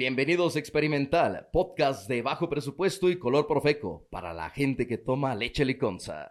Bienvenidos 0.00 0.54
a 0.54 0.60
Experimental, 0.60 1.48
podcast 1.52 2.08
de 2.08 2.22
bajo 2.22 2.48
presupuesto 2.48 3.10
y 3.10 3.18
color 3.18 3.48
profeco 3.48 4.06
para 4.12 4.32
la 4.32 4.48
gente 4.48 4.86
que 4.86 4.96
toma 4.96 5.34
leche 5.34 5.64
liconza. 5.64 6.28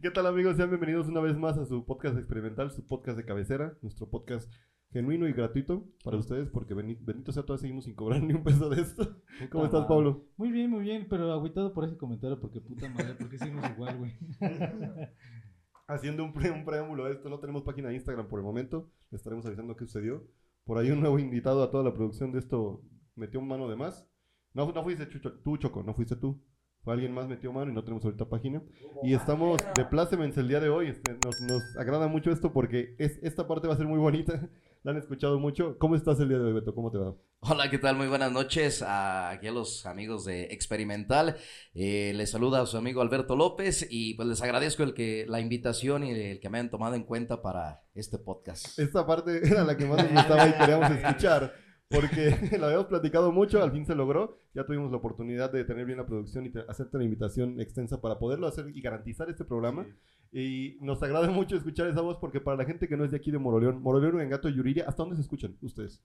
¿Qué 0.00 0.10
tal 0.12 0.26
amigos? 0.28 0.56
Sean 0.56 0.68
bienvenidos 0.70 1.08
una 1.08 1.18
vez 1.18 1.36
más 1.36 1.58
a 1.58 1.66
su 1.66 1.84
podcast 1.84 2.16
experimental, 2.16 2.70
su 2.70 2.86
podcast 2.86 3.18
de 3.18 3.24
cabecera, 3.24 3.76
nuestro 3.82 4.08
podcast 4.08 4.48
genuino 4.92 5.26
y 5.26 5.32
gratuito 5.32 5.88
para 6.04 6.18
ustedes, 6.18 6.50
porque 6.50 6.74
bendito 6.74 7.32
sea 7.32 7.42
todavía 7.42 7.62
seguimos 7.62 7.82
sin 7.86 7.96
cobrar 7.96 8.22
ni 8.22 8.32
un 8.32 8.44
peso 8.44 8.68
de 8.68 8.80
esto. 8.80 9.16
¿Cómo 9.50 9.64
estás, 9.64 9.86
Pablo? 9.86 10.28
Muy 10.36 10.52
bien, 10.52 10.70
muy 10.70 10.82
bien, 10.82 11.08
pero 11.10 11.32
agüitado 11.32 11.74
por 11.74 11.84
ese 11.84 11.96
comentario, 11.96 12.38
porque 12.38 12.60
puta 12.60 12.88
madre, 12.90 13.16
porque 13.18 13.38
seguimos 13.38 13.68
igual, 13.70 13.98
güey. 13.98 14.12
Haciendo 15.86 16.24
un, 16.24 16.32
pre- 16.32 16.50
un 16.50 16.64
preámbulo 16.64 17.04
a 17.04 17.10
esto, 17.10 17.28
no 17.28 17.38
tenemos 17.38 17.62
página 17.62 17.88
de 17.88 17.94
Instagram 17.94 18.28
por 18.28 18.38
el 18.38 18.44
momento, 18.44 18.90
estaremos 19.10 19.44
avisando 19.44 19.76
qué 19.76 19.84
sucedió. 19.84 20.24
Por 20.64 20.78
ahí 20.78 20.90
un 20.90 21.00
nuevo 21.00 21.18
invitado 21.18 21.62
a 21.62 21.70
toda 21.70 21.84
la 21.84 21.92
producción 21.92 22.32
de 22.32 22.38
esto 22.38 22.82
metió 23.16 23.40
mano 23.42 23.68
de 23.68 23.76
más. 23.76 24.08
No, 24.54 24.72
no 24.72 24.82
fuiste 24.82 25.06
tú, 25.06 25.56
Choco, 25.58 25.82
no 25.82 25.92
fuiste 25.94 26.16
tú. 26.16 26.42
Fue 26.82 26.92
alguien 26.94 27.12
más 27.12 27.28
metió 27.28 27.52
mano 27.52 27.70
y 27.70 27.74
no 27.74 27.82
tenemos 27.82 28.04
ahorita 28.04 28.28
página. 28.28 28.62
Y 29.02 29.14
estamos 29.14 29.58
de 29.74 29.84
plácemes 29.84 30.36
el 30.38 30.48
día 30.48 30.60
de 30.60 30.68
hoy. 30.68 30.88
Este, 30.88 31.18
nos, 31.24 31.40
nos 31.40 31.76
agrada 31.76 32.08
mucho 32.08 32.30
esto 32.30 32.52
porque 32.52 32.94
es, 32.98 33.18
esta 33.22 33.46
parte 33.46 33.68
va 33.68 33.74
a 33.74 33.76
ser 33.76 33.86
muy 33.86 33.98
bonita. 33.98 34.48
La 34.84 34.90
han 34.90 34.98
escuchado 34.98 35.38
mucho. 35.38 35.78
¿Cómo 35.78 35.96
estás 35.96 36.20
el 36.20 36.28
día 36.28 36.36
de 36.36 36.44
hoy, 36.44 36.52
Beto? 36.52 36.74
¿Cómo 36.74 36.90
te 36.90 36.98
va? 36.98 37.14
Hola, 37.40 37.70
¿qué 37.70 37.78
tal? 37.78 37.96
Muy 37.96 38.06
buenas 38.06 38.30
noches 38.30 38.82
a, 38.82 39.30
aquí 39.30 39.46
a 39.46 39.50
los 39.50 39.86
amigos 39.86 40.26
de 40.26 40.42
Experimental. 40.52 41.36
Eh, 41.72 42.12
les 42.14 42.30
saluda 42.30 42.60
a 42.60 42.66
su 42.66 42.76
amigo 42.76 43.00
Alberto 43.00 43.34
López 43.34 43.86
y 43.88 44.12
pues 44.12 44.28
les 44.28 44.42
agradezco 44.42 44.82
el 44.82 44.92
que, 44.92 45.24
la 45.26 45.40
invitación 45.40 46.04
y 46.04 46.10
el 46.10 46.38
que 46.38 46.50
me 46.50 46.58
hayan 46.58 46.70
tomado 46.70 46.96
en 46.96 47.04
cuenta 47.04 47.40
para 47.40 47.82
este 47.94 48.18
podcast. 48.18 48.78
Esta 48.78 49.06
parte 49.06 49.40
era 49.48 49.64
la 49.64 49.74
que 49.74 49.86
más 49.86 50.02
nos 50.02 50.12
gustaba 50.12 50.48
y 50.48 50.52
queríamos 50.52 50.90
escuchar. 50.98 51.54
Porque 51.90 52.30
la 52.58 52.66
habíamos 52.66 52.86
platicado 52.86 53.30
mucho, 53.32 53.62
al 53.62 53.72
fin 53.72 53.86
se 53.86 53.94
logró. 53.94 54.38
Ya 54.54 54.64
tuvimos 54.64 54.90
la 54.90 54.96
oportunidad 54.98 55.52
de 55.52 55.64
tener 55.64 55.86
bien 55.86 55.98
la 55.98 56.06
producción 56.06 56.46
y 56.46 56.50
te- 56.50 56.64
hacerte 56.68 56.96
una 56.96 57.04
invitación 57.04 57.60
extensa 57.60 58.00
para 58.00 58.18
poderlo 58.18 58.46
hacer 58.46 58.66
y 58.74 58.80
garantizar 58.80 59.28
este 59.30 59.44
programa. 59.44 59.86
Y 60.32 60.76
nos 60.80 61.02
agrada 61.02 61.30
mucho 61.30 61.56
escuchar 61.56 61.88
esa 61.88 62.00
voz 62.00 62.18
porque 62.18 62.40
para 62.40 62.56
la 62.56 62.64
gente 62.64 62.88
que 62.88 62.96
no 62.96 63.04
es 63.04 63.10
de 63.12 63.16
aquí 63.18 63.30
de 63.30 63.38
Moroleón, 63.38 63.80
Moroleón, 63.82 64.20
Engato 64.20 64.48
y 64.48 64.54
Yuriria, 64.56 64.84
¿hasta 64.88 65.02
dónde 65.02 65.16
se 65.16 65.22
escuchan 65.22 65.56
ustedes? 65.62 66.02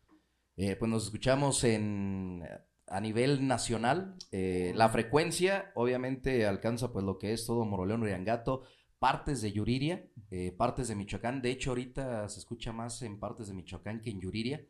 Eh, 0.57 0.75
pues 0.77 0.91
nos 0.91 1.05
escuchamos 1.05 1.63
en 1.63 2.43
a 2.87 2.99
nivel 3.01 3.47
nacional. 3.47 4.15
Eh, 4.31 4.73
la 4.75 4.89
frecuencia 4.89 5.71
obviamente 5.75 6.45
alcanza 6.45 6.91
pues 6.91 7.05
lo 7.05 7.17
que 7.17 7.33
es 7.33 7.45
todo 7.45 7.65
Moroleón, 7.65 8.01
Uriangato, 8.03 8.63
partes 8.99 9.41
de 9.41 9.51
Yuriria, 9.51 10.05
eh, 10.29 10.51
partes 10.51 10.89
de 10.89 10.95
Michoacán. 10.95 11.41
De 11.41 11.51
hecho 11.51 11.71
ahorita 11.71 12.27
se 12.29 12.39
escucha 12.39 12.71
más 12.73 13.01
en 13.01 13.19
partes 13.19 13.47
de 13.47 13.53
Michoacán 13.53 14.01
que 14.01 14.09
en 14.11 14.19
Yuriria. 14.19 14.61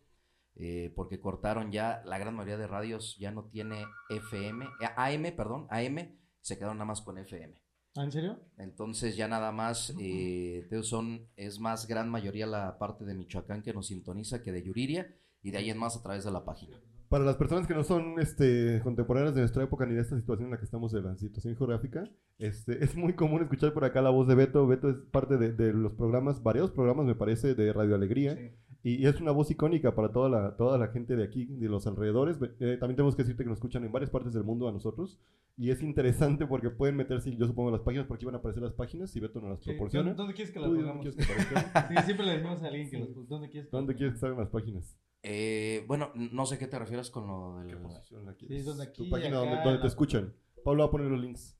Eh, 0.61 0.91
porque 0.93 1.21
cortaron 1.21 1.71
ya, 1.71 2.01
la 2.05 2.17
gran 2.17 2.35
mayoría 2.35 2.57
de 2.57 2.67
radios 2.67 3.15
ya 3.17 3.31
no 3.31 3.45
tiene 3.45 3.85
FM, 4.09 4.65
eh, 4.65 4.87
AM, 4.97 5.33
perdón, 5.33 5.67
AM, 5.69 6.19
se 6.41 6.57
quedaron 6.57 6.77
nada 6.77 6.85
más 6.85 7.01
con 7.01 7.17
FM. 7.17 7.55
¿Ah, 7.95 8.03
¿En 8.03 8.11
serio? 8.11 8.39
Entonces 8.57 9.15
ya 9.15 9.29
nada 9.29 9.53
más, 9.53 9.93
eh, 10.01 10.67
son, 10.83 11.29
es 11.37 11.61
más 11.61 11.87
gran 11.87 12.09
mayoría 12.09 12.45
la 12.45 12.77
parte 12.77 13.05
de 13.05 13.15
Michoacán 13.15 13.63
que 13.63 13.73
nos 13.73 13.87
sintoniza 13.87 14.43
que 14.43 14.51
de 14.51 14.61
Yuriria 14.61 15.15
y 15.41 15.51
de 15.51 15.59
ahí 15.59 15.69
en 15.69 15.77
más 15.77 15.95
a 15.95 16.03
través 16.03 16.25
de 16.25 16.31
la 16.31 16.43
página. 16.43 16.77
Para 17.07 17.23
las 17.23 17.37
personas 17.37 17.65
que 17.65 17.73
no 17.73 17.85
son 17.85 18.19
este, 18.19 18.81
contemporáneas 18.83 19.35
de 19.35 19.41
nuestra 19.41 19.63
época 19.63 19.85
ni 19.85 19.95
de 19.95 20.01
esta 20.01 20.17
situación 20.17 20.47
en 20.47 20.51
la 20.51 20.57
que 20.57 20.65
estamos 20.65 20.91
de 20.91 21.01
la 21.01 21.15
situación 21.15 21.55
geográfica, 21.55 22.03
este, 22.37 22.83
es 22.83 22.97
muy 22.97 23.13
común 23.13 23.41
escuchar 23.41 23.71
por 23.71 23.85
acá 23.85 24.01
la 24.01 24.09
voz 24.09 24.27
de 24.27 24.35
Beto. 24.35 24.67
Beto 24.67 24.89
es 24.89 24.97
parte 25.09 25.37
de, 25.37 25.53
de 25.53 25.71
los 25.71 25.93
programas, 25.93 26.43
varios 26.43 26.69
programas 26.71 27.05
me 27.05 27.15
parece, 27.15 27.55
de 27.55 27.71
Radio 27.71 27.95
Alegría. 27.95 28.35
Sí. 28.35 28.51
Y, 28.83 28.95
y 29.03 29.07
es 29.07 29.19
una 29.19 29.31
voz 29.31 29.51
icónica 29.51 29.93
para 29.93 30.11
toda 30.11 30.29
la, 30.29 30.55
toda 30.55 30.77
la 30.77 30.87
gente 30.87 31.15
de 31.17 31.23
aquí, 31.25 31.45
de 31.45 31.67
los 31.67 31.85
alrededores. 31.85 32.37
Eh, 32.61 32.77
también 32.79 32.95
tenemos 32.95 33.15
que 33.15 33.23
decirte 33.23 33.43
que 33.43 33.49
nos 33.49 33.57
escuchan 33.57 33.83
en 33.83 33.91
varias 33.91 34.09
partes 34.09 34.33
del 34.33 34.43
mundo 34.43 34.67
a 34.69 34.71
nosotros. 34.71 35.19
Y 35.57 35.71
es 35.71 35.83
interesante 35.83 36.45
porque 36.47 36.69
pueden 36.69 36.95
meterse, 36.95 37.35
yo 37.35 37.45
supongo, 37.45 37.71
las 37.71 37.81
páginas, 37.81 38.05
porque 38.07 38.19
aquí 38.19 38.25
van 38.25 38.35
a 38.35 38.37
aparecer 38.37 38.63
las 38.63 38.71
páginas 38.73 39.13
y 39.15 39.19
Beto 39.19 39.41
nos 39.41 39.49
las 39.49 39.59
Sí. 39.59 39.71
proporciona. 39.71 40.05
¿Dónde, 40.11 40.17
dónde 40.17 40.33
quieres 40.33 40.53
que 40.53 40.59
la 40.61 40.67
¿Tú 40.67 40.75
dónde 40.75 40.87
pongamos? 40.93 41.15
que? 41.15 41.23
Sí, 41.99 42.05
siempre 42.05 42.25
le 42.25 42.31
decimos 42.37 42.63
a 42.63 42.67
alguien 42.67 42.89
que 42.89 42.97
los 42.99 43.27
¿Dónde 43.27 43.49
quieres 43.49 43.69
que 43.69 43.75
¿Dónde 43.77 43.95
quieres 43.95 44.13
que 44.13 44.19
salgan 44.21 44.39
las 44.39 44.49
páginas? 44.49 44.97
Eh, 45.23 45.83
bueno, 45.85 46.11
no 46.15 46.45
sé 46.45 46.57
qué 46.57 46.67
te 46.67 46.79
refieres 46.79 47.09
con 47.09 47.27
lo 47.27 47.57
del... 47.59 47.67
¿Qué 47.67 47.75
posición 47.75 48.25
la 48.25 48.31
Sí, 48.35 48.47
quieres? 48.47 48.65
donde 48.65 48.85
tu 48.87 49.01
aquí, 49.03 49.09
página 49.11 49.27
acá, 49.29 49.37
donde, 49.39 49.55
donde 49.57 49.73
la- 49.75 49.81
te 49.81 49.87
escuchan. 49.87 50.33
Pablo 50.63 50.83
va 50.83 50.87
a 50.87 50.91
poner 50.91 51.07
los 51.07 51.19
links. 51.19 51.58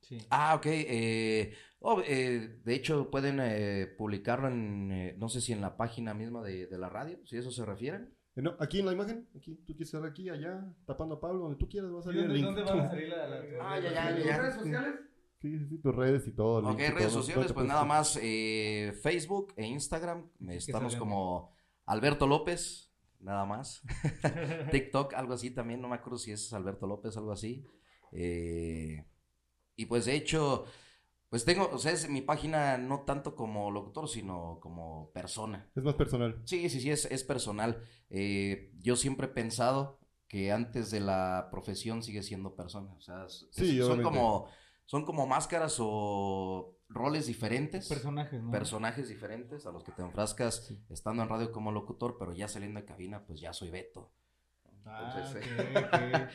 Sí. 0.00 0.18
Ah, 0.30 0.54
ok. 0.56 0.66
eh, 0.66 1.54
oh, 1.80 2.02
eh, 2.06 2.60
de 2.64 2.74
hecho, 2.74 3.10
pueden 3.10 3.38
eh, 3.40 3.86
publicarlo 3.98 4.48
en, 4.48 4.90
eh, 4.92 5.14
no 5.18 5.28
sé 5.28 5.40
si 5.40 5.52
en 5.52 5.60
la 5.60 5.76
página 5.76 6.14
misma 6.14 6.42
de, 6.42 6.66
de 6.66 6.78
la 6.78 6.88
radio, 6.88 7.18
si 7.24 7.36
eso 7.36 7.50
se 7.50 7.64
refieren. 7.64 8.14
Eh, 8.36 8.42
no, 8.42 8.56
aquí 8.60 8.80
en 8.80 8.86
la 8.86 8.92
imagen, 8.92 9.28
aquí, 9.36 9.56
tú 9.66 9.74
quieres 9.74 9.92
estar 9.92 10.08
aquí, 10.08 10.28
allá, 10.30 10.64
tapando 10.86 11.16
a 11.16 11.20
Pablo, 11.20 11.40
donde 11.40 11.58
tú 11.58 11.68
quieras, 11.68 11.92
va 11.92 11.98
a 11.98 12.00
¿Y 12.00 12.04
salir 12.04 12.20
el 12.22 12.26
¿Dónde, 12.28 12.36
link. 12.38 12.46
dónde 12.46 12.62
van 12.62 12.80
a 12.80 12.88
salir 12.90 13.08
la, 13.08 13.26
la 13.28 13.36
Ah, 13.60 13.78
ya, 13.80 13.92
ya, 13.92 14.18
ya, 14.18 14.24
ya. 14.24 14.38
redes 14.38 14.54
sociales? 14.54 14.94
Sí, 15.40 15.58
sí, 15.58 15.66
sí, 15.68 15.78
tus 15.78 15.94
redes 15.96 16.26
y 16.28 16.32
todo. 16.32 16.68
Ok, 16.68 16.78
y 16.80 16.82
redes 16.88 17.12
todo, 17.12 17.22
sociales, 17.22 17.46
todo 17.46 17.54
pues 17.54 17.66
nada 17.66 17.84
más 17.84 18.18
eh, 18.22 18.92
Facebook 19.02 19.54
e 19.56 19.66
Instagram. 19.66 20.28
Estamos 20.48 20.96
como 20.96 21.54
Alberto 21.86 22.26
López, 22.26 22.92
nada 23.20 23.46
más. 23.46 23.82
TikTok, 24.70 25.14
algo 25.14 25.32
así 25.32 25.50
también, 25.50 25.80
no 25.80 25.88
me 25.88 25.94
acuerdo 25.94 26.18
si 26.18 26.30
es 26.32 26.52
Alberto 26.52 26.86
López, 26.86 27.16
algo 27.16 27.32
así. 27.32 27.64
Eh, 28.12 29.06
y 29.80 29.86
pues 29.86 30.04
de 30.04 30.14
hecho, 30.14 30.64
pues 31.28 31.44
tengo, 31.44 31.70
o 31.72 31.78
sea, 31.78 31.92
es 31.92 32.08
mi 32.08 32.22
página 32.22 32.76
no 32.78 33.00
tanto 33.02 33.34
como 33.34 33.70
locutor, 33.70 34.08
sino 34.08 34.58
como 34.60 35.10
persona. 35.12 35.70
Es 35.74 35.82
más 35.82 35.94
personal. 35.94 36.40
Sí, 36.44 36.68
sí, 36.68 36.80
sí, 36.80 36.90
es, 36.90 37.04
es 37.06 37.24
personal. 37.24 37.82
Eh, 38.10 38.72
yo 38.80 38.96
siempre 38.96 39.26
he 39.28 39.30
pensado 39.30 39.98
que 40.28 40.52
antes 40.52 40.90
de 40.90 41.00
la 41.00 41.48
profesión 41.50 42.02
sigue 42.02 42.22
siendo 42.22 42.54
persona. 42.54 42.92
O 42.94 43.00
sea, 43.00 43.24
es- 43.26 43.48
Sí, 43.52 43.78
son 43.80 44.02
como, 44.02 44.48
son 44.86 45.04
como 45.04 45.26
máscaras 45.26 45.76
o 45.80 46.76
roles 46.88 47.26
diferentes. 47.26 47.88
Personajes, 47.88 48.42
¿no? 48.42 48.50
personajes 48.50 49.08
diferentes 49.08 49.66
a 49.66 49.70
los 49.72 49.84
que 49.84 49.92
te 49.92 50.02
enfrascas 50.02 50.72
estando 50.88 51.22
en 51.22 51.28
radio 51.28 51.52
como 51.52 51.70
locutor, 51.72 52.16
pero 52.18 52.32
ya 52.32 52.48
saliendo 52.48 52.80
de 52.80 52.86
cabina, 52.86 53.24
pues 53.24 53.40
ya 53.40 53.52
soy 53.52 53.70
Beto. 53.70 54.12
Ah, 54.84 55.12
Entonces, 55.14 55.44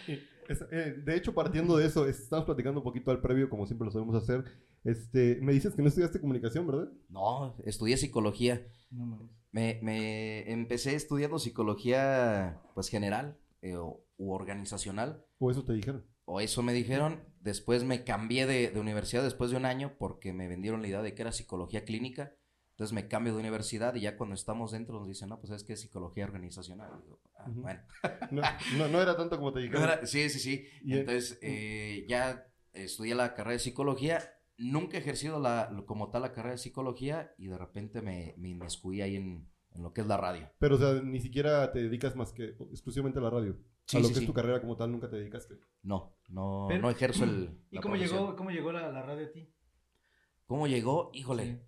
es- 0.49 0.65
eh, 0.71 0.95
de 1.03 1.15
hecho, 1.15 1.33
partiendo 1.33 1.77
de 1.77 1.85
eso, 1.87 2.05
es- 2.07 2.19
estamos 2.19 2.45
platicando 2.45 2.79
un 2.79 2.83
poquito 2.83 3.11
al 3.11 3.21
previo, 3.21 3.49
como 3.49 3.65
siempre 3.65 3.85
lo 3.85 3.91
sabemos 3.91 4.15
hacer. 4.15 4.43
Este, 4.83 5.39
me 5.41 5.51
dices 5.53 5.73
que 5.75 5.81
no 5.81 5.87
estudiaste 5.87 6.19
comunicación, 6.21 6.67
¿verdad? 6.67 6.89
No, 7.09 7.55
estudié 7.65 7.97
psicología. 7.97 8.65
No 8.91 9.05
mames. 9.05 9.31
Me, 9.51 9.79
me 9.81 10.51
empecé 10.51 10.95
estudiando 10.95 11.39
psicología, 11.39 12.61
pues 12.73 12.89
general 12.89 13.37
eh, 13.61 13.75
o- 13.77 14.05
u 14.17 14.31
organizacional. 14.33 15.25
¿O 15.39 15.49
eso 15.49 15.63
te 15.65 15.73
dijeron? 15.73 16.05
O 16.25 16.39
eso 16.41 16.61
me 16.61 16.73
dijeron. 16.73 17.23
Después 17.39 17.83
me 17.83 18.03
cambié 18.03 18.45
de, 18.45 18.69
de 18.69 18.79
universidad 18.79 19.23
después 19.23 19.51
de 19.51 19.57
un 19.57 19.65
año 19.65 19.93
porque 19.97 20.33
me 20.33 20.47
vendieron 20.47 20.81
la 20.81 20.87
idea 20.87 21.01
de 21.01 21.13
que 21.15 21.21
era 21.21 21.31
psicología 21.31 21.83
clínica. 21.85 22.35
Entonces 22.75 22.93
me 22.93 23.07
cambio 23.07 23.33
de 23.33 23.39
universidad 23.39 23.95
y 23.95 24.01
ya 24.01 24.17
cuando 24.17 24.35
estamos 24.35 24.73
dentro 24.73 24.99
nos 24.99 25.07
dicen, 25.07 25.29
no, 25.29 25.39
pues 25.39 25.51
es 25.53 25.63
que 25.63 25.73
es 25.73 25.79
psicología 25.81 26.25
organizacional. 26.25 26.91
Y 26.99 27.03
digo, 27.03 27.21
"Ah, 27.37 27.45
bueno. 27.47 27.81
No, 28.31 28.41
no, 28.77 28.87
no 28.89 29.01
era 29.01 29.15
tanto 29.15 29.37
como 29.37 29.53
te 29.53 29.61
No 29.69 29.79
dijeron. 29.79 29.99
sí, 30.05 30.29
sí, 30.29 30.39
sí. 30.39 30.65
Y 30.83 30.93
en- 30.93 30.99
Entonces 30.99 31.39
eh, 31.41 32.05
ya 32.09 32.45
estudié 32.73 33.15
la 33.15 33.33
carrera 33.33 33.53
de 33.53 33.59
psicología. 33.59 34.19
Nunca 34.57 34.97
he 34.97 34.99
ejercido 34.99 35.39
la, 35.39 35.71
como 35.85 36.09
tal 36.11 36.23
la 36.23 36.33
carrera 36.33 36.51
de 36.53 36.57
psicología 36.57 37.33
y 37.37 37.47
de 37.47 37.57
repente 37.57 38.01
me, 38.01 38.35
me 38.37 38.49
inmiscuí 38.49 39.01
ahí 39.01 39.15
en, 39.15 39.49
en 39.71 39.81
lo 39.83 39.93
que 39.93 40.01
es 40.01 40.07
la 40.07 40.17
radio. 40.17 40.49
Pero, 40.59 40.75
o 40.75 40.77
sea, 40.77 41.01
ni 41.01 41.21
siquiera 41.21 41.71
te 41.71 41.79
dedicas 41.79 42.15
más 42.17 42.33
que 42.33 42.55
exclusivamente 42.71 43.19
a 43.19 43.21
la 43.21 43.29
radio. 43.29 43.57
Sí, 43.85 43.95
a 43.97 43.99
lo 44.01 44.07
sí, 44.07 44.13
que 44.13 44.19
sí. 44.19 44.25
es 44.25 44.27
tu 44.27 44.33
carrera 44.33 44.59
como 44.59 44.75
tal, 44.75 44.91
nunca 44.91 45.09
te 45.09 45.15
dedicaste. 45.15 45.55
No, 45.83 46.17
no, 46.27 46.65
Pero- 46.67 46.81
no 46.81 46.89
ejerzo 46.89 47.23
el. 47.23 47.57
¿Y 47.71 47.75
la 47.75 47.81
cómo 47.81 47.93
profesión. 47.93 48.19
llegó, 48.21 48.35
cómo 48.35 48.49
llegó 48.51 48.71
la, 48.73 48.91
la 48.91 49.01
radio 49.01 49.27
a 49.27 49.31
ti? 49.31 49.49
¿Cómo 50.45 50.67
llegó? 50.67 51.09
Híjole, 51.13 51.45
Sí. 51.45 51.61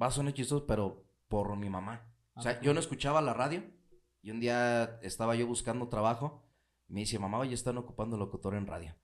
Va 0.00 0.06
a 0.06 0.10
sonar 0.10 0.34
chistoso, 0.34 0.66
pero 0.66 1.04
por 1.28 1.56
mi 1.56 1.68
mamá. 1.68 2.06
O 2.34 2.42
sea, 2.42 2.52
Ah, 2.52 2.60
yo 2.62 2.72
no 2.74 2.80
escuchaba 2.80 3.20
la 3.20 3.34
radio 3.34 3.62
y 4.22 4.30
un 4.30 4.40
día 4.40 4.98
estaba 5.02 5.34
yo 5.36 5.46
buscando 5.46 5.88
trabajo. 5.88 6.44
Me 6.88 7.00
dice, 7.00 7.18
mamá, 7.18 7.38
hoy 7.38 7.52
están 7.52 7.76
ocupando 7.78 8.16
locutor 8.16 8.54
en 8.54 8.66
radio. 8.66 8.94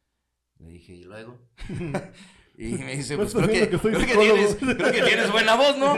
Le 0.58 0.68
dije, 0.68 0.94
¿y 0.94 1.04
luego? 1.04 1.38
y 2.58 2.72
me 2.74 2.96
dice, 2.96 3.16
pues 3.16 3.34
creo 3.34 3.46
que, 3.48 3.52
viendo 3.52 3.70
que 3.70 3.78
soy 3.78 3.92
creo, 3.92 4.00
que 4.00 4.06
psicólogo". 4.12 4.34
tienes, 4.34 4.56
creo 4.76 4.92
que 4.92 5.02
tienes 5.02 5.32
buena 5.32 5.56
voz, 5.56 5.76
¿no? 5.78 5.96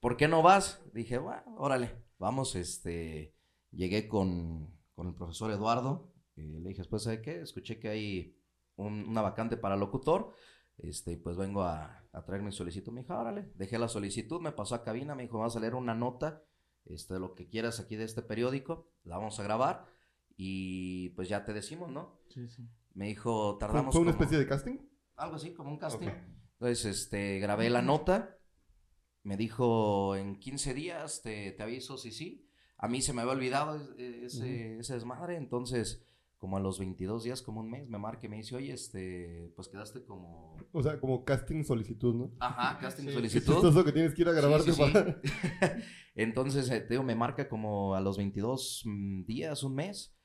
¿Por 0.00 0.16
qué 0.16 0.28
no 0.28 0.42
vas? 0.42 0.82
Dije, 0.92 1.18
bueno, 1.18 1.42
órale, 1.58 1.90
vamos, 2.18 2.56
este, 2.56 3.34
llegué 3.70 4.08
con, 4.08 4.74
con 4.94 5.08
el 5.08 5.14
profesor 5.14 5.50
Eduardo, 5.50 6.12
y 6.36 6.60
le 6.60 6.68
dije, 6.70 6.78
después, 6.82 7.02
¿sabe 7.02 7.22
qué? 7.22 7.40
Escuché 7.40 7.78
que 7.78 7.88
hay 7.88 8.38
un- 8.76 9.06
una 9.08 9.22
vacante 9.22 9.56
para 9.56 9.76
locutor, 9.76 10.34
este, 10.78 11.16
pues 11.16 11.36
vengo 11.36 11.62
a, 11.62 12.04
a 12.12 12.24
traer 12.24 12.42
mi 12.42 12.52
solicitud. 12.52 12.92
Me 12.92 13.02
dijo, 13.02 13.14
órale, 13.14 13.50
dejé 13.54 13.78
la 13.78 13.88
solicitud, 13.88 14.40
me 14.40 14.52
pasó 14.52 14.74
a 14.74 14.82
cabina, 14.84 15.14
me 15.14 15.22
dijo, 15.24 15.38
vas 15.38 15.56
a 15.56 15.60
leer 15.60 15.74
una 15.74 15.94
nota, 15.94 16.42
este, 16.86 17.18
lo 17.18 17.34
que 17.34 17.48
quieras 17.48 17.80
aquí 17.80 17.96
de 17.96 18.04
este 18.04 18.22
periódico, 18.22 18.90
la 19.04 19.16
vamos 19.16 19.38
a 19.40 19.42
grabar, 19.44 19.86
y 20.36 21.10
pues 21.10 21.28
ya 21.28 21.44
te 21.44 21.52
decimos, 21.52 21.90
¿no? 21.90 22.20
Sí, 22.28 22.48
sí. 22.48 22.68
Me 22.94 23.06
dijo, 23.06 23.52
¿Fue, 23.52 23.60
tardamos 23.60 23.92
fue 23.94 24.02
una 24.02 24.12
como- 24.12 24.22
especie 24.24 24.38
de 24.38 24.48
casting? 24.48 24.78
algo 25.16 25.36
así, 25.36 25.52
como 25.54 25.70
un 25.70 25.78
casting. 25.78 26.08
Entonces, 26.58 26.84
este, 26.86 27.38
grabé 27.38 27.70
la 27.70 27.82
nota 27.82 28.36
Me 29.22 29.36
dijo, 29.38 30.16
en 30.16 30.38
15 30.38 30.74
días 30.74 31.22
te, 31.22 31.52
te 31.52 31.62
aviso 31.62 31.96
si 31.96 32.10
sí. 32.12 32.46
A 32.76 32.88
mí 32.88 33.00
se 33.00 33.12
me 33.14 33.22
había 33.22 33.32
olvidado 33.32 33.76
es- 33.96 34.34
ese, 34.34 34.78
ese 34.80 34.94
desmadre, 34.94 35.36
entonces 35.36 36.04
como 36.44 36.58
a 36.58 36.60
los 36.60 36.78
22 36.78 37.24
días, 37.24 37.40
como 37.40 37.60
un 37.60 37.70
mes, 37.70 37.88
me 37.88 37.96
marca 37.96 38.26
y 38.26 38.28
me 38.28 38.36
dice, 38.36 38.54
oye, 38.54 38.74
este, 38.74 39.50
pues 39.56 39.66
quedaste 39.66 40.04
como... 40.04 40.58
O 40.72 40.82
sea, 40.82 41.00
como 41.00 41.24
casting 41.24 41.64
solicitud, 41.64 42.14
¿no? 42.14 42.32
Ajá, 42.38 42.78
casting 42.82 43.04
Sí. 43.04 43.08
Es 43.08 43.14
solicitud. 43.14 43.54
chistoso 43.54 43.82
que 43.82 43.92
tienes 43.92 44.12
que 44.12 44.20
ir 44.20 44.28
a 44.28 44.32
grabarte 44.32 44.70
sí, 44.70 44.84
sí. 44.84 44.92
para... 44.92 45.22
Entonces, 46.14 46.68
eh, 46.70 46.82
te 46.82 46.88
digo, 46.90 47.02
me 47.02 47.14
marca 47.14 47.48
como 47.48 47.94
a 47.94 48.02
los 48.02 48.18
22 48.18 48.82
mm, 48.84 49.24
días, 49.24 49.62
un 49.62 49.74
mes, 49.74 50.18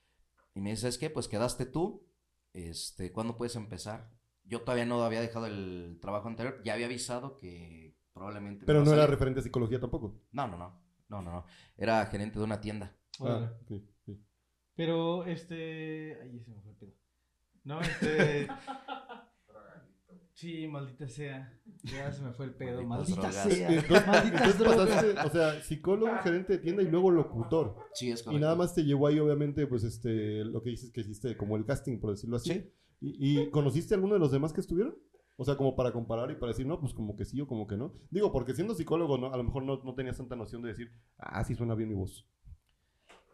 y 0.53 0.59
me 0.59 0.71
dice, 0.71 0.81
¿sabes 0.81 0.97
qué? 0.97 1.09
Pues 1.09 1.29
quedaste 1.29 1.65
tú, 1.65 2.05
este, 2.51 3.13
¿cuándo 3.13 3.37
puedes 3.37 3.55
empezar? 3.55 4.11
Yo 4.43 4.63
todavía 4.63 4.85
no 4.85 5.01
había 5.01 5.21
dejado 5.21 5.45
el 5.45 5.99
trabajo 6.01 6.27
anterior, 6.27 6.61
ya 6.65 6.73
había 6.73 6.87
avisado 6.87 7.37
que 7.37 7.95
probablemente... 8.11 8.63
me 8.63 8.65
Pero 8.65 8.83
no 8.83 8.91
era 8.91 9.07
referente 9.07 9.39
a 9.39 9.43
psicología 9.43 9.79
tampoco. 9.79 10.19
No, 10.33 10.49
no, 10.49 10.57
no, 10.57 10.81
no, 11.07 11.21
no, 11.21 11.31
no, 11.31 11.45
era 11.77 12.05
gerente 12.07 12.39
de 12.39 12.43
una 12.43 12.59
tienda. 12.59 12.93
Ah, 13.21 13.53
sí. 13.69 13.87
Pero, 14.79 15.25
este. 15.25 16.17
Ay, 16.21 16.39
se 16.39 16.51
me 16.51 16.61
fue 16.61 16.71
el 16.71 16.77
pedo. 16.77 16.93
No, 17.65 17.81
este. 17.81 18.47
Sí, 20.33 20.69
maldita 20.69 21.05
sea. 21.09 21.53
Ya 21.83 22.13
se 22.13 22.21
me 22.21 22.31
fue 22.31 22.45
el 22.45 22.53
pedo. 22.53 22.81
Maldita 22.85 23.23
drogas. 23.29 23.35
sea. 23.43 23.69
Entonces, 23.69 24.07
Malditas 24.07 24.31
entonces 24.31 24.57
drogas. 24.57 24.87
pasaste, 24.87 25.27
o 25.27 25.29
sea, 25.31 25.61
psicólogo, 25.63 26.17
gerente 26.23 26.53
de 26.53 26.59
tienda 26.59 26.81
y 26.81 26.87
luego 26.87 27.11
locutor. 27.11 27.75
Sí, 27.93 28.09
es 28.09 28.21
Y 28.21 28.23
correcto. 28.23 28.39
nada 28.39 28.55
más 28.55 28.73
te 28.73 28.85
llevó 28.85 29.07
ahí, 29.07 29.19
obviamente, 29.19 29.67
pues, 29.67 29.83
este, 29.83 30.45
lo 30.45 30.63
que 30.63 30.69
dices 30.69 30.91
que 30.93 31.01
hiciste, 31.01 31.35
como 31.35 31.57
el 31.57 31.65
casting, 31.65 31.99
por 31.99 32.11
decirlo 32.11 32.37
así. 32.37 32.53
Sí. 32.53 32.71
¿Y, 33.01 33.41
y 33.41 33.49
conociste 33.49 33.93
a 33.93 33.97
alguno 33.97 34.13
de 34.13 34.21
los 34.21 34.31
demás 34.31 34.53
que 34.53 34.61
estuvieron? 34.61 34.95
O 35.35 35.43
sea, 35.43 35.57
como 35.57 35.75
para 35.75 35.91
comparar 35.91 36.31
y 36.31 36.35
para 36.35 36.51
decir, 36.53 36.65
no, 36.65 36.79
pues 36.79 36.93
como 36.93 37.17
que 37.17 37.25
sí 37.25 37.41
o 37.41 37.47
como 37.47 37.67
que 37.67 37.75
no. 37.75 37.93
Digo, 38.09 38.31
porque 38.31 38.53
siendo 38.53 38.75
psicólogo, 38.75 39.17
¿no? 39.17 39.33
a 39.33 39.37
lo 39.37 39.43
mejor 39.43 39.63
no, 39.63 39.81
no 39.83 39.93
tenías 39.93 40.15
tanta 40.15 40.37
noción 40.37 40.61
de 40.61 40.69
decir, 40.69 40.91
ah, 41.17 41.43
sí 41.43 41.53
suena 41.53 41.75
bien 41.75 41.89
mi 41.89 41.95
voz. 41.95 42.29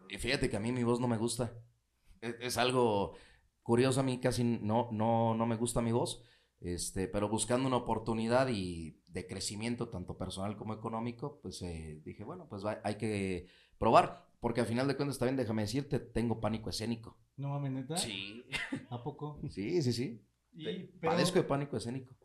Y 0.10 0.18
fíjate 0.18 0.50
que 0.50 0.58
a 0.58 0.60
mí 0.60 0.72
mi 0.72 0.84
voz 0.84 1.00
no 1.00 1.08
me 1.08 1.18
gusta. 1.18 1.54
Es, 2.22 2.36
es 2.40 2.58
algo 2.58 3.14
curioso, 3.64 4.00
a 4.00 4.04
mí 4.04 4.20
casi 4.20 4.44
no, 4.44 4.90
no, 4.92 5.34
no 5.36 5.46
me 5.46 5.56
gusta 5.56 5.82
mi 5.82 5.92
voz. 5.92 6.24
Este, 6.62 7.08
pero 7.08 7.30
buscando 7.30 7.68
una 7.68 7.78
oportunidad 7.78 8.48
y 8.50 9.00
de 9.08 9.28
crecimiento, 9.28 9.90
tanto 9.90 10.18
personal 10.18 10.58
como 10.58 10.74
económico, 10.74 11.40
pues 11.42 11.62
eh, 11.62 12.02
dije, 12.04 12.24
bueno, 12.24 12.48
pues 12.50 12.66
va- 12.66 12.82
hay 12.84 12.96
que 12.96 13.48
probar. 13.78 14.26
Porque 14.40 14.62
al 14.62 14.68
final 14.68 14.88
de 14.88 14.96
cuentas, 14.96 15.18
también 15.18 15.38
déjame 15.38 15.64
decirte, 15.64 16.00
tengo 16.00 16.40
pánico 16.40 16.70
escénico. 16.70 17.18
No 17.38 17.50
mames, 17.50 17.72
neta. 17.72 17.98
Sí. 17.98 18.44
¿A 18.90 19.04
poco? 19.04 19.40
Sí, 19.50 19.82
sí, 19.82 19.92
sí. 19.94 20.22
Y, 20.54 20.84
pero, 21.00 21.12
Padezco 21.14 21.40
de 21.40 21.44
pánico 21.44 21.78
escénico. 21.78 22.16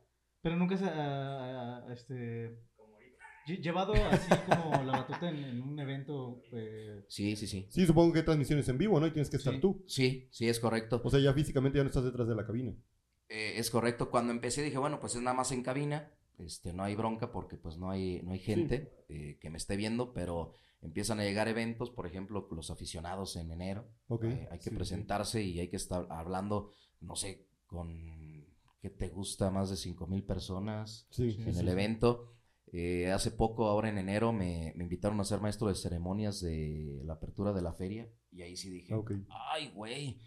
pero 0.41 0.57
nunca 0.57 0.77
se 0.77 0.85
ha. 0.87 1.85
este. 1.93 2.59
Lle- 3.57 3.61
Llevado 3.63 3.93
así 3.95 4.29
como 4.49 4.83
la 4.85 4.93
batuta 4.93 5.29
en, 5.29 5.37
en 5.45 5.63
un 5.63 5.79
evento. 5.79 6.43
eh, 6.53 7.05
Sí, 7.09 7.37
sí, 7.37 7.47
sí. 7.47 7.67
Sí, 7.71 7.87
supongo 7.87 8.13
que 8.13 8.21
hay 8.21 8.25
transmisiones 8.25 8.69
en 8.69 8.79
vivo, 8.79 8.99
¿no? 9.01 9.07
Y 9.07 9.11
tienes 9.13 9.31
que 9.31 9.37
estar 9.37 9.55
Sí. 9.55 9.61
tú. 9.61 9.85
Sí, 9.87 10.29
sí, 10.31 10.49
es 10.49 10.59
correcto. 10.61 11.01
O 11.05 11.11
sea, 11.11 11.21
ya 11.21 11.33
físicamente 11.33 11.79
ya 11.79 11.85
no 11.85 11.89
estás 11.91 12.05
detrás 12.05 12.29
de 12.29 12.35
la 12.35 12.47
cabina. 12.47 12.75
Eh, 13.29 13.55
es 13.57 13.71
correcto. 13.71 14.11
Cuando 14.11 14.33
empecé 14.33 14.63
dije, 14.63 14.79
bueno, 14.79 14.99
pues 15.01 15.15
es 15.15 15.23
nada 15.23 15.37
más 15.37 15.53
en 15.53 15.63
cabina. 15.63 16.13
Este, 16.39 16.73
no 16.73 16.83
hay 16.85 16.95
bronca 16.97 17.31
porque 17.33 17.57
pues 17.57 17.77
no 17.77 17.91
hay, 17.91 18.23
no 18.23 18.33
hay 18.33 18.39
gente 18.39 19.05
eh, 19.09 19.39
que 19.41 19.51
me 19.51 19.59
esté 19.59 19.77
viendo, 19.77 20.13
pero 20.15 20.55
empiezan 20.81 21.21
a 21.21 21.25
llegar 21.25 21.49
eventos, 21.49 21.91
por 21.91 22.07
ejemplo, 22.07 22.49
los 22.51 22.71
aficionados 22.71 23.37
en 23.37 23.51
enero. 23.51 23.87
Ok. 24.09 24.25
Eh, 24.25 24.49
hay 24.51 24.59
que 24.59 24.65
Sí, 24.65 24.71
sí. 24.71 24.77
presentarse 24.77 25.43
y 25.43 25.61
hay 25.61 25.69
que 25.69 25.77
estar 25.77 26.07
hablando, 26.11 26.73
no 27.03 27.15
sé, 27.15 27.47
con 27.67 28.47
qué 28.81 28.89
te 28.89 29.09
gusta, 29.09 29.51
más 29.51 29.69
de 29.69 29.77
cinco 29.77 30.07
mil 30.07 30.23
personas 30.25 31.07
en 31.19 31.31
sí, 31.31 31.43
el 31.47 31.55
sí. 31.55 31.69
evento. 31.69 32.33
Eh, 32.73 33.11
hace 33.11 33.33
poco, 33.33 33.67
ahora 33.67 33.89
en 33.89 33.99
enero, 33.99 34.33
me, 34.33 34.73
me 34.77 34.85
invitaron 34.85 35.19
a 35.21 35.25
ser 35.25 35.41
maestro 35.41 35.69
de 35.69 35.75
ceremonias 35.75 36.41
de 36.41 37.01
la 37.05 37.15
apertura 37.15 37.53
de 37.53 37.63
la 37.63 37.73
feria 37.73 38.09
y 38.31 38.43
ahí 38.43 38.57
sí 38.57 38.71
dije, 38.71 38.95
ay, 39.53 39.73
güey. 39.75 40.21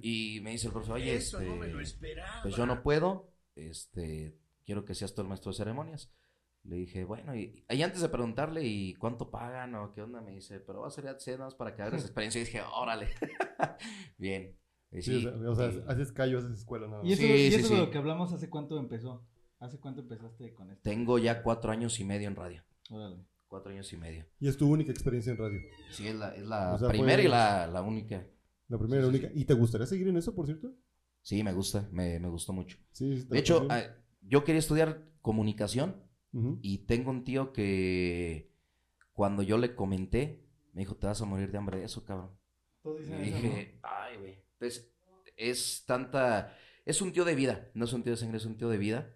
Y 0.00 0.40
me 0.42 0.50
dice 0.52 0.68
el 0.68 0.72
profesor, 0.72 0.96
oye, 0.96 1.16
Eso 1.16 1.40
no 1.40 1.56
me 1.56 1.66
lo 1.66 1.80
este, 1.80 1.94
esperaba. 1.96 2.42
pues 2.42 2.54
yo 2.54 2.66
no 2.66 2.82
puedo, 2.84 3.32
este, 3.56 4.38
quiero 4.64 4.84
que 4.84 4.94
seas 4.94 5.12
tú 5.14 5.22
el 5.22 5.28
maestro 5.28 5.50
de 5.50 5.56
ceremonias. 5.58 6.12
Le 6.64 6.76
dije, 6.76 7.02
bueno, 7.04 7.34
y, 7.34 7.64
y 7.68 7.82
antes 7.82 8.00
de 8.00 8.08
preguntarle, 8.08 8.62
¿y 8.64 8.94
cuánto 8.94 9.32
pagan 9.32 9.74
o 9.74 9.92
qué 9.92 10.02
onda? 10.02 10.20
Me 10.20 10.30
dice, 10.30 10.60
pero 10.60 10.82
va 10.82 10.86
a 10.86 10.90
ser 10.92 11.04
ya 11.04 11.16
nada 11.32 11.46
más 11.46 11.56
para 11.56 11.74
que 11.74 11.82
hagas 11.82 12.02
experiencia. 12.02 12.40
Y 12.40 12.44
dije, 12.44 12.60
órale, 12.62 13.08
bien. 14.18 14.56
Y 14.92 15.02
Sí, 15.02 15.20
sí, 15.22 15.26
o 15.26 15.54
sea, 15.56 15.70
y- 15.72 15.82
haces 15.88 16.12
callo, 16.12 16.38
haces 16.38 16.52
escuela, 16.60 16.86
nada 16.86 17.02
más. 17.02 17.08
Y 17.10 17.14
eso, 17.14 17.22
Sí, 17.22 17.28
y 17.32 17.50
sí, 17.50 17.54
eso 17.56 17.68
sí. 17.68 17.74
de 17.74 17.80
lo 17.80 17.90
que 17.90 17.98
hablamos 17.98 18.32
hace 18.32 18.48
cuánto 18.48 18.78
empezó. 18.78 19.26
¿Hace 19.62 19.78
cuánto 19.78 20.00
empezaste 20.00 20.52
con 20.54 20.70
esto? 20.70 20.82
tengo 20.82 21.18
ya 21.18 21.42
cuatro 21.42 21.70
años 21.70 21.98
y 22.00 22.04
medio 22.04 22.28
en 22.28 22.36
radio. 22.36 22.62
Órale. 22.90 23.16
Cuatro 23.46 23.70
años 23.70 23.92
y 23.92 23.96
medio. 23.96 24.26
Y 24.40 24.48
es 24.48 24.56
tu 24.56 24.68
única 24.70 24.90
experiencia 24.90 25.30
en 25.32 25.38
radio. 25.38 25.60
Sí, 25.90 26.08
es 26.08 26.14
la, 26.16 26.34
es 26.34 26.46
la 26.46 26.74
O 26.74 26.78
sea, 26.78 26.88
primera 26.88 27.16
fue- 27.18 27.24
y 27.24 27.28
la, 27.28 27.66
la 27.66 27.82
única. 27.82 28.26
La 28.68 28.78
primera 28.78 29.02
y 29.02 29.04
Sí, 29.06 29.12
la 29.12 29.18
sí, 29.18 29.24
única. 29.26 29.40
¿Y 29.40 29.44
te 29.44 29.54
gustaría 29.54 29.86
seguir 29.86 30.08
en 30.08 30.16
eso, 30.16 30.34
por 30.34 30.46
cierto? 30.46 30.72
Sí, 31.20 31.42
me 31.44 31.52
gusta, 31.52 31.88
me, 31.92 32.18
me 32.18 32.28
gustó 32.28 32.52
mucho. 32.52 32.76
Sí, 32.92 33.18
sí, 33.18 33.24
te 33.28 33.34
De 33.34 33.40
hecho, 33.40 33.66
ah, 33.70 33.82
yo 34.22 34.42
quería 34.44 34.58
estudiar 34.58 35.04
comunicación 35.20 36.02
y 36.62 36.78
tengo 36.86 37.10
un 37.10 37.24
tío 37.24 37.52
que 37.52 38.50
cuando 39.12 39.42
yo 39.42 39.58
le 39.58 39.74
comenté, 39.74 40.42
me 40.72 40.80
dijo, 40.80 40.96
te 40.96 41.06
vas 41.06 41.20
a 41.20 41.26
morir 41.26 41.52
de 41.52 41.58
hambre 41.58 41.78
de 41.78 41.84
eso, 41.84 42.04
cabrón. 42.04 42.30
Y 42.84 43.20
dije, 43.20 43.78
ay, 43.82 44.16
güey. 44.16 44.38
Entonces, 44.54 44.90
es 45.36 45.84
tanta... 45.86 46.56
Es 46.86 47.00
un 47.02 47.12
tío 47.12 47.24
de 47.26 47.34
vida, 47.36 47.68
no 47.74 47.84
es 47.84 47.92
un 47.92 48.02
tío 48.02 48.12
de 48.12 48.16
sangre, 48.16 48.38
es 48.38 48.46
un 48.46 48.56
tío 48.56 48.68
de 48.70 48.78
vida. 48.78 49.14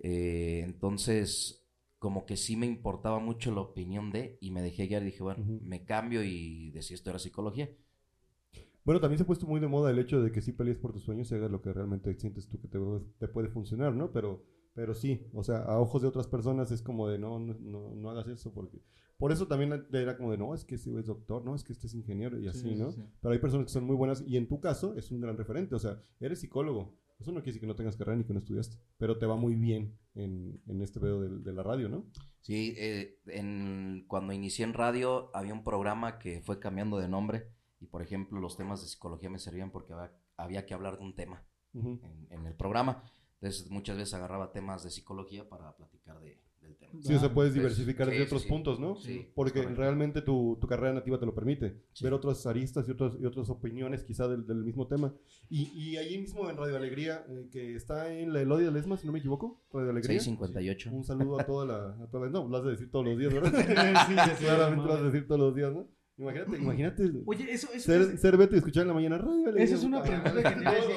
Eh, 0.00 0.62
entonces, 0.64 1.66
como 1.98 2.26
que 2.26 2.36
sí 2.36 2.56
me 2.56 2.66
importaba 2.66 3.18
mucho 3.18 3.54
la 3.54 3.62
opinión 3.62 4.10
de, 4.10 4.38
y 4.40 4.50
me 4.50 4.62
dejé 4.62 4.86
guiar 4.86 5.02
y 5.02 5.06
dije, 5.06 5.22
bueno, 5.22 5.44
me 5.62 5.84
cambio 5.84 6.22
y 6.22 6.70
decía 6.70 6.94
esto 6.94 7.10
era 7.10 7.18
psicología. 7.18 7.70
Bueno, 8.84 9.00
también 9.00 9.16
se 9.18 9.22
ha 9.22 9.26
puesto 9.26 9.46
muy 9.46 9.60
de 9.60 9.66
moda 9.68 9.90
el 9.90 9.98
hecho 9.98 10.20
de 10.20 10.30
que 10.30 10.42
sí 10.42 10.52
pelees 10.52 10.76
por 10.76 10.92
tus 10.92 11.04
sueños 11.04 11.30
y 11.30 11.34
hagas 11.34 11.50
lo 11.50 11.62
que 11.62 11.72
realmente 11.72 12.12
sientes 12.18 12.48
tú 12.48 12.60
que 12.60 12.68
te, 12.68 12.78
te 13.18 13.28
puede 13.28 13.48
funcionar, 13.48 13.94
¿no? 13.94 14.12
Pero, 14.12 14.44
pero 14.74 14.94
sí, 14.94 15.26
o 15.32 15.42
sea, 15.42 15.58
a 15.62 15.80
ojos 15.80 16.02
de 16.02 16.08
otras 16.08 16.26
personas 16.26 16.70
es 16.70 16.82
como 16.82 17.08
de 17.08 17.18
no, 17.18 17.38
no, 17.38 17.54
no, 17.60 17.94
no 17.94 18.10
hagas 18.10 18.28
eso 18.28 18.52
porque... 18.52 18.82
Por 19.16 19.30
eso 19.30 19.46
también 19.46 19.86
era 19.92 20.16
como 20.16 20.32
de 20.32 20.38
no, 20.38 20.54
es 20.54 20.64
que 20.64 20.74
este 20.74 20.90
es 20.98 21.06
doctor, 21.06 21.44
no, 21.44 21.54
es 21.54 21.62
que 21.62 21.72
este 21.72 21.86
es 21.86 21.94
ingeniero 21.94 22.38
y 22.38 22.48
así, 22.48 22.62
Sí, 22.62 22.74
sí, 22.74 22.82
¿no? 22.82 22.90
sí. 22.90 23.00
Pero 23.22 23.32
hay 23.32 23.38
personas 23.38 23.66
que 23.66 23.72
son 23.72 23.84
muy 23.84 23.94
buenas 23.96 24.22
y 24.26 24.36
en 24.36 24.48
tu 24.48 24.60
caso 24.60 24.94
es 24.96 25.10
un 25.12 25.20
gran 25.20 25.36
referente, 25.38 25.74
o 25.76 25.78
sea, 25.78 26.02
eres 26.20 26.40
psicólogo. 26.40 26.98
Eso 27.18 27.30
no 27.30 27.40
quiere 27.40 27.52
decir 27.52 27.60
que 27.60 27.66
no 27.66 27.76
tengas 27.76 27.96
carrera 27.96 28.16
ni 28.16 28.24
que 28.24 28.32
no 28.32 28.40
estudiaste, 28.40 28.76
pero 28.98 29.18
te 29.18 29.26
va 29.26 29.36
muy 29.36 29.54
bien 29.54 29.98
en, 30.14 30.60
en 30.66 30.82
este 30.82 31.00
pedo 31.00 31.20
de, 31.20 31.38
de 31.38 31.52
la 31.52 31.62
radio, 31.62 31.88
¿no? 31.88 32.06
Sí, 32.40 32.74
eh, 32.76 33.20
en, 33.26 34.04
cuando 34.06 34.32
inicié 34.32 34.64
en 34.64 34.74
radio 34.74 35.30
había 35.34 35.54
un 35.54 35.64
programa 35.64 36.18
que 36.18 36.42
fue 36.42 36.60
cambiando 36.60 36.98
de 36.98 37.08
nombre 37.08 37.48
y, 37.80 37.86
por 37.86 38.02
ejemplo, 38.02 38.40
los 38.40 38.56
temas 38.56 38.82
de 38.82 38.88
psicología 38.88 39.30
me 39.30 39.38
servían 39.38 39.70
porque 39.70 39.92
había, 39.92 40.12
había 40.36 40.66
que 40.66 40.74
hablar 40.74 40.98
de 40.98 41.04
un 41.04 41.14
tema 41.14 41.46
en, 41.72 42.26
en 42.30 42.46
el 42.46 42.54
programa. 42.54 43.02
Entonces, 43.40 43.70
muchas 43.70 43.96
veces 43.96 44.14
agarraba 44.14 44.52
temas 44.52 44.82
de 44.84 44.90
psicología 44.90 45.48
para 45.48 45.76
platicar 45.76 46.20
de, 46.20 46.43
tema. 46.90 47.02
Sí, 47.02 47.14
o 47.14 47.18
sea, 47.18 47.32
puedes 47.34 47.54
diversificar 47.54 48.06
desde 48.06 48.20
sí, 48.20 48.26
otros 48.26 48.42
sí. 48.42 48.48
puntos, 48.48 48.80
¿no? 48.80 48.96
Sí, 48.96 49.26
Porque 49.34 49.60
es 49.60 49.76
realmente 49.76 50.22
tu, 50.22 50.56
tu 50.60 50.66
carrera 50.66 50.92
nativa 50.94 51.18
te 51.18 51.26
lo 51.26 51.34
permite. 51.34 51.82
Sí. 51.92 52.04
Ver 52.04 52.12
otras 52.14 52.46
aristas 52.46 52.88
y, 52.88 52.92
otros, 52.92 53.16
y 53.20 53.26
otras 53.26 53.48
opiniones 53.50 54.04
quizá 54.04 54.28
del, 54.28 54.46
del 54.46 54.64
mismo 54.64 54.86
tema. 54.86 55.14
Y, 55.48 55.68
y 55.74 55.96
ahí 55.96 56.18
mismo 56.18 56.48
en 56.50 56.56
Radio 56.56 56.76
Alegría, 56.76 57.24
eh, 57.28 57.48
que 57.50 57.74
está 57.74 58.12
en 58.12 58.32
la 58.32 58.40
Elodia 58.40 58.66
de 58.66 58.72
Lesma, 58.72 58.96
si 58.96 59.06
no 59.06 59.12
me 59.12 59.18
equivoco, 59.18 59.64
Radio 59.72 59.90
Alegría. 59.90 60.18
658. 60.20 60.90
Un 60.92 61.04
saludo 61.04 61.40
a 61.40 61.44
toda 61.44 61.66
la... 61.66 62.04
A 62.04 62.08
toda 62.10 62.26
la 62.26 62.30
no, 62.30 62.48
lo 62.48 62.56
has 62.56 62.64
de 62.64 62.70
decir 62.72 62.90
todos 62.90 63.04
los 63.04 63.18
días, 63.18 63.32
¿verdad? 63.32 63.52
Sí, 64.38 64.44
Claramente 64.44 64.86
lo 64.86 64.92
has 64.94 65.00
de 65.00 65.06
decir 65.10 65.26
todos 65.26 65.40
los 65.40 65.54
días, 65.54 65.72
¿no? 65.72 65.88
Imagínate, 66.16 66.56
imagínate 66.58 67.10
Oye, 67.26 67.50
eso, 67.52 67.66
eso, 67.72 67.86
ser, 67.86 68.00
eso- 68.02 68.16
ser 68.18 68.36
Beto 68.36 68.54
y 68.54 68.58
escuchar 68.58 68.82
en 68.82 68.88
la 68.88 68.94
mañana 68.94 69.18
Radio 69.18 69.32
Alegría. 69.48 69.64
esa 69.64 69.74
es 69.74 69.82
una 69.82 70.00
pregunta 70.00 70.32
que 70.32 70.42
te 70.42 70.60
iba 70.60 70.70
a 70.70 70.74
decir. 70.74 70.94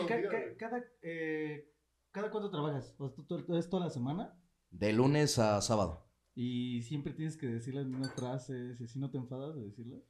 Cada, 0.59 0.83
eh, 1.01 1.71
¿Cada 2.11 2.29
cuánto 2.29 2.51
trabajas? 2.51 2.93
O 2.99 3.07
sea, 3.07 3.15
¿tú, 3.15 3.23
tú- 3.25 3.43
tú- 3.43 3.57
¿Es 3.57 3.67
toda 3.67 3.85
la 3.85 3.89
semana? 3.89 4.33
De 4.69 4.93
lunes 4.93 5.39
a 5.39 5.61
sábado. 5.61 6.09
Y 6.35 6.83
siempre 6.83 7.13
tienes 7.13 7.37
que 7.37 7.47
decir 7.47 7.73
las 7.73 7.85
mismas 7.85 8.13
frases 8.13 8.79
y 8.79 8.83
así 8.83 8.99
no 8.99 9.09
te 9.09 9.17
enfadas 9.17 9.55
de 9.55 9.63
decirlas. 9.65 10.01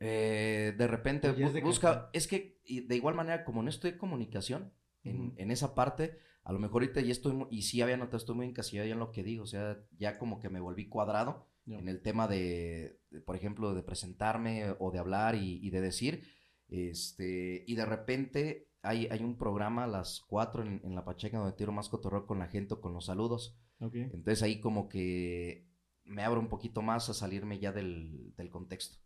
Eh, 0.00 0.74
de 0.76 0.86
repente 0.86 1.28
es 1.28 1.52
de 1.52 1.60
busca, 1.60 2.08
es 2.14 2.26
que 2.26 2.58
y 2.64 2.80
de 2.80 2.96
igual 2.96 3.14
manera 3.14 3.44
como 3.44 3.62
no 3.62 3.68
estoy 3.68 3.90
en 3.90 3.98
comunicación, 3.98 4.72
en, 5.04 5.34
en 5.36 5.50
esa 5.50 5.74
parte, 5.74 6.18
a 6.42 6.52
lo 6.52 6.58
mejor 6.58 6.82
ahorita 6.82 7.02
ya 7.02 7.12
estoy, 7.12 7.46
y 7.50 7.62
sí 7.62 7.82
había 7.82 7.98
notado, 7.98 8.16
estoy 8.16 8.34
muy 8.34 8.46
encasillado 8.46 8.86
ya 8.88 8.94
en 8.94 8.98
lo 8.98 9.12
que 9.12 9.22
digo, 9.22 9.44
o 9.44 9.46
sea, 9.46 9.78
ya 9.98 10.18
como 10.18 10.40
que 10.40 10.48
me 10.48 10.60
volví 10.60 10.88
cuadrado 10.88 11.46
en 11.66 11.86
el 11.88 12.00
tema 12.00 12.26
de, 12.26 12.98
de, 13.10 13.20
por 13.20 13.36
ejemplo, 13.36 13.74
de 13.74 13.82
presentarme 13.82 14.74
o 14.78 14.90
de 14.90 14.98
hablar 14.98 15.34
y, 15.34 15.64
y 15.64 15.70
de 15.70 15.80
decir, 15.80 16.24
este, 16.68 17.64
y 17.66 17.74
de 17.74 17.84
repente 17.84 18.69
hay, 18.82 19.06
hay 19.10 19.22
un 19.22 19.36
programa 19.36 19.84
a 19.84 19.88
las 19.88 20.20
4 20.28 20.62
en, 20.64 20.80
en 20.84 20.94
La 20.94 21.04
Pacheca 21.04 21.38
donde 21.38 21.52
tiro 21.56 21.72
más 21.72 21.88
cotorreo 21.88 22.26
con 22.26 22.38
la 22.38 22.46
gente 22.48 22.74
o 22.74 22.80
con 22.80 22.92
los 22.94 23.06
saludos, 23.06 23.56
Ok. 23.80 23.94
entonces 23.94 24.42
ahí 24.42 24.60
como 24.60 24.88
que 24.88 25.66
me 26.04 26.22
abro 26.24 26.40
un 26.40 26.48
poquito 26.48 26.82
más 26.82 27.08
a 27.08 27.14
salirme 27.14 27.58
ya 27.58 27.72
del, 27.72 28.34
del 28.36 28.50
contexto. 28.50 28.98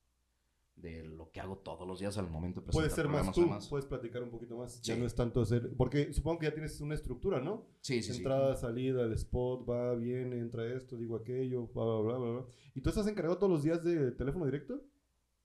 de 0.76 1.04
lo 1.04 1.30
que 1.30 1.40
hago 1.40 1.58
todos 1.58 1.86
los 1.86 2.00
días 2.00 2.18
al 2.18 2.28
momento 2.28 2.60
de 2.60 2.66
Puede 2.72 2.88
presentar 2.88 3.12
ser 3.14 3.24
más 3.26 3.34
tú, 3.34 3.70
puedes 3.70 3.86
platicar 3.86 4.22
un 4.24 4.30
poquito 4.30 4.56
más. 4.56 4.82
Ya 4.82 4.94
Sí. 4.94 5.00
no 5.00 5.06
es 5.06 5.14
tanto 5.14 5.40
hacer. 5.42 5.72
Porque 5.76 6.12
supongo 6.12 6.40
que 6.40 6.46
ya 6.46 6.52
tienes 6.52 6.80
una 6.80 6.94
estructura, 6.96 7.40
¿no? 7.40 7.64
Sí, 7.80 8.02
sí, 8.02 8.10
sí. 8.12 8.18
Entrada, 8.18 8.56
salida, 8.56 9.02
el 9.04 9.12
spot, 9.12 9.68
va, 9.70 9.94
viene, 9.94 10.38
entra 10.40 10.66
esto, 10.74 10.96
digo 10.96 11.14
aquello, 11.16 11.68
bla, 11.68 11.84
bla, 11.84 12.00
bla, 12.00 12.18
bla, 12.18 12.30
bla. 12.40 12.46
¿Y 12.74 12.80
tú 12.80 12.88
estás 12.90 13.06
encargado 13.06 13.38
todos 13.38 13.52
los 13.52 13.62
días 13.62 13.84
de 13.84 14.10
teléfono 14.12 14.46
directo? 14.46 14.80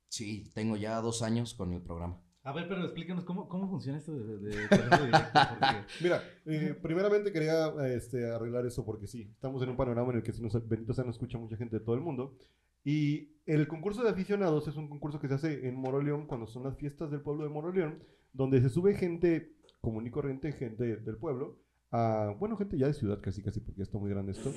Sí, 0.08 0.50
tengo 0.56 0.76
ya 0.78 1.00
dos 1.00 1.22
años 1.22 1.54
con 1.54 1.74
el 1.74 1.82
programa. 1.84 2.20
A 2.44 2.54
ver, 2.54 2.68
pero 2.68 2.84
explícanos 2.84 3.26
cómo, 3.26 3.50
cómo 3.50 3.70
funciona 3.70 3.98
esto 3.98 4.14
de, 4.14 4.38
de, 4.38 4.50
de 4.50 5.06
directo, 5.06 5.40
Mira, 6.02 6.24
eh, 6.46 6.74
primeramente 6.82 7.32
quería 7.34 7.68
este, 7.88 8.32
arreglar 8.32 8.66
eso 8.66 8.86
porque 8.86 9.08
sí, 9.08 9.30
estamos 9.34 9.62
en 9.62 9.70
un 9.70 9.78
panorama 9.78 10.12
en 10.12 10.18
el 10.18 10.24
que 10.24 10.32
si 10.32 10.42
nos, 10.42 10.54
bendito 10.68 10.94
sea, 10.94 11.04
nos 11.04 11.16
escucha 11.16 11.38
mucha 11.38 11.58
gente 11.58 11.80
de 11.80 11.86
todo 11.86 11.96
el 11.96 12.02
mundo. 12.02 12.38
Y 12.84 13.34
el 13.46 13.68
concurso 13.68 14.04
de 14.04 14.10
aficionados 14.10 14.68
es 14.68 14.78
un 14.78 14.88
concurso 14.88 15.20
que 15.20 15.28
se 15.28 15.34
hace 15.34 15.68
en 15.68 15.76
Moroleón 15.76 16.28
cuando 16.28 16.48
son 16.48 16.64
las 16.64 16.78
fiestas 16.78 17.12
del 17.12 17.22
pueblo 17.22 17.44
de 17.44 17.50
Moroleón, 17.50 18.04
donde 18.32 18.62
se 18.62 18.70
sube 18.70 18.96
gente 18.96 19.54
común 19.82 20.08
y 20.08 20.12
corriente, 20.12 20.52
gente 20.54 20.98
del 20.98 21.18
pueblo, 21.18 21.60
a, 21.92 22.36
bueno, 22.40 22.56
gente 22.58 22.78
ya 22.78 22.88
de 22.88 22.94
ciudad 22.94 23.20
casi 23.22 23.42
casi, 23.42 23.60
porque 23.60 23.80
ya 23.80 23.84
está 23.84 23.98
muy 23.98 24.10
grande 24.10 24.32
esto, 24.32 24.54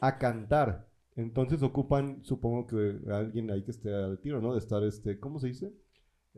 a 0.00 0.18
cantar. 0.18 0.88
Entonces 1.16 1.62
ocupan, 1.62 2.22
supongo 2.24 2.66
que 2.66 3.00
alguien 3.10 3.50
ahí 3.50 3.64
que 3.64 3.70
esté 3.70 3.92
al 3.92 4.20
tiro, 4.20 4.40
¿no? 4.40 4.52
De 4.52 4.58
estar, 4.58 4.82
este, 4.84 5.18
¿cómo 5.18 5.38
se 5.38 5.48
dice? 5.48 5.72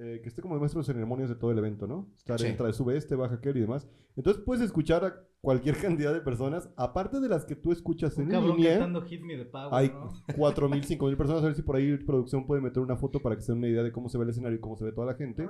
Eh, 0.01 0.21
que 0.23 0.29
esté 0.29 0.43
como 0.43 0.55
de 0.55 0.61
maestro 0.61 0.81
de 0.81 0.87
ceremonias 0.87 1.29
de 1.29 1.35
todo 1.35 1.51
el 1.51 1.59
evento, 1.59 1.87
¿no? 1.89 2.09
Estar 2.17 2.39
Sí. 2.39 2.47
entra, 2.47 2.73
sube 2.73 2.97
este, 2.97 3.17
baja 3.17 3.35
aquel 3.37 3.57
y 3.57 3.61
demás. 3.61 3.89
Entonces 4.17 4.41
puedes 4.45 4.63
escuchar 4.65 5.05
a 5.05 5.15
cualquier 5.41 5.77
cantidad 6.07 6.13
de 6.13 6.21
personas, 6.21 6.71
aparte 6.77 7.19
de 7.21 7.29
las 7.29 7.45
que 7.45 7.57
tú 7.57 7.73
escuchas 7.73 8.17
un 8.17 8.25
en 8.25 8.31
cabrón 8.31 8.57
línea. 8.57 8.79
cantando 8.79 9.03
Hit 9.03 9.23
Me 9.23 9.37
the 9.37 9.45
Power, 9.47 9.69
Hay 9.73 9.89
¿no? 9.89 10.11
4.000, 10.29 10.85
5.000 10.99 11.17
personas. 11.17 11.43
A 11.43 11.47
ver 11.47 11.55
si 11.57 11.63
por 11.63 11.75
ahí 11.77 11.97
producción 11.97 12.47
puede 12.47 12.61
meter 12.63 12.81
una 12.83 12.97
foto 12.97 13.19
para 13.21 13.35
que 13.35 13.43
se 13.43 13.51
den 13.53 13.59
una 13.59 13.69
idea 13.69 13.83
de 13.83 13.91
cómo 13.91 14.09
se 14.09 14.19
ve 14.19 14.25
el 14.25 14.31
escenario 14.31 14.59
y 14.59 14.61
cómo 14.61 14.77
se 14.77 14.85
ve 14.85 14.93
toda 14.93 15.07
la 15.09 15.15
gente. 15.15 15.49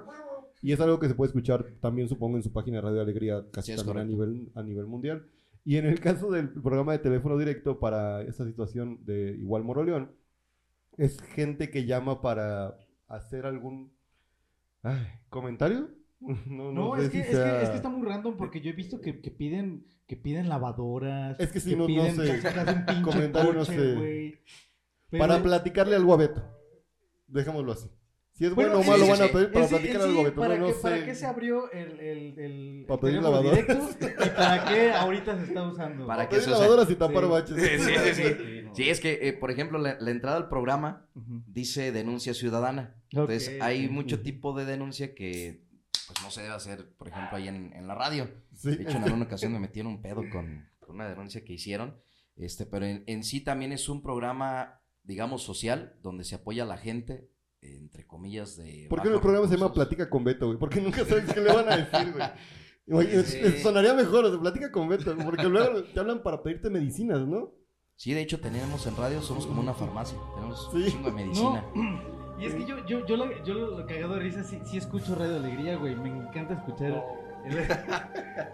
Y 0.62 0.72
es 0.72 0.80
algo 0.80 0.98
que 0.98 1.08
se 1.08 1.14
puede 1.14 1.28
escuchar 1.28 1.66
también, 1.80 2.08
supongo, 2.08 2.36
en 2.38 2.42
su 2.42 2.52
página 2.52 2.78
de 2.78 2.82
Radio 2.82 3.00
Alegría, 3.02 3.44
casi 3.52 3.72
Sí, 3.72 3.76
también 3.76 3.98
a 3.98 4.04
nivel, 4.04 4.50
a 4.54 4.62
nivel 4.62 4.86
mundial. 4.86 5.26
Y 5.64 5.76
en 5.76 5.84
el 5.84 6.00
caso 6.00 6.30
del 6.30 6.48
programa 6.50 6.92
de 6.92 6.98
teléfono 7.00 7.36
directo 7.36 7.78
para 7.78 8.22
esta 8.22 8.46
situación 8.46 9.04
de 9.04 9.36
igual 9.38 9.62
Moroleón, 9.62 10.12
es 10.96 11.20
gente 11.20 11.70
que 11.70 11.84
llama 11.84 12.22
para 12.22 12.76
hacer 13.06 13.44
algún 13.46 13.92
ay, 14.82 15.06
comentario. 15.28 15.88
No, 16.46 16.72
No, 16.72 16.96
sé 16.96 17.04
es, 17.04 17.10
que, 17.10 17.16
si 17.16 17.18
es, 17.20 17.26
que, 17.28 17.32
sea- 17.36 17.62
es 17.62 17.68
que 17.70 17.76
está 17.76 17.88
muy 17.88 18.04
random 18.06 18.36
porque 18.36 18.60
yo 18.60 18.70
he 18.70 18.72
visto 18.72 19.00
que, 19.00 19.20
que 19.20 19.30
piden 19.30 19.86
que 20.08 20.16
piden 20.16 20.48
lavadoras. 20.48 21.38
Es 21.38 21.52
que 21.52 21.60
sí, 21.60 21.70
que 21.70 21.76
no- 21.76 21.86
no 21.86 22.10
sé. 22.10 22.40
un 22.96 23.02
Comentario 23.02 23.52
no 23.52 23.64
sé. 23.64 24.40
Pero- 25.10 25.22
Para 25.24 25.42
platicarle 25.42 25.94
algo 25.96 26.12
a 26.14 26.16
Beto. 26.16 26.42
Dejémoslo 27.28 27.72
así. 27.72 27.88
Si 28.32 28.44
es 28.46 28.54
bueno, 28.54 28.76
Bueno, 28.78 28.84
o 28.86 28.90
malo, 28.90 29.04
sí, 29.04 29.10
van 29.10 29.28
a 29.28 29.32
pedir 29.32 29.52
para 29.52 29.66
sí, 29.68 29.74
algo 29.96 30.20
a 30.20 30.24
Beto. 30.24 30.40
¿para, 30.40 30.56
No, 30.58 30.66
qué, 30.68 30.72
¿Para 30.74 30.96
sé. 30.98 31.04
qué 31.04 31.14
se 31.14 31.26
abrió 31.26 31.70
el, 31.72 32.00
el, 32.00 32.38
el, 32.38 32.84
Para 32.86 33.00
pedir 33.00 33.22
lavadoras. 33.22 33.58
¿Y 33.60 34.28
para 34.36 34.64
qué 34.64 34.92
ahorita 34.92 35.36
se 35.38 35.44
está 35.44 35.62
usando? 35.68 36.06
Para 36.06 36.18
Para 36.18 36.28
que 36.28 36.36
pedir 36.36 36.48
lavadoras 36.50 36.90
y 36.90 36.94
tapar 36.96 37.24
Sí. 37.24 37.30
baches. 37.30 37.56
Sí, 37.56 37.78
sí, 37.78 38.14
sí. 38.14 38.62
no. 38.64 38.74
Sí, 38.74 38.90
es 38.90 39.00
que, 39.00 39.18
eh, 39.28 39.32
por 39.34 39.50
ejemplo, 39.50 39.78
la, 39.78 39.96
la 40.00 40.10
entrada 40.10 40.36
al 40.36 40.48
programa 40.48 41.06
dice 41.48 41.92
denuncia 41.92 42.32
ciudadana. 42.34 42.94
Entonces, 43.10 43.60
hay 43.60 43.88
mucho 43.88 44.20
tipo 44.20 44.52
de 44.54 44.64
denuncia 44.64 45.14
que 45.14 45.66
pues 46.06 46.22
no 46.22 46.30
se 46.30 46.42
debe 46.42 46.54
hacer, 46.54 46.94
por 46.96 47.08
ejemplo, 47.08 47.36
ahí 47.36 47.48
en, 47.48 47.72
en 47.74 47.86
la 47.86 47.94
radio. 47.94 48.30
Sí. 48.54 48.70
De 48.76 48.82
hecho, 48.82 48.96
en 48.96 49.04
alguna 49.04 49.24
ocasión 49.26 49.52
me 49.52 49.60
metieron 49.60 49.92
un 49.92 50.02
pedo 50.02 50.22
con, 50.32 50.68
con 50.78 50.94
una 50.96 51.08
denuncia 51.08 51.44
que 51.44 51.52
hicieron. 51.52 51.96
Este, 52.36 52.66
pero 52.66 52.86
en, 52.86 53.04
en 53.06 53.24
sí 53.24 53.40
también 53.40 53.72
es 53.72 53.88
un 53.88 54.00
programa, 54.02 54.80
digamos, 55.02 55.42
social, 55.42 55.96
donde 56.02 56.24
se 56.24 56.36
apoya 56.36 56.62
a 56.62 56.66
la 56.66 56.78
gente, 56.78 57.28
entre 57.60 58.06
comillas, 58.06 58.56
de. 58.56 58.86
¿Por 58.88 59.02
qué 59.02 59.08
el 59.08 59.20
programa 59.20 59.48
se 59.48 59.56
llama. 59.56 59.72
Platica 59.72 60.08
con 60.08 60.24
Beto, 60.24 60.46
güey? 60.46 60.58
Porque 60.58 60.80
nunca 60.80 61.04
sabes 61.04 61.32
qué 61.32 61.40
le 61.40 61.52
van 61.52 61.68
a 61.68 61.76
decir, 61.76 62.12
güey. 62.12 62.28
Sí. 63.26 63.58
Sonaría 63.62 63.92
mejor, 63.92 64.24
o 64.24 64.30
sea, 64.30 64.40
platica 64.40 64.72
con 64.72 64.88
Beto, 64.88 65.14
porque 65.18 65.42
luego 65.44 65.84
te 65.84 66.00
hablan 66.00 66.22
para 66.22 66.42
pedirte 66.42 66.70
medicinas, 66.70 67.20
¿no? 67.26 67.52
Sí, 67.96 68.14
de 68.14 68.22
hecho, 68.22 68.40
tenemos 68.40 68.86
en 68.86 68.96
radio, 68.96 69.20
somos 69.20 69.46
como 69.46 69.60
una 69.60 69.74
farmacia. 69.74 70.16
Tenemos 70.36 70.70
Sí. 70.72 70.78
un 70.78 70.84
chingo 70.86 71.10
de 71.10 71.12
medicina. 71.12 71.66
Y 72.40 72.44
es 72.46 72.54
que 72.54 72.64
yo, 72.64 72.86
yo, 72.86 73.04
yo, 73.06 73.16
lo, 73.16 73.44
yo 73.44 73.54
lo 73.54 73.86
cagado 73.86 74.14
de 74.14 74.20
risa, 74.20 74.44
sí, 74.44 74.58
sí 74.64 74.76
escucho 74.78 75.14
Radio 75.14 75.36
Alegría, 75.36 75.76
güey. 75.76 75.96
Me 75.96 76.08
encanta 76.08 76.54
escuchar 76.54 77.04
el, 77.44 77.58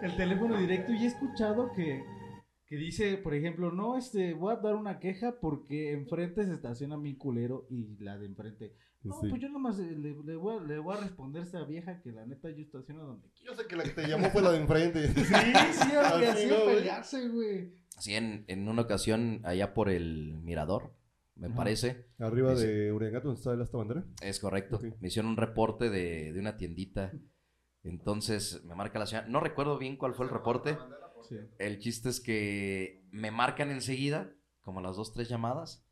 el 0.09 0.15
teléfono 0.17 0.57
directo. 0.57 0.91
Y 0.93 1.03
he 1.03 1.07
escuchado 1.07 1.71
que, 1.73 2.03
que 2.65 2.75
dice, 2.77 3.17
por 3.17 3.35
ejemplo, 3.35 3.71
no, 3.71 3.95
este, 3.97 4.33
voy 4.33 4.53
a 4.53 4.57
dar 4.57 4.75
una 4.75 4.97
queja 4.99 5.35
porque 5.39 5.93
enfrente 5.93 6.45
se 6.45 6.53
estaciona 6.53 6.97
mi 6.97 7.15
culero 7.15 7.67
y 7.69 7.95
la 8.03 8.17
de 8.17 8.25
enfrente. 8.25 8.73
No, 9.03 9.13
Sí. 9.21 9.27
pues 9.29 9.39
yo 9.39 9.49
nomás 9.49 9.77
eh, 9.77 9.83
le, 9.95 10.15
le 10.23 10.35
voy 10.35 10.57
a, 10.57 10.61
le 10.63 10.79
voy 10.79 10.97
a 10.97 11.01
responder 11.01 11.43
a 11.43 11.45
esa 11.45 11.63
vieja 11.63 12.01
que 12.01 12.11
la 12.11 12.25
neta 12.25 12.49
yo 12.49 12.63
estaciono 12.63 13.03
donde 13.05 13.29
quiero. 13.37 13.53
Yo 13.53 13.61
sé 13.61 13.67
que 13.67 13.75
la 13.75 13.83
que 13.83 13.91
te 13.91 14.07
llamó 14.07 14.31
fue 14.31 14.41
la 14.41 14.51
de 14.51 14.61
enfrente. 14.61 15.07
Sí, 15.13 15.23
sí, 15.25 15.33
Así 15.95 16.25
así 16.25 16.47
no, 16.47 16.65
pelearse, 16.65 17.29
güey. 17.29 17.71
Así 17.95 18.15
en, 18.15 18.45
en 18.47 18.67
una 18.67 18.81
ocasión, 18.81 19.41
allá 19.43 19.75
por 19.75 19.89
el 19.91 20.39
Mirador, 20.41 20.94
me 21.35 21.47
Ajá. 21.47 21.55
parece. 21.55 22.07
Arriba 22.19 22.55
de 22.55 22.91
Uriangato, 22.91 23.27
donde 23.27 23.39
está 23.39 23.53
el 23.53 23.61
asta 23.61 23.77
bandera. 23.77 24.03
Es 24.21 24.39
correcto. 24.39 24.79
Me 24.99 25.07
hicieron 25.07 25.31
un 25.31 25.37
reporte 25.37 25.89
de, 25.89 26.31
de 26.33 26.39
una 26.39 26.57
tiendita. 26.57 27.11
Entonces 27.83 28.63
me 28.63 28.75
marca 28.75 28.99
la 28.99 29.05
señora. 29.05 29.27
No 29.27 29.39
recuerdo 29.39 29.77
bien 29.77 29.97
cuál 29.97 30.15
fue 30.15 30.25
el 30.25 30.31
reporte. 30.31 30.77
Sí. 31.27 31.35
El 31.59 31.79
chiste 31.79 32.09
es 32.09 32.19
que 32.19 33.03
me 33.11 33.31
marcan 33.31 33.69
enseguida, 33.71 34.31
como 34.61 34.81
las 34.81 34.95
dos, 34.95 35.13
tres 35.13 35.29
llamadas. 35.29 35.83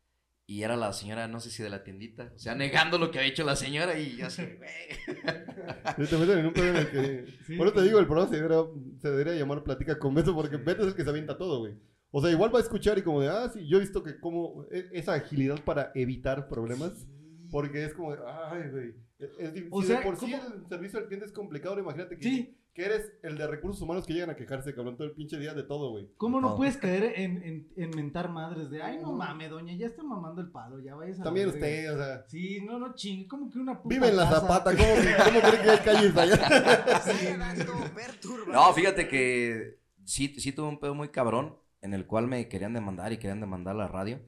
Y 0.46 0.62
era 0.62 0.76
la 0.76 0.92
señora, 0.92 1.26
no 1.26 1.40
sé 1.40 1.50
si 1.50 1.62
de 1.62 1.70
la 1.70 1.84
tiendita. 1.84 2.30
O 2.34 2.38
sea, 2.38 2.54
negando 2.54 2.98
lo 2.98 3.10
que 3.10 3.18
había 3.18 3.30
hecho 3.30 3.44
la 3.44 3.56
señora 3.56 3.98
y 3.98 4.16
yo 4.16 4.26
así, 4.26 4.42
güey. 4.42 4.70
Sí, 5.96 6.06
te 6.06 6.18
meten 6.18 6.38
en 6.40 6.46
un 6.46 6.52
pedo 6.52 6.66
en 6.66 6.76
el 6.76 6.90
que... 6.90 7.26
Sí. 7.46 7.56
Por 7.56 7.68
eso 7.68 7.76
te 7.76 7.82
digo, 7.82 7.98
el 7.98 8.06
programa 8.06 8.28
se 8.28 8.36
debería, 8.36 8.62
se 9.00 9.10
debería 9.10 9.34
llamar 9.34 9.64
Platica 9.64 9.98
con 9.98 10.14
Beto, 10.14 10.34
porque 10.34 10.58
Beto 10.58 10.82
es 10.82 10.88
el 10.88 10.94
que 10.94 11.02
se 11.04 11.08
avienta 11.08 11.38
todo, 11.38 11.60
güey. 11.60 11.78
O 12.16 12.20
sea, 12.22 12.30
igual 12.30 12.54
va 12.54 12.58
a 12.58 12.62
escuchar 12.62 12.96
y 12.96 13.02
como 13.02 13.20
de, 13.20 13.28
ah, 13.28 13.50
sí, 13.52 13.66
yo 13.66 13.78
he 13.78 13.80
visto 13.80 14.02
que 14.04 14.20
como 14.20 14.64
e- 14.70 14.88
esa 14.92 15.14
agilidad 15.14 15.62
para 15.64 15.90
evitar 15.96 16.46
problemas, 16.48 17.08
porque 17.50 17.84
es 17.84 17.92
como 17.94 18.12
de, 18.12 18.18
ay, 18.24 18.70
güey. 18.70 18.94
Es, 19.18 19.30
es 19.38 19.52
difícil. 19.52 19.68
O 19.72 19.80
Si 19.80 19.88
sea, 19.88 19.98
de 19.98 20.04
por 20.06 20.16
sí 20.16 20.30
¿cómo? 20.30 20.54
el 20.54 20.66
servicio 20.68 20.98
al 21.00 21.06
cliente 21.06 21.26
es 21.26 21.32
complicado, 21.32 21.78
imagínate 21.78 22.16
que, 22.16 22.22
Sí. 22.22 22.58
que 22.72 22.84
eres 22.84 23.12
el 23.22 23.36
de 23.36 23.46
recursos 23.48 23.80
humanos 23.82 24.06
que 24.06 24.12
llegan 24.12 24.30
a 24.30 24.36
quejarse, 24.36 24.74
cabrón, 24.74 24.96
todo 24.96 25.06
el 25.08 25.14
pinche 25.14 25.38
día 25.38 25.54
de 25.54 25.62
todo, 25.64 25.90
güey. 25.90 26.08
¿Cómo 26.16 26.40
no 26.40 26.56
puedes 26.56 26.76
caer 26.76 27.14
en, 27.16 27.42
en, 27.42 27.68
en 27.76 27.90
mentar 27.90 28.28
madres 28.30 28.70
de, 28.70 28.80
ay, 28.82 28.98
no 29.00 29.12
mames, 29.12 29.50
doña, 29.50 29.74
ya 29.76 29.86
está 29.86 30.02
mamando 30.04 30.40
el 30.40 30.50
palo, 30.52 30.78
ya 30.80 30.94
vayas 30.94 31.18
a 31.20 31.24
También 31.24 31.46
verga"? 31.52 31.66
usted, 31.66 31.94
o 31.94 31.96
sea, 31.96 32.24
Sí, 32.28 32.60
no, 32.64 32.78
no 32.78 32.94
chingue, 32.94 33.26
como 33.26 33.50
que 33.50 33.58
una 33.58 33.80
puta 33.82 33.92
vive 33.94 34.08
en 34.08 34.16
la 34.16 34.24
casa- 34.24 34.40
zapata, 34.42 34.70
¿cómo, 34.76 34.88
cómo 35.24 35.40
cree 35.40 35.62
que 35.62 35.70
hay 35.70 35.78
calles 35.78 36.16
allá? 36.16 36.36
No, 38.52 38.72
fíjate 38.72 39.08
que 39.08 39.78
sí, 40.04 40.28
sí 40.38 40.52
tuve 40.52 40.68
un 40.68 40.78
pedo 40.78 40.94
muy 40.94 41.08
cabrón 41.08 41.56
en 41.84 41.92
el 41.92 42.06
cual 42.06 42.26
me 42.26 42.48
querían 42.48 42.72
demandar 42.72 43.12
y 43.12 43.18
querían 43.18 43.40
demandar 43.40 43.76
la 43.76 43.88
radio. 43.88 44.18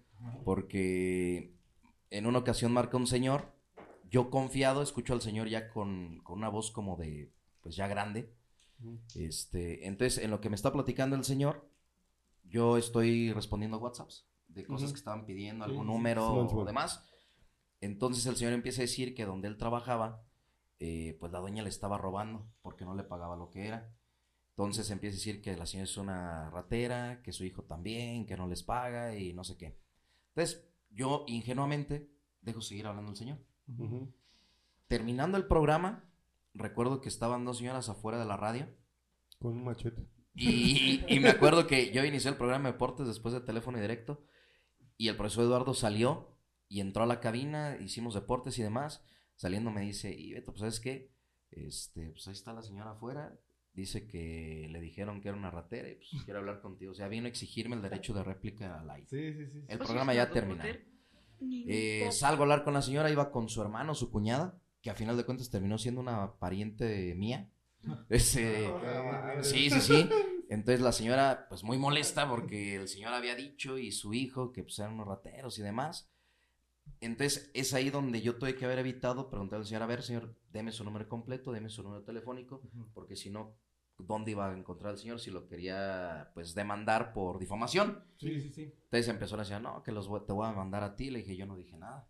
Porque 0.45 1.55
en 2.11 2.27
una 2.27 2.39
ocasión 2.39 2.71
marca 2.71 2.99
un 2.99 3.07
señor, 3.07 3.55
yo 4.11 4.29
confiado 4.29 4.83
escucho 4.83 5.15
al 5.15 5.23
señor 5.23 5.49
ya 5.49 5.71
con, 5.71 6.21
con 6.23 6.37
una 6.37 6.51
voz 6.51 6.71
como 6.71 6.97
de, 6.97 7.33
pues 7.63 7.75
ya 7.75 7.89
grande. 7.89 8.31
Este, 9.15 9.87
entonces, 9.87 10.23
en 10.23 10.31
lo 10.31 10.43
que 10.43 10.51
me 10.51 10.55
está 10.55 10.71
platicando 10.71 11.17
el 11.17 11.25
señor, 11.25 11.67
yo 12.45 12.77
estoy 12.77 13.33
respondiendo 13.33 13.79
WhatsApps 13.79 14.29
de 14.49 14.67
cosas 14.67 14.93
que 14.93 14.99
estaban 14.99 15.25
pidiendo, 15.25 15.65
algún 15.65 15.87
sí, 15.87 15.93
número 15.93 16.35
o 16.35 16.65
demás. 16.67 17.09
Entonces 17.81 18.27
el 18.27 18.37
señor 18.37 18.53
empieza 18.53 18.83
a 18.83 18.89
decir 18.89 19.15
que 19.15 19.25
donde 19.25 19.49
él 19.49 19.57
trabajaba, 19.57 20.23
eh, 20.79 21.17
pues 21.21 21.33
la 21.33 21.41
dueña 21.41 21.63
le 21.63 21.71
estaba 21.71 21.97
robando 21.97 22.47
porque 22.61 22.85
no 22.85 22.95
le 22.95 23.03
pagaba 23.03 23.35
lo 23.37 23.49
que 23.49 23.67
era. 23.67 23.96
Entonces 24.57 24.91
empieza 24.91 25.15
a 25.15 25.19
decir 25.19 25.43
que 25.43 25.55
la 25.55 25.67
señora 25.67 25.85
es 25.85 25.97
una 25.99 26.49
ratera, 26.51 27.21
que 27.23 27.33
su 27.33 27.45
hijo 27.45 27.65
también, 27.65 28.25
que 28.27 28.39
no 28.39 28.49
les 28.49 28.63
paga 28.63 29.15
y 29.15 29.35
no 29.35 29.45
sé 29.45 29.59
qué. 29.59 29.79
Entonces 30.29 30.67
yo 30.91 31.25
ingenuamente 31.29 32.11
dejo 32.41 32.63
seguir 32.63 32.87
hablando 32.87 33.11
el 33.11 33.17
señor. 33.19 33.39
Terminando 34.89 35.37
el 35.37 35.47
programa, 35.47 36.09
recuerdo 36.55 37.01
que 37.03 37.09
estaban 37.11 37.45
dos 37.45 37.59
señoras 37.59 37.89
afuera 37.91 38.19
de 38.19 38.25
la 38.25 38.37
radio 38.39 38.67
Con 39.39 39.53
un 39.53 39.65
machete. 39.65 40.07
y, 40.35 41.05
y 41.07 41.21
me 41.21 41.29
acuerdo 41.29 41.67
que 41.67 41.93
yo 41.93 42.05
inicié 42.05 42.31
el 42.31 42.37
programa 42.39 42.69
de 42.69 42.73
deportes 42.73 43.07
después 43.07 43.35
de 43.35 43.41
teléfono 43.41 43.77
y 43.79 43.83
directo 43.83 44.25
y 44.97 45.09
el 45.09 45.17
profesor 45.17 45.45
Eduardo 45.45 45.75
salió 45.75 46.29
y 46.69 46.81
entró 46.81 47.03
a 47.03 47.07
la 47.07 47.21
cabina, 47.21 47.77
hicimos 47.81 48.15
deportes 48.15 48.59
y 48.59 48.63
demás. 48.63 49.05
Saliendo 49.35 49.71
me 49.71 49.83
dice, 49.83 50.15
y 50.15 50.33
Beto, 50.33 50.53
pues 50.53 50.61
¿sabes 50.61 50.81
qué? 50.81 51.13
Este, 51.51 52.11
pues 52.11 52.27
ahí 52.27 52.33
está 52.33 52.53
la 52.55 52.63
señora 52.63 52.93
afuera. 52.93 53.39
Dice 53.77 54.07
que 54.07 54.69
le 54.71 54.81
dijeron 54.81 55.21
que 55.21 55.29
era 55.29 55.37
una 55.37 55.51
ratera 55.51 55.91
y 55.91 55.97
pues 55.97 56.25
quiere 56.25 56.41
hablar 56.41 56.63
contigo. 56.63 56.93
O 56.93 56.95
sea, 56.95 57.09
vino 57.09 57.27
a 57.27 57.29
exigirme 57.29 57.77
el 57.77 57.83
derecho 57.83 58.15
de 58.15 58.25
réplica 58.25 58.81
al 58.81 58.89
aire. 58.89 59.07
Sí, 59.07 59.35
sí, 59.35 59.47
sí. 59.53 59.65
El 59.69 59.79
programa 59.79 60.15
ya 60.15 60.31
terminó. 60.31 60.65
Eh, 61.43 62.09
salgo 62.11 62.43
a 62.43 62.45
hablar 62.45 62.65
con 62.65 62.73
la 62.73 62.81
señora, 62.81 63.11
iba 63.11 63.31
con 63.31 63.51
su 63.51 63.61
hermano, 63.61 63.95
su 63.95 64.11
cuñada, 64.11 64.59
que 64.81 64.89
a 64.89 64.95
final 64.95 65.19
de 65.19 65.25
cuentas 65.25 65.51
terminó 65.51 65.77
siendo 65.77 66.01
una 66.01 66.39
pariente 66.39 67.15
mía. 67.17 67.51
Ese, 68.09 68.67
sí, 69.43 69.69
sí, 69.69 69.81
sí. 69.83 70.09
Entonces 70.49 70.81
la 70.81 70.93
señora, 70.93 71.45
pues 71.51 71.63
muy 71.63 71.77
molesta 71.77 72.27
porque 72.27 72.77
el 72.77 72.89
señor 72.89 73.13
había 73.13 73.35
dicho 73.35 73.77
y 73.77 73.93
su 73.93 74.15
hijo 74.15 74.53
que 74.53 74.63
pues 74.63 74.79
eran 74.79 74.95
unos 74.95 75.07
rateros 75.07 75.59
y 75.59 75.63
demás. 75.63 76.09
Entonces, 77.01 77.51
es 77.53 77.75
ahí 77.75 77.91
donde 77.91 78.23
yo 78.23 78.37
tuve 78.37 78.55
que 78.55 78.65
haber 78.65 78.79
evitado 78.79 79.29
preguntarle 79.29 79.65
al 79.65 79.67
señor, 79.67 79.83
a 79.83 79.87
ver, 79.87 80.03
señor, 80.03 80.35
deme 80.51 80.73
su 80.73 80.85
número 80.85 81.09
completo, 81.09 81.53
deme 81.53 81.69
su 81.69 81.83
número 81.83 82.05
telefónico, 82.05 82.63
porque 82.95 83.17
si 83.17 83.29
no, 83.29 83.55
¿dónde 83.99 84.33
iba 84.33 84.51
a 84.51 84.57
encontrar 84.57 84.93
al 84.93 84.99
señor 84.99 85.21
si 85.21 85.31
lo 85.31 85.47
quería, 85.47 86.31
pues, 86.35 86.55
demandar 86.55 87.13
por 87.13 87.39
difamación? 87.39 88.05
Sí, 88.19 88.41
sí, 88.41 88.51
sí. 88.53 88.63
Entonces 88.85 89.09
empezó 89.09 89.37
a 89.37 89.39
decir, 89.39 89.61
no, 89.61 89.83
que 89.83 89.93
los 89.93 90.09
voy- 90.09 90.25
te 90.27 90.33
voy 90.33 90.47
a 90.47 90.53
mandar 90.53 90.83
a 90.83 90.97
ti. 90.97 91.11
Le 91.11 91.21
dije, 91.21 91.37
yo 91.37 91.47
no 91.47 91.57
dije 91.57 91.77
nada. 91.77 92.09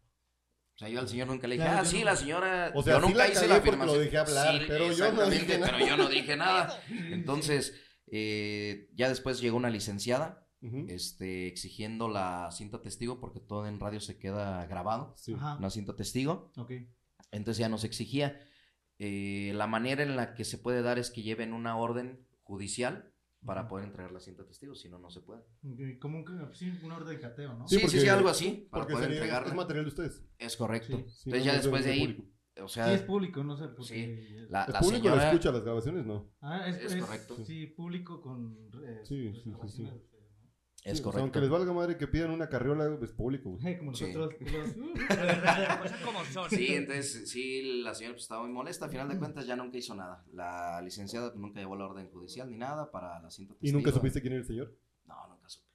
O 0.74 0.78
sea, 0.78 0.88
yo 0.90 1.00
al 1.00 1.08
señor 1.08 1.28
nunca 1.28 1.46
le 1.46 1.54
dije, 1.54 1.66
Claro, 1.66 1.80
ah, 1.82 1.84
sí, 1.86 2.00
no- 2.00 2.04
la 2.04 2.16
señora. 2.16 2.72
O 2.74 2.82
sea, 2.82 2.94
yo 2.94 3.00
sí 3.00 3.06
nunca 3.06 3.18
la 3.18 3.28
hice 3.28 3.48
la 3.48 3.54
porque 3.56 3.70
lo 3.70 3.76
afirmación. 3.76 3.98
dejé 4.04 4.18
hablar, 4.18 4.54
pero 4.68 4.78
yo 4.92 5.12
no 5.12 5.22
exactamente, 5.22 5.38
dije 5.46 5.58
nada. 5.58 5.72
pero 5.72 5.86
yo 5.86 5.96
no 5.96 6.08
dije 6.08 6.36
nada. 6.36 6.80
Entonces, 7.12 7.74
eh, 8.08 8.88
ya 8.94 9.08
después 9.08 9.40
llegó 9.40 9.56
una 9.56 9.70
licenciada 9.70 10.42
este, 10.88 11.46
exigiendo 11.46 12.08
la 12.08 12.50
cinta 12.50 12.82
testigo, 12.82 13.20
porque 13.20 13.38
todo 13.38 13.66
en 13.68 13.78
radio 13.78 14.00
se 14.00 14.18
queda 14.18 14.66
grabado, 14.66 15.14
Sí. 15.16 15.32
Una 15.34 15.70
cinta 15.70 15.94
testigo. 15.94 16.50
Ok. 16.56 16.72
Entonces 17.30 17.58
ya 17.60 17.68
nos 17.68 17.84
exigía. 17.84 18.40
Eh, 18.98 19.52
la 19.54 19.66
manera 19.66 20.02
en 20.02 20.16
la 20.16 20.34
que 20.34 20.44
se 20.44 20.58
puede 20.58 20.82
dar 20.82 20.98
es 20.98 21.10
que 21.10 21.22
lleven 21.22 21.52
una 21.52 21.76
orden 21.76 22.26
judicial 22.42 23.12
para 23.44 23.68
poder 23.68 23.86
entregar 23.86 24.10
la 24.10 24.18
cinta 24.20 24.44
testigo, 24.44 24.74
si 24.74 24.88
no, 24.88 24.98
no 24.98 25.10
se 25.10 25.20
puede. 25.20 25.42
Como 26.00 26.18
un, 26.18 26.54
sí, 26.54 26.72
una 26.82 26.96
orden 26.96 27.14
de 27.16 27.20
cateo, 27.20 27.54
¿no? 27.54 27.68
Sí, 27.68 27.76
Sí, 27.76 27.80
sí, 27.80 27.86
porque- 27.86 28.00
sí, 28.00 28.08
algo 28.08 28.28
así, 28.28 28.68
para 28.70 28.86
poder 28.86 29.12
entregarla. 29.12 29.48
es 29.48 29.54
material 29.54 29.84
de 29.84 29.88
ustedes. 29.90 30.24
Es 30.38 30.56
correcto. 30.56 30.96
Sí. 30.96 31.04
Sí, 31.08 31.22
Entonces 31.30 31.40
no 31.40 31.44
ya 31.44 31.56
es 31.56 31.62
después 31.62 31.84
de 31.84 31.90
ahí, 31.92 32.00
público. 32.00 32.24
o 32.64 32.68
Sí, 32.68 32.74
sea, 32.74 32.92
es 32.92 33.02
público, 33.02 33.44
no 33.44 33.56
sé. 33.56 33.68
Porque... 33.68 34.46
la, 34.48 34.64
¿Es 34.64 34.72
la 34.72 34.80
público 34.80 35.02
señora... 35.04 35.16
lo 35.22 35.28
escucha 35.30 35.52
las 35.52 35.62
grabaciones? 35.62 36.06
No. 36.06 36.32
Ah, 36.40 36.66
es, 36.68 36.76
Es 36.76 36.92
es- 36.94 37.04
correcto. 37.04 37.36
Sí, 37.44 37.66
público 37.66 38.20
con... 38.22 38.70
eh, 38.82 39.00
Sí, 39.04 39.32
sí, 39.34 39.52
sí, 39.62 39.68
sí. 39.68 39.90
Es 40.86 40.98
Sí, 40.98 41.02
o 41.02 41.02
sea, 41.02 41.02
correcto. 41.04 41.20
aunque 41.22 41.40
les 41.40 41.50
valga 41.50 41.72
madre 41.72 41.96
que 41.98 42.06
pidan 42.06 42.30
una 42.30 42.48
carriola, 42.48 42.96
es 43.02 43.10
público. 43.12 43.50
güey. 43.50 43.76
Como 43.78 43.92
Sí. 43.92 44.12
nosotros. 44.12 44.34
cosas 45.82 46.00
como 46.04 46.24
son. 46.26 46.48
Sí, 46.50 46.74
entonces 46.74 47.28
sí, 47.28 47.82
la 47.82 47.92
señora 47.92 48.14
pues, 48.14 48.22
estaba 48.22 48.42
muy 48.42 48.52
molesta. 48.52 48.84
Al 48.84 48.90
final 48.92 49.08
de 49.08 49.18
cuentas 49.18 49.46
ya 49.46 49.56
nunca 49.56 49.76
hizo 49.78 49.94
nada. 49.96 50.24
La 50.32 50.80
licenciada 50.82 51.30
pues, 51.32 51.40
nunca 51.40 51.58
llevó 51.58 51.74
la 51.76 51.86
orden 51.86 52.08
judicial 52.10 52.48
ni 52.50 52.56
nada 52.56 52.90
para 52.90 53.20
la 53.20 53.30
cinta 53.30 53.54
¿Y 53.60 53.72
nunca 53.72 53.90
supiste 53.90 54.20
quién 54.20 54.34
era 54.34 54.42
el 54.42 54.46
señor? 54.46 54.72
No, 55.06 55.14
nunca 55.28 55.48
supe. 55.48 55.66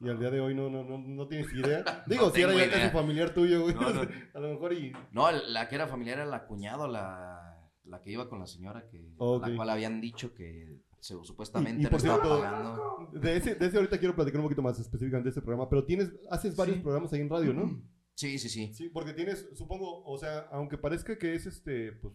Y 0.00 0.08
al 0.08 0.18
día 0.18 0.30
de 0.30 0.40
hoy 0.40 0.54
no, 0.54 0.70
no, 0.70 0.84
no, 0.84 0.98
no 0.98 1.26
tienes 1.26 1.52
idea. 1.52 1.82
Digo, 2.06 2.30
si 2.30 2.42
era 2.42 2.54
ya 2.54 2.70
casi 2.70 2.90
familiar 2.90 3.34
tuyo, 3.34 3.62
güey. 3.62 3.74
No, 3.74 3.90
no. 3.90 4.02
A 4.34 4.38
lo 4.38 4.48
mejor 4.50 4.72
y... 4.72 4.92
No, 5.12 5.32
la 5.32 5.68
que 5.68 5.74
era 5.74 5.88
familiar 5.88 6.18
era 6.18 6.26
la 6.26 6.46
cuñado, 6.46 6.86
la, 6.86 7.70
la 7.84 8.00
que 8.02 8.12
iba 8.12 8.28
con 8.28 8.38
la 8.38 8.46
señora 8.46 8.86
que 8.88 8.98
la 9.18 9.56
cual 9.56 9.70
habían 9.70 10.00
dicho 10.00 10.34
que 10.34 10.80
supuestamente 11.04 11.82
Y- 11.82 11.86
y 11.86 11.88
por 11.88 12.00
cierto, 12.00 12.40
pagando. 12.40 13.08
De 13.12 13.36
ese, 13.36 13.54
de 13.54 13.66
ese 13.66 13.76
ahorita 13.76 13.98
quiero 13.98 14.14
platicar 14.14 14.40
un 14.40 14.46
poquito 14.46 14.62
más 14.62 14.78
específicamente 14.78 15.26
de 15.26 15.30
este 15.30 15.42
programa, 15.42 15.68
pero 15.68 15.84
tienes, 15.84 16.10
haces 16.30 16.56
varios 16.56 16.76
Sí. 16.78 16.82
programas 16.82 17.12
ahí 17.12 17.20
en 17.20 17.28
radio, 17.30 17.52
¿no? 17.52 17.62
Sí, 18.16 18.38
sí, 18.38 18.48
sí. 18.48 18.72
Sí, 18.74 18.88
porque 18.90 19.12
tienes, 19.12 19.48
supongo, 19.54 20.04
o 20.04 20.16
sea, 20.18 20.46
aunque 20.52 20.78
parezca 20.78 21.18
que 21.18 21.34
es 21.34 21.46
este, 21.46 21.90
pues, 21.92 22.14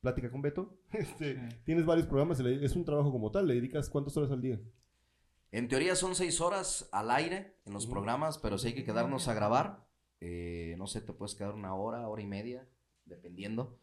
plática 0.00 0.30
con 0.30 0.42
Beto, 0.42 0.78
este, 0.92 1.34
Sí. 1.34 1.56
tienes 1.64 1.84
varios 1.86 2.06
programas, 2.06 2.38
es 2.38 2.76
un 2.76 2.84
trabajo 2.84 3.10
como 3.10 3.30
tal, 3.32 3.48
le 3.48 3.54
dedicas 3.54 3.88
cuántas 3.90 4.16
horas 4.16 4.30
al 4.30 4.40
día. 4.40 4.60
En 5.50 5.66
teoría 5.68 5.96
son 5.96 6.14
seis 6.14 6.40
horas 6.40 6.88
al 6.92 7.10
aire 7.10 7.56
en 7.66 7.72
los 7.74 7.86
programas, 7.88 8.38
pero 8.38 8.58
si 8.58 8.68
hay 8.68 8.74
que 8.74 8.84
quedarnos 8.84 9.26
a 9.28 9.34
grabar, 9.34 9.84
eh, 10.20 10.76
no 10.78 10.86
sé, 10.86 11.00
te 11.00 11.12
puedes 11.12 11.34
quedar 11.34 11.52
una 11.54 11.74
hora, 11.74 12.08
hora 12.08 12.22
y 12.22 12.26
media, 12.26 12.66
dependiendo. 13.04 13.78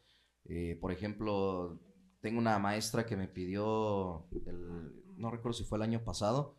Eh, 0.46 0.78
por 0.80 0.92
ejemplo, 0.94 1.80
tengo 2.22 2.40
una 2.40 2.58
maestra 2.60 3.06
que 3.06 3.16
me 3.18 3.28
pidió, 3.28 4.28
el- 4.46 4.94
no 5.18 5.32
recuerdo 5.32 5.54
si 5.54 5.64
fue 5.64 5.78
el 5.78 5.84
año 5.84 6.04
pasado, 6.04 6.56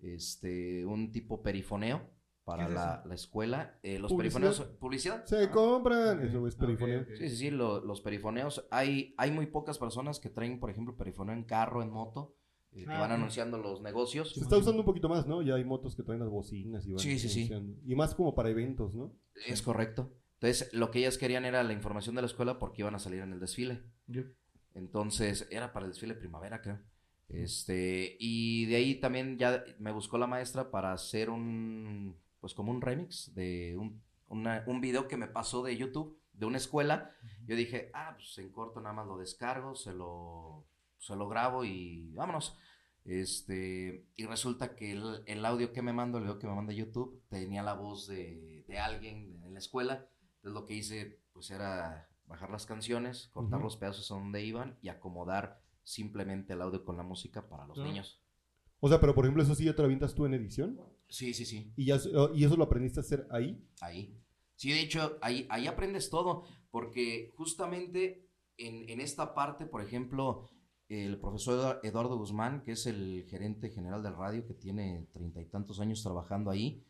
este, 0.00 0.84
un 0.86 1.10
tipo 1.12 1.42
perifoneo 1.42 2.02
para 2.44 2.64
¿Qué 2.64 2.70
es 2.70 2.74
la, 2.74 3.02
la 3.04 3.14
escuela. 3.14 3.78
Eh, 3.82 3.98
los 3.98 4.10
¿Publicidad? 4.10 4.40
perifoneos, 4.40 4.76
¿publicidad? 4.78 5.24
Se 5.26 5.50
compran, 5.50 6.22
eso 6.26 6.46
es 6.46 6.56
perifoneo. 6.56 7.04
Sí, 7.16 7.28
sí, 7.28 7.36
sí, 7.36 7.50
lo- 7.50 7.80
los 7.84 8.00
perifoneos. 8.00 8.66
Hay, 8.70 9.14
hay 9.18 9.30
muy 9.30 9.46
pocas 9.46 9.78
personas 9.78 10.18
que 10.18 10.30
traen, 10.30 10.58
por 10.58 10.70
ejemplo, 10.70 10.96
perifoneo 10.96 11.34
en 11.34 11.44
carro, 11.44 11.82
en 11.82 11.90
moto, 11.90 12.34
eh, 12.72 12.84
que 12.84 12.90
Ah, 12.90 13.00
van 13.00 13.12
anunciando 13.12 13.58
los 13.58 13.82
negocios. 13.82 14.32
Se 14.32 14.40
está 14.40 14.56
usando 14.56 14.80
un 14.80 14.86
poquito 14.86 15.08
más, 15.10 15.26
¿no? 15.26 15.42
Ya 15.42 15.56
hay 15.56 15.64
motos 15.64 15.94
que 15.94 16.02
traen 16.02 16.20
las 16.20 16.30
bocinas 16.30 16.86
y 16.86 16.92
van 16.92 17.00
Sí, 17.00 17.18
sí, 17.18 17.28
sí. 17.28 17.50
Y 17.84 17.94
más 17.94 18.14
como 18.14 18.34
para 18.34 18.48
eventos, 18.48 18.94
¿no? 18.94 19.12
Es 19.46 19.60
correcto. 19.60 20.14
Entonces, 20.40 20.72
lo 20.72 20.90
que 20.90 21.00
ellas 21.00 21.18
querían 21.18 21.44
era 21.44 21.62
la 21.64 21.72
información 21.74 22.14
de 22.14 22.22
la 22.22 22.26
escuela 22.28 22.58
porque 22.58 22.80
iban 22.82 22.94
a 22.94 22.98
salir 22.98 23.20
en 23.20 23.32
el 23.32 23.40
desfile. 23.40 23.82
Yo- 24.06 24.22
Entonces, 24.78 25.46
era 25.50 25.72
para 25.72 25.86
el 25.86 25.92
desfile 25.92 26.14
de 26.14 26.20
primavera, 26.20 26.60
creo. 26.62 26.78
Este, 27.28 28.16
y 28.18 28.66
de 28.66 28.76
ahí 28.76 28.94
también 29.00 29.36
ya 29.38 29.64
me 29.78 29.92
buscó 29.92 30.16
la 30.18 30.26
maestra 30.26 30.70
para 30.70 30.92
hacer 30.92 31.28
un, 31.30 32.16
pues 32.40 32.54
como 32.54 32.70
un 32.72 32.80
remix 32.80 33.34
de 33.34 33.76
un, 33.76 34.02
una- 34.28 34.64
un 34.66 34.80
video 34.80 35.08
que 35.08 35.16
me 35.18 35.28
pasó 35.28 35.62
de 35.62 35.76
YouTube, 35.76 36.18
de 36.32 36.46
una 36.46 36.56
escuela. 36.58 37.10
Yo 37.46 37.56
dije, 37.56 37.90
ah, 37.94 38.14
pues 38.16 38.38
en 38.38 38.50
corto 38.50 38.80
nada 38.80 38.94
más 38.94 39.06
lo 39.06 39.18
descargo, 39.18 39.74
se 39.74 39.92
lo, 39.92 40.64
se 40.98 41.16
lo 41.16 41.28
grabo 41.28 41.64
y 41.64 42.12
vámonos. 42.14 42.56
Este, 43.04 44.06
y 44.16 44.26
resulta 44.26 44.74
que 44.76 44.92
el, 44.92 45.22
el 45.26 45.44
audio 45.46 45.72
que 45.72 45.82
me 45.82 45.92
mando, 45.92 46.18
el 46.18 46.24
video 46.24 46.38
que 46.38 46.46
me 46.46 46.54
manda 46.54 46.72
YouTube, 46.72 47.22
tenía 47.28 47.62
la 47.62 47.74
voz 47.74 48.06
de, 48.06 48.64
de 48.68 48.78
alguien 48.78 49.40
en 49.44 49.52
la 49.54 49.58
escuela. 49.58 50.06
Entonces 50.36 50.52
lo 50.60 50.66
que 50.66 50.74
hice, 50.74 51.18
pues 51.32 51.50
era 51.50 52.08
bajar 52.28 52.50
las 52.50 52.66
canciones, 52.66 53.30
cortar 53.32 53.60
los 53.60 53.76
pedazos 53.76 54.10
a 54.10 54.14
donde 54.14 54.44
iban 54.44 54.78
y 54.82 54.88
acomodar 54.88 55.60
simplemente 55.82 56.52
el 56.52 56.62
audio 56.62 56.84
con 56.84 56.96
la 56.96 57.02
música 57.02 57.48
para 57.48 57.66
los 57.66 57.78
niños. 57.78 58.22
O 58.80 58.88
sea, 58.88 59.00
pero 59.00 59.14
por 59.14 59.24
ejemplo, 59.24 59.42
eso 59.42 59.54
sí 59.54 59.64
ya 59.64 59.74
te 59.74 59.82
lo 59.82 59.86
avientas 59.86 60.14
tú 60.14 60.26
en 60.26 60.34
edición. 60.34 60.78
Sí, 61.08 61.34
sí, 61.34 61.44
sí. 61.44 61.72
Y, 61.76 61.86
ya, 61.86 61.98
y 62.34 62.44
eso 62.44 62.56
lo 62.56 62.64
aprendiste 62.64 63.00
a 63.00 63.02
hacer 63.02 63.26
ahí. 63.30 63.66
Ahí. 63.80 64.14
Sí, 64.54 64.70
de 64.70 64.80
hecho, 64.80 65.18
ahí, 65.22 65.46
ahí 65.50 65.66
aprendes 65.66 66.10
todo, 66.10 66.44
porque 66.70 67.32
justamente 67.36 68.28
en, 68.56 68.88
en 68.88 69.00
esta 69.00 69.34
parte, 69.34 69.66
por 69.66 69.82
ejemplo, 69.82 70.48
el 70.88 71.18
profesor 71.18 71.80
Eduardo 71.82 72.18
Guzmán, 72.18 72.62
que 72.62 72.72
es 72.72 72.86
el 72.86 73.26
gerente 73.28 73.70
general 73.70 74.02
del 74.02 74.16
radio, 74.16 74.46
que 74.46 74.54
tiene 74.54 75.08
treinta 75.12 75.40
y 75.40 75.46
tantos 75.46 75.80
años 75.80 76.02
trabajando 76.02 76.50
ahí, 76.50 76.84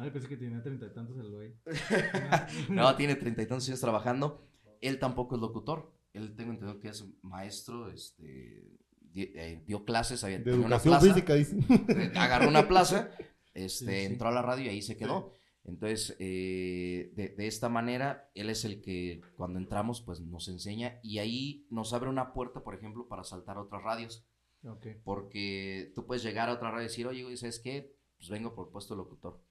Ay, 0.00 0.10
pensé 0.10 0.28
que 0.28 0.38
tenía 0.38 0.62
treinta 0.62 0.86
y 0.86 0.94
tantos 0.94 1.18
el 1.18 1.30
güey. 1.30 1.54
no, 2.70 2.96
tiene 2.96 3.16
treinta 3.16 3.42
y 3.42 3.46
tantos 3.46 3.68
años 3.68 3.80
trabajando, 3.80 4.48
él 4.80 4.98
tampoco 4.98 5.34
es 5.36 5.40
locutor, 5.40 5.92
él 6.12 6.34
tengo 6.36 6.52
entendido 6.52 6.80
que 6.80 6.88
es 6.88 7.04
maestro, 7.22 7.90
este, 7.90 8.64
di- 9.00 9.32
eh, 9.34 9.62
dio 9.66 9.84
clases, 9.84 10.22
había 10.24 10.38
De 10.38 10.52
una 10.54 10.76
educación 10.76 10.98
plaza, 10.98 11.14
física, 11.14 11.34
dice. 11.34 11.56
eh, 11.88 12.12
agarró 12.16 12.48
una 12.48 12.66
plaza, 12.68 13.10
este, 13.54 13.68
Sí, 13.68 13.84
sí. 14.06 14.12
entró 14.12 14.28
a 14.28 14.32
la 14.32 14.42
radio 14.42 14.66
y 14.66 14.68
ahí 14.68 14.82
se 14.82 14.96
quedó. 14.96 15.32
Entonces, 15.64 16.16
eh, 16.18 17.12
de, 17.14 17.28
de 17.28 17.46
esta 17.46 17.68
manera, 17.68 18.30
él 18.34 18.48
es 18.50 18.64
el 18.64 18.80
que 18.80 19.20
cuando 19.36 19.58
entramos, 19.58 20.00
pues 20.00 20.20
nos 20.20 20.48
enseña 20.48 20.98
y 21.02 21.18
ahí 21.18 21.66
nos 21.70 21.92
abre 21.92 22.08
una 22.08 22.32
puerta, 22.32 22.64
por 22.64 22.74
ejemplo, 22.74 23.06
para 23.08 23.24
saltar 23.24 23.58
a 23.58 23.62
otras 23.62 23.82
radios. 23.82 24.24
Ok. 24.64 24.86
Porque 25.04 25.92
tú 25.94 26.06
puedes 26.06 26.22
llegar 26.22 26.48
a 26.48 26.54
otra 26.54 26.70
radio 26.70 26.84
y 26.84 26.88
decir, 26.88 27.06
oye, 27.06 27.36
¿sabes 27.36 27.60
qué? 27.60 27.94
Pues 28.16 28.30
vengo 28.30 28.54
por 28.54 28.70
puesto 28.70 28.94
de 28.94 28.98
locutor. 28.98 29.42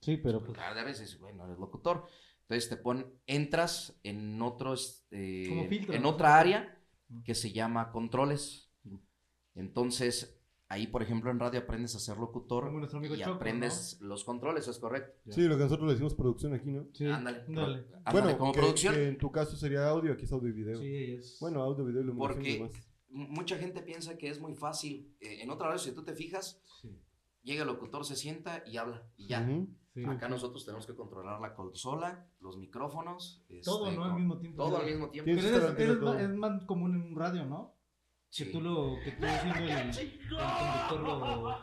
Sí, 0.00 0.16
pero 0.18 0.44
pues. 0.44 0.58
De 0.74 0.84
veces, 0.84 1.18
bueno, 1.18 1.44
eres 1.46 1.58
locutor. 1.58 2.06
Entonces 2.48 2.68
te 2.70 2.76
ponen, 2.76 3.06
entras 3.26 3.98
en 4.04 4.40
otros, 4.40 5.04
eh, 5.10 5.46
Como 5.48 5.66
filtro, 5.66 5.94
en 5.94 6.02
¿no? 6.02 6.10
otra 6.10 6.38
área 6.38 6.78
que 7.24 7.34
se 7.34 7.52
llama 7.52 7.90
controles. 7.90 8.70
Entonces, 9.54 10.38
ahí, 10.68 10.86
por 10.86 11.02
ejemplo, 11.02 11.30
en 11.30 11.38
radio 11.40 11.60
aprendes 11.60 11.94
a 11.96 11.98
ser 11.98 12.18
locutor 12.18 12.66
Como 12.66 12.78
nuestro 12.78 12.98
amigo 12.98 13.14
y 13.14 13.18
Choco, 13.18 13.32
aprendes 13.36 13.98
los 14.00 14.24
controles, 14.24 14.68
es 14.68 14.78
correcto. 14.78 15.32
Sí, 15.32 15.42
lo 15.42 15.56
que 15.56 15.64
nosotros 15.64 15.86
le 15.88 15.92
decimos 15.94 16.14
producción 16.14 16.54
aquí, 16.54 16.70
¿no? 16.70 16.86
Sí, 16.92 17.06
Ándale. 17.06 17.40
Ándale. 17.48 17.84
Bueno, 18.12 18.38
como 18.38 18.52
que- 18.52 18.60
producción. 18.60 18.94
que 18.94 19.08
en 19.08 19.18
tu 19.18 19.30
caso 19.32 19.56
sería 19.56 19.88
audio, 19.88 20.12
aquí 20.12 20.24
es 20.24 20.32
audio 20.32 20.48
y 20.48 20.52
video. 20.52 20.78
Sí, 20.78 20.94
es. 21.18 21.38
Bueno, 21.40 21.62
audio, 21.62 21.84
video, 21.84 22.02
iluminación 22.02 22.40
y 22.44 22.44
Porque 22.44 22.52
demás. 22.54 22.88
m- 23.10 23.28
mucha 23.30 23.56
gente 23.58 23.80
piensa 23.82 24.16
que 24.18 24.28
es 24.28 24.40
muy 24.40 24.54
fácil. 24.54 25.16
Eh, 25.20 25.42
en 25.42 25.50
otra 25.50 25.68
radio, 25.68 25.78
si 25.78 25.92
tú 25.92 26.04
te 26.04 26.14
fijas, 26.14 26.60
Sí. 26.82 26.90
llega 27.42 27.62
el 27.62 27.68
locutor, 27.68 28.04
se 28.04 28.14
sienta 28.16 28.62
y 28.66 28.76
habla. 28.76 29.02
Y 29.16 29.26
ya. 29.28 29.48
Sí. 30.02 30.04
Acá 30.04 30.28
nosotros 30.28 30.64
tenemos 30.64 30.86
que 30.86 30.94
controlar 30.94 31.40
la 31.40 31.54
consola, 31.54 32.30
los 32.40 32.56
micrófonos. 32.58 33.44
Todo, 33.64 33.86
este, 33.86 33.96
¿no? 33.98 34.04
Al 34.04 34.10
con- 34.10 34.20
mismo 34.20 34.38
tiempo. 34.38 34.64
Todo 34.64 34.76
al 34.78 34.86
mismo 34.86 35.10
tiempo. 35.10 35.30
Pero 35.34 35.74
que 35.76 35.84
es, 35.84 35.98
más, 35.98 36.20
es 36.20 36.28
más 36.30 36.64
común 36.66 36.94
en 36.94 37.02
un 37.02 37.16
radio, 37.16 37.44
¿no? 37.46 37.74
Que 38.30 38.44
Sí. 38.44 38.52
tú 38.52 38.60
lo, 38.60 38.96
que 39.02 39.12
tú 39.12 39.24
siendo 39.40 39.58
el, 39.58 39.70
el 39.70 40.18
conductor 40.28 41.00
lo, 41.00 41.56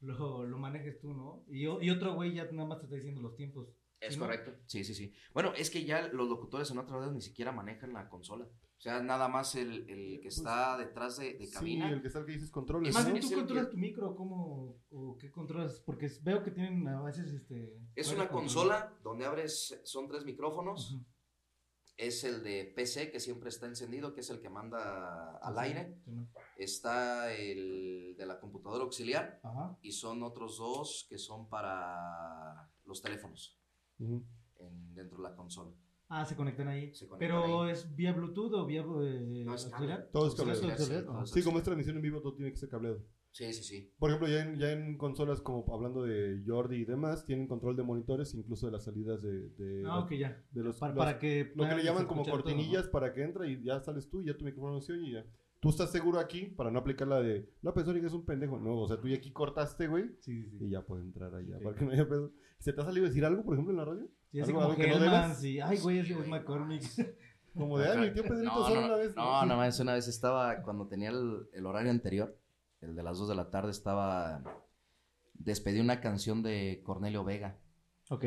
lo, 0.00 0.46
lo 0.46 0.58
manejes 0.58 1.00
tú, 1.00 1.14
¿no? 1.14 1.44
Y, 1.48 1.66
otro 1.90 2.14
güey 2.14 2.34
ya 2.34 2.44
nada 2.52 2.68
más 2.68 2.78
te 2.78 2.84
está 2.84 2.96
diciendo 2.96 3.20
los 3.22 3.34
tiempos. 3.36 3.68
Es 4.00 4.14
¿Sí, 4.14 4.18
no? 4.20 4.26
correcto. 4.26 4.52
Sí, 4.66 4.84
sí, 4.84 4.94
sí. 4.94 5.14
Bueno, 5.32 5.52
es 5.56 5.70
que 5.70 5.84
ya 5.84 6.08
los 6.08 6.28
locutores 6.28 6.70
en 6.70 6.78
otras 6.78 6.96
radios 6.98 7.14
ni 7.14 7.20
siquiera 7.22 7.52
manejan 7.52 7.92
la 7.92 8.08
consola. 8.08 8.46
O 8.82 8.84
sea, 8.84 9.00
nada 9.00 9.28
más 9.28 9.54
el, 9.54 9.88
el 9.88 10.18
que 10.20 10.26
está 10.26 10.76
detrás 10.76 11.16
de, 11.18 11.26
de 11.26 11.38
Pues, 11.38 11.50
Sí, 11.50 11.54
cabina. 11.54 11.88
el 11.88 12.02
que 12.02 12.08
está 12.08 12.26
que 12.26 12.32
dices 12.32 12.50
controles, 12.50 12.92
Más 12.92 13.04
Es- 13.04 13.08
¿no? 13.08 13.12
bien, 13.14 13.22
es 13.22 13.28
¿tú 13.30 13.34
el 13.34 13.40
controlas 13.42 13.66
que- 13.66 13.70
tu 13.70 13.76
micro 13.78 14.16
cómo, 14.16 14.76
o 14.90 15.16
qué 15.20 15.30
controlas? 15.30 15.80
Porque 15.86 16.10
veo 16.22 16.42
que 16.42 16.50
tienen 16.50 16.88
a 16.88 17.00
veces 17.00 17.32
este... 17.32 17.78
Es 17.94 18.12
una 18.12 18.28
consola 18.28 18.92
donde 19.04 19.24
abres, 19.24 19.80
son 19.84 20.08
tres 20.08 20.24
micrófonos. 20.24 20.98
Es 21.96 22.24
el 22.24 22.42
de 22.42 22.72
PC 22.74 23.12
que 23.12 23.20
siempre 23.20 23.50
está 23.50 23.66
encendido, 23.66 24.14
que 24.14 24.22
es 24.22 24.30
el 24.30 24.40
que 24.40 24.48
manda 24.50 25.36
al 25.36 25.54
Sí, 25.54 25.60
aire. 25.60 25.94
sí, 26.04 26.10
¿no? 26.10 26.28
Está 26.56 27.32
el 27.32 28.16
de 28.18 28.26
la 28.26 28.40
computadora 28.40 28.82
auxiliar 28.82 29.38
Ajá. 29.44 29.78
y 29.82 29.92
son 29.92 30.24
otros 30.24 30.58
dos 30.58 31.06
que 31.08 31.18
son 31.18 31.48
para 31.48 32.68
los 32.84 33.00
teléfonos. 33.00 33.60
En- 34.00 34.92
dentro 34.92 35.18
de 35.18 35.22
la 35.22 35.36
consola. 35.36 35.70
Ah, 36.14 36.24
se 36.26 36.36
conectan 36.36 36.68
ahí. 36.68 36.94
Se 36.94 37.06
conectan 37.08 37.18
Pero 37.42 37.62
ahí. 37.62 37.70
es 37.72 37.94
vía 37.96 38.12
Bluetooth 38.12 38.52
o 38.52 38.66
vía 38.66 38.82
eh, 38.82 39.42
No, 39.46 39.54
es 39.54 39.64
auxiliar? 39.64 40.10
Todo 40.12 40.28
es 40.28 40.34
cableado. 40.34 40.60
auxiliar, 40.68 40.78
Sí, 40.78 40.94
¿no? 41.06 41.12
todo 41.12 41.24
es 41.24 41.30
Sí, 41.30 41.42
como 41.42 41.58
es 41.58 41.64
transmisión 41.64 41.96
en 41.96 42.02
vivo, 42.02 42.20
todo 42.20 42.34
tiene 42.34 42.50
que 42.50 42.58
ser 42.58 42.68
cableado. 42.68 43.02
Sí, 43.30 43.50
sí, 43.54 43.62
sí. 43.64 43.94
Por 43.98 44.10
ejemplo, 44.10 44.28
ya 44.28 44.42
en, 44.44 44.58
ya 44.58 44.72
en 44.72 44.98
consolas 44.98 45.40
como 45.40 45.64
hablando 45.72 46.02
de 46.02 46.42
Jordi 46.46 46.76
y 46.76 46.84
demás, 46.84 47.24
tienen 47.24 47.46
control 47.46 47.76
de 47.76 47.82
monitores, 47.82 48.34
incluso 48.34 48.66
de 48.66 48.72
las 48.72 48.84
salidas 48.84 49.22
de, 49.22 49.48
de, 49.56 49.84
Ah, 49.86 50.00
ok, 50.00 50.12
ya. 50.12 50.44
de 50.50 50.62
los, 50.62 50.76
Para, 50.78 50.92
los- 50.92 50.98
para 51.02 51.18
que 51.18 51.50
lo 51.54 51.66
que 51.66 51.76
le 51.76 51.82
llaman 51.82 52.04
como 52.06 52.20
escuchar 52.20 52.42
todo, 52.42 52.50
¿no? 52.50 52.56
cortinillas 52.56 52.88
para 52.88 53.14
que 53.14 53.22
entra 53.22 53.46
y 53.46 53.62
ya 53.64 53.80
sales 53.80 54.10
tú 54.10 54.20
y 54.20 54.26
ya 54.26 54.36
tu 54.36 54.44
micrófono 54.44 54.82
se 54.82 54.92
oye 54.92 55.06
y 55.08 55.12
ya. 55.14 55.24
Tú 55.60 55.70
estás 55.70 55.90
seguro 55.92 56.18
aquí 56.18 56.46
para 56.46 56.70
no 56.70 56.80
aplicar 56.80 57.08
la 57.08 57.20
de 57.22 57.48
López 57.62 57.88
Origa 57.88 58.08
es 58.08 58.12
un 58.12 58.26
pendejo. 58.26 58.58
No, 58.58 58.80
o 58.80 58.86
sea, 58.88 59.00
tú 59.00 59.08
ya 59.08 59.16
aquí 59.16 59.32
cortaste, 59.32 59.86
güey, 59.86 60.10
Sí, 60.18 60.42
sí, 60.44 60.58
sí. 60.58 60.66
y 60.66 60.70
ya 60.70 60.84
puede 60.84 61.02
entrar 61.04 61.34
allá. 61.34 61.58
Para 61.62 61.74
que 61.74 61.84
no 61.86 61.92
haya 61.92 62.06
pedo. 62.06 62.32
¿Se 62.58 62.72
te 62.74 62.80
ha 62.82 62.84
salido 62.84 63.06
decir 63.06 63.24
algo, 63.24 63.44
por 63.44 63.54
ejemplo, 63.54 63.72
en 63.72 63.78
la 63.78 63.84
radio? 63.86 64.08
Sí, 64.32 64.40
así 64.40 64.50
¿Algo- 64.50 64.62
como 64.62 64.76
que 64.76 64.86
no 64.88 64.94
Hellman, 64.96 65.36
sí. 65.36 65.60
Ay, 65.60 65.78
güey, 65.78 65.98
ese 65.98 66.14
es 66.14 66.26
McCormick. 66.26 66.82
Como 67.54 67.78
de, 67.78 67.86
ay, 67.90 67.98
mi 67.98 68.14
tío 68.14 68.22
Pedrito 68.22 68.44
No, 68.50 68.66
solo 68.66 68.80
no, 68.80 68.86
una 68.86 68.96
vez. 68.96 69.14
No, 69.14 69.44
no, 69.44 69.62
es 69.64 69.78
una 69.78 69.92
vez 69.92 70.08
estaba, 70.08 70.62
cuando 70.62 70.88
tenía 70.88 71.10
el, 71.10 71.50
el 71.52 71.66
horario 71.66 71.90
anterior, 71.90 72.34
el 72.80 72.96
de 72.96 73.02
las 73.02 73.18
2 73.18 73.28
de 73.28 73.34
la 73.34 73.50
tarde, 73.50 73.70
estaba, 73.70 74.42
despedí 75.34 75.78
una 75.78 76.00
canción 76.00 76.42
de 76.42 76.80
Cornelio 76.82 77.24
Vega 77.24 77.58
ok. 78.08 78.24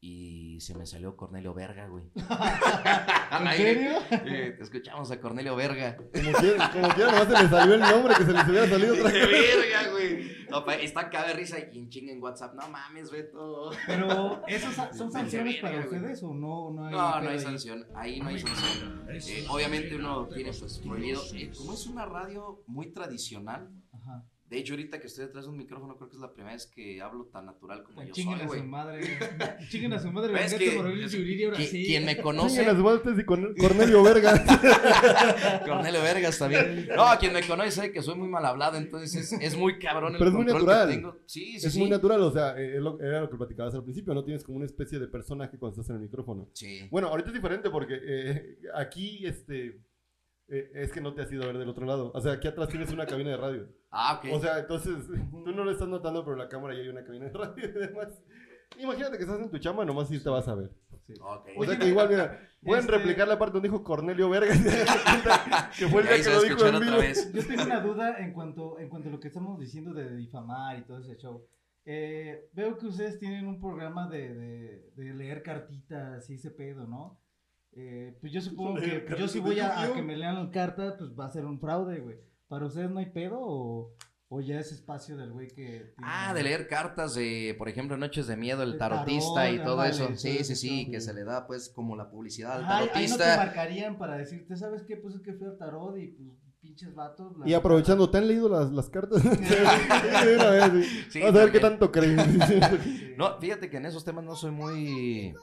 Y 0.00 0.60
se 0.60 0.76
me 0.76 0.86
salió 0.86 1.16
Cornelio 1.16 1.54
Verga, 1.54 1.88
güey. 1.88 2.04
¿En 2.14 3.56
serio? 3.56 3.98
Eh, 4.10 4.54
te 4.56 4.62
escuchamos 4.62 5.10
a 5.10 5.20
Cornelio 5.20 5.56
Verga. 5.56 5.96
Como 5.96 6.32
quiera, 6.32 6.70
como 6.72 6.88
quiera, 6.90 7.10
nomás 7.12 7.26
se 7.36 7.42
le 7.42 7.48
salió 7.48 7.74
el 7.74 7.80
nombre 7.80 8.14
que 8.16 8.24
se 8.24 8.32
les 8.32 8.48
hubiera 8.48 8.68
salido 8.68 8.94
otra 8.94 9.12
vez. 9.12 9.28
verga, 9.28 9.90
güey. 9.90 10.38
No, 10.50 10.64
pa- 10.64 10.76
está 10.76 11.10
caga 11.10 11.28
de 11.28 11.34
risa 11.34 11.56
y 11.72 11.78
en 11.78 11.88
chinga 11.90 12.12
en 12.12 12.22
WhatsApp. 12.22 12.54
No 12.54 12.68
mames, 12.68 13.10
Beto. 13.10 13.70
Pero, 13.86 14.42
¿esos 14.46 14.74
sa- 14.74 14.92
son 14.92 15.10
sanciones 15.12 15.56
para 15.60 15.82
güey. 15.84 15.86
ustedes 15.98 16.22
o 16.22 16.32
no, 16.32 16.70
no 16.72 16.86
hay? 16.86 16.92
No, 16.92 17.20
no 17.20 17.30
hay 17.30 17.38
sanción. 17.40 17.86
Ahí 17.94 18.20
no 18.20 18.28
hay 18.28 18.38
sanción. 18.38 19.04
Eh, 19.10 19.46
obviamente 19.50 19.96
uno 19.96 20.26
tiene 20.28 20.52
pues 20.52 20.78
prohibido. 20.78 21.20
eh, 21.34 21.50
como 21.56 21.72
es 21.74 21.86
una 21.86 22.06
radio 22.06 22.62
muy 22.66 22.92
tradicional, 22.92 23.68
Ajá. 23.92 24.24
De 24.50 24.58
hecho 24.58 24.72
ahorita 24.74 24.98
que 25.00 25.06
estoy 25.08 25.26
detrás 25.26 25.44
de 25.44 25.50
un 25.50 25.56
micrófono 25.58 25.96
creo 25.96 26.08
que 26.08 26.16
es 26.16 26.20
la 26.22 26.32
primera 26.32 26.54
vez 26.54 26.66
que 26.66 27.00
hablo 27.02 27.26
tan 27.26 27.46
natural 27.46 27.82
como 27.84 28.02
yo 28.02 28.12
Chinguen 28.12 28.38
soy, 28.38 28.46
a 28.46 28.48
su 28.48 28.54
güey. 28.56 28.66
madre. 28.66 29.00
Chinguen 29.68 29.92
a 29.92 29.98
su 29.98 30.10
madre. 30.12 30.32
Es 30.44 30.54
que- 30.54 30.76
ahora 30.78 31.58
sí. 31.58 31.84
Quien 31.86 32.04
me 32.04 32.16
conoce, 32.22 32.64
las 32.64 32.80
vueltas 32.80 33.18
y 33.18 33.24
con 33.24 33.54
Cornelio 33.56 34.02
Verga. 34.02 34.44
Cornelio 35.66 36.02
Vergas 36.02 36.38
también. 36.38 36.88
No, 36.96 37.06
quien 37.18 37.32
me 37.32 37.42
conoce 37.46 37.70
sabe 37.72 37.92
que 37.92 38.02
soy 38.02 38.14
muy 38.16 38.28
mal 38.28 38.44
hablado, 38.44 38.76
entonces 38.78 39.14
es, 39.32 39.40
es 39.40 39.56
muy 39.56 39.78
cabrón 39.78 40.12
el 40.14 40.18
Pero 40.18 40.30
es 40.30 40.36
muy 40.36 40.44
natural. 40.46 40.88
que 40.88 40.94
tengo. 40.94 41.16
Sí, 41.26 41.58
sí, 41.60 41.66
es 41.66 41.72
sí. 41.72 41.78
muy 41.78 41.90
natural, 41.90 42.20
o 42.22 42.30
sea, 42.30 42.58
eh, 42.58 42.76
es 42.76 42.80
lo- 42.82 43.00
era 43.00 43.20
lo 43.20 43.30
que 43.30 43.36
platicabas 43.36 43.74
al 43.74 43.84
principio, 43.84 44.14
¿no? 44.14 44.24
Tienes 44.24 44.44
como 44.44 44.56
una 44.56 44.66
especie 44.66 44.98
de 44.98 45.08
personaje 45.08 45.58
cuando 45.58 45.80
estás 45.80 45.90
en 45.90 45.96
el 45.96 46.02
micrófono. 46.02 46.48
Sí. 46.54 46.88
Bueno, 46.90 47.08
ahorita 47.08 47.28
es 47.28 47.34
diferente 47.34 47.70
porque 47.70 47.98
eh, 48.02 48.58
aquí, 48.74 49.26
este, 49.26 49.80
eh, 50.48 50.70
es 50.74 50.92
que 50.92 51.00
no 51.00 51.14
te 51.14 51.22
has 51.22 51.32
ido 51.32 51.42
a 51.44 51.46
ver 51.46 51.58
del 51.58 51.68
otro 51.68 51.86
lado. 51.86 52.10
O 52.14 52.20
sea, 52.20 52.32
aquí 52.32 52.48
atrás 52.48 52.68
tienes 52.68 52.90
una 52.92 53.06
cabina 53.06 53.30
de 53.30 53.36
radio. 53.36 53.68
Ah, 53.90 54.18
ok. 54.22 54.32
O 54.34 54.40
sea, 54.40 54.58
entonces, 54.58 54.94
tú 55.30 55.52
no 55.52 55.64
lo 55.64 55.70
estás 55.70 55.88
notando, 55.88 56.22
pero 56.24 56.34
en 56.34 56.40
la 56.40 56.48
cámara 56.48 56.74
ya 56.74 56.80
hay 56.80 56.88
una 56.88 57.04
cabina 57.04 57.26
de 57.26 57.32
radio 57.32 57.64
y 57.68 57.72
demás. 57.72 58.08
Imagínate 58.78 59.16
que 59.16 59.22
estás 59.24 59.40
en 59.40 59.50
tu 59.50 59.58
chamba, 59.58 59.84
nomás 59.84 60.08
sí 60.08 60.22
te 60.22 60.28
vas 60.28 60.46
a 60.48 60.54
ver. 60.54 60.70
Ok. 61.20 61.48
O 61.56 61.64
sea 61.64 61.72
Oye, 61.72 61.78
que 61.78 61.86
igual, 61.88 62.08
mira, 62.10 62.38
pueden 62.62 62.84
este- 62.84 62.98
replicar 62.98 63.26
la 63.26 63.38
parte 63.38 63.54
donde 63.54 63.68
dijo 63.70 63.82
Cornelio 63.82 64.28
Verga. 64.28 64.54
y 64.54 64.58
se 64.58 64.84
dan 64.84 64.98
cuenta 65.04 65.70
que 65.78 65.88
fue 65.88 66.02
el 66.02 66.08
día 66.08 66.16
que 66.22 66.30
lo 66.30 66.42
dijo 66.42 66.66
en 66.66 66.74
otra 66.74 66.86
vivo. 66.90 66.98
vez. 67.00 67.32
Yo 67.32 67.46
tengo 67.46 67.62
una 67.62 67.80
duda 67.80 68.18
en 68.18 68.32
cuanto, 68.34 68.78
en 68.78 68.88
cuanto 68.90 69.08
a 69.08 69.12
lo 69.12 69.20
que 69.20 69.28
estamos 69.28 69.58
diciendo 69.58 69.94
de 69.94 70.14
difamar 70.16 70.78
y 70.78 70.82
todo 70.82 70.98
ese 70.98 71.16
show. 71.16 71.46
Eh, 71.86 72.50
veo 72.52 72.76
que 72.76 72.86
ustedes 72.88 73.18
tienen 73.18 73.46
un 73.46 73.58
programa 73.58 74.06
de, 74.10 74.34
de, 74.34 74.90
de 74.94 75.14
leer 75.14 75.42
cartitas 75.42 76.28
y 76.28 76.34
ese 76.34 76.50
pedo, 76.50 76.86
¿no? 76.86 77.18
Eh, 77.80 78.16
pues 78.20 78.32
yo 78.32 78.40
supongo 78.40 78.74
que 78.80 78.98
pues 79.06 79.18
yo 79.20 79.28
si 79.28 79.38
voy 79.38 79.60
a, 79.60 79.92
que 79.94 80.02
me 80.02 80.16
lean 80.16 80.34
la 80.46 80.50
carta, 80.50 80.96
pues 80.98 81.10
va 81.18 81.26
a 81.26 81.30
ser 81.30 81.44
un 81.44 81.60
fraude, 81.60 82.00
güey. 82.00 82.16
¿Para 82.48 82.66
ustedes 82.66 82.90
no 82.90 82.98
hay 82.98 83.06
pedo 83.06 83.36
o, 83.40 83.94
o 84.28 84.40
ya 84.40 84.58
es 84.58 84.72
espacio 84.72 85.16
del 85.16 85.30
güey 85.32 85.46
que... 85.48 85.54
tiene- 85.54 85.94
Ah, 86.02 86.32
de 86.34 86.42
leer 86.42 86.66
cartas 86.66 87.14
de, 87.14 87.54
por 87.56 87.68
ejemplo, 87.68 87.96
Noches 87.96 88.26
de 88.26 88.36
Miedo, 88.36 88.62
el 88.64 88.78
tarotista 88.78 89.42
tarot, 89.44 89.54
y 89.54 89.62
todo 89.62 89.84
eso. 89.84 90.08
Sí, 90.16 90.42
sí, 90.44 90.56
sí, 90.56 90.90
que 90.90 91.00
se 91.00 91.14
le 91.14 91.22
da 91.24 91.46
pues 91.46 91.68
como 91.68 91.94
la 91.94 92.10
publicidad 92.10 92.52
al 92.56 92.64
Ajá, 92.64 92.78
ahí- 92.78 92.90
ahí 92.94 93.08
no 93.08 93.16
te 93.16 93.22
tarotista. 93.22 93.36
marcarían 93.36 93.96
para 93.98 94.16
decirte, 94.16 94.56
¿sabes 94.56 94.82
qué? 94.82 94.96
Pues 94.96 95.14
es 95.14 95.20
que 95.20 95.34
fui 95.34 95.46
al 95.46 95.56
tarot 95.56 95.96
y 95.98 96.08
pues 96.08 96.30
pinches 96.60 96.92
vatos. 96.94 97.36
la 97.38 97.48
Y 97.48 97.54
aprovechando, 97.54 98.10
¿te 98.10 98.18
han 98.18 98.26
leído 98.26 98.48
las, 98.48 98.72
las 98.72 98.88
cartas? 98.90 99.22
Sí, 101.10 101.20
Vamos 101.20 101.36
a 101.36 101.44
ver 101.44 101.52
qué 101.52 101.60
tanto 101.60 101.92
creen. 101.92 102.18
No, 103.18 103.38
fíjate 103.40 103.68
que 103.68 103.76
en 103.78 103.86
esos 103.86 104.04
temas 104.04 104.24
no 104.24 104.34
soy 104.36 104.52
muy. 104.52 105.34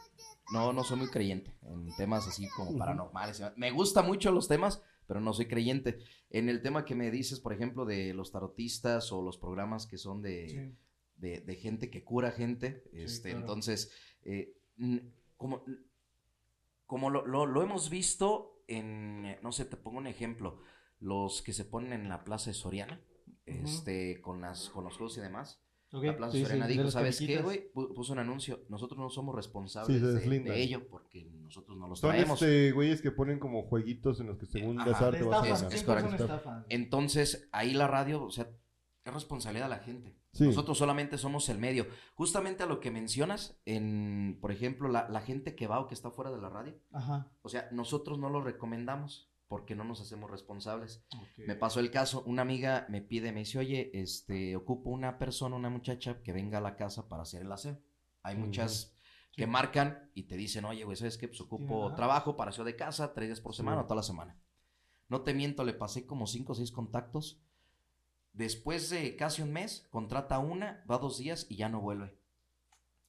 No, 0.54 0.74
no 0.74 0.84
soy 0.84 0.98
muy 0.98 1.08
creyente. 1.08 1.52
En 1.64 1.94
temas 1.96 2.28
así 2.28 2.48
como 2.50 2.78
paranormales. 2.78 3.42
Me 3.58 3.72
gustan 3.72 4.06
mucho 4.06 4.32
los 4.32 4.48
temas, 4.48 4.82
pero 5.08 5.20
no 5.20 5.34
soy 5.34 5.48
creyente. 5.48 6.00
En 6.30 6.50
el 6.50 6.62
tema 6.62 6.86
que 6.86 6.96
me 6.96 7.10
dices, 7.12 7.40
por 7.40 7.54
ejemplo, 7.54 7.86
de 7.86 8.14
los 8.14 8.32
tarotistas 8.32 9.12
o 9.12 9.22
los 9.22 9.38
programas 9.38 9.88
que 9.88 9.98
son 9.98 10.22
de, 10.22 10.50
Sí. 10.50 10.78
de, 11.18 11.42
de 11.42 11.56
gente 11.56 11.90
que 11.90 12.04
cura 12.04 12.32
gente. 12.32 12.84
Este, 12.94 13.30
claro. 13.32 13.40
Entonces, 13.42 13.92
eh, 14.24 14.54
como, 15.38 15.64
como 16.86 17.10
lo, 17.10 17.26
lo- 17.26 17.46
lo 17.48 17.62
hemos 17.64 17.90
visto 17.90 18.62
en, 18.68 19.42
no 19.42 19.52
sé, 19.52 19.66
te 19.66 19.78
pongo 19.78 19.98
un 19.98 20.08
ejemplo, 20.08 20.60
los 21.00 21.42
que 21.42 21.54
se 21.54 21.66
ponen 21.66 21.94
en 21.94 22.10
la 22.10 22.24
plaza 22.24 22.50
de 22.52 22.54
Soriana, 22.56 23.02
este, 23.46 24.22
con, 24.22 24.42
las, 24.42 24.70
con 24.70 24.84
los 24.84 24.96
juegos 24.98 25.18
y 25.18 25.22
demás. 25.22 25.60
Ok, 25.96 26.04
La 26.04 26.18
Plaza 26.18 26.34
sí, 26.34 26.42
Soriana 26.44 26.68
dijo, 26.68 26.84
las 26.84 26.94
¿sabes 26.94 27.20
qué, 27.20 27.42
güey? 27.42 27.72
Pu- 27.74 27.94
Puso 27.94 28.14
un 28.14 28.20
anuncio, 28.20 28.62
nosotros 28.70 29.00
no 29.00 29.10
somos 29.10 29.34
responsables 29.36 29.98
Sí, 29.98 30.04
de- 30.04 30.62
ello 30.62 30.88
porque 30.90 31.26
nosotros 31.26 31.78
no 31.78 31.88
los 31.88 32.00
Son 32.00 32.12
traemos. 32.12 32.42
este, 32.42 32.72
güeyes 32.72 33.02
que 33.02 33.12
ponen 33.12 33.40
como 33.40 33.64
jueguitos 33.64 34.20
en 34.20 34.28
los 34.28 34.38
que 34.38 34.46
según 34.46 34.80
Ajá. 34.80 34.90
besar 34.90 35.12
De 35.14 35.20
te 35.20 35.26
vas 35.26 35.44
a 35.44 35.48
es- 35.48 35.54
es 35.54 35.60
siempre 35.82 36.02
son 36.02 36.04
correcto. 36.04 36.24
estafas. 36.24 36.66
Entonces, 36.70 37.48
ahí 37.52 37.74
la 37.74 37.88
radio, 37.88 38.24
o 38.24 38.30
sea, 38.32 38.50
es 39.04 39.14
responsabilidad 39.14 39.66
de 39.66 39.70
la 39.70 39.80
gente. 39.80 40.16
Sí. 40.34 40.44
Nosotros 40.46 40.78
solamente 40.78 41.18
somos 41.18 41.48
el 41.48 41.60
medio. 41.60 41.88
Justamente 42.16 42.64
a 42.64 42.66
lo 42.66 42.80
que 42.82 42.92
mencionas, 42.92 43.62
en, 43.66 44.38
por 44.42 44.52
ejemplo, 44.52 44.90
la, 44.90 45.08
la 45.10 45.22
gente 45.22 45.56
que 45.56 45.68
va 45.68 45.80
o 45.80 45.88
que 45.88 45.94
está 45.94 46.12
fuera 46.12 46.32
de 46.32 46.42
la 46.42 46.50
radio, 46.50 46.74
Ajá. 46.92 47.32
o 47.42 47.48
sea, 47.48 47.70
nosotros 47.72 48.20
no 48.20 48.30
lo 48.30 48.42
recomendamos 48.42 49.32
porque 49.48 49.76
no 49.76 49.84
nos 49.84 50.02
hacemos 50.02 50.30
responsables. 50.32 51.04
Me 51.38 51.56
pasó 51.56 51.80
el 51.80 51.92
caso, 51.92 52.24
una 52.26 52.42
amiga 52.42 52.86
me 52.90 53.02
pide, 53.02 53.32
me 53.32 53.40
dice, 53.42 53.60
oye, 53.60 53.92
este, 53.94 54.56
ocupo 54.56 54.90
una 54.90 55.18
persona, 55.20 55.56
una 55.56 55.70
muchacha 55.70 56.22
que 56.24 56.34
venga 56.34 56.58
a 56.58 56.62
la 56.62 56.76
casa 56.76 57.08
para 57.08 57.24
hacer 57.24 57.42
el 57.44 57.52
aseo. 57.52 57.80
Hay 58.24 58.36
muchas 58.36 58.94
que 59.34 59.44
Sí. 59.44 59.50
marcan 59.50 60.10
y 60.16 60.24
te 60.24 60.36
dicen, 60.38 60.66
oye, 60.66 60.84
güey, 60.84 60.98
¿sabes 60.98 61.18
qué? 61.18 61.28
Pues 61.28 61.42
ocupo 61.42 61.94
trabajo 61.96 62.36
para 62.38 62.50
aseo 62.52 62.64
de 62.64 62.76
casa, 62.76 63.14
tres 63.14 63.28
días 63.28 63.42
por 63.42 63.54
Sí. 63.54 63.58
semana 63.58 63.82
o 63.82 63.84
toda 63.86 63.98
la 63.98 64.04
semana. 64.04 64.38
No 65.10 65.22
te 65.22 65.34
miento, 65.36 65.64
le 65.64 65.74
pasé 65.74 66.06
como 66.08 66.26
cinco 66.26 66.54
o 66.54 66.56
seis 66.56 66.72
contactos. 66.72 67.40
Después 68.34 68.90
de 68.90 69.16
casi 69.16 69.42
un 69.42 69.54
mes, 69.54 69.88
contrata 69.92 70.40
una, 70.40 70.84
va 70.90 70.98
dos 70.98 71.18
días 71.20 71.46
y 71.50 71.56
ya 71.58 71.70
no 71.70 71.80
vuelve. 71.82 72.18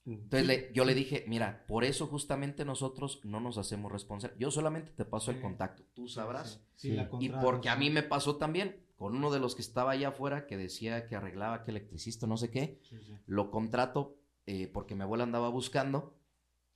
Entonces 0.06 0.46
le- 0.46 0.70
yo 0.72 0.84
le 0.84 0.94
dije, 0.94 1.24
mira, 1.26 1.64
por 1.66 1.82
eso 1.84 2.06
justamente 2.06 2.64
nosotros 2.64 3.20
no 3.24 3.40
nos 3.40 3.58
hacemos 3.58 3.90
responsables. 3.90 4.38
Yo 4.38 4.50
solamente 4.52 4.92
te 4.92 5.04
paso 5.04 5.32
el 5.32 5.40
contacto, 5.40 5.82
tú 5.94 6.08
sabrás. 6.08 6.60
Sí, 6.76 6.90
Sí. 6.90 6.94
la 6.96 7.08
Y 7.20 7.28
porque 7.30 7.68
a 7.68 7.76
mí 7.76 7.90
me 7.90 8.02
pasó 8.04 8.36
también 8.36 8.76
con 8.96 9.16
uno 9.16 9.30
de 9.32 9.40
los 9.40 9.54
que 9.56 9.62
estaba 9.62 9.90
allá 9.92 10.08
afuera 10.08 10.46
que 10.46 10.56
decía 10.56 11.06
que 11.08 11.16
arreglaba 11.16 11.64
que 11.64 11.72
electricista, 11.72 12.26
no 12.28 12.36
sé 12.36 12.50
qué. 12.50 12.78
Sí, 12.88 12.96
sí. 13.04 13.14
Lo 13.26 13.50
contrato 13.50 14.16
eh, 14.46 14.68
porque 14.72 14.94
mi 14.94 15.02
abuela 15.02 15.24
andaba 15.24 15.48
buscando. 15.48 16.14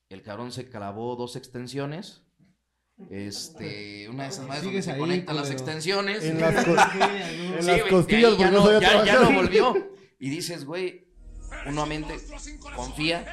El 0.09 0.23
cabrón 0.23 0.51
se 0.51 0.69
clavó 0.69 1.15
dos 1.15 1.37
extensiones. 1.37 2.25
Este, 3.11 4.09
una 4.11 4.25
de 4.25 4.29
esas 4.31 4.47
madres 4.47 4.65
donde 4.65 4.83
se 4.83 4.93
ahí, 4.93 4.99
conectan 4.99 5.37
las 5.37 5.51
extensiones. 5.51 6.25
En 6.25 6.41
las 6.41 6.65
co- 6.65 6.75
Sí, 6.93 7.01
algo- 7.01 7.59
en 7.59 7.67
las 7.67 7.83
costillas, 7.85 8.39
ya 8.39 8.51
no 8.51 8.67
ya, 8.67 8.81
ya 8.81 8.89
trabajar. 8.91 9.31
no 9.31 9.37
volvió. 9.41 9.75
Y 10.23 10.29
dices, 10.29 10.67
güey, 10.67 11.07
uno 11.67 11.83
a 11.83 11.87
mente 11.87 12.15
confía. 12.77 13.25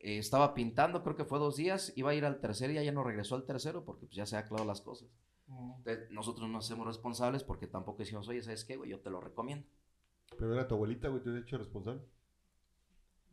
Eh, 0.00 0.18
estaba 0.18 0.52
pintando, 0.54 1.02
creo 1.02 1.16
que 1.16 1.24
fue 1.24 1.38
dos 1.38 1.56
días, 1.56 1.92
iba 1.96 2.10
a 2.10 2.14
ir 2.14 2.24
al 2.26 2.40
tercer 2.40 2.70
día, 2.70 2.82
ya 2.82 2.92
no 2.92 3.02
regresó 3.04 3.36
al 3.36 3.46
tercero 3.46 3.84
porque 3.84 4.06
pues, 4.06 4.16
ya 4.16 4.26
se 4.26 4.36
ha 4.36 4.40
aclarado 4.40 4.66
las 4.68 4.80
cosas. 4.82 5.08
Entonces, 5.48 6.10
nosotros 6.10 6.48
no 6.48 6.58
hacemos 6.58 6.86
responsables 6.86 7.42
porque 7.44 7.66
tampoco 7.66 7.98
decimos, 7.98 8.28
oye, 8.28 8.42
¿sabes 8.42 8.64
qué, 8.64 8.76
güey? 8.76 8.90
Yo 8.90 9.00
te 9.00 9.10
lo 9.10 9.20
recomiendo. 9.20 9.66
Pero 10.38 10.52
era 10.54 10.66
tu 10.68 10.74
abuelita, 10.74 11.08
güey, 11.08 11.22
te 11.22 11.30
he 11.30 11.38
hecho 11.38 11.56
responsable. 11.58 12.00